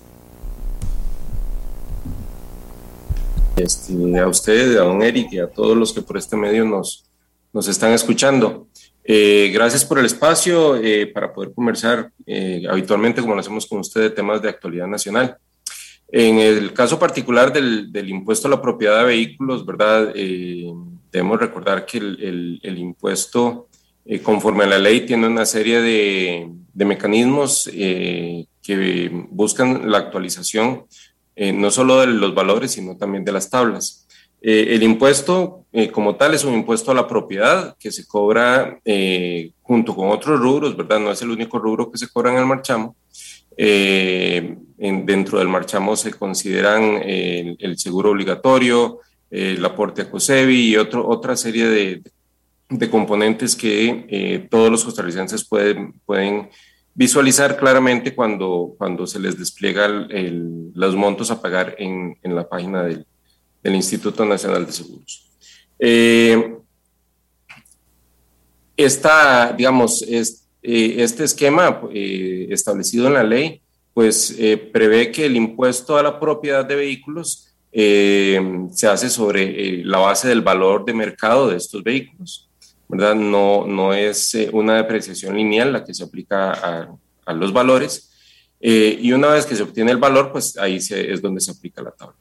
Este, 3.56 4.20
a 4.20 4.28
usted, 4.28 4.78
a 4.78 4.84
don 4.84 5.02
Eric 5.02 5.32
y 5.32 5.40
a 5.40 5.48
todos 5.48 5.76
los 5.76 5.92
que 5.92 6.02
por 6.02 6.18
este 6.18 6.38
medio 6.38 6.66
nos, 6.66 7.06
nos 7.54 7.68
están 7.68 7.92
escuchando. 7.92 8.68
Eh, 9.04 9.50
gracias 9.54 9.86
por 9.86 9.98
el 9.98 10.06
espacio 10.06 10.76
eh, 10.76 11.08
para 11.08 11.34
poder 11.34 11.54
conversar 11.54 12.12
eh, 12.26 12.64
habitualmente, 12.70 13.22
como 13.22 13.34
lo 13.34 13.40
hacemos 13.40 13.66
con 13.66 13.80
usted, 13.80 14.02
de 14.02 14.10
temas 14.12 14.42
de 14.42 14.50
actualidad 14.50 14.86
nacional. 14.86 15.38
En 16.10 16.38
el 16.40 16.74
caso 16.74 17.00
particular 17.00 17.52
del, 17.52 17.92
del 17.92 18.10
impuesto 18.10 18.48
a 18.48 18.52
la 18.52 18.62
propiedad 18.62 19.00
de 19.00 19.06
vehículos, 19.06 19.66
¿verdad? 19.66 20.14
Debemos 21.18 21.40
recordar 21.40 21.86
que 21.86 21.98
el, 21.98 22.24
el, 22.24 22.60
el 22.64 22.78
impuesto 22.78 23.68
eh, 24.10 24.22
conforme 24.22 24.64
a 24.64 24.68
la 24.68 24.80
ley, 24.80 25.06
tiene 25.06 25.28
una 25.28 25.46
serie 25.46 25.82
de, 25.82 26.50
mecanismos 26.76 27.70
eh, 27.74 28.46
que 28.64 29.12
buscan 29.30 29.92
la 29.92 29.98
actualización 29.98 30.86
eh, 31.36 31.52
no 31.52 31.70
solo 31.72 32.00
de 32.00 32.08
los 32.08 32.34
valores, 32.34 32.72
sino 32.72 32.96
también 32.96 33.26
de 33.26 33.34
las 33.34 33.50
tablas. 33.50 34.08
el 34.42 34.82
impuesto 34.82 35.66
como 35.92 36.16
tal 36.16 36.34
es 36.34 36.44
un 36.46 36.54
impuesto 36.54 36.92
a 36.92 36.96
la 36.96 37.08
propiedad 37.08 37.76
que 37.78 37.92
se 37.92 38.08
cobra 38.08 38.80
junto 39.62 39.96
con 39.96 40.10
otros 40.10 40.40
rubros, 40.40 40.78
¿verdad? 40.78 41.00
No 41.00 41.12
es 41.12 41.22
el 41.22 41.32
único 41.32 41.60
rubro 41.60 41.92
que 41.92 41.98
se 41.98 42.08
cobra 42.08 42.32
en 42.32 42.38
el 42.38 42.46
marchamo. 42.46 42.96
dentro 45.12 45.40
del 45.40 45.50
marchamo 45.50 45.96
se 45.96 46.12
consideran 46.14 47.02
el, 47.04 47.78
seguro 47.78 48.12
obligatorio, 48.12 49.00
el 49.30 49.64
aporte 49.66 50.02
a 50.02 50.10
COSEBI 50.10 50.70
y 50.70 50.78
otra 50.78 51.36
serie 51.36 51.68
de, 51.68 52.02
de 52.70 52.90
componentes 52.90 53.56
que 53.56 54.06
eh, 54.10 54.48
todos 54.50 54.70
los 54.70 54.84
costarricenses 54.84 55.44
pueden, 55.46 55.94
pueden 56.06 56.50
visualizar 56.98 57.58
claramente 57.58 58.16
cuando, 58.16 58.74
cuando 58.76 59.06
se 59.06 59.20
les 59.20 59.38
despliega 59.38 59.88
los 59.88 60.96
montos 60.96 61.30
a 61.30 61.40
pagar 61.40 61.76
en, 61.78 62.18
en 62.24 62.36
la 62.36 62.50
página 62.50 62.82
del, 62.84 63.06
del, 63.62 63.76
Instituto 63.76 64.26
Nacional 64.26 64.66
de 64.66 64.72
Seguros. 64.72 65.30
Eh, 65.78 66.56
esta, 68.76 69.54
digamos, 69.54 70.02
es, 70.02 70.48
eh, 70.64 70.96
este 70.98 71.24
esquema 71.24 71.82
eh, 71.94 72.48
establecido 72.50 73.06
en 73.06 73.14
la 73.14 73.24
ley, 73.24 73.62
pues 73.94 74.36
prevé 74.72 75.12
que 75.12 75.26
el 75.26 75.36
impuesto 75.36 75.98
a 75.98 76.04
la 76.04 76.20
propiedad 76.20 76.66
de 76.66 76.76
vehículos 76.76 77.47
se 77.78 78.88
hace 78.88 79.10
sobre 79.10 79.84
la 79.84 80.00
base 80.00 80.28
del 80.28 80.42
valor 80.42 80.84
de 80.84 80.94
mercado 80.94 81.50
de 81.50 81.58
estos 81.58 81.84
vehículos. 81.84 82.50
¿verdad? 82.90 83.16
No, 83.16 83.68
no 83.68 83.94
es 83.94 84.34
eh, 84.34 84.50
una 84.52 84.78
depreciación 84.78 85.36
lineal 85.36 85.74
la 85.74 85.84
que 85.84 85.94
se 85.94 86.04
aplica 86.04 86.90
a, 87.26 87.34
los 87.34 87.52
valores. 87.52 88.10
Eh, 88.60 88.98
y 89.02 89.12
una 89.12 89.28
vez 89.28 89.46
que 89.46 89.56
se 89.56 89.64
obtiene 89.64 89.92
el 89.92 89.98
valor, 89.98 90.32
pues 90.32 90.58
ahí 90.58 90.78
es 90.78 91.22
donde 91.22 91.42
se 91.42 91.52
aplica 91.52 91.84
la 91.84 91.92
tabla. 91.92 92.16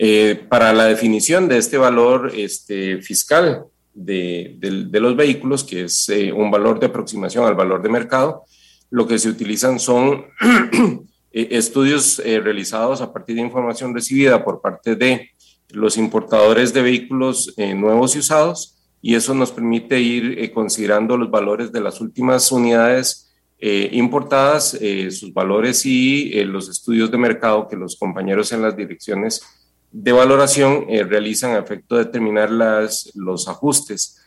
Eh, 0.00 0.46
para 0.48 0.72
la 0.72 0.84
definición 0.84 1.48
de 1.48 1.58
este 1.58 1.76
valor 1.76 2.32
este, 2.34 3.02
fiscal 3.02 3.64
de, 3.92 4.56
los 4.92 5.16
vehículos, 5.16 5.64
que 5.64 5.84
es 5.84 6.08
eh, 6.08 6.32
un 6.32 6.52
valor 6.52 6.78
de 6.78 6.86
aproximación 6.86 7.44
al 7.44 7.56
valor 7.56 7.82
de 7.82 7.88
mercado, 7.88 8.44
lo 8.90 9.08
que 9.08 9.18
se 9.18 9.28
utilizan 9.28 9.80
son 9.80 10.26
estudios 11.32 12.18
realizados 12.18 13.00
a 13.00 13.12
partir 13.12 13.36
de 13.36 13.42
información 13.42 13.94
recibida 13.94 14.44
por 14.44 14.60
parte 14.60 14.96
de 14.96 15.30
los 15.70 15.96
importadores 15.96 16.72
de 16.72 16.82
vehículos 16.82 17.54
nuevos 17.56 18.16
y 18.16 18.20
usados, 18.20 18.76
y 19.02 19.14
eso 19.14 19.34
nos 19.34 19.52
permite 19.52 20.00
ir 20.00 20.52
considerando 20.52 21.16
los 21.16 21.30
valores 21.30 21.70
de 21.70 21.80
las 21.80 22.00
últimas 22.00 22.50
unidades 22.50 23.28
eh, 23.60 23.88
importadas, 23.92 24.74
eh, 24.80 25.10
sus 25.10 25.34
valores 25.34 25.84
y 25.84 26.30
eh, 26.38 26.44
los 26.44 26.68
estudios 26.68 27.10
de 27.10 27.18
mercado 27.18 27.66
que 27.66 27.74
los 27.74 27.96
compañeros 27.96 28.52
en 28.52 28.62
las 28.62 28.76
direcciones 28.76 29.42
de 29.90 30.12
valoración 30.12 30.86
realizan 31.08 31.52
a 31.52 31.58
efecto 31.58 31.96
de 31.96 32.04
determinar 32.04 32.50
los 32.50 33.48
ajustes 33.48 34.22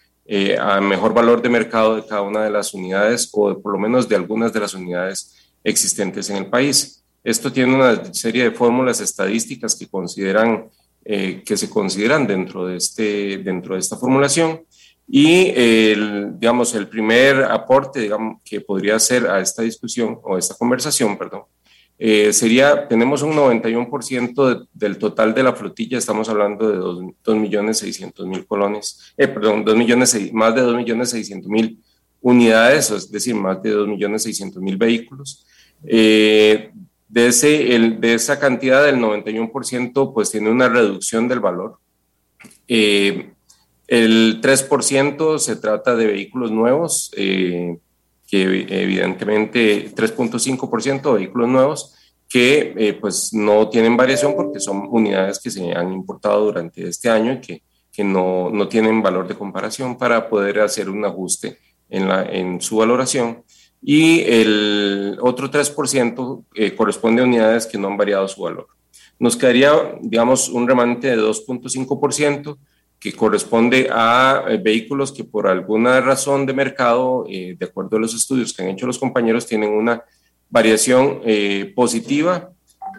a 0.59 0.81
mejor 0.81 1.13
valor 1.13 1.39
de 1.41 1.49
mercado 1.49 1.95
de 1.95 2.05
cada 2.05 2.23
una 2.23 2.43
de 2.43 2.49
las 2.49 2.73
unidades 2.73 3.29
o 3.31 3.61
por 3.61 3.73
lo 3.73 3.77
menos 3.77 4.09
de 4.09 4.15
algunas 4.15 4.51
de 4.51 4.59
las 4.59 4.73
unidades 4.73 5.40
existentes 5.63 6.29
en 6.29 6.37
el 6.37 6.47
país. 6.47 7.03
Esto 7.23 7.51
tiene 7.51 7.75
una 7.75 8.13
serie 8.13 8.45
de 8.45 8.51
fórmulas 8.51 8.99
estadísticas 8.99 9.75
que 9.75 9.87
consideran 9.87 10.69
que 11.03 11.57
se 11.57 11.67
consideran 11.67 12.27
dentro 12.27 12.67
de, 12.67 12.77
este, 12.77 13.39
dentro 13.39 13.73
de 13.73 13.79
esta 13.79 13.97
formulación 13.97 14.61
y 15.13 15.51
el, 15.55 16.39
digamos, 16.39 16.73
el 16.73 16.87
primer 16.87 17.43
aporte 17.43 18.09
que 18.45 18.61
podría 18.61 18.95
hacer 18.95 19.27
a 19.27 19.41
esta 19.41 19.61
discusión 19.61 20.19
o 20.23 20.37
esta 20.37 20.55
conversación, 20.55 21.17
perdón, 21.17 21.41
eh, 21.99 22.31
sería, 22.31 22.87
tenemos 22.87 23.21
un 23.21 23.33
91% 23.33 24.67
del 24.73 24.97
total 24.97 25.33
de 25.33 25.43
la 25.43 25.53
flotilla, 25.53 25.97
estamos 25.97 26.29
hablando 26.29 26.69
de 26.69 26.77
2.600.000 26.77 28.47
colones, 28.47 29.13
eh, 29.17 29.27
perdón, 29.27 29.65
2 29.65 29.75
millones, 29.75 30.33
más 30.33 30.55
de 30.55 30.61
2.600.000 30.61 31.77
unidades, 32.21 32.89
es 32.91 33.11
decir, 33.11 33.35
más 33.35 33.61
de 33.61 33.75
2.600.000 33.75 34.77
vehículos. 34.77 35.45
Eh, 35.85 36.71
de, 37.07 37.27
ese, 37.27 37.47
de 37.47 38.13
esa 38.13 38.39
cantidad 38.39 38.85
del 38.85 38.97
91%, 38.97 40.13
pues 40.13 40.31
tiene 40.31 40.49
una 40.49 40.69
reducción 40.69 41.27
del 41.27 41.39
valor. 41.39 41.77
Eh, 42.67 43.31
el 43.87 44.41
3% 44.41 45.39
se 45.39 45.55
trata 45.57 45.95
de 45.95 46.07
vehículos 46.07 46.51
nuevos, 46.51 47.11
eh, 47.17 47.77
que 48.27 48.43
evidentemente 48.43 49.93
3.5% 49.93 51.11
de 51.11 51.17
vehículos 51.19 51.49
nuevos 51.49 51.95
que 52.29 52.97
pues 53.01 53.33
no 53.33 53.67
tienen 53.67 53.97
variación 53.97 54.33
porque 54.37 54.61
son 54.61 54.87
unidades 54.89 55.37
que 55.37 55.51
se 55.51 55.73
han 55.73 55.91
importado 55.91 56.45
durante 56.45 56.87
este 56.87 57.09
año 57.09 57.33
y 57.33 57.41
que, 57.41 57.61
que 57.91 58.05
no, 58.05 58.49
no, 58.49 58.69
tienen 58.69 59.01
valor 59.01 59.27
de 59.27 59.35
comparación 59.35 59.97
para 59.97 60.29
poder 60.29 60.61
hacer 60.61 60.89
un 60.89 61.03
ajuste 61.03 61.57
en, 61.89 62.07
la, 62.07 62.23
en 62.23 62.61
su 62.61 62.77
valoración. 62.77 63.43
Y 63.81 64.21
el 64.21 65.17
otro 65.21 65.49
3% 65.49 66.45
eh, 66.53 66.75
corresponde 66.75 67.21
a 67.21 67.25
unidades 67.25 67.65
que 67.65 67.77
no 67.77 67.87
han 67.87 67.97
variado 67.97 68.27
su 68.27 68.41
valor. 68.41 68.67
Nos 69.17 69.37
quedaría, 69.37 69.71
digamos, 70.01 70.49
un 70.49 70.67
remanente 70.67 71.07
de 71.07 71.17
2.5% 71.17 72.57
que 73.01 73.13
corresponde 73.13 73.89
a 73.91 74.45
eh, 74.47 74.57
vehículos 74.57 75.11
que 75.11 75.23
por 75.23 75.47
alguna 75.47 75.99
razón 76.01 76.45
de 76.45 76.53
mercado, 76.53 77.25
eh, 77.27 77.55
de 77.57 77.65
acuerdo 77.65 77.97
a 77.97 77.99
los 77.99 78.13
estudios 78.13 78.53
que 78.53 78.61
han 78.61 78.69
hecho 78.69 78.85
los 78.85 78.99
compañeros, 78.99 79.47
tienen 79.47 79.71
una 79.71 80.03
variación 80.51 81.19
eh, 81.25 81.73
positiva 81.75 82.51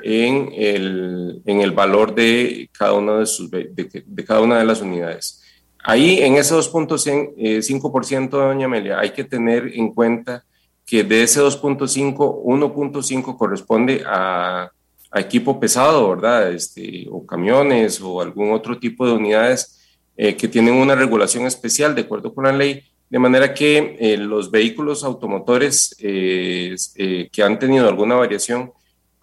en 0.02 0.50
el, 0.56 1.40
en 1.46 1.60
el, 1.60 1.70
valor 1.70 2.16
de 2.16 2.68
cada, 2.76 2.94
una 2.94 3.18
de, 3.18 3.26
sus, 3.26 3.48
de, 3.48 3.70
de, 4.04 4.24
cada 4.24 4.40
una 4.40 4.58
de 4.58 4.64
las 4.64 4.80
unidades. 4.80 5.40
Ahí, 5.84 6.18
en 6.20 6.34
ese 6.34 6.56
2.5%, 6.56 8.28
doña 8.28 8.66
Amelia, 8.66 8.98
hay 8.98 9.10
que 9.10 9.22
tener 9.22 9.70
en 9.72 9.92
cuenta 9.92 10.44
que 10.86 11.04
de 11.04 11.22
ese 11.22 11.40
2.5, 11.40 12.14
1.5 12.16 13.36
corresponde 13.36 14.02
a, 14.06 14.70
a, 15.10 15.20
equipo 15.20 15.58
pesado, 15.58 16.08
¿verdad? 16.10 16.52
Este, 16.52 17.06
o 17.10 17.24
camiones 17.26 18.00
o 18.00 18.20
algún 18.20 18.52
otro 18.52 18.78
tipo 18.78 19.06
de 19.06 19.12
unidades 19.12 19.78
eh, 20.14 20.36
que 20.36 20.46
tienen 20.46 20.74
una 20.74 20.94
regulación 20.94 21.46
especial 21.46 21.94
de 21.94 22.02
acuerdo 22.02 22.34
con 22.34 22.44
la 22.44 22.52
ley, 22.52 22.84
de 23.08 23.18
manera 23.18 23.54
que 23.54 23.96
eh, 23.98 24.18
los 24.18 24.50
vehículos 24.50 25.04
automotores 25.04 25.96
eh, 25.98 26.76
que 27.32 27.42
han 27.42 27.58
tenido 27.58 27.88
alguna 27.88 28.16
variación 28.16 28.72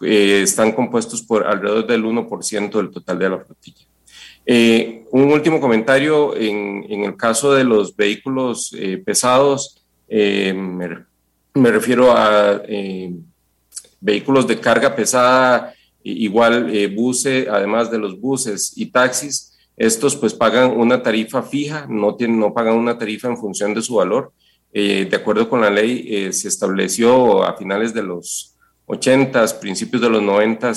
están 0.01 0.71
compuestos 0.71 1.21
por 1.21 1.45
alrededor 1.45 1.85
del 1.85 2.05
1% 2.05 2.71
del 2.71 2.89
total 2.89 3.19
de 3.19 3.29
la 3.29 3.39
flotilla. 3.39 3.85
un 5.11 5.31
último 5.31 5.59
comentario, 5.59 6.35
en, 6.35 6.85
en, 6.89 7.03
el 7.03 7.17
caso 7.17 7.53
de 7.53 7.65
los 7.65 7.95
vehículos 7.95 8.73
pesados, 9.05 9.83
me, 10.09 11.05
me, 11.59 11.71
refiero 11.71 12.11
a 12.11 12.61
vehículos 13.99 14.47
de 14.47 14.59
carga 14.59 14.95
pesada, 14.95 15.73
igual 16.03 16.71
buses, 16.95 17.47
además 17.47 17.91
de 17.91 17.97
los 17.97 18.19
buses 18.19 18.73
y 18.75 18.87
taxis, 18.87 19.49
estos 19.79 20.17
pues 20.17 20.33
pagan 20.33 20.77
una 20.77 21.01
tarifa 21.01 21.41
fija, 21.41 21.87
no, 21.89 22.17
no 22.19 22.53
pagan 22.53 22.75
una 22.75 22.97
tarifa 22.97 23.29
en 23.29 23.37
función 23.37 23.73
de 23.73 23.81
su 23.81 23.95
valor. 23.95 24.33
Eh, 24.73 25.07
de 25.09 25.15
acuerdo 25.15 25.49
con 25.49 25.61
la 25.61 25.69
ley, 25.69 26.05
eh, 26.09 26.33
se 26.33 26.49
estableció 26.49 27.43
a 27.45 27.55
finales 27.55 27.93
de 27.93 28.03
los 28.03 28.57
80, 28.87 29.59
principios 29.61 30.01
de 30.01 30.09
los 30.09 30.21
90, 30.21 30.73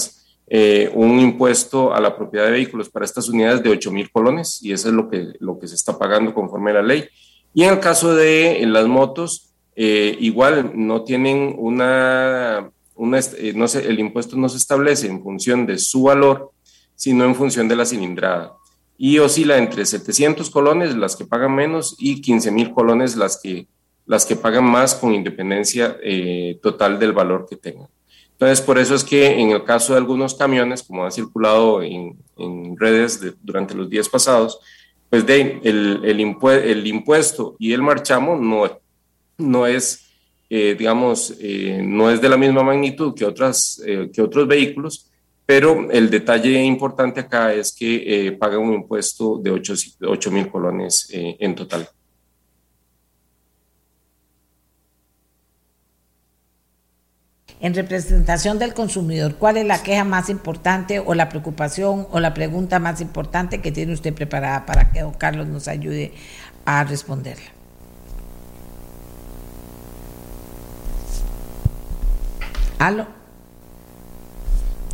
eh, 0.46 0.88
un 0.94 1.18
impuesto 1.18 1.92
a 1.92 2.00
la 2.00 2.16
propiedad 2.16 2.46
de 2.46 2.52
vehículos 2.52 2.88
para 2.90 3.04
estas 3.04 3.28
unidades 3.28 3.60
de 3.62 3.70
8 3.70 3.90
mil 3.90 4.08
colones 4.08 4.62
y 4.62 4.72
eso 4.72 4.88
es 4.88 4.94
lo 4.94 5.10
que, 5.10 5.32
lo 5.40 5.58
que 5.58 5.66
se 5.66 5.74
está 5.74 5.98
pagando 5.98 6.32
conforme 6.32 6.70
a 6.70 6.74
la 6.74 6.82
ley. 6.82 7.04
Y 7.52 7.64
en 7.64 7.70
el 7.70 7.80
caso 7.80 8.14
de 8.14 8.64
las 8.66 8.86
motos, 8.86 9.51
igual 9.76 10.72
no 10.74 11.02
tienen 11.02 11.54
una, 11.56 12.70
una 12.94 13.20
no 13.54 13.68
sé, 13.68 13.88
el 13.88 13.98
impuesto 13.98 14.36
no 14.36 14.48
se 14.48 14.58
establece 14.58 15.06
en 15.06 15.22
función 15.22 15.66
de 15.66 15.78
su 15.78 16.02
valor, 16.04 16.52
sino 16.94 17.24
en 17.24 17.34
función 17.34 17.68
de 17.68 17.76
la 17.76 17.86
cilindrada 17.86 18.56
y 19.04 19.18
oscila 19.18 19.58
entre 19.58 19.84
700 19.84 20.48
colones, 20.48 20.94
las 20.94 21.16
que 21.16 21.24
pagan 21.24 21.56
menos, 21.56 21.96
y 21.98 22.20
15 22.20 22.52
mil 22.52 22.72
colones, 22.72 23.16
las 23.16 23.40
que, 23.42 23.66
las 24.06 24.24
que 24.24 24.36
pagan 24.36 24.64
más 24.64 24.94
con 24.94 25.12
independencia 25.12 25.96
eh, 26.04 26.60
total 26.62 27.00
del 27.00 27.12
valor 27.12 27.46
que 27.50 27.56
tengan. 27.56 27.88
Entonces, 28.30 28.60
por 28.60 28.78
eso 28.78 28.94
es 28.94 29.02
que 29.02 29.40
en 29.40 29.50
el 29.50 29.64
caso 29.64 29.92
de 29.92 29.98
algunos 29.98 30.36
camiones, 30.36 30.84
como 30.84 31.04
ha 31.04 31.10
circulado 31.10 31.82
en, 31.82 32.16
redes 32.76 33.20
durante 33.42 33.74
los 33.74 33.90
días 33.90 34.08
pasados, 34.08 34.60
pues 35.10 35.26
de, 35.26 35.60
el, 35.64 36.00
el, 36.04 36.20
el, 36.64 36.86
impuesto 36.86 37.56
y 37.58 37.72
el 37.72 37.82
marchamo 37.82 38.36
no, 38.36 38.81
no 39.38 39.66
es, 39.66 40.06
eh, 40.50 40.74
digamos, 40.78 41.34
eh, 41.40 41.80
no 41.82 42.10
es 42.10 42.20
de 42.20 42.28
la 42.28 42.36
misma 42.36 42.62
magnitud 42.62 43.14
que, 43.14 43.24
otras, 43.24 43.82
que 44.12 44.22
otros 44.22 44.46
vehículos, 44.46 45.12
pero 45.44 45.90
el 45.90 46.08
detalle 46.08 46.62
importante 46.62 47.20
acá 47.20 47.52
es 47.52 47.72
que 47.72 48.28
eh, 48.28 48.32
paga 48.32 48.58
un 48.58 48.72
impuesto 48.72 49.38
de 49.38 49.50
8 49.50 50.30
mil 50.30 50.48
colones 50.48 51.08
eh, 51.12 51.36
en 51.40 51.54
total. 51.54 51.88
En 57.60 57.74
representación 57.74 58.58
del 58.58 58.74
consumidor, 58.74 59.36
¿cuál 59.36 59.56
es 59.56 59.66
la 59.66 59.82
queja 59.82 60.04
más 60.04 60.28
importante 60.28 60.98
o 60.98 61.14
la 61.14 61.28
preocupación 61.28 62.08
o 62.10 62.18
la 62.18 62.34
pregunta 62.34 62.80
más 62.80 63.00
importante 63.00 63.60
que 63.60 63.70
tiene 63.70 63.92
usted 63.92 64.14
preparada 64.14 64.66
para 64.66 64.90
que 64.90 65.02
don 65.02 65.12
Carlos 65.12 65.46
nos 65.46 65.68
ayude 65.68 66.12
a 66.64 66.82
responderla? 66.82 67.61
¿Aló? 72.82 73.06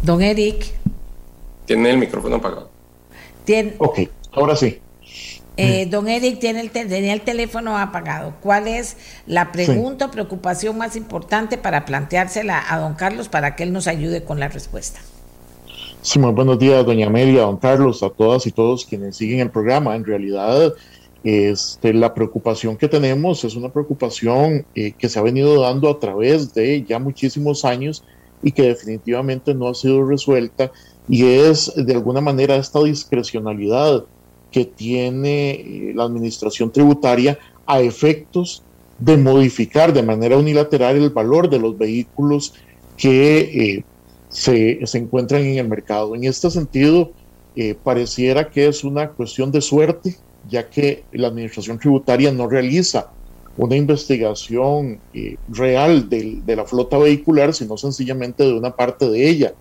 Don 0.03 0.21
Eric. 0.21 0.75
Tiene 1.65 1.89
el 1.89 1.97
micrófono 1.97 2.37
apagado. 2.37 2.69
Tiene, 3.47 3.77
ok, 3.79 4.01
ahora 4.33 4.57
sí. 4.57 4.79
Eh, 5.57 5.87
don 5.87 6.07
Eric 6.07 6.39
tiene 6.39 6.61
el, 6.61 6.71
tenía 6.71 7.15
el 7.15 7.23
teléfono 7.23 7.79
apagado. 7.79 8.35
¿Cuál 8.43 8.69
es 8.69 8.99
la 9.27 9.53
pregunta 9.53 10.05
o 10.05 10.11
preocupación 10.11 10.77
más 10.77 10.97
importante 10.97 11.57
para 11.57 11.87
planteársela 11.87 12.63
a 12.69 12.79
don 12.79 12.93
Carlos 12.93 13.31
para 13.31 13.57
que 13.57 13.63
él 13.63 13.73
nos 13.73 13.87
ayude 13.87 14.23
con 14.23 14.39
la 14.39 14.49
respuesta? 14.49 15.01
Sí, 16.03 16.19
muy 16.19 16.33
buenos 16.33 16.59
días, 16.59 16.85
doña 16.85 17.07
Amelia, 17.07 17.41
don 17.41 17.57
Carlos, 17.57 18.03
a 18.03 18.11
todas 18.11 18.47
y 18.47 18.53
todos 18.53 18.85
quienes 18.85 19.17
siguen 19.17 19.41
el 19.41 19.51
programa. 19.51 19.97
En 19.97 20.05
realidad, 20.05 20.75
este, 21.25 21.93
la 21.93 22.15
preocupación 22.15 22.77
que 22.77 22.89
tenemos 22.89 23.45
es 23.45 23.57
una 23.57 23.71
preocupación 23.71 24.65
eh, 24.75 24.93
que 24.93 25.09
se 25.09 25.19
ha 25.19 25.23
venido 25.23 25.61
dando 25.61 25.91
a 25.91 25.99
través 25.99 26.55
de 26.55 26.85
ya 26.85 26.99
muchísimos 26.99 27.65
años 27.65 28.05
y 28.43 28.53
que 28.53 28.63
definitivamente 28.63 29.55
no 29.55 29.69
ha 29.69 29.75
sido 29.75 30.05
resuelta 30.05 30.71
y 31.09 31.25
es 31.25 31.73
de 31.75 31.93
alguna 31.95 32.21
manera 32.21 32.57
esta 32.57 32.83
discrecionalidad 32.83 34.05
que 34.51 34.65
tiene 34.65 35.51
eh, 35.51 35.93
la 35.95 36.05
administración 36.05 36.71
tributaria 36.71 37.39
a 37.67 37.81
efectos 37.81 38.63
de 38.99 39.17
modificar 39.17 39.93
de 39.93 40.03
manera 40.03 40.37
unilateral 40.37 40.97
el 40.97 41.11
valor 41.11 41.49
de 41.49 41.59
los 41.59 41.77
vehículos 41.79 42.55
que 42.97 43.39
eh, 43.39 43.85
se, 44.29 44.85
se, 44.85 44.99
encuentran 44.99 45.43
en 45.43 45.59
el 45.59 45.69
mercado. 45.69 46.15
En 46.15 46.25
este 46.25 46.51
sentido, 46.51 47.13
eh, 47.55 47.75
pareciera 47.75 48.51
que 48.51 48.67
es 48.67 48.85
una 48.85 49.11
cuestión 49.11 49.51
de 49.53 49.61
suerte, 49.61 50.17
ya 50.49 50.69
que 50.69 51.05
la 51.13 51.29
administración 51.29 51.79
tributaria 51.79 52.33
no 52.33 52.49
realiza 52.49 53.11
una 53.57 53.77
investigación 53.77 55.01
eh, 55.13 55.37
real 55.49 56.09
de 56.09 56.57
la 56.57 56.65
flota 56.65 56.97
vehicular, 56.97 57.53
sino 57.53 57.77
sencillamente 57.77 58.45
de 58.45 58.53
una 58.53 58.75
parte 58.75 59.09
de 59.09 59.29
ella. 59.29 59.53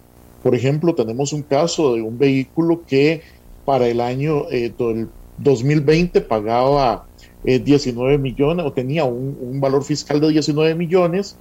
Por 0.44 0.54
ejemplo, 0.54 0.94
tenemos 0.94 1.34
un 1.34 1.42
caso 1.42 1.96
de 1.96 2.02
un 2.02 2.18
vehículo 2.18 2.84
que 2.86 3.22
para 3.66 3.88
el 3.88 4.00
año 4.00 4.46
2020 5.40 6.22
pagaba 6.22 7.06
19 7.44 8.18
millones 8.18 8.66
o 8.66 8.72
tenía 8.72 9.04
un, 9.04 9.38
un, 9.42 9.60
valor 9.60 9.84
fiscal 9.84 10.22
de 10.22 10.30
19 10.30 10.76
millones 10.76 11.36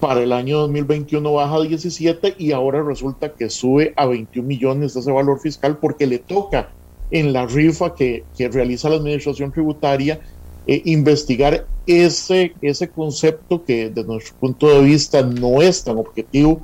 para 0.00 0.22
el 0.22 0.32
año 0.32 0.58
2021 0.58 1.32
baja 1.32 1.56
a 1.56 1.62
17 1.62 2.34
y 2.38 2.52
ahora 2.52 2.82
resulta 2.82 3.32
que 3.32 3.48
sube 3.48 3.94
a 3.96 4.06
21 4.06 4.46
millones 4.46 4.94
de 4.94 5.00
ese 5.00 5.10
valor 5.10 5.40
fiscal 5.40 5.78
porque 5.78 6.06
le 6.06 6.18
toca 6.18 6.68
en 7.10 7.32
la 7.32 7.46
rifa 7.46 7.94
que, 7.94 8.24
realiza 8.38 8.88
la 8.88 8.96
administración 8.96 9.52
tributaria 9.52 10.20
eh, 10.66 10.82
investigar 10.86 11.66
ese, 11.86 12.54
ese 12.62 12.88
concepto 12.88 13.64
que 13.64 13.90
desde 13.90 14.08
nuestro 14.08 14.34
punto 14.36 14.68
de 14.68 14.80
vista 14.80 15.22
no 15.22 15.60
es 15.62 15.84
tan 15.84 15.98
objetivo, 15.98 16.62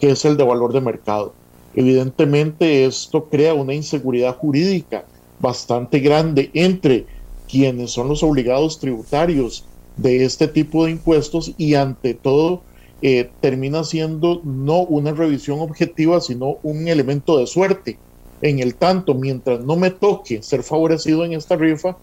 que 0.00 0.10
es 0.10 0.24
el 0.24 0.36
de 0.36 0.44
valor 0.44 0.72
de 0.72 0.80
mercado. 0.80 1.34
Evidentemente 1.74 2.84
esto 2.84 3.28
crea 3.28 3.54
una 3.54 3.74
inseguridad 3.74 4.36
jurídica 4.36 5.04
bastante 5.40 6.00
grande 6.00 6.50
entre 6.54 7.06
quienes 7.48 7.90
son 7.90 8.08
los 8.08 8.22
obligados 8.22 8.78
tributarios 8.78 9.64
de 9.96 10.24
este 10.24 10.48
tipo 10.48 10.84
de 10.84 10.92
impuestos 10.92 11.52
y 11.58 11.74
ante 11.74 12.14
todo 12.14 12.62
eh, 13.02 13.30
termina 13.40 13.84
siendo 13.84 14.40
no 14.44 14.82
una 14.82 15.12
revisión 15.12 15.60
objetiva, 15.60 16.20
sino 16.20 16.58
un 16.62 16.88
elemento 16.88 17.36
de 17.38 17.46
suerte. 17.46 17.98
En 18.42 18.58
el 18.58 18.74
tanto, 18.74 19.14
mientras 19.14 19.60
no 19.60 19.76
me 19.76 19.90
toque 19.90 20.42
ser 20.42 20.62
favorecido 20.62 21.24
en 21.24 21.32
esta 21.32 21.56
rifa, 21.56 21.96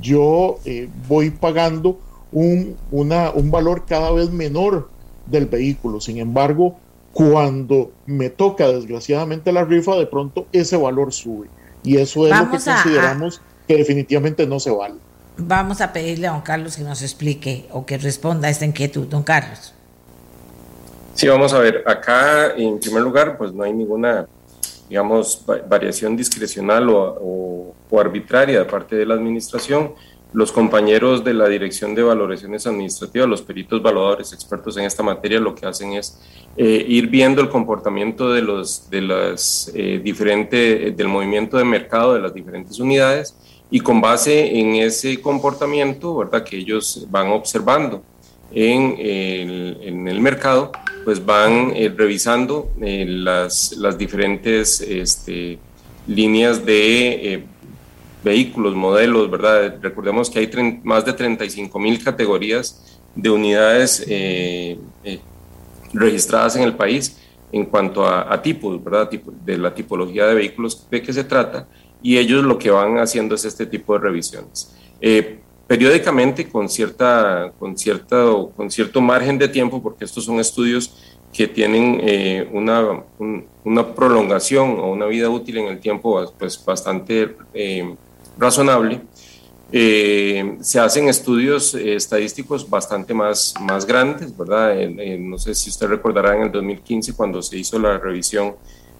yo 0.00 0.58
eh, 0.64 0.88
voy 1.06 1.30
pagando 1.30 1.98
un, 2.32 2.76
una, 2.90 3.30
un 3.30 3.50
valor 3.50 3.84
cada 3.86 4.10
vez 4.10 4.30
menor 4.30 4.88
del 5.26 5.46
vehículo. 5.46 6.00
Sin 6.00 6.18
embargo, 6.18 6.76
cuando 7.12 7.92
me 8.06 8.30
toca 8.30 8.68
desgraciadamente 8.68 9.52
la 9.52 9.64
rifa, 9.64 9.96
de 9.96 10.06
pronto 10.06 10.46
ese 10.52 10.76
valor 10.76 11.12
sube. 11.12 11.48
Y 11.84 11.98
eso 11.98 12.26
es 12.26 12.38
lo 12.38 12.50
que 12.50 12.58
consideramos 12.58 13.40
que 13.68 13.76
definitivamente 13.76 14.46
no 14.46 14.58
se 14.60 14.70
vale. 14.70 14.96
Vamos 15.36 15.80
a 15.80 15.92
pedirle 15.92 16.26
a 16.26 16.32
don 16.32 16.42
Carlos 16.42 16.76
que 16.76 16.82
nos 16.82 17.02
explique 17.02 17.66
o 17.70 17.86
que 17.86 17.98
responda 17.98 18.48
a 18.48 18.50
esta 18.50 18.64
inquietud, 18.64 19.06
don 19.06 19.22
Carlos. 19.22 19.74
Sí, 21.14 21.26
vamos 21.28 21.52
a 21.52 21.58
ver, 21.58 21.82
acá 21.86 22.54
en 22.56 22.78
primer 22.78 23.02
lugar, 23.02 23.36
pues 23.36 23.52
no 23.52 23.62
hay 23.64 23.72
ninguna, 23.72 24.26
digamos, 24.92 25.42
variación 25.70 26.14
discrecional 26.18 26.86
o, 26.90 27.74
arbitraria 27.98 28.58
de 28.58 28.64
parte 28.66 28.94
de 28.94 29.06
la 29.06 29.14
administración. 29.14 29.94
Los 30.34 30.52
compañeros 30.52 31.24
de 31.24 31.32
la 31.32 31.48
Dirección 31.48 31.94
de 31.94 32.02
Valoraciones 32.02 32.66
Administrativas, 32.66 33.26
los 33.26 33.40
peritos 33.40 33.80
evaluadores 33.80 34.34
expertos 34.34 34.76
en 34.76 34.84
esta 34.84 35.02
materia, 35.02 35.40
lo 35.40 35.54
que 35.54 35.64
hacen 35.64 35.94
es 35.94 36.20
eh, 36.58 36.84
ir 36.86 37.06
viendo 37.06 37.40
el 37.40 37.48
comportamiento 37.48 38.32
de 38.32 38.42
los 38.42 38.90
de 38.90 39.00
las 39.00 39.70
eh, 39.74 40.00
diferentes 40.04 40.94
del 40.94 41.08
movimiento 41.08 41.56
de 41.56 41.64
mercado 41.64 42.12
de 42.12 42.20
las 42.20 42.34
diferentes 42.34 42.78
unidades 42.78 43.34
y 43.70 43.80
con 43.80 44.00
base 44.02 44.58
en 44.58 44.74
ese 44.74 45.20
comportamiento, 45.22 46.16
verdad, 46.16 46.44
que 46.44 46.58
ellos 46.58 47.06
van 47.10 47.28
observando 47.28 48.02
en 48.52 48.96
el, 48.98 49.78
en 49.82 50.08
el 50.08 50.20
mercado, 50.20 50.72
pues 51.04 51.24
van 51.24 51.72
eh, 51.74 51.92
revisando 51.94 52.70
eh, 52.80 53.04
las, 53.06 53.72
las, 53.72 53.98
diferentes 53.98 54.80
este, 54.80 55.58
líneas 56.06 56.64
de 56.64 57.34
eh, 57.34 57.44
vehículos, 58.24 58.74
modelos, 58.74 59.30
¿verdad? 59.30 59.78
Recordemos 59.80 60.30
que 60.30 60.38
hay 60.38 60.80
más 60.82 61.04
de 61.04 61.12
35 61.12 61.78
mil 61.78 62.02
categorías 62.02 63.00
de 63.14 63.30
unidades 63.30 64.06
registradas 65.92 66.56
en 66.56 66.62
el 66.62 66.74
país 66.74 67.18
en 67.50 67.66
cuanto 67.66 68.06
a, 68.06 68.40
tipos, 68.40 68.82
¿verdad? 68.82 69.10
de 69.10 69.58
la 69.58 69.74
tipología 69.74 70.26
de 70.26 70.34
vehículos 70.34 70.88
de 70.90 71.02
que 71.02 71.12
se 71.12 71.24
trata, 71.24 71.68
y 72.02 72.16
ellos 72.16 72.42
lo 72.42 72.58
que 72.58 72.70
van 72.70 72.98
haciendo 72.98 73.34
es 73.34 73.44
este 73.44 73.66
tipo 73.66 73.92
de 73.92 74.00
revisiones 74.00 74.74
periódicamente 75.66 76.48
con, 76.48 76.68
cierta, 76.68 77.52
con, 77.58 77.76
cierta, 77.76 78.24
con 78.56 78.70
cierto 78.70 79.00
margen 79.00 79.38
de 79.38 79.48
tiempo, 79.48 79.82
porque 79.82 80.04
estos 80.04 80.24
son 80.24 80.38
estudios 80.38 80.94
que 81.32 81.48
tienen 81.48 81.98
eh, 82.02 82.48
una, 82.52 83.02
una, 83.64 83.94
prolongación 83.94 84.78
o 84.78 84.92
una 84.92 85.06
vida 85.06 85.30
útil 85.30 85.58
en 85.58 85.68
el 85.68 85.80
tiempo 85.80 86.30
pues, 86.38 86.62
bastante 86.64 87.36
eh, 87.54 87.94
razonable. 88.36 89.00
Eh, 89.74 90.58
se 90.60 90.78
hacen 90.78 91.08
estudios 91.08 91.74
estadísticos 91.74 92.68
bastante 92.68 93.14
más, 93.14 93.54
más 93.62 93.86
grandes, 93.86 94.36
¿verdad? 94.36 94.76
no 95.18 95.38
sé 95.38 95.54
si 95.54 95.70
usted 95.70 95.86
recordará 95.86 96.36
en 96.36 96.42
el 96.42 96.52
2015 96.52 97.14
cuando 97.14 97.40
se 97.40 97.56
hizo 97.56 97.78
la 97.78 97.96
revisión 97.96 98.54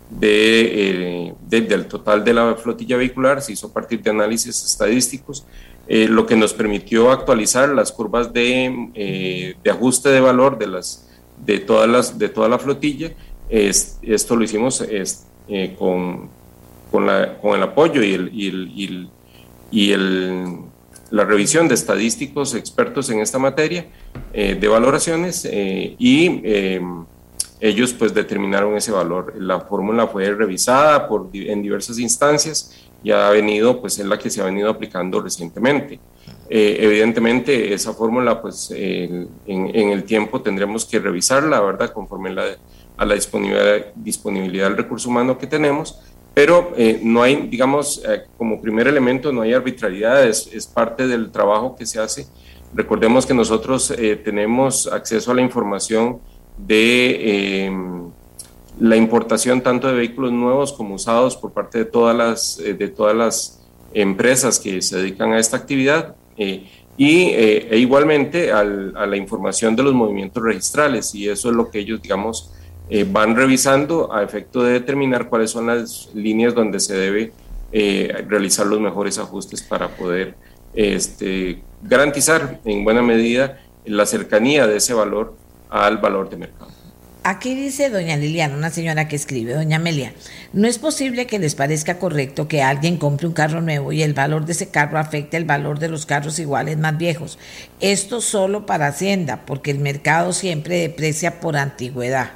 de, 0.08 1.34
del 1.48 1.86
total 1.86 2.24
de 2.24 2.32
la 2.32 2.54
flotilla 2.54 2.96
vehicular, 2.96 3.42
se 3.42 3.52
hizo 3.52 3.66
a 3.66 3.72
partir 3.72 4.02
de 4.02 4.10
análisis 4.10 4.64
estadísticos 4.64 5.44
eh, 5.88 6.06
lo 6.08 6.26
que 6.26 6.36
nos 6.36 6.54
permitió 6.54 7.10
actualizar 7.10 7.68
las 7.70 7.90
curvas 7.90 8.32
de, 8.32 8.90
eh, 8.94 9.54
de, 9.62 9.70
ajuste 9.70 10.10
de 10.10 10.20
valor 10.20 10.56
de, 10.56 10.68
las, 10.68 11.08
de, 11.44 11.58
todas 11.58 11.88
las, 11.88 12.18
de 12.18 12.28
toda 12.28 12.48
la 12.48 12.58
flotilla. 12.58 13.12
Es, 13.48 13.98
esto 14.02 14.36
lo 14.36 14.44
hicimos 14.44 14.80
es, 14.80 15.26
eh, 15.48 15.74
con, 15.78 16.30
con, 16.90 17.06
la, 17.06 17.38
con, 17.38 17.56
el 17.56 17.62
apoyo 17.64 18.02
y, 18.02 18.14
el, 18.14 18.30
y, 18.32 18.48
el, 18.48 19.10
y, 19.72 19.92
el, 19.92 20.56
la 21.10 21.24
revisión 21.24 21.66
de 21.66 21.74
estadísticos 21.74 22.54
expertos 22.54 23.10
en 23.10 23.20
esta 23.20 23.38
materia 23.38 23.86
de 24.32 24.68
valoraciones 24.68 25.46
y 25.46 26.42
ellos 27.60 27.92
pues 27.92 28.14
determinaron 28.14 28.76
ese 28.76 28.92
valor. 28.92 29.34
La 29.38 29.60
fórmula 29.60 30.06
fue 30.06 30.30
revisada 30.32 31.06
por, 31.06 31.28
en 31.34 31.62
diversas 31.62 31.98
instancias 31.98 32.90
y 33.02 33.10
ha 33.10 33.30
venido, 33.30 33.80
pues 33.80 33.98
es 33.98 34.06
la 34.06 34.18
que 34.18 34.30
se 34.30 34.40
ha 34.40 34.44
venido 34.44 34.70
aplicando 34.70 35.20
recientemente. 35.20 35.98
Eh, 36.48 36.76
evidentemente 36.80 37.72
esa 37.72 37.92
fórmula, 37.94 38.40
pues 38.40 38.70
en, 38.70 39.28
el 39.46 40.04
tiempo 40.04 40.40
tendremos 40.42 40.84
que 40.84 40.98
revisarla, 40.98 41.60
¿verdad? 41.60 41.92
Conforme 41.92 42.30
a 42.96 43.04
la 43.04 43.14
disponibilidad, 43.14 43.86
disponibilidad 43.94 44.68
del 44.68 44.76
recurso 44.76 45.08
humano 45.08 45.38
que 45.38 45.46
tenemos, 45.46 45.98
pero 46.34 46.72
eh, 46.76 47.00
no 47.02 47.22
hay, 47.22 47.48
digamos, 47.48 48.02
eh, 48.06 48.22
como 48.36 48.60
primer 48.60 48.86
elemento, 48.86 49.32
no 49.32 49.42
hay 49.42 49.52
arbitrariedad, 49.52 50.26
es, 50.26 50.48
es, 50.52 50.66
parte 50.66 51.06
del 51.06 51.30
trabajo 51.30 51.74
que 51.76 51.86
se 51.86 52.00
hace. 52.00 52.26
Recordemos 52.74 53.26
que 53.26 53.34
nosotros 53.34 53.92
tenemos 54.24 54.86
acceso 54.86 55.30
a 55.30 55.34
la 55.34 55.42
información 55.42 56.20
de 56.56 58.10
la 58.82 58.96
importación 58.96 59.60
tanto 59.60 59.86
de 59.86 59.94
vehículos 59.94 60.32
nuevos 60.32 60.72
como 60.72 60.96
usados 60.96 61.36
por 61.36 61.52
parte 61.52 61.78
de 61.78 61.84
todas 61.84 62.16
las, 62.16 62.58
eh, 62.58 62.74
de 62.74 62.88
todas 62.88 63.14
las 63.14 63.60
empresas 63.94 64.58
que 64.58 64.82
se 64.82 64.96
dedican 64.96 65.32
a 65.32 65.38
esta 65.38 65.56
actividad 65.56 66.16
eh, 66.36 66.68
y 66.96 67.26
eh, 67.26 67.68
e 67.70 67.78
igualmente 67.78 68.50
a 68.50 68.64
la 68.64 69.16
información 69.16 69.76
de 69.76 69.84
los 69.84 69.94
movimientos 69.94 70.42
registrales 70.42 71.14
y 71.14 71.28
eso 71.28 71.50
es 71.50 71.54
lo 71.54 71.70
que 71.70 71.78
ellos 71.78 72.02
digamos 72.02 72.50
van 73.10 73.36
revisando 73.36 74.12
a 74.12 74.22
efecto 74.22 74.62
de 74.64 74.72
determinar 74.72 75.30
cuáles 75.30 75.50
son 75.50 75.68
las 75.68 76.10
líneas 76.12 76.54
donde 76.54 76.78
se 76.78 76.94
debe 76.94 77.32
realizar 78.28 78.66
los 78.66 78.80
mejores 78.80 79.16
ajustes 79.16 79.62
para 79.62 79.88
poder 79.88 80.34
este, 80.74 81.62
garantizar 81.82 82.60
en 82.64 82.84
buena 82.84 83.00
medida 83.00 83.60
la 83.86 84.04
cercanía 84.04 84.66
de 84.66 84.76
ese 84.76 84.92
valor 84.92 85.34
al 85.70 85.98
valor 85.98 86.28
de 86.28 86.36
mercado. 86.36 86.81
Aquí 87.24 87.54
dice 87.54 87.88
doña 87.88 88.16
Liliana, 88.16 88.56
una 88.56 88.70
señora 88.70 89.06
que 89.06 89.14
escribe, 89.14 89.54
doña 89.54 89.76
Amelia, 89.76 90.12
no 90.52 90.66
es 90.66 90.80
posible 90.80 91.28
que 91.28 91.38
les 91.38 91.54
parezca 91.54 92.00
correcto 92.00 92.48
que 92.48 92.62
alguien 92.62 92.96
compre 92.96 93.28
un 93.28 93.32
carro 93.32 93.60
nuevo 93.60 93.92
y 93.92 94.02
el 94.02 94.12
valor 94.12 94.44
de 94.44 94.52
ese 94.52 94.70
carro 94.70 94.98
afecte 94.98 95.36
el 95.36 95.44
valor 95.44 95.78
de 95.78 95.88
los 95.88 96.04
carros 96.04 96.40
iguales 96.40 96.78
más 96.78 96.98
viejos. 96.98 97.38
Esto 97.78 98.20
solo 98.20 98.66
para 98.66 98.88
Hacienda, 98.88 99.44
porque 99.46 99.70
el 99.70 99.78
mercado 99.78 100.32
siempre 100.32 100.78
deprecia 100.78 101.38
por 101.38 101.56
antigüedad. 101.56 102.32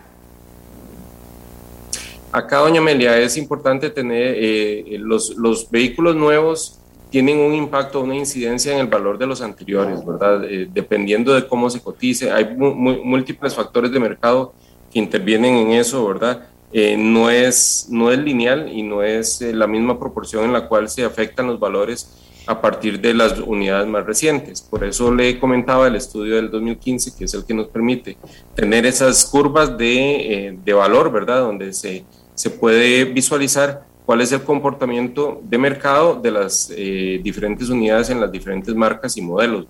Acá, 2.31 2.59
doña 2.59 2.79
Amelia, 2.79 3.19
es 3.19 3.37
importante 3.37 3.91
tener 3.91 4.37
eh, 4.37 4.99
los, 5.01 5.31
los, 5.37 5.69
vehículos 5.69 6.15
nuevos 6.15 6.79
tienen 7.11 7.39
un 7.39 7.55
impacto, 7.55 8.03
una 8.03 8.15
incidencia 8.15 8.73
en 8.73 8.79
el 8.79 8.87
valor 8.87 9.19
de 9.19 9.27
los 9.27 9.41
anteriores, 9.41 10.05
¿verdad? 10.05 10.45
Eh, 10.45 10.69
dependiendo 10.73 11.35
de 11.35 11.47
cómo 11.49 11.71
se 11.71 11.81
cotice. 11.81 12.31
Hay 12.31 12.55
múltiples 12.57 13.55
factores 13.55 13.91
de 13.91 13.99
mercado 13.99 14.53
intervienen 14.93 15.57
en 15.57 15.73
eso, 15.73 16.07
¿verdad? 16.07 16.49
Eh, 16.73 16.97
no, 16.97 17.31
es, 17.31 17.87
no 17.91 18.11
es 18.11 18.19
lineal 18.19 18.71
y 18.73 18.83
no 18.83 19.03
es 19.03 19.41
eh, 19.41 19.53
la 19.53 19.67
misma 19.67 19.99
proporción 19.99 20.45
en 20.45 20.53
la 20.53 20.69
cual 20.69 20.89
se 20.89 21.05
afectan 21.05 21.47
los 21.47 21.61
valores 21.61 22.11
a 22.47 22.61
partir 22.61 23.01
de 23.01 23.15
las 23.15 23.39
unidades 23.41 23.87
más 23.89 24.05
recientes. 24.07 24.63
Por 24.63 24.85
eso 24.85 25.13
le 25.13 25.39
comentaba 25.39 25.89
el 25.89 25.97
estudio 25.97 26.37
del 26.37 26.51
2015, 26.51 27.17
que 27.17 27.25
es 27.25 27.35
el 27.35 27.45
que 27.45 27.55
nos 27.55 27.69
permite 27.69 28.17
tener 28.55 28.87
esas 28.87 29.25
curvas 29.25 29.77
de, 29.77 30.49
eh, 30.49 30.59
de 30.65 30.73
valor, 30.73 31.11
¿verdad? 31.11 31.41
Donde 31.41 31.73
se, 31.73 32.05
se 32.35 32.51
puede 32.51 33.05
visualizar 33.05 33.87
cuál 34.07 34.21
es 34.21 34.31
el 34.31 34.43
comportamiento 34.43 35.41
de 35.43 35.59
mercado 35.59 36.15
de 36.15 36.31
las 36.31 36.73
eh, 36.75 37.21
diferentes 37.23 37.69
unidades 37.69 38.09
en 38.09 38.21
las 38.21 38.31
diferentes 38.31 38.73
marcas 38.75 39.17
y 39.17 39.21
modelos. 39.21 39.67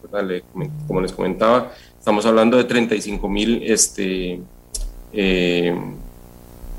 como 0.86 1.00
les 1.00 1.12
comentaba, 1.12 1.72
estamos 1.98 2.26
hablando 2.26 2.58
de 2.58 2.64
35 2.64 3.28
mil 3.30 3.62
este, 3.64 4.40
eh, 5.12 5.74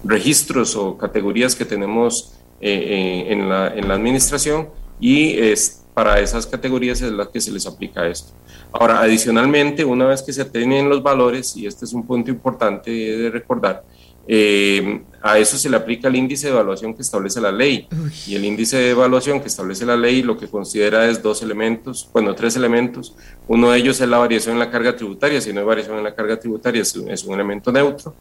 registros 0.03 0.75
o 0.75 0.97
categorías 0.97 1.55
que 1.55 1.65
tenemos 1.65 2.33
eh, 2.59 3.25
en, 3.29 3.49
la, 3.49 3.73
en, 3.73 3.87
la, 3.87 3.93
administración 3.93 4.69
y 4.99 5.37
es, 5.39 5.83
para 5.93 6.19
esas 6.19 6.47
categorías 6.47 7.01
es 7.01 7.11
la 7.11 7.29
que 7.29 7.39
se 7.39 7.51
les 7.51 7.65
aplica 7.67 8.07
esto. 8.07 8.33
Ahora, 8.71 8.99
adicionalmente, 9.01 9.85
una 9.85 10.05
vez 10.05 10.21
que 10.21 10.33
se 10.33 10.45
tienen 10.45 10.89
los 10.89 11.01
valores, 11.01 11.55
y 11.55 11.65
este 11.65 11.85
es 11.85 11.93
un 11.93 12.05
punto 12.05 12.31
importante 12.31 12.91
de 12.91 13.29
recordar, 13.29 13.83
eh, 14.27 15.03
a 15.21 15.39
eso 15.39 15.57
se 15.57 15.69
le 15.69 15.77
aplica 15.77 16.09
el 16.09 16.15
índice 16.15 16.47
de 16.47 16.53
evaluación 16.53 16.93
que 16.93 17.01
establece 17.01 17.39
la 17.41 17.51
ley. 17.51 17.87
Y 18.27 18.35
el 18.35 18.45
índice 18.45 18.77
de 18.77 18.89
evaluación 18.91 19.39
que 19.39 19.47
establece 19.47 19.85
la 19.85 19.95
ley 19.95 20.21
lo 20.21 20.37
que 20.37 20.47
considera 20.47 21.09
es 21.09 21.21
dos 21.21 21.41
elementos, 21.41 22.09
bueno, 22.13 22.35
tres 22.35 22.55
elementos. 22.55 23.15
Uno 23.47 23.71
de 23.71 23.79
ellos 23.79 23.99
es 24.01 24.07
la 24.07 24.17
variación 24.17 24.53
en 24.53 24.59
la 24.59 24.69
carga 24.69 24.95
tributaria. 24.95 25.41
Si 25.41 25.53
no 25.53 25.61
hay 25.61 25.65
variación 25.65 25.97
en 25.97 26.03
la 26.03 26.13
carga 26.13 26.39
tributaria, 26.39 26.81
es, 26.81 26.95
un 26.95 27.33
elemento 27.33 27.71
neutro. 27.71 28.13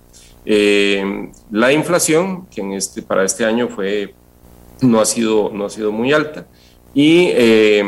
Eh, 0.44 1.30
la 1.50 1.72
inflación, 1.72 2.46
que 2.46 2.60
en 2.60 2.72
este, 2.72 3.02
para 3.02 3.24
este 3.24 3.44
año 3.44 3.68
fue, 3.68 4.14
no, 4.80 5.00
ha 5.00 5.06
sido, 5.06 5.50
no 5.52 5.66
ha 5.66 5.70
sido 5.70 5.92
muy 5.92 6.12
alta. 6.12 6.46
Y 6.94 7.30
eh, 7.34 7.84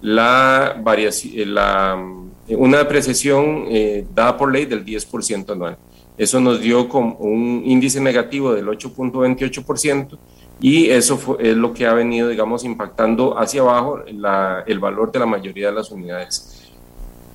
la 0.00 0.80
variación, 0.82 1.54
la, 1.54 2.02
una 2.48 2.78
depreciación 2.78 3.66
dada 4.14 4.36
por 4.36 4.52
ley 4.52 4.64
del 4.64 4.84
10% 4.84 5.52
anual. 5.52 5.78
Eso 6.18 6.40
nos 6.40 6.60
dio 6.60 6.88
como 6.88 7.16
un 7.16 7.62
índice 7.64 8.00
negativo 8.00 8.52
del 8.54 8.66
8.28% 8.66 10.18
y 10.60 10.88
eso 10.88 11.36
es 11.38 11.56
lo 11.56 11.74
que 11.74 11.86
ha 11.86 11.92
venido, 11.92 12.28
digamos, 12.28 12.64
impactando 12.64 13.38
hacia 13.38 13.60
abajo 13.60 14.00
el 14.06 14.78
valor 14.78 15.12
de 15.12 15.18
la 15.18 15.26
mayoría 15.26 15.68
de 15.68 15.74
las 15.74 15.90
unidades. 15.90 16.62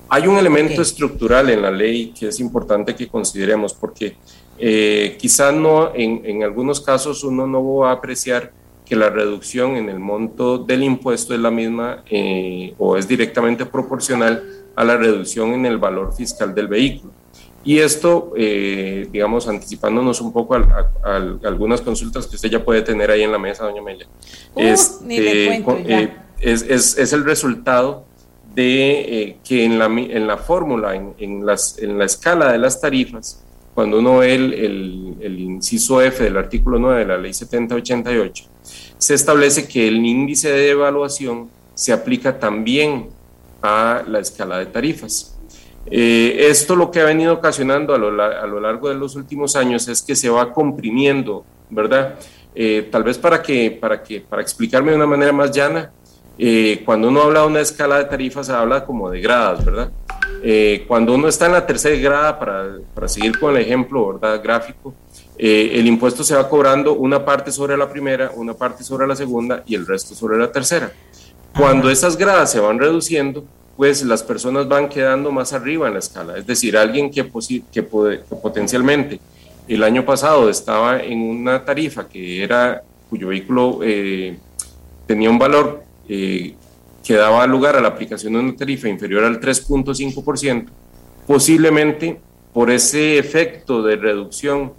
Hay 0.08 0.26
un 0.26 0.36
elemento 0.36 0.82
estructural 0.82 1.48
en 1.50 1.62
la 1.62 1.70
ley 1.70 2.12
que 2.12 2.28
es 2.28 2.40
importante 2.40 2.94
que 2.94 3.08
consideremos 3.08 3.72
porque 3.72 4.16
eh, 4.58 5.16
quizás 5.18 5.54
no, 5.54 5.90
en, 5.94 6.42
algunos 6.42 6.80
casos 6.80 7.24
uno 7.24 7.46
no 7.46 7.76
va 7.76 7.90
a 7.90 7.94
apreciar 7.94 8.52
que 8.84 8.94
la 8.94 9.08
reducción 9.08 9.76
en 9.76 9.88
el 9.88 9.98
monto 9.98 10.58
del 10.58 10.82
impuesto 10.82 11.32
es 11.32 11.40
la 11.40 11.50
misma 11.50 12.02
eh, 12.10 12.74
o 12.78 12.96
es 12.96 13.08
directamente 13.08 13.64
proporcional 13.64 14.42
a 14.76 14.84
la 14.84 14.96
reducción 14.96 15.54
en 15.54 15.64
el 15.64 15.78
valor 15.78 16.12
fiscal 16.14 16.54
del 16.54 16.68
vehículo. 16.68 17.21
Y 17.64 17.78
esto, 17.78 18.32
eh, 18.36 19.06
digamos, 19.12 19.46
anticipándonos 19.46 20.20
un 20.20 20.32
poco 20.32 20.54
a, 20.54 20.90
algunas 21.44 21.80
consultas 21.80 22.26
que 22.26 22.36
usted 22.36 22.50
ya 22.50 22.64
puede 22.64 22.82
tener 22.82 23.10
ahí 23.10 23.22
en 23.22 23.30
la 23.30 23.38
mesa, 23.38 23.64
doña 23.64 23.80
Amelia, 23.80 24.06
este, 24.56 25.54
eh, 25.56 26.12
es, 26.40 26.62
es, 26.62 26.98
es, 26.98 27.12
el 27.12 27.24
resultado 27.24 28.04
de 28.54 29.00
eh, 29.00 29.38
que 29.44 29.64
en 29.64 29.78
la, 29.78 29.86
en 29.86 30.26
la 30.26 30.36
fórmula, 30.38 30.96
en, 30.96 31.14
en, 31.18 31.46
las, 31.46 31.78
en 31.78 31.98
la 31.98 32.04
escala 32.04 32.50
de 32.50 32.58
las 32.58 32.80
tarifas, 32.80 33.42
cuando 33.74 34.00
uno 34.00 34.18
ve 34.18 34.34
el, 34.34 34.52
el, 34.52 35.16
el, 35.20 35.40
inciso 35.40 36.02
F 36.02 36.24
del 36.24 36.36
artículo 36.36 36.78
9 36.78 37.00
de 37.00 37.06
la 37.06 37.16
ley 37.16 37.32
7088, 37.32 38.44
se 38.98 39.14
establece 39.14 39.66
que 39.68 39.88
el 39.88 40.04
índice 40.04 40.50
de 40.50 40.70
evaluación 40.70 41.48
se 41.74 41.92
aplica 41.92 42.38
también 42.38 43.08
a 43.62 44.02
la 44.06 44.18
escala 44.18 44.58
de 44.58 44.66
tarifas. 44.66 45.31
Eh, 45.86 46.46
esto 46.48 46.76
lo 46.76 46.90
que 46.90 47.00
ha 47.00 47.04
venido 47.04 47.34
ocasionando 47.34 47.94
a 47.94 47.98
lo, 47.98 48.22
a 48.22 48.46
lo, 48.46 48.60
largo 48.60 48.88
de 48.88 48.94
los 48.94 49.16
últimos 49.16 49.56
años 49.56 49.88
es 49.88 50.02
que 50.02 50.14
se 50.14 50.28
va 50.28 50.52
comprimiendo, 50.52 51.44
¿verdad? 51.70 52.14
Eh, 52.54 52.88
tal 52.90 53.02
vez 53.02 53.18
para 53.18 53.42
que, 53.42 53.70
para 53.70 54.02
que, 54.02 54.20
para 54.20 54.42
explicarme 54.42 54.90
de 54.90 54.96
una 54.96 55.06
manera 55.06 55.32
más 55.32 55.50
llana, 55.50 55.90
eh, 56.38 56.82
cuando 56.84 57.08
uno 57.08 57.22
habla 57.22 57.40
de 57.40 57.46
una 57.46 57.60
escala 57.60 57.98
de 57.98 58.04
tarifas, 58.04 58.46
se 58.46 58.52
habla 58.52 58.84
como 58.84 59.10
de 59.10 59.20
gradas, 59.20 59.64
¿verdad? 59.64 59.92
cuando 60.88 61.14
uno 61.14 61.28
está 61.28 61.46
en 61.46 61.52
la 61.52 61.64
tercera 61.64 61.94
grada, 61.96 62.36
para, 62.36 62.78
para 62.92 63.06
seguir 63.06 63.38
con 63.38 63.54
el 63.54 63.62
ejemplo, 63.62 64.14
¿verdad? 64.14 64.42
Gráfico, 64.42 64.92
el 65.38 65.86
impuesto 65.86 66.24
se 66.24 66.34
va 66.34 66.48
cobrando 66.48 66.94
una 66.94 67.24
parte 67.24 67.52
sobre 67.52 67.76
la 67.76 67.88
primera, 67.88 68.32
una 68.34 68.52
parte 68.52 68.82
sobre 68.82 69.06
la 69.06 69.14
segunda 69.14 69.62
y 69.66 69.76
el 69.76 69.86
resto 69.86 70.16
sobre 70.16 70.38
la 70.38 70.50
tercera. 70.50 70.90
Cuando 71.56 71.88
esas 71.90 72.16
gradas 72.16 72.50
se 72.50 72.58
van 72.58 72.80
reduciendo, 72.80 73.44
pues 73.76 74.02
las 74.02 74.22
personas 74.22 74.68
van 74.68 74.88
quedando 74.88 75.30
más 75.30 75.52
arriba 75.52 75.88
en 75.88 75.94
la 75.94 76.00
escala. 76.00 76.36
Es 76.36 76.46
decir, 76.46 76.76
alguien 76.76 77.10
que, 77.10 77.28
que, 77.72 77.82
potencialmente 77.82 79.20
el 79.68 79.82
año 79.82 80.04
pasado 80.04 80.50
estaba 80.50 81.00
en 81.00 81.20
una 81.22 81.64
tarifa 81.64 82.08
que 82.08 82.42
era, 82.42 82.82
cuyo 83.08 83.28
vehículo 83.28 83.80
eh, 83.82 84.36
tenía 85.06 85.30
un 85.30 85.38
valor 85.38 85.84
eh, 86.08 86.54
que 87.02 87.14
daba 87.14 87.46
lugar 87.46 87.76
a 87.76 87.80
la 87.80 87.88
aplicación 87.88 88.34
de 88.34 88.38
una 88.40 88.56
tarifa 88.56 88.88
inferior 88.88 89.24
al 89.24 89.40
3.5%, 89.40 90.66
posiblemente 91.26 92.20
por 92.52 92.70
ese 92.70 93.18
efecto 93.18 93.82
de 93.82 93.96
reducción, 93.96 94.72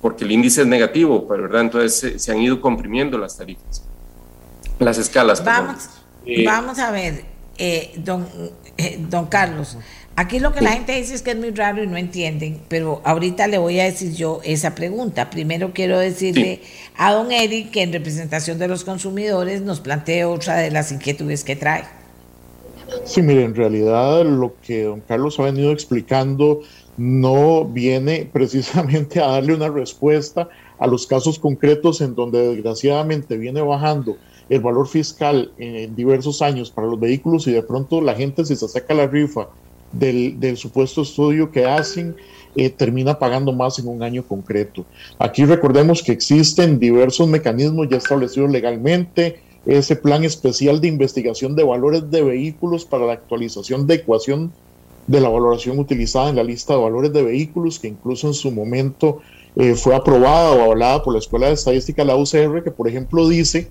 porque 0.00 0.24
el 0.24 0.32
índice 0.32 0.62
es 0.62 0.66
negativo, 0.66 1.26
¿verdad? 1.26 1.60
Entonces 1.62 2.22
se, 2.22 2.32
han 2.32 2.38
ido 2.38 2.60
comprimiendo 2.60 3.18
las 3.18 3.36
tarifas, 3.36 3.84
las 4.78 4.98
escalas. 4.98 5.44
Vamos, 5.44 5.88
eh, 6.24 6.44
vamos 6.44 6.78
a 6.78 6.90
ver, 6.90 7.24
eh, 7.58 7.92
don, 7.96 8.26
eh, 8.78 8.98
don 9.08 9.26
Carlos, 9.26 9.76
aquí 10.16 10.38
lo 10.38 10.52
que 10.52 10.60
la 10.60 10.72
gente 10.72 10.92
dice 10.92 11.14
es 11.14 11.22
que 11.22 11.32
es 11.32 11.36
muy 11.36 11.50
raro 11.50 11.82
y 11.82 11.86
no 11.86 11.96
entienden, 11.96 12.60
pero 12.68 13.00
ahorita 13.04 13.46
le 13.46 13.58
voy 13.58 13.80
a 13.80 13.84
decir 13.84 14.12
yo 14.14 14.40
esa 14.44 14.74
pregunta. 14.74 15.30
Primero 15.30 15.72
quiero 15.72 15.98
decirle 15.98 16.62
a 16.96 17.12
don 17.12 17.32
Eric 17.32 17.70
que 17.70 17.82
en 17.82 17.92
representación 17.92 18.58
de 18.58 18.68
los 18.68 18.84
consumidores 18.84 19.62
nos 19.62 19.80
plantee 19.80 20.24
otra 20.24 20.56
de 20.56 20.70
las 20.70 20.92
inquietudes 20.92 21.44
que 21.44 21.56
trae. 21.56 21.84
Sí, 23.04 23.22
mire, 23.22 23.44
en 23.44 23.54
realidad 23.54 24.24
lo 24.24 24.54
que 24.62 24.84
don 24.84 25.00
Carlos 25.00 25.38
ha 25.38 25.44
venido 25.44 25.72
explicando 25.72 26.60
no 26.96 27.64
viene 27.64 28.28
precisamente 28.32 29.20
a 29.20 29.28
darle 29.28 29.54
una 29.54 29.68
respuesta 29.68 30.48
a 30.78 30.86
los 30.86 31.06
casos 31.06 31.38
concretos 31.38 32.00
en 32.00 32.14
donde 32.14 32.48
desgraciadamente 32.48 33.36
viene 33.36 33.60
bajando 33.60 34.16
el 34.50 34.60
valor 34.60 34.86
fiscal 34.88 35.52
en, 35.58 35.94
diversos 35.94 36.42
años 36.42 36.70
para 36.70 36.88
los 36.88 37.00
vehículos 37.00 37.46
y 37.46 37.52
de 37.52 37.62
pronto 37.62 38.00
la 38.02 38.14
gente 38.14 38.44
si 38.44 38.56
se 38.56 38.68
saca 38.68 38.92
la 38.92 39.06
rifa 39.06 39.48
del, 39.92 40.56
supuesto 40.56 41.02
estudio 41.02 41.50
que 41.50 41.64
hacen, 41.64 42.14
eh, 42.54 42.68
termina 42.70 43.18
pagando 43.18 43.52
más 43.52 43.78
en 43.78 43.88
un 43.88 44.02
año 44.02 44.24
concreto. 44.24 44.84
Aquí 45.18 45.44
recordemos 45.44 46.02
que 46.02 46.12
existen 46.12 46.78
diversos 46.78 47.26
mecanismos 47.28 47.88
ya 47.88 47.96
establecidos 47.96 48.50
legalmente, 48.50 49.40
ese 49.66 49.96
plan 49.96 50.24
especial 50.24 50.80
de 50.80 50.88
investigación 50.88 51.54
de 51.54 51.64
valores 51.64 52.10
de 52.10 52.22
vehículos 52.22 52.84
para 52.84 53.06
la 53.06 53.14
actualización 53.14 53.86
de 53.86 53.96
ecuación 53.96 54.52
de 55.06 55.20
la 55.20 55.28
valoración 55.28 55.78
utilizada 55.78 56.30
en 56.30 56.36
la 56.36 56.44
lista 56.44 56.74
de 56.74 56.82
valores 56.82 57.12
de 57.12 57.22
vehículos, 57.22 57.78
que 57.78 57.88
incluso 57.88 58.28
en 58.28 58.34
su 58.34 58.50
momento 58.50 59.20
eh, 59.56 59.74
fue 59.74 59.94
aprobada 59.94 60.52
o 60.52 60.62
avalada 60.62 61.02
por 61.02 61.12
la 61.12 61.18
Escuela 61.18 61.48
de 61.48 61.54
Estadística, 61.54 62.04
la 62.04 62.16
UCR, 62.16 62.62
que 62.62 62.70
por 62.70 62.88
ejemplo 62.88 63.28
dice 63.28 63.68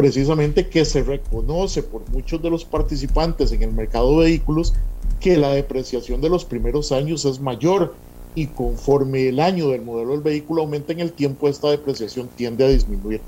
precisamente 0.00 0.66
que 0.66 0.86
se 0.86 1.02
reconoce 1.02 1.82
por 1.82 2.08
muchos 2.08 2.40
de 2.40 2.48
los 2.48 2.64
participantes 2.64 3.52
en 3.52 3.62
el 3.62 3.72
mercado 3.72 4.18
de 4.18 4.28
vehículos 4.28 4.72
que 5.20 5.36
la 5.36 5.50
depreciación 5.50 6.22
de 6.22 6.30
los 6.30 6.46
primeros 6.46 6.90
años 6.90 7.26
es 7.26 7.38
mayor 7.38 7.94
y 8.34 8.46
conforme 8.46 9.28
el 9.28 9.40
año 9.40 9.68
del 9.68 9.82
modelo 9.82 10.12
del 10.12 10.22
vehículo 10.22 10.62
aumenta 10.62 10.94
en 10.94 11.00
el 11.00 11.12
tiempo, 11.12 11.48
esta 11.48 11.68
depreciación 11.68 12.30
tiende 12.34 12.64
a 12.64 12.68
disminuir. 12.68 13.20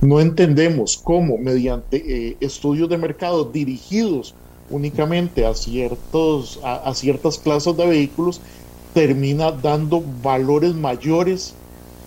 No 0.00 0.20
entendemos 0.20 1.00
cómo 1.02 1.36
mediante 1.36 1.96
eh, 1.96 2.36
estudios 2.38 2.88
de 2.88 2.98
mercado 2.98 3.44
dirigidos 3.44 4.32
únicamente 4.70 5.44
a, 5.44 5.54
ciertos, 5.54 6.60
a 6.62 6.94
ciertas 6.94 7.38
clases 7.38 7.76
de 7.76 7.88
vehículos 7.88 8.40
termina 8.94 9.50
dando 9.50 10.00
valores 10.22 10.74
mayores 10.74 11.56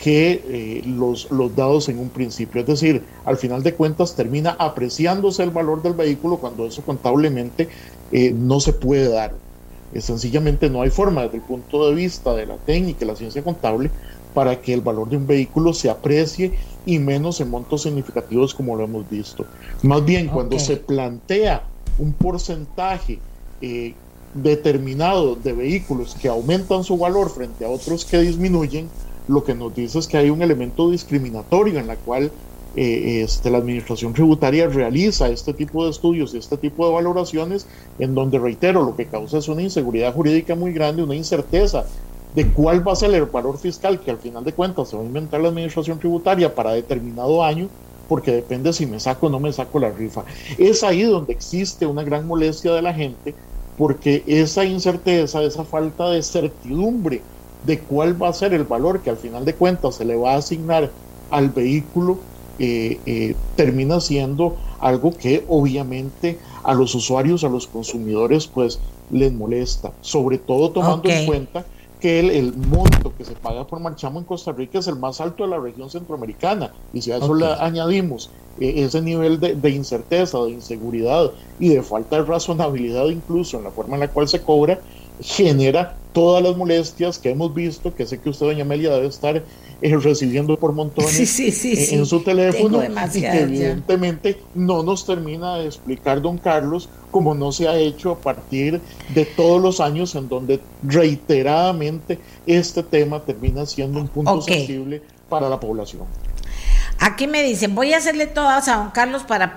que 0.04 0.44
eh, 0.50 0.84
los, 0.86 1.32
los 1.32 1.56
dados 1.56 1.88
en 1.88 1.98
un 1.98 2.10
principio. 2.10 2.60
Es 2.60 2.68
decir, 2.68 3.02
al 3.24 3.38
final 3.38 3.64
de 3.64 3.74
cuentas 3.74 4.18
termina 4.18 4.54
apreciándose 4.60 5.44
el 5.44 5.52
valor 5.52 5.82
del 5.82 5.94
vehículo 5.94 6.40
cuando 6.40 6.66
eso 6.66 6.82
contablemente 6.82 7.70
eh, 8.12 8.34
no 8.36 8.60
se 8.60 8.74
puede 8.74 9.08
dar. 9.08 9.34
sencillamente 9.98 10.70
no 10.70 10.82
hay 10.82 10.90
forma 10.90 11.22
desde 11.22 11.38
el 11.38 11.44
punto 11.44 11.88
de 11.88 11.96
vista 11.96 12.34
de 12.34 12.46
la 12.46 12.58
técnica 12.58 13.06
y 13.06 13.08
la 13.08 13.16
ciencia 13.16 13.44
contable 13.44 13.92
para 14.34 14.60
que 14.60 14.74
el 14.74 14.82
valor 14.82 15.08
de 15.10 15.16
un 15.16 15.26
vehículo 15.26 15.74
se 15.74 15.90
aprecie 15.90 16.52
y 16.86 17.00
menos 17.00 17.40
en 17.40 17.50
montos 17.50 17.84
significativos 17.84 18.54
como 18.54 18.76
lo 18.76 18.84
hemos 18.84 19.10
visto. 19.10 19.46
Más 19.84 20.04
bien, 20.04 20.28
cuando 20.28 20.60
se 20.60 20.76
plantea 20.76 21.64
un 21.98 22.12
porcentaje 22.12 23.20
eh, 23.62 23.94
determinado 24.34 25.36
de 25.36 25.54
vehículos 25.54 26.18
que 26.22 26.28
aumentan 26.28 26.84
su 26.84 26.98
valor 26.98 27.30
frente 27.30 27.64
a 27.64 27.70
otros 27.70 28.04
que 28.04 28.18
disminuyen, 28.20 28.90
lo 29.28 29.44
que 29.44 29.56
nos 29.56 29.74
dice 29.74 30.00
es 30.00 30.08
que 30.08 30.18
hay 30.18 30.30
un 30.30 30.42
elemento 30.42 30.90
discriminatorio 30.90 31.80
en 31.80 31.88
la 31.88 31.98
cual 31.98 32.32
eh, 32.76 33.22
este, 33.24 33.52
la 33.52 33.60
administración 33.60 34.14
tributaria 34.14 34.68
realiza 34.68 35.30
este 35.30 35.54
tipo 35.54 35.86
de 35.86 35.92
estudios 35.92 36.34
y 36.34 36.38
este 36.40 36.58
tipo 36.58 36.88
de 36.88 36.94
valoraciones 36.94 37.68
en 38.00 38.16
donde, 38.16 38.40
reitero, 38.40 38.84
lo 38.84 38.96
que 38.96 39.08
causa 39.08 39.38
es 39.38 39.48
una 39.48 39.62
inseguridad 39.62 40.14
jurídica 40.14 40.56
muy 40.56 40.74
grande, 40.74 41.04
una 41.04 41.16
incerteza 41.16 41.86
de 42.32 42.52
cuál 42.52 42.86
va 42.88 42.94
a 42.94 42.96
ser 42.96 43.14
el 43.14 43.26
valor 43.26 43.60
fiscal 43.60 44.02
que 44.02 44.10
al 44.12 44.18
final 44.18 44.44
de 44.44 44.54
cuentas 44.54 44.90
se 44.90 44.98
va 44.98 45.04
a 45.04 45.06
inventar 45.06 45.40
la 45.42 45.50
administración 45.50 46.00
tributaria 46.00 46.56
para 46.56 46.72
determinado 46.74 47.44
año, 47.44 47.72
porque 48.08 48.32
depende 48.32 48.74
si 48.74 48.88
me 48.88 49.00
saco 49.00 49.28
o 49.28 49.30
no 49.30 49.40
me 49.40 49.54
saco 49.54 49.80
la 49.80 49.92
rifa. 49.92 50.26
Es 50.58 50.84
ahí 50.84 51.04
donde 51.04 51.34
existe 51.34 51.86
una 51.86 52.04
gran 52.04 52.26
molestia 52.26 52.74
de 52.74 52.82
la 52.82 52.94
gente, 52.94 53.38
porque 53.76 54.24
esa 54.26 54.66
incerteza, 54.66 55.44
esa 55.44 55.66
falta 55.66 56.10
de 56.10 56.24
certidumbre 56.24 57.28
de 57.66 57.80
cuál 57.80 58.22
va 58.22 58.30
a 58.30 58.34
ser 58.34 58.54
el 58.54 58.64
valor 58.64 59.02
que 59.02 59.10
al 59.10 59.18
final 59.18 59.46
de 59.46 59.56
cuentas 59.56 59.96
se 59.96 60.06
le 60.06 60.16
va 60.16 60.34
a 60.34 60.38
asignar 60.38 60.92
al 61.32 61.50
vehículo, 61.50 62.20
eh, 62.60 63.00
eh, 63.06 63.36
termina 63.56 64.00
siendo 64.00 64.58
algo 64.80 65.12
que 65.12 65.44
obviamente 65.48 66.38
a 66.64 66.74
los 66.74 66.94
usuarios, 66.94 67.44
a 67.44 67.50
los 67.50 67.68
consumidores, 67.68 68.48
pues 68.48 68.80
les 69.12 69.34
molesta, 69.34 69.92
sobre 70.02 70.38
todo 70.38 70.72
tomando 70.72 71.10
en 71.10 71.26
cuenta 71.26 71.66
que 72.00 72.20
el, 72.20 72.54
monto 72.54 73.14
que 73.18 73.24
se 73.24 73.32
paga 73.32 73.66
por 73.66 73.80
marchamo 73.80 74.20
en 74.20 74.26
Costa 74.26 74.52
Rica 74.52 74.80
es 74.80 74.88
el 74.88 74.98
más 74.98 75.22
alto 75.22 75.44
de 75.46 75.52
la 75.52 75.58
región 75.58 75.90
centroamericana. 75.90 76.74
Y 76.94 77.02
si 77.02 77.12
a 77.12 77.18
eso 77.18 77.34
le 77.34 77.46
añadimos 77.46 78.30
eh, 78.60 78.74
ese 78.84 79.02
nivel 79.02 79.40
de, 79.40 79.56
de, 79.56 79.70
incerteza, 79.70 80.38
de 80.40 80.52
inseguridad 80.52 81.32
y 81.60 81.70
de 81.70 81.82
falta 81.82 82.18
de 82.18 82.24
razonabilidad 82.24 83.08
incluso 83.08 83.58
en 83.58 83.64
la 83.64 83.72
forma 83.72 83.94
en 83.94 84.02
la 84.02 84.10
cual 84.10 84.28
se 84.28 84.42
cobra, 84.42 84.82
genera 85.24 85.96
todas 86.12 86.44
las 86.44 86.56
molestias 86.56 87.18
que 87.18 87.32
hemos 87.32 87.54
visto, 87.54 87.96
que 87.96 88.06
sé 88.06 88.20
que 88.20 88.30
usted, 88.30 88.46
doña 88.46 88.62
Amelia, 88.62 88.92
debe 88.92 89.08
estar 89.08 89.44
eh, 89.82 89.98
recibiendo 89.98 90.58
por 90.58 90.72
montones 90.72 91.40
en, 91.92 92.06
su 92.06 92.22
teléfono 92.22 92.84
y 92.84 93.22
que 93.22 93.40
evidentemente 93.40 94.40
no 94.54 94.84
nos 94.84 95.06
termina 95.06 95.58
de 95.58 95.66
explicar 95.66 96.22
don 96.22 96.38
Carlos 96.38 96.88
como 97.10 97.34
no 97.34 97.52
se 97.52 97.68
ha 97.68 97.78
hecho 97.78 98.12
a 98.12 98.18
partir 98.18 98.80
de 99.14 99.26
todos 99.26 99.62
los 99.62 99.80
años 99.80 100.14
en 100.16 100.30
donde 100.30 100.60
reiteradamente 100.84 102.20
este 102.46 102.84
tema 102.84 103.22
termina 103.22 103.66
siendo 103.66 104.00
un 104.00 104.08
punto 104.08 104.42
sensible 104.42 105.02
para 105.30 105.50
la 105.50 105.60
población. 105.60 106.04
Aquí 107.06 107.28
me 107.28 107.44
dicen, 107.44 107.76
voy 107.76 107.94
a 107.94 107.98
hacerle 107.98 108.28
todas 108.28 108.70
a 108.70 108.78
don 108.78 108.92
Carlos 108.92 109.24
para, 109.24 109.54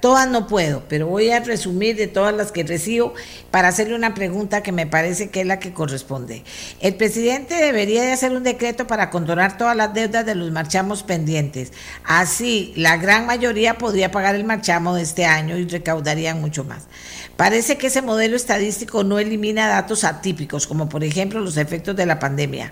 todas 0.00 0.28
no 0.28 0.48
puedo, 0.48 0.82
pero 0.88 1.06
voy 1.06 1.30
a 1.30 1.38
resumir 1.38 1.94
de 1.94 2.08
todas 2.08 2.34
las 2.34 2.50
que 2.50 2.64
recibo 2.64 3.14
para 3.52 3.68
hacerle 3.68 3.94
una 3.94 4.12
pregunta 4.12 4.60
que 4.60 4.72
me 4.72 4.84
parece 4.84 5.30
que 5.30 5.42
es 5.42 5.46
la 5.46 5.60
que 5.60 5.72
corresponde. 5.72 6.42
El 6.80 6.96
presidente 6.96 7.54
debería 7.54 8.02
de 8.02 8.10
hacer 8.10 8.32
un 8.32 8.42
decreto 8.42 8.88
para 8.88 9.08
condonar 9.08 9.56
todas 9.56 9.76
las 9.76 9.94
deudas 9.94 10.26
de 10.26 10.34
los 10.34 10.50
marchamos 10.50 11.04
pendientes. 11.04 11.72
Así, 12.02 12.72
la 12.74 12.96
gran 12.96 13.24
mayoría 13.24 13.78
podría 13.78 14.10
pagar 14.10 14.34
el 14.34 14.42
marchamo 14.42 14.96
de 14.96 15.02
este 15.02 15.24
año 15.24 15.56
y 15.56 15.68
recaudarían 15.68 16.40
mucho 16.40 16.64
más. 16.64 16.88
Parece 17.36 17.78
que 17.78 17.86
ese 17.86 18.02
modelo 18.02 18.36
estadístico 18.36 19.04
no 19.04 19.18
elimina 19.18 19.68
datos 19.68 20.04
atípicos, 20.04 20.66
como 20.66 20.88
por 20.88 21.02
ejemplo 21.02 21.40
los 21.40 21.56
efectos 21.56 21.96
de 21.96 22.04
la 22.04 22.18
pandemia. 22.18 22.70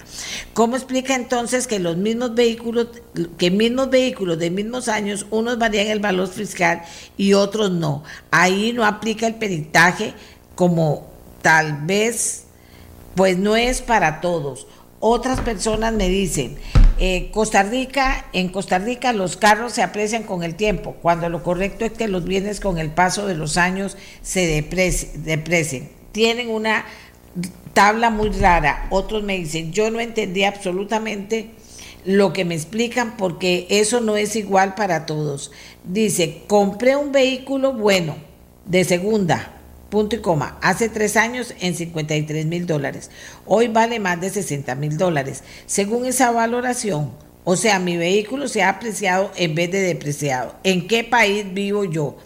¿Cómo 0.54 0.76
explica 0.76 1.14
entonces 1.14 1.66
que 1.66 1.78
los 1.78 1.96
mismos 1.96 2.34
vehículos, 2.34 2.88
que 3.38 3.50
mismos 3.60 3.90
vehículos 3.90 4.38
de 4.38 4.50
mismos 4.50 4.88
años, 4.88 5.26
unos 5.30 5.58
varían 5.58 5.88
el 5.88 6.00
valor 6.00 6.28
fiscal 6.28 6.80
y 7.18 7.34
otros 7.34 7.70
no? 7.70 8.02
Ahí 8.30 8.72
no 8.72 8.86
aplica 8.86 9.26
el 9.26 9.34
peritaje 9.34 10.14
como 10.54 11.10
tal 11.42 11.82
vez, 11.82 12.44
pues 13.14 13.36
no 13.36 13.56
es 13.56 13.82
para 13.82 14.22
todos. 14.22 14.66
Otras 14.98 15.40
personas 15.42 15.92
me 15.92 16.08
dicen, 16.08 16.56
eh, 16.98 17.30
Costa 17.34 17.62
Rica, 17.62 18.24
en 18.32 18.48
Costa 18.48 18.78
Rica 18.78 19.12
los 19.12 19.36
carros 19.36 19.74
se 19.74 19.82
aprecian 19.82 20.22
con 20.22 20.42
el 20.42 20.54
tiempo, 20.54 20.96
cuando 21.02 21.28
lo 21.28 21.42
correcto 21.42 21.84
es 21.84 21.92
que 21.92 22.08
los 22.08 22.24
bienes 22.24 22.60
con 22.60 22.78
el 22.78 22.90
paso 22.90 23.26
de 23.26 23.34
los 23.34 23.58
años 23.58 23.98
se 24.22 24.46
deprecien. 24.46 25.90
Tienen 26.12 26.48
una 26.48 26.86
tabla 27.74 28.08
muy 28.08 28.30
rara. 28.30 28.86
Otros 28.88 29.22
me 29.22 29.36
dicen, 29.36 29.70
yo 29.70 29.90
no 29.90 30.00
entendí 30.00 30.44
absolutamente 30.44 31.50
lo 32.04 32.32
que 32.32 32.44
me 32.44 32.54
explican 32.54 33.16
porque 33.16 33.66
eso 33.70 34.00
no 34.00 34.16
es 34.16 34.36
igual 34.36 34.74
para 34.74 35.06
todos. 35.06 35.50
Dice, 35.84 36.42
compré 36.46 36.96
un 36.96 37.12
vehículo 37.12 37.72
bueno, 37.72 38.16
de 38.64 38.84
segunda, 38.84 39.60
punto 39.90 40.16
y 40.16 40.20
coma, 40.20 40.58
hace 40.62 40.88
tres 40.88 41.16
años 41.16 41.54
en 41.60 41.74
53 41.74 42.46
mil 42.46 42.66
dólares. 42.66 43.10
Hoy 43.44 43.68
vale 43.68 44.00
más 44.00 44.20
de 44.20 44.30
60 44.30 44.74
mil 44.76 44.96
dólares. 44.96 45.42
Según 45.66 46.06
esa 46.06 46.30
valoración, 46.30 47.10
o 47.44 47.56
sea, 47.56 47.78
mi 47.78 47.96
vehículo 47.96 48.48
se 48.48 48.62
ha 48.62 48.68
apreciado 48.68 49.30
en 49.36 49.54
vez 49.54 49.70
de 49.70 49.80
depreciado. 49.80 50.54
¿En 50.62 50.86
qué 50.86 51.04
país 51.04 51.44
vivo 51.52 51.84
yo? 51.84 52.16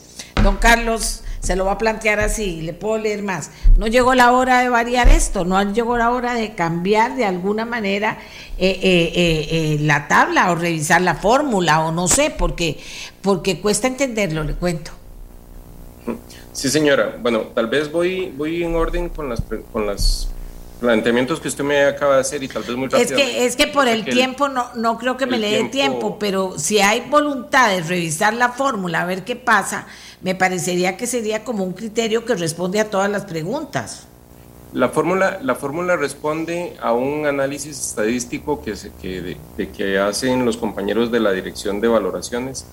Don 0.43 0.57
Carlos 0.57 1.24
se 1.45 1.57
lo 1.57 1.67
va 1.67 1.73
a 1.73 1.79
plantear 1.79 2.21
así, 2.21 2.63
le 2.63 2.73
puedo 2.73 2.99
leer 2.99 3.23
más. 3.23 3.51
No 3.77 3.87
llegó 3.87 4.15
la 4.15 4.33
hora 4.33 4.61
de 4.61 4.69
variar 4.69 5.09
esto, 5.09 5.45
no 5.45 5.63
llegó 5.73 5.97
la 5.99 6.11
hora 6.11 6.35
de 6.35 6.55
cambiar 6.55 7.17
de 7.17 7.27
alguna 7.27 7.65
manera 7.67 8.19
eh, 8.59 8.79
eh, 8.83 9.13
eh, 9.51 9.77
la 9.81 10.09
tabla 10.09 10.51
o 10.51 10.55
revisar 10.55 11.03
la 11.03 11.15
fórmula 11.15 11.85
o 11.85 11.93
no 11.93 12.09
sé, 12.09 12.35
porque, 12.37 12.79
porque 13.21 13.61
cuesta 13.61 13.87
entenderlo, 13.87 14.43
le 14.43 14.55
cuento. 14.55 14.91
Sí, 16.53 16.69
señora. 16.71 17.17
Bueno, 17.21 17.41
tal 17.55 17.67
vez 17.67 17.91
voy, 17.91 18.33
voy 18.37 18.63
en 18.63 18.75
orden 18.75 19.09
con 19.09 19.29
las, 19.29 19.43
con 19.73 19.87
las 19.87 20.29
planteamientos 20.81 21.41
que 21.41 21.49
usted 21.49 21.65
me 21.65 21.85
acaba 21.85 22.17
de 22.17 22.21
hacer 22.21 22.43
y 22.43 22.49
tal 22.49 22.63
vez 22.63 22.77
muy 22.77 22.89
rápido. 22.89 23.17
Es 23.17 23.23
que, 23.23 23.47
es 23.47 23.57
que 23.57 23.67
por 23.67 23.89
el 23.89 24.05
tiempo 24.05 24.49
no, 24.49 24.67
no 24.75 24.99
creo 24.99 25.17
que 25.17 25.27
me 25.27 25.39
le 25.39 25.51
dé 25.51 25.65
tiempo, 25.65 26.19
pero 26.19 26.59
si 26.59 26.81
hay 26.81 27.03
voluntad 27.09 27.71
de 27.71 27.83
revisar 27.83 28.35
la 28.35 28.51
fórmula, 28.51 29.03
a 29.03 29.07
ver 29.07 29.25
qué 29.25 29.37
pasa, 29.37 29.87
me 30.23 30.35
parecería 30.35 30.97
que 30.97 31.07
sería 31.07 31.45
como 31.45 31.65
un 31.65 31.73
criterio 31.73 32.25
que 32.25 32.35
responde 32.35 32.81
a 32.81 32.91
todas 32.91 33.11
las 33.11 33.25
preguntas. 33.25 34.09
La 34.73 34.89
fórmula, 34.89 35.39
la 35.41 35.55
fórmula 35.55 35.95
responde 35.95 36.77
a 36.81 36.93
un 36.93 37.27
análisis 37.27 37.79
estadístico 37.79 38.61
que, 38.61 38.75
se, 38.75 38.91
que, 39.01 39.39
de, 39.57 39.69
que 39.71 39.99
hacen 40.01 40.45
los 40.45 40.57
compañeros 40.57 41.13
de 41.13 41.21
la 41.21 41.31
Dirección 41.31 41.81
de 41.81 41.87
Valoraciones 41.87 42.67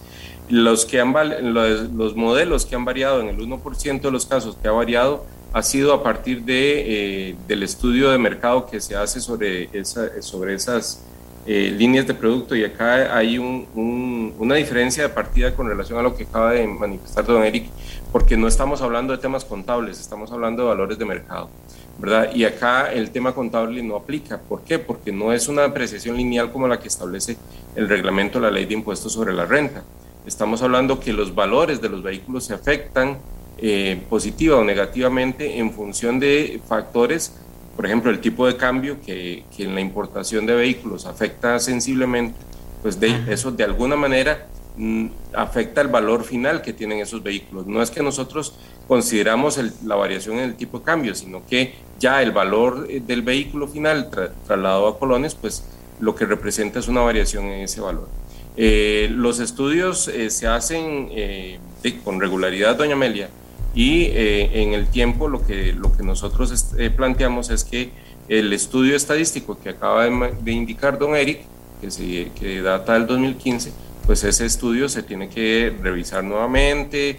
los, 0.50 0.86
que 0.86 1.00
han, 1.00 1.14
los, 1.54 2.16
modelos 2.16 2.66
que 2.66 2.76
han 2.76 2.86
variado 2.86 3.22
en 3.22 3.30
el 3.30 3.38
1% 3.38 4.02
de 4.02 4.12
los 4.12 4.26
casos 4.26 4.58
que 4.60 4.68
ha 4.68 4.72
variado 4.72 5.26
ha 5.54 5.64
sido 5.64 5.94
a 5.94 6.04
partir 6.04 6.44
de, 6.44 7.30
eh, 7.30 7.36
del 7.48 7.64
estudio 7.64 8.10
de 8.10 8.18
mercado 8.18 8.66
que 8.66 8.80
se 8.80 8.96
hace 8.96 9.20
sobre, 9.20 9.70
esa, 9.74 10.22
sobre 10.22 10.54
esas 10.54 11.04
eh, 11.46 11.74
líneas 11.76 12.08
de 12.08 12.14
producto 12.14 12.56
y 12.56 12.64
acá 12.64 13.18
hay 13.18 13.38
un, 13.38 14.34
una 14.38 14.56
diferencia 14.56 15.04
de 15.04 15.10
partida 15.10 15.54
con 15.56 15.68
relación 15.68 16.00
a 16.00 16.04
lo 16.04 16.16
que 16.16 16.24
acaba 16.24 16.52
de 16.52 16.66
manifestar 16.68 17.26
don 17.26 17.44
Eric, 17.44 17.66
porque 18.12 18.38
no 18.38 18.48
estamos 18.48 18.82
hablando 18.82 19.14
de 19.14 19.20
temas 19.20 19.44
contables, 19.44 20.00
estamos 20.00 20.32
hablando 20.32 20.64
de 20.64 20.70
valores 20.70 21.00
de 21.00 21.06
mercado, 21.06 21.50
¿verdad? 21.98 22.30
Y 22.34 22.46
acá 22.46 22.94
el 22.94 23.10
tema 23.12 23.34
contable 23.34 23.82
no 23.82 23.96
aplica. 23.96 24.40
¿Por 24.40 24.62
qué? 24.62 24.80
Porque 24.80 25.12
no 25.12 25.34
es 25.34 25.48
una 25.48 25.66
apreciación 25.66 26.16
lineal 26.16 26.52
como 26.52 26.68
la 26.68 26.80
que 26.80 26.88
establece 26.88 27.38
el 27.76 27.90
reglamento 27.90 28.40
de 28.40 28.46
la 28.46 28.52
ley 28.52 28.66
de 28.66 28.76
impuestos 28.76 29.12
sobre 29.12 29.34
la 29.34 29.46
renta. 29.46 29.84
Estamos 30.26 30.62
hablando 30.62 31.00
que 31.00 31.12
los 31.12 31.34
valores 31.34 31.82
de 31.82 31.90
los 31.90 32.04
vehículos 32.04 32.46
se 32.46 32.54
afectan 32.54 33.18
eh, 33.62 34.02
positiva 34.10 34.58
o 34.58 34.64
negativamente 34.64 35.60
en 35.60 35.72
función 35.72 36.20
de 36.20 36.60
factores, 36.68 37.34
por 37.76 37.86
ejemplo, 37.86 38.12
el 38.12 38.20
tipo 38.20 38.46
de 38.48 38.58
cambio 38.58 39.00
que, 39.06 39.46
que 39.56 39.64
en 39.64 39.76
la 39.76 39.82
importación 39.82 40.46
de 40.46 40.56
vehículos 40.56 41.06
afecta 41.06 41.60
sensiblemente, 41.60 42.38
pues 42.82 43.00
de, 43.00 43.16
eso 43.30 43.52
de 43.52 43.64
alguna 43.64 43.96
manera 43.96 44.48
mm, 44.78 45.08
afecta 45.34 45.82
el 45.82 45.88
valor 45.88 46.24
final 46.24 46.62
que 46.62 46.74
tienen 46.74 47.00
esos 47.00 47.24
vehículos. 47.24 47.68
No 47.68 47.82
es 47.82 47.92
que 47.92 48.04
nosotros 48.04 48.56
consideramos 48.88 49.60
la 49.86 49.96
variación 49.96 50.38
en 50.38 50.46
el 50.46 50.56
tipo 50.56 50.80
de 50.80 50.86
cambio, 50.86 51.16
sino 51.16 51.46
que 51.46 51.76
ya 52.00 52.22
el 52.22 52.32
valor 52.32 52.88
eh, 52.90 53.00
del 53.00 53.22
vehículo 53.22 53.68
final 53.68 54.10
trasladado 54.10 54.88
a 54.88 55.00
colones, 55.00 55.36
pues 55.36 55.64
lo 56.00 56.16
que 56.16 56.26
representa 56.26 56.80
es 56.80 56.88
una 56.88 57.02
variación 57.02 57.46
en 57.46 57.62
ese 57.62 57.80
valor. 57.80 58.10
Eh, 58.58 59.08
los 59.12 59.40
estudios 59.40 60.08
eh, 60.10 60.30
se 60.30 60.48
hacen 60.48 61.08
eh, 61.12 61.60
con 62.04 62.20
regularidad, 62.20 62.76
doña 62.76 62.94
Amelia, 62.94 63.30
y 63.74 64.08
en 64.14 64.74
el 64.74 64.88
tiempo 64.88 65.28
lo 65.28 65.46
que, 65.46 65.74
lo 65.74 65.96
que 65.96 66.04
nosotros 66.04 66.74
planteamos 66.96 67.50
es 67.50 67.64
que 67.64 67.92
el 68.28 68.52
estudio 68.54 68.96
estadístico 68.96 69.58
que 69.60 69.70
acaba 69.70 70.06
de, 70.06 70.52
indicar 70.52 70.98
don 70.98 71.16
Eric, 71.16 71.42
que, 71.80 71.90
se, 71.90 72.32
que 72.40 72.62
data 72.62 72.94
del 72.94 73.08
2015, 73.08 73.72
pues 74.06 74.24
ese 74.24 74.46
estudio 74.46 74.90
se 74.90 75.04
tiene 75.04 75.30
que 75.30 75.74
revisar 75.82 76.24
nuevamente, 76.24 77.18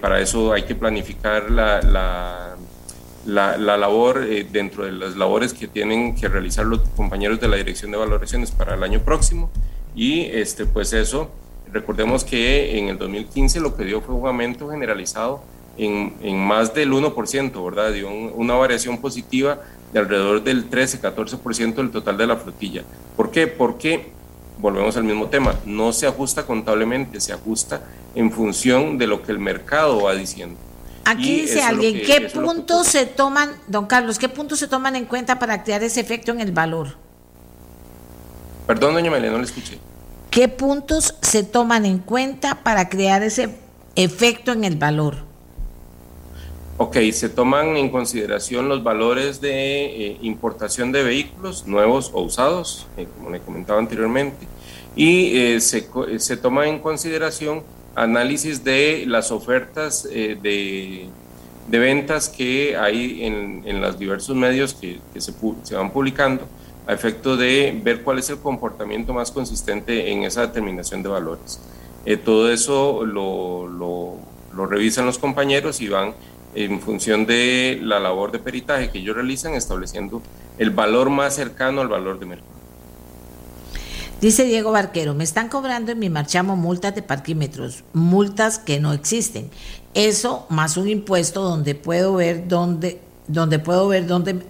para 0.00 0.20
eso 0.20 0.52
hay 0.52 0.64
que 0.64 0.74
planificar 0.74 1.50
la, 1.50 1.82
la, 1.82 2.56
la, 3.26 3.58
la 3.58 3.76
labor 3.76 4.26
dentro 4.50 4.84
de 4.84 4.92
las 4.92 5.16
labores 5.16 5.52
que 5.52 5.68
tienen 5.68 6.14
que 6.14 6.28
realizar 6.28 6.64
los 6.64 6.80
compañeros 6.96 7.40
de 7.40 7.48
la 7.48 7.56
Dirección 7.56 7.90
de 7.90 7.98
Valoraciones 7.98 8.50
para 8.52 8.74
el 8.74 8.82
año 8.82 9.00
próximo. 9.00 9.50
Y 9.94 10.26
este, 10.26 10.66
pues 10.66 10.92
eso, 10.92 11.30
recordemos 11.72 12.24
que 12.24 12.78
en 12.78 12.88
el 12.88 12.98
2015 12.98 13.60
lo 13.60 13.76
que 13.76 13.84
dio 13.84 14.00
fue 14.00 14.14
un 14.14 14.26
aumento 14.26 14.70
generalizado 14.70 15.42
en, 15.78 16.14
en 16.22 16.38
más 16.38 16.74
del 16.74 16.92
1%, 16.92 17.64
¿verdad? 17.64 17.92
Dio 17.92 18.08
una 18.08 18.54
variación 18.54 18.98
positiva 18.98 19.60
de 19.92 19.98
alrededor 19.98 20.42
del 20.42 20.70
13-14% 20.70 21.74
del 21.74 21.90
total 21.90 22.16
de 22.16 22.26
la 22.26 22.36
flotilla. 22.36 22.82
¿Por 23.16 23.30
qué? 23.30 23.46
Porque, 23.46 24.10
volvemos 24.58 24.96
al 24.96 25.04
mismo 25.04 25.26
tema, 25.26 25.54
no 25.64 25.92
se 25.92 26.06
ajusta 26.06 26.44
contablemente, 26.44 27.20
se 27.20 27.32
ajusta 27.32 27.82
en 28.14 28.32
función 28.32 28.98
de 28.98 29.06
lo 29.06 29.22
que 29.22 29.32
el 29.32 29.38
mercado 29.38 30.02
va 30.02 30.14
diciendo. 30.14 30.58
Aquí 31.04 31.42
dice 31.42 31.62
alguien, 31.62 32.02
¿qué 32.04 32.22
puntos 32.22 32.88
se 32.88 33.06
toman, 33.06 33.50
don 33.68 33.86
Carlos, 33.86 34.18
qué 34.18 34.28
puntos 34.28 34.58
se 34.58 34.66
toman 34.66 34.96
en 34.96 35.04
cuenta 35.04 35.38
para 35.38 35.62
crear 35.62 35.82
ese 35.84 36.00
efecto 36.00 36.32
en 36.32 36.40
el 36.40 36.50
valor? 36.50 36.96
Perdón, 38.66 38.94
doña 38.94 39.10
María, 39.10 39.30
no 39.30 39.38
le 39.38 39.44
escuché. 39.44 39.78
¿Qué 40.30 40.48
puntos 40.48 41.14
se 41.22 41.44
toman 41.44 41.86
en 41.86 41.98
cuenta 41.98 42.64
para 42.64 42.88
crear 42.88 43.22
ese 43.22 43.56
efecto 43.94 44.50
en 44.50 44.64
el 44.64 44.74
valor? 44.74 45.25
Ok, 46.78 46.98
se 47.12 47.30
toman 47.30 47.78
en 47.78 47.88
consideración 47.88 48.68
los 48.68 48.82
valores 48.84 49.40
de 49.40 49.86
eh, 49.86 50.18
importación 50.20 50.92
de 50.92 51.02
vehículos 51.02 51.66
nuevos 51.66 52.10
o 52.12 52.20
usados, 52.20 52.86
eh, 52.98 53.08
como 53.16 53.30
le 53.30 53.40
comentaba 53.40 53.78
anteriormente, 53.78 54.46
y 54.94 55.38
eh, 55.38 55.60
se, 55.62 55.88
se 56.18 56.36
toma 56.36 56.68
en 56.68 56.80
consideración 56.80 57.62
análisis 57.94 58.62
de 58.62 59.04
las 59.06 59.30
ofertas 59.30 60.02
de, 60.02 61.08
de, 61.66 61.78
ventas 61.78 62.28
que 62.28 62.76
hay 62.76 63.24
en, 63.24 63.62
en 63.64 63.80
los 63.80 63.98
diversos 63.98 64.36
medios 64.36 64.74
que, 64.74 65.00
que 65.14 65.20
se, 65.22 65.32
se, 65.62 65.74
van 65.76 65.90
publicando 65.90 66.46
a 66.86 66.92
efecto 66.92 67.38
de 67.38 67.80
ver 67.82 68.02
cuál 68.02 68.18
es 68.18 68.28
el 68.28 68.36
comportamiento 68.36 69.14
más 69.14 69.30
consistente 69.30 70.12
en 70.12 70.24
esa 70.24 70.42
determinación 70.42 71.02
de 71.02 71.08
valores. 71.08 71.58
todo 72.22 72.52
eso 72.52 73.06
lo, 73.06 73.66
lo, 73.66 74.16
lo 74.54 74.66
revisan 74.66 75.06
los 75.06 75.16
compañeros 75.16 75.80
y 75.80 75.88
van 75.88 76.14
en 76.56 76.80
función 76.80 77.26
de 77.26 77.78
la 77.82 78.00
labor 78.00 78.32
de 78.32 78.38
peritaje 78.38 78.90
que 78.90 78.98
ellos 78.98 79.14
realizan, 79.14 79.54
estableciendo 79.54 80.22
el 80.58 80.70
valor 80.70 81.10
más 81.10 81.34
cercano 81.34 81.82
al 81.82 81.88
valor 81.88 82.18
de 82.18 82.26
mercado. 82.26 82.56
Dice 84.20 84.44
Diego 84.44 84.72
Barquero, 84.72 85.14
me 85.14 85.24
están 85.24 85.50
cobrando 85.50 85.92
en 85.92 85.98
mi 85.98 86.08
marchamo 86.08 86.56
multas 86.56 86.94
de 86.94 87.02
parquímetros, 87.02 87.84
multas 87.92 88.58
que 88.58 88.80
no 88.80 88.94
existen. 88.94 89.50
Eso 89.92 90.46
más 90.48 90.78
un 90.78 90.88
impuesto 90.88 91.42
donde 91.42 91.74
puedo 91.74 92.14
ver 92.14 92.48
dónde, 92.48 93.00
donde 93.28 93.58
puedo 93.58 93.88
ver 93.88 94.06
dónde, 94.06 94.40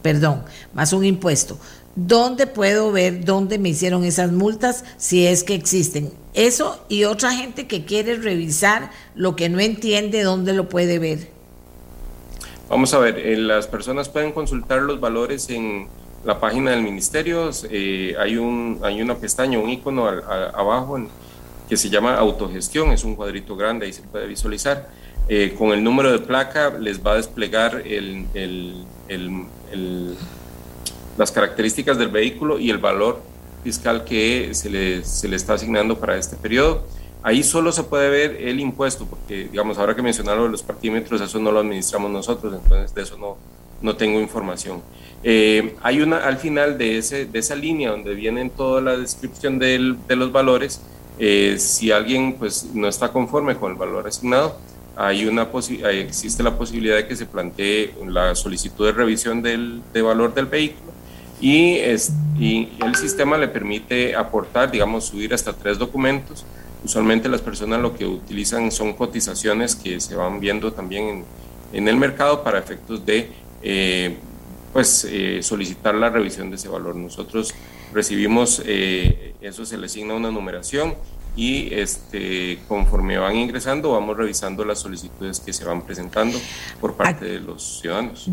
perdón, 0.00 0.42
más 0.72 0.94
un 0.94 1.04
impuesto. 1.04 1.58
¿Dónde 1.94 2.46
puedo 2.46 2.92
ver 2.92 3.24
dónde 3.26 3.58
me 3.58 3.68
hicieron 3.68 4.04
esas 4.04 4.32
multas 4.32 4.84
si 4.96 5.26
es 5.26 5.44
que 5.44 5.54
existen? 5.54 6.10
Eso 6.32 6.82
y 6.88 7.04
otra 7.04 7.32
gente 7.32 7.66
que 7.66 7.84
quiere 7.84 8.16
revisar 8.16 8.90
lo 9.14 9.36
que 9.36 9.50
no 9.50 9.60
entiende, 9.60 10.22
¿dónde 10.22 10.54
lo 10.54 10.70
puede 10.70 10.98
ver? 10.98 11.39
Vamos 12.70 12.94
a 12.94 13.00
ver, 13.00 13.18
eh, 13.18 13.36
las 13.36 13.66
personas 13.66 14.08
pueden 14.08 14.30
consultar 14.30 14.80
los 14.82 15.00
valores 15.00 15.50
en 15.50 15.88
la 16.24 16.38
página 16.38 16.70
del 16.70 16.82
ministerio. 16.82 17.50
Eh, 17.68 18.14
hay, 18.16 18.36
un, 18.36 18.78
hay 18.84 19.02
una 19.02 19.16
pestaña, 19.16 19.58
un 19.58 19.70
icono 19.70 20.06
abajo 20.06 21.04
que 21.68 21.76
se 21.76 21.90
llama 21.90 22.14
autogestión, 22.14 22.92
es 22.92 23.02
un 23.02 23.16
cuadrito 23.16 23.56
grande, 23.56 23.86
ahí 23.86 23.92
se 23.92 24.02
puede 24.02 24.28
visualizar. 24.28 24.88
Eh, 25.28 25.56
con 25.58 25.72
el 25.72 25.82
número 25.82 26.12
de 26.12 26.20
placa 26.20 26.70
les 26.78 27.04
va 27.04 27.14
a 27.14 27.16
desplegar 27.16 27.82
las 31.18 31.32
características 31.32 31.98
del 31.98 32.08
vehículo 32.08 32.60
y 32.60 32.70
el 32.70 32.78
valor 32.78 33.20
fiscal 33.64 34.04
que 34.04 34.50
se 34.54 34.70
le, 34.70 35.04
se 35.04 35.26
le 35.26 35.34
está 35.34 35.54
asignando 35.54 35.98
para 35.98 36.16
este 36.16 36.36
periodo. 36.36 36.84
Ahí 37.22 37.42
solo 37.42 37.70
se 37.70 37.82
puede 37.82 38.08
ver 38.08 38.36
el 38.40 38.60
impuesto, 38.60 39.04
porque, 39.04 39.48
digamos, 39.50 39.78
ahora 39.78 39.94
que 39.94 40.02
mencionaron 40.02 40.50
los 40.50 40.62
partímetros, 40.62 41.20
eso 41.20 41.38
no 41.38 41.52
lo 41.52 41.60
administramos 41.60 42.10
nosotros, 42.10 42.54
entonces 42.54 42.94
de 42.94 43.02
eso 43.02 43.18
no, 43.18 43.36
no 43.82 43.96
tengo 43.96 44.20
información. 44.20 44.82
Eh, 45.22 45.76
hay 45.82 46.00
una, 46.00 46.18
al 46.18 46.38
final 46.38 46.78
de, 46.78 46.96
ese, 46.96 47.26
de 47.26 47.38
esa 47.38 47.54
línea 47.54 47.90
donde 47.90 48.14
vienen 48.14 48.48
toda 48.48 48.80
la 48.80 48.96
descripción 48.96 49.58
del, 49.58 49.98
de 50.08 50.16
los 50.16 50.32
valores, 50.32 50.80
eh, 51.18 51.56
si 51.58 51.92
alguien 51.92 52.34
pues, 52.38 52.70
no 52.72 52.88
está 52.88 53.12
conforme 53.12 53.54
con 53.54 53.72
el 53.72 53.76
valor 53.76 54.06
asignado, 54.08 54.56
hay 54.96 55.26
una 55.26 55.48
existe 55.92 56.42
la 56.42 56.56
posibilidad 56.56 56.96
de 56.96 57.06
que 57.06 57.16
se 57.16 57.26
plantee 57.26 57.94
la 58.06 58.34
solicitud 58.34 58.86
de 58.86 58.92
revisión 58.92 59.40
del 59.40 59.82
de 59.94 60.02
valor 60.02 60.34
del 60.34 60.46
vehículo 60.46 60.92
y, 61.40 61.76
es, 61.76 62.12
y 62.38 62.68
el 62.84 62.94
sistema 62.96 63.38
le 63.38 63.48
permite 63.48 64.14
aportar, 64.14 64.70
digamos, 64.70 65.06
subir 65.06 65.32
hasta 65.32 65.52
tres 65.52 65.78
documentos 65.78 66.44
Usualmente 66.82 67.28
las 67.28 67.42
personas 67.42 67.80
lo 67.80 67.96
que 67.96 68.06
utilizan 68.06 68.70
son 68.70 68.94
cotizaciones 68.94 69.76
que 69.76 70.00
se 70.00 70.14
van 70.14 70.40
viendo 70.40 70.72
también 70.72 71.24
en, 71.72 71.88
el 71.88 71.96
mercado 71.96 72.42
para 72.42 72.58
efectos 72.58 73.04
de 73.04 73.30
eh, 73.62 74.16
pues, 74.72 75.06
eh, 75.10 75.42
solicitar 75.42 75.94
la 75.94 76.08
revisión 76.08 76.48
de 76.50 76.56
ese 76.56 76.68
valor. 76.68 76.96
Nosotros 76.96 77.54
recibimos, 77.92 78.62
eh, 78.64 79.34
eso 79.40 79.66
se 79.66 79.76
le 79.76 79.86
asigna 79.86 80.14
una 80.14 80.30
numeración 80.30 80.94
y 81.36 81.72
este, 81.74 82.58
conforme 82.68 83.18
van 83.18 83.36
ingresando 83.36 83.92
vamos 83.92 84.16
revisando 84.16 84.64
las 84.64 84.80
solicitudes 84.80 85.40
que 85.40 85.52
se 85.52 85.64
van 85.64 85.82
presentando 85.82 86.38
por 86.80 86.94
parte 86.94 87.24
de 87.24 87.40
los 87.40 87.80
ciudadanos 87.80 88.28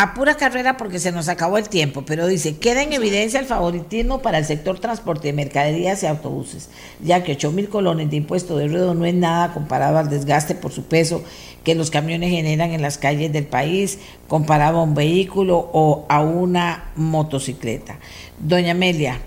a 0.00 0.14
pura 0.14 0.36
carrera 0.36 0.76
porque 0.76 1.00
se 1.00 1.10
nos 1.10 1.28
acabó 1.28 1.58
el 1.58 1.68
tiempo, 1.68 2.04
pero 2.06 2.28
dice, 2.28 2.56
queda 2.58 2.84
en 2.84 2.92
evidencia 2.92 3.40
el 3.40 3.46
favoritismo 3.46 4.22
para 4.22 4.38
el 4.38 4.44
sector 4.44 4.78
transporte 4.78 5.26
de 5.26 5.32
mercaderías 5.32 6.04
y 6.04 6.06
autobuses, 6.06 6.70
ya 7.02 7.24
que 7.24 7.32
8 7.32 7.50
mil 7.50 7.68
colones 7.68 8.08
de 8.08 8.14
impuesto 8.14 8.56
de 8.56 8.68
ruedo 8.68 8.94
no 8.94 9.06
es 9.06 9.14
nada 9.14 9.52
comparado 9.52 9.98
al 9.98 10.08
desgaste 10.08 10.54
por 10.54 10.70
su 10.70 10.84
peso 10.84 11.24
que 11.64 11.74
los 11.74 11.90
camiones 11.90 12.30
generan 12.30 12.70
en 12.70 12.80
las 12.80 12.96
calles 12.96 13.32
del 13.32 13.46
país, 13.46 13.98
comparado 14.28 14.78
a 14.78 14.82
un 14.84 14.94
vehículo 14.94 15.68
o 15.72 16.06
a 16.08 16.20
una 16.20 16.92
motocicleta. 16.94 17.98
Doña 18.38 18.72
Amelia, 18.72 19.18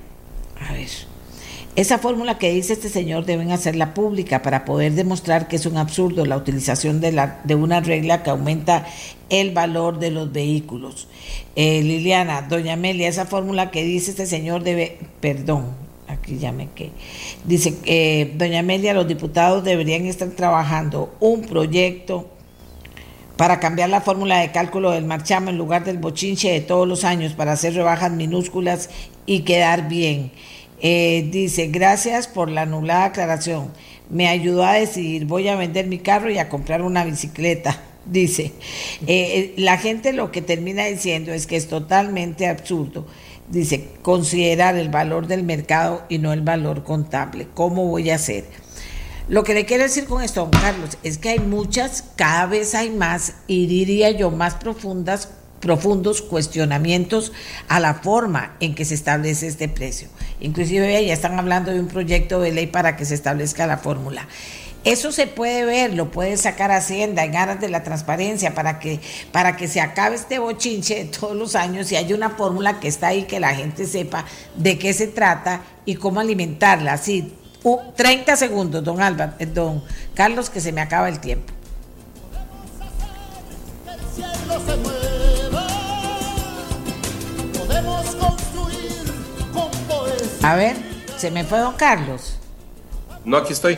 a 0.58 0.72
ver. 0.72 1.11
Esa 1.78 2.00
fórmula 2.00 2.38
que 2.38 2.52
dice 2.52 2.74
este 2.74 2.90
señor 2.90 3.26
deben 3.26 3.52
hacerla 3.52 3.94
pública 3.94 4.42
para 4.42 4.66
poder 4.66 4.92
demostrar 4.92 5.48
que 5.48 5.56
es 5.56 5.66
un 5.66 5.78
absurdo 5.78 6.26
la 6.26 6.36
utilización 6.36 7.00
de, 7.00 7.14
la, 7.14 7.40
de 7.46 7.56
una 7.56 7.80
regla 7.80 8.24
que 8.24 8.30
aumenta 8.30 8.86
el 9.30 9.52
valor 9.52 9.98
de 9.98 10.12
los 10.12 10.34
vehículos. 10.34 11.08
Eh, 11.56 11.82
Liliana, 11.82 12.42
doña 12.42 12.74
Amelia, 12.74 13.08
esa 13.08 13.26
fórmula 13.26 13.72
que 13.72 13.86
dice 13.86 14.12
este 14.12 14.26
señor 14.26 14.64
debe, 14.64 14.98
perdón, 15.22 15.68
aquí 16.10 16.38
ya 16.38 16.52
me 16.52 16.68
quedé, 16.72 16.92
dice, 17.46 17.76
eh, 17.86 18.34
doña 18.36 18.60
Amelia, 18.60 18.94
los 18.94 19.08
diputados 19.08 19.64
deberían 19.64 20.06
estar 20.08 20.28
trabajando 20.32 21.16
un 21.22 21.44
proyecto 21.44 22.28
para 23.38 23.62
cambiar 23.62 23.90
la 23.90 24.02
fórmula 24.02 24.40
de 24.40 24.52
cálculo 24.52 24.92
del 24.92 25.06
marchamo 25.06 25.50
en 25.50 25.58
lugar 25.58 25.86
del 25.86 26.00
bochinche 26.00 26.52
de 26.52 26.60
todos 26.60 26.86
los 26.86 27.06
años 27.06 27.32
para 27.32 27.54
hacer 27.54 27.74
rebajas 27.74 28.12
minúsculas 28.12 28.90
y 29.26 29.40
quedar 29.44 29.88
bien. 29.88 30.32
Eh, 30.84 31.30
dice, 31.32 31.68
gracias 31.68 32.28
por 32.28 32.50
la 32.50 32.64
anulada 32.64 33.06
aclaración. 33.06 33.72
Me 34.10 34.28
ayudó 34.28 34.66
a 34.66 34.74
decidir, 34.74 35.26
voy 35.26 35.48
a 35.48 35.56
vender 35.56 35.86
mi 35.86 36.00
carro 36.00 36.32
y 36.32 36.40
a 36.40 36.50
comprar 36.50 36.82
una 36.82 37.06
bicicleta. 37.06 37.80
Dice, 38.06 38.46
eh, 39.06 39.08
eh, 39.08 39.54
la 39.58 39.78
gente 39.78 40.12
lo 40.12 40.32
que 40.32 40.42
termina 40.42 40.86
diciendo 40.86 41.32
es 41.32 41.46
que 41.46 41.56
es 41.56 41.68
totalmente 41.68 42.48
absurdo. 42.48 43.06
Dice, 43.48 43.90
considerar 44.02 44.76
el 44.76 44.90
valor 44.90 45.28
del 45.28 45.44
mercado 45.44 46.04
y 46.10 46.18
no 46.18 46.34
el 46.34 46.42
valor 46.42 46.84
contable. 46.84 47.48
¿Cómo 47.54 47.86
voy 47.86 48.10
a 48.10 48.16
hacer? 48.16 48.46
Lo 49.28 49.44
que 49.44 49.54
le 49.54 49.66
quiero 49.66 49.84
decir 49.84 50.06
con 50.06 50.24
esto, 50.24 50.42
don 50.42 50.50
Carlos, 50.50 50.98
es 51.04 51.20
que 51.20 51.30
hay 51.30 51.40
muchas, 51.40 52.04
cada 52.16 52.48
vez 52.48 52.74
hay 52.74 52.90
más, 52.90 53.36
y 53.46 53.68
diría 53.68 54.10
yo, 54.10 54.32
más 54.32 54.56
profundas 54.56 55.30
profundos 55.62 56.22
cuestionamientos 56.22 57.32
a 57.70 57.80
la 57.80 57.94
forma 57.94 58.56
en 58.60 58.76
que 58.76 58.84
se 58.84 58.96
establece 58.96 59.48
este 59.48 59.70
precio. 59.70 60.10
Inclusive 60.42 61.06
ya 61.06 61.14
están 61.14 61.40
hablando 61.40 61.72
de 61.72 61.80
un 61.80 61.88
proyecto 61.88 62.42
de 62.42 62.52
ley 62.52 62.68
para 62.68 62.98
que 62.98 63.06
se 63.06 63.16
establezca 63.16 63.68
la 63.68 63.78
fórmula. 63.78 64.28
Eso 64.84 65.12
se 65.12 65.28
puede 65.28 65.64
ver, 65.64 65.94
lo 65.94 66.10
puede 66.10 66.38
sacar 66.38 66.72
Hacienda 66.72 67.24
en 67.24 67.36
aras 67.36 67.62
de 67.62 67.70
la 67.70 67.84
transparencia 67.84 68.56
para 68.56 68.80
que, 68.80 69.00
para 69.32 69.56
que 69.56 69.68
se 69.68 69.80
acabe 69.80 70.16
este 70.16 70.40
bochinche 70.40 70.96
de 70.96 71.06
todos 71.06 71.36
los 71.36 71.56
años 71.56 71.92
y 71.92 71.98
haya 71.98 72.16
una 72.16 72.32
fórmula 72.32 72.80
que 72.80 72.88
está 72.88 73.10
ahí 73.10 73.24
que 73.24 73.40
la 73.40 73.54
gente 73.54 73.86
sepa 73.86 74.26
de 74.56 74.80
qué 74.80 74.94
se 74.94 75.06
trata 75.06 75.62
y 75.86 75.96
cómo 75.96 76.20
alimentarla. 76.20 76.94
Así, 76.94 77.32
30 77.96 78.36
segundos, 78.36 78.84
don 78.84 79.02
Álvaro, 79.02 79.34
eh, 79.38 79.46
don 79.46 79.84
Carlos, 80.16 80.50
que 80.50 80.60
se 80.60 80.72
me 80.72 80.82
acaba 80.82 81.10
el 81.10 81.20
tiempo. 81.20 81.54
A 90.44 90.56
ver, 90.56 90.76
se 91.18 91.30
me 91.30 91.44
fue 91.44 91.60
don 91.60 91.76
Carlos. 91.76 92.38
No, 93.26 93.38
aquí 93.38 93.54
estoy. 93.54 93.78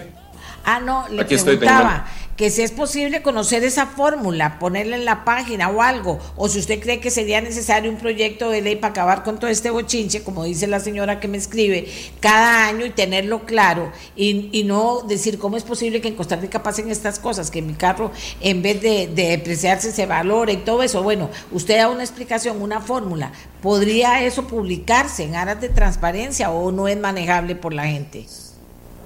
Ah, 0.64 0.80
no, 0.80 1.07
le 1.10 1.26
preguntaba 1.26 2.06
que 2.44 2.49
si 2.49 2.61
es 2.61 2.72
posible 2.72 3.22
conocer 3.22 3.64
esa 3.64 3.86
fórmula, 3.86 4.60
ponerla 4.60 4.98
en 4.98 5.06
la 5.06 5.24
página 5.24 5.70
o 5.70 5.82
algo, 5.82 6.20
o 6.36 6.49
si 6.49 6.60
usted 6.60 6.82
cree 6.82 6.99
que 6.99 7.10
sería 7.10 7.40
necesario 7.40 7.90
un 7.90 7.95
proyecto 7.95 8.49
de 8.49 8.61
ley 8.61 8.76
para 8.76 8.91
acabar 8.91 9.24
con 9.24 9.40
todo 9.40 9.49
este 9.49 9.70
bochinche, 9.70 10.24
como 10.24 10.44
dice 10.44 10.68
la 10.68 10.82
señora 10.82 11.22
que 11.22 11.30
me 11.30 11.38
escribe, 11.38 11.88
cada 12.20 12.68
año 12.68 12.86
y 12.86 12.90
tenerlo 12.90 13.45
claro 13.45 13.94
y, 14.18 14.61
no 14.65 15.03
decir 15.07 15.40
cómo 15.40 15.56
es 15.56 15.64
posible 15.64 16.02
que 16.02 16.10
en 16.10 16.15
Costa 16.15 16.36
Rica 16.36 16.61
pasen 16.61 16.91
estas 16.91 17.18
cosas, 17.18 17.49
que 17.49 17.61
mi 17.61 17.76
carro 17.76 18.11
en 18.41 18.61
vez 18.61 18.82
de, 18.82 19.07
de 19.07 19.30
depreciarse 19.30 19.94
se 19.94 20.06
valore 20.06 20.52
y 20.52 20.57
todo 20.57 20.84
eso. 20.84 21.02
Bueno, 21.02 21.30
usted 21.49 21.78
da 21.78 21.88
una 21.88 22.03
explicación, 22.03 22.61
una 22.61 22.82
fórmula. 22.82 23.32
¿Podría 23.61 24.22
eso 24.22 24.49
publicarse 24.49 25.24
en 25.24 25.36
aras 25.36 25.61
de 25.61 25.70
transparencia 25.70 26.52
o 26.52 26.74
no 26.74 26.90
es 26.90 26.98
manejable 26.98 27.56
por 27.56 27.74
la 27.74 27.88
gente? 27.88 28.26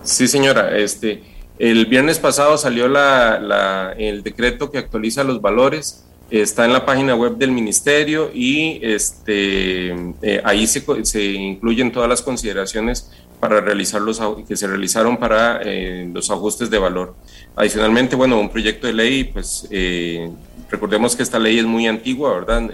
Sí, 0.01 0.27
señora, 0.27 0.76
este 0.76 1.36
El 1.59 1.88
viernes 1.88 2.19
pasado 2.19 2.57
salió 2.57 2.88
la, 2.88 3.93
el 3.97 4.21
decreto 4.21 4.69
que 4.69 4.77
actualiza 4.77 5.23
los 5.23 5.41
valores, 5.41 6.05
está 6.29 6.65
en 6.65 6.73
la 6.73 6.85
página 6.85 7.15
web 7.15 7.38
del 7.38 7.51
ministerio 7.51 8.29
y 8.34 8.79
este, 8.84 9.91
eh, 10.21 10.41
ahí 10.43 10.67
se, 10.67 10.84
se, 11.05 11.23
incluyen 11.23 11.91
todas 11.91 12.09
las 12.09 12.21
consideraciones 12.21 13.11
para 13.39 13.61
realizar 13.61 14.01
los 14.01 14.21
que 14.47 14.55
se 14.55 14.67
realizaron 14.67 15.17
para 15.17 15.61
eh, 15.63 16.09
los 16.13 16.29
ajustes 16.29 16.69
de 16.69 16.77
valor. 16.77 17.15
Adicionalmente, 17.55 18.15
bueno, 18.15 18.39
un 18.39 18.49
proyecto 18.49 18.88
de 18.88 18.93
ley, 18.93 19.23
pues 19.23 19.67
eh, 19.71 20.29
recordemos 20.69 21.15
que 21.15 21.23
esta 21.23 21.39
ley 21.39 21.59
es 21.59 21.65
muy 21.65 21.88
antigua, 21.88 22.34
¿verdad? 22.34 22.69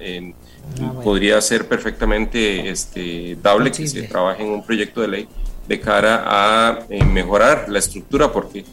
Ah, 0.82 0.94
podría 1.04 1.40
ser 1.42 1.68
perfectamente 1.68 2.70
este, 2.70 3.38
dable 3.42 3.72
que 3.72 3.88
se 3.88 4.04
trabaje 4.04 4.44
en 4.44 4.50
un 4.50 4.66
proyecto 4.66 5.02
de 5.02 5.08
ley 5.08 5.28
de 5.68 5.80
cara 5.80 6.24
a 6.26 6.80
eh, 6.90 7.04
mejorar 7.04 7.66
la 7.70 7.80
estructura, 7.80 8.32
porque 8.32 8.66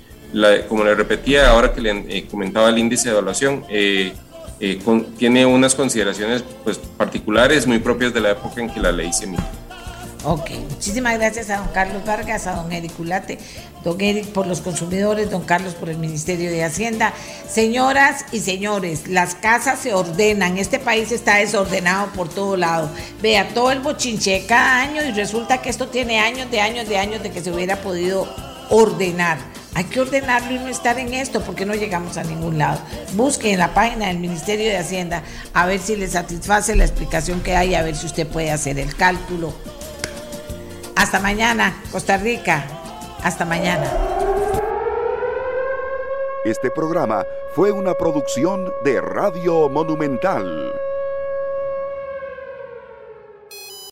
como 0.68 0.84
le 0.84 0.94
repetía 0.94 1.50
ahora 1.50 1.72
que 1.72 1.80
le 1.80 1.90
eh, 1.90 2.26
comentaba 2.30 2.68
el 2.68 2.78
índice 2.78 3.08
de 3.08 3.12
evaluación, 3.12 3.64
eh, 3.68 4.12
tiene 5.18 5.46
unas 5.46 5.74
consideraciones 5.74 6.44
pues, 6.64 6.78
particulares 6.78 7.66
muy 7.66 7.78
propias 7.78 8.12
de 8.12 8.20
la 8.20 8.30
época 8.30 8.60
en 8.60 8.70
que 8.70 8.78
la 8.78 8.92
ley 8.92 9.12
se 9.12 9.24
emitió. 9.24 9.46
Ok, 10.22 10.50
muchísimas 10.68 11.18
gracias 11.18 11.48
a 11.48 11.58
don 11.58 11.68
Carlos 11.68 12.04
Vargas, 12.04 12.46
a 12.46 12.54
don 12.54 12.70
Eric 12.70 12.92
Culate, 12.92 13.38
don 13.84 14.00
Eric 14.00 14.26
por 14.26 14.46
los 14.46 14.60
consumidores, 14.60 15.30
don 15.30 15.42
Carlos 15.42 15.74
por 15.74 15.88
el 15.88 15.98
Ministerio 15.98 16.50
de 16.50 16.64
Hacienda. 16.64 17.12
Señoras 17.48 18.24
y 18.32 18.40
señores, 18.40 19.08
las 19.08 19.34
casas 19.34 19.78
se 19.80 19.94
ordenan, 19.94 20.58
este 20.58 20.78
país 20.78 21.12
está 21.12 21.36
desordenado 21.36 22.08
por 22.12 22.28
todo 22.28 22.56
lado. 22.56 22.90
Vea, 23.22 23.48
todo 23.48 23.72
el 23.72 23.80
bochinche 23.80 24.44
cada 24.46 24.80
año 24.80 25.02
y 25.02 25.12
resulta 25.12 25.62
que 25.62 25.70
esto 25.70 25.88
tiene 25.88 26.20
años 26.20 26.50
de 26.50 26.60
años 26.60 26.88
de 26.88 26.98
años 26.98 27.22
de 27.22 27.30
que 27.30 27.42
se 27.42 27.50
hubiera 27.50 27.76
podido 27.82 28.28
ordenar. 28.70 29.38
Hay 29.74 29.84
que 29.84 30.00
ordenarlo 30.00 30.52
y 30.52 30.58
no 30.58 30.66
estar 30.66 30.98
en 30.98 31.14
esto 31.14 31.42
porque 31.42 31.64
no 31.64 31.74
llegamos 31.74 32.16
a 32.16 32.24
ningún 32.24 32.58
lado. 32.58 32.80
Busque 33.14 33.52
en 33.52 33.60
la 33.60 33.72
página 33.72 34.08
del 34.08 34.18
Ministerio 34.18 34.66
de 34.66 34.76
Hacienda 34.76 35.22
a 35.54 35.66
ver 35.66 35.78
si 35.78 35.94
le 35.94 36.08
satisface 36.08 36.74
la 36.74 36.84
explicación 36.84 37.40
que 37.40 37.54
hay, 37.54 37.74
a 37.74 37.82
ver 37.82 37.94
si 37.94 38.06
usted 38.06 38.26
puede 38.26 38.50
hacer 38.50 38.78
el 38.78 38.94
cálculo 38.96 39.54
hasta 41.00 41.18
mañana, 41.18 41.82
Costa 41.90 42.18
Rica. 42.18 42.79
Hasta 43.22 43.44
mañana. 43.44 43.90
Este 46.44 46.70
programa 46.70 47.26
fue 47.54 47.70
una 47.70 47.94
producción 47.94 48.72
de 48.82 49.00
Radio 49.00 49.68
Monumental. 49.68 50.72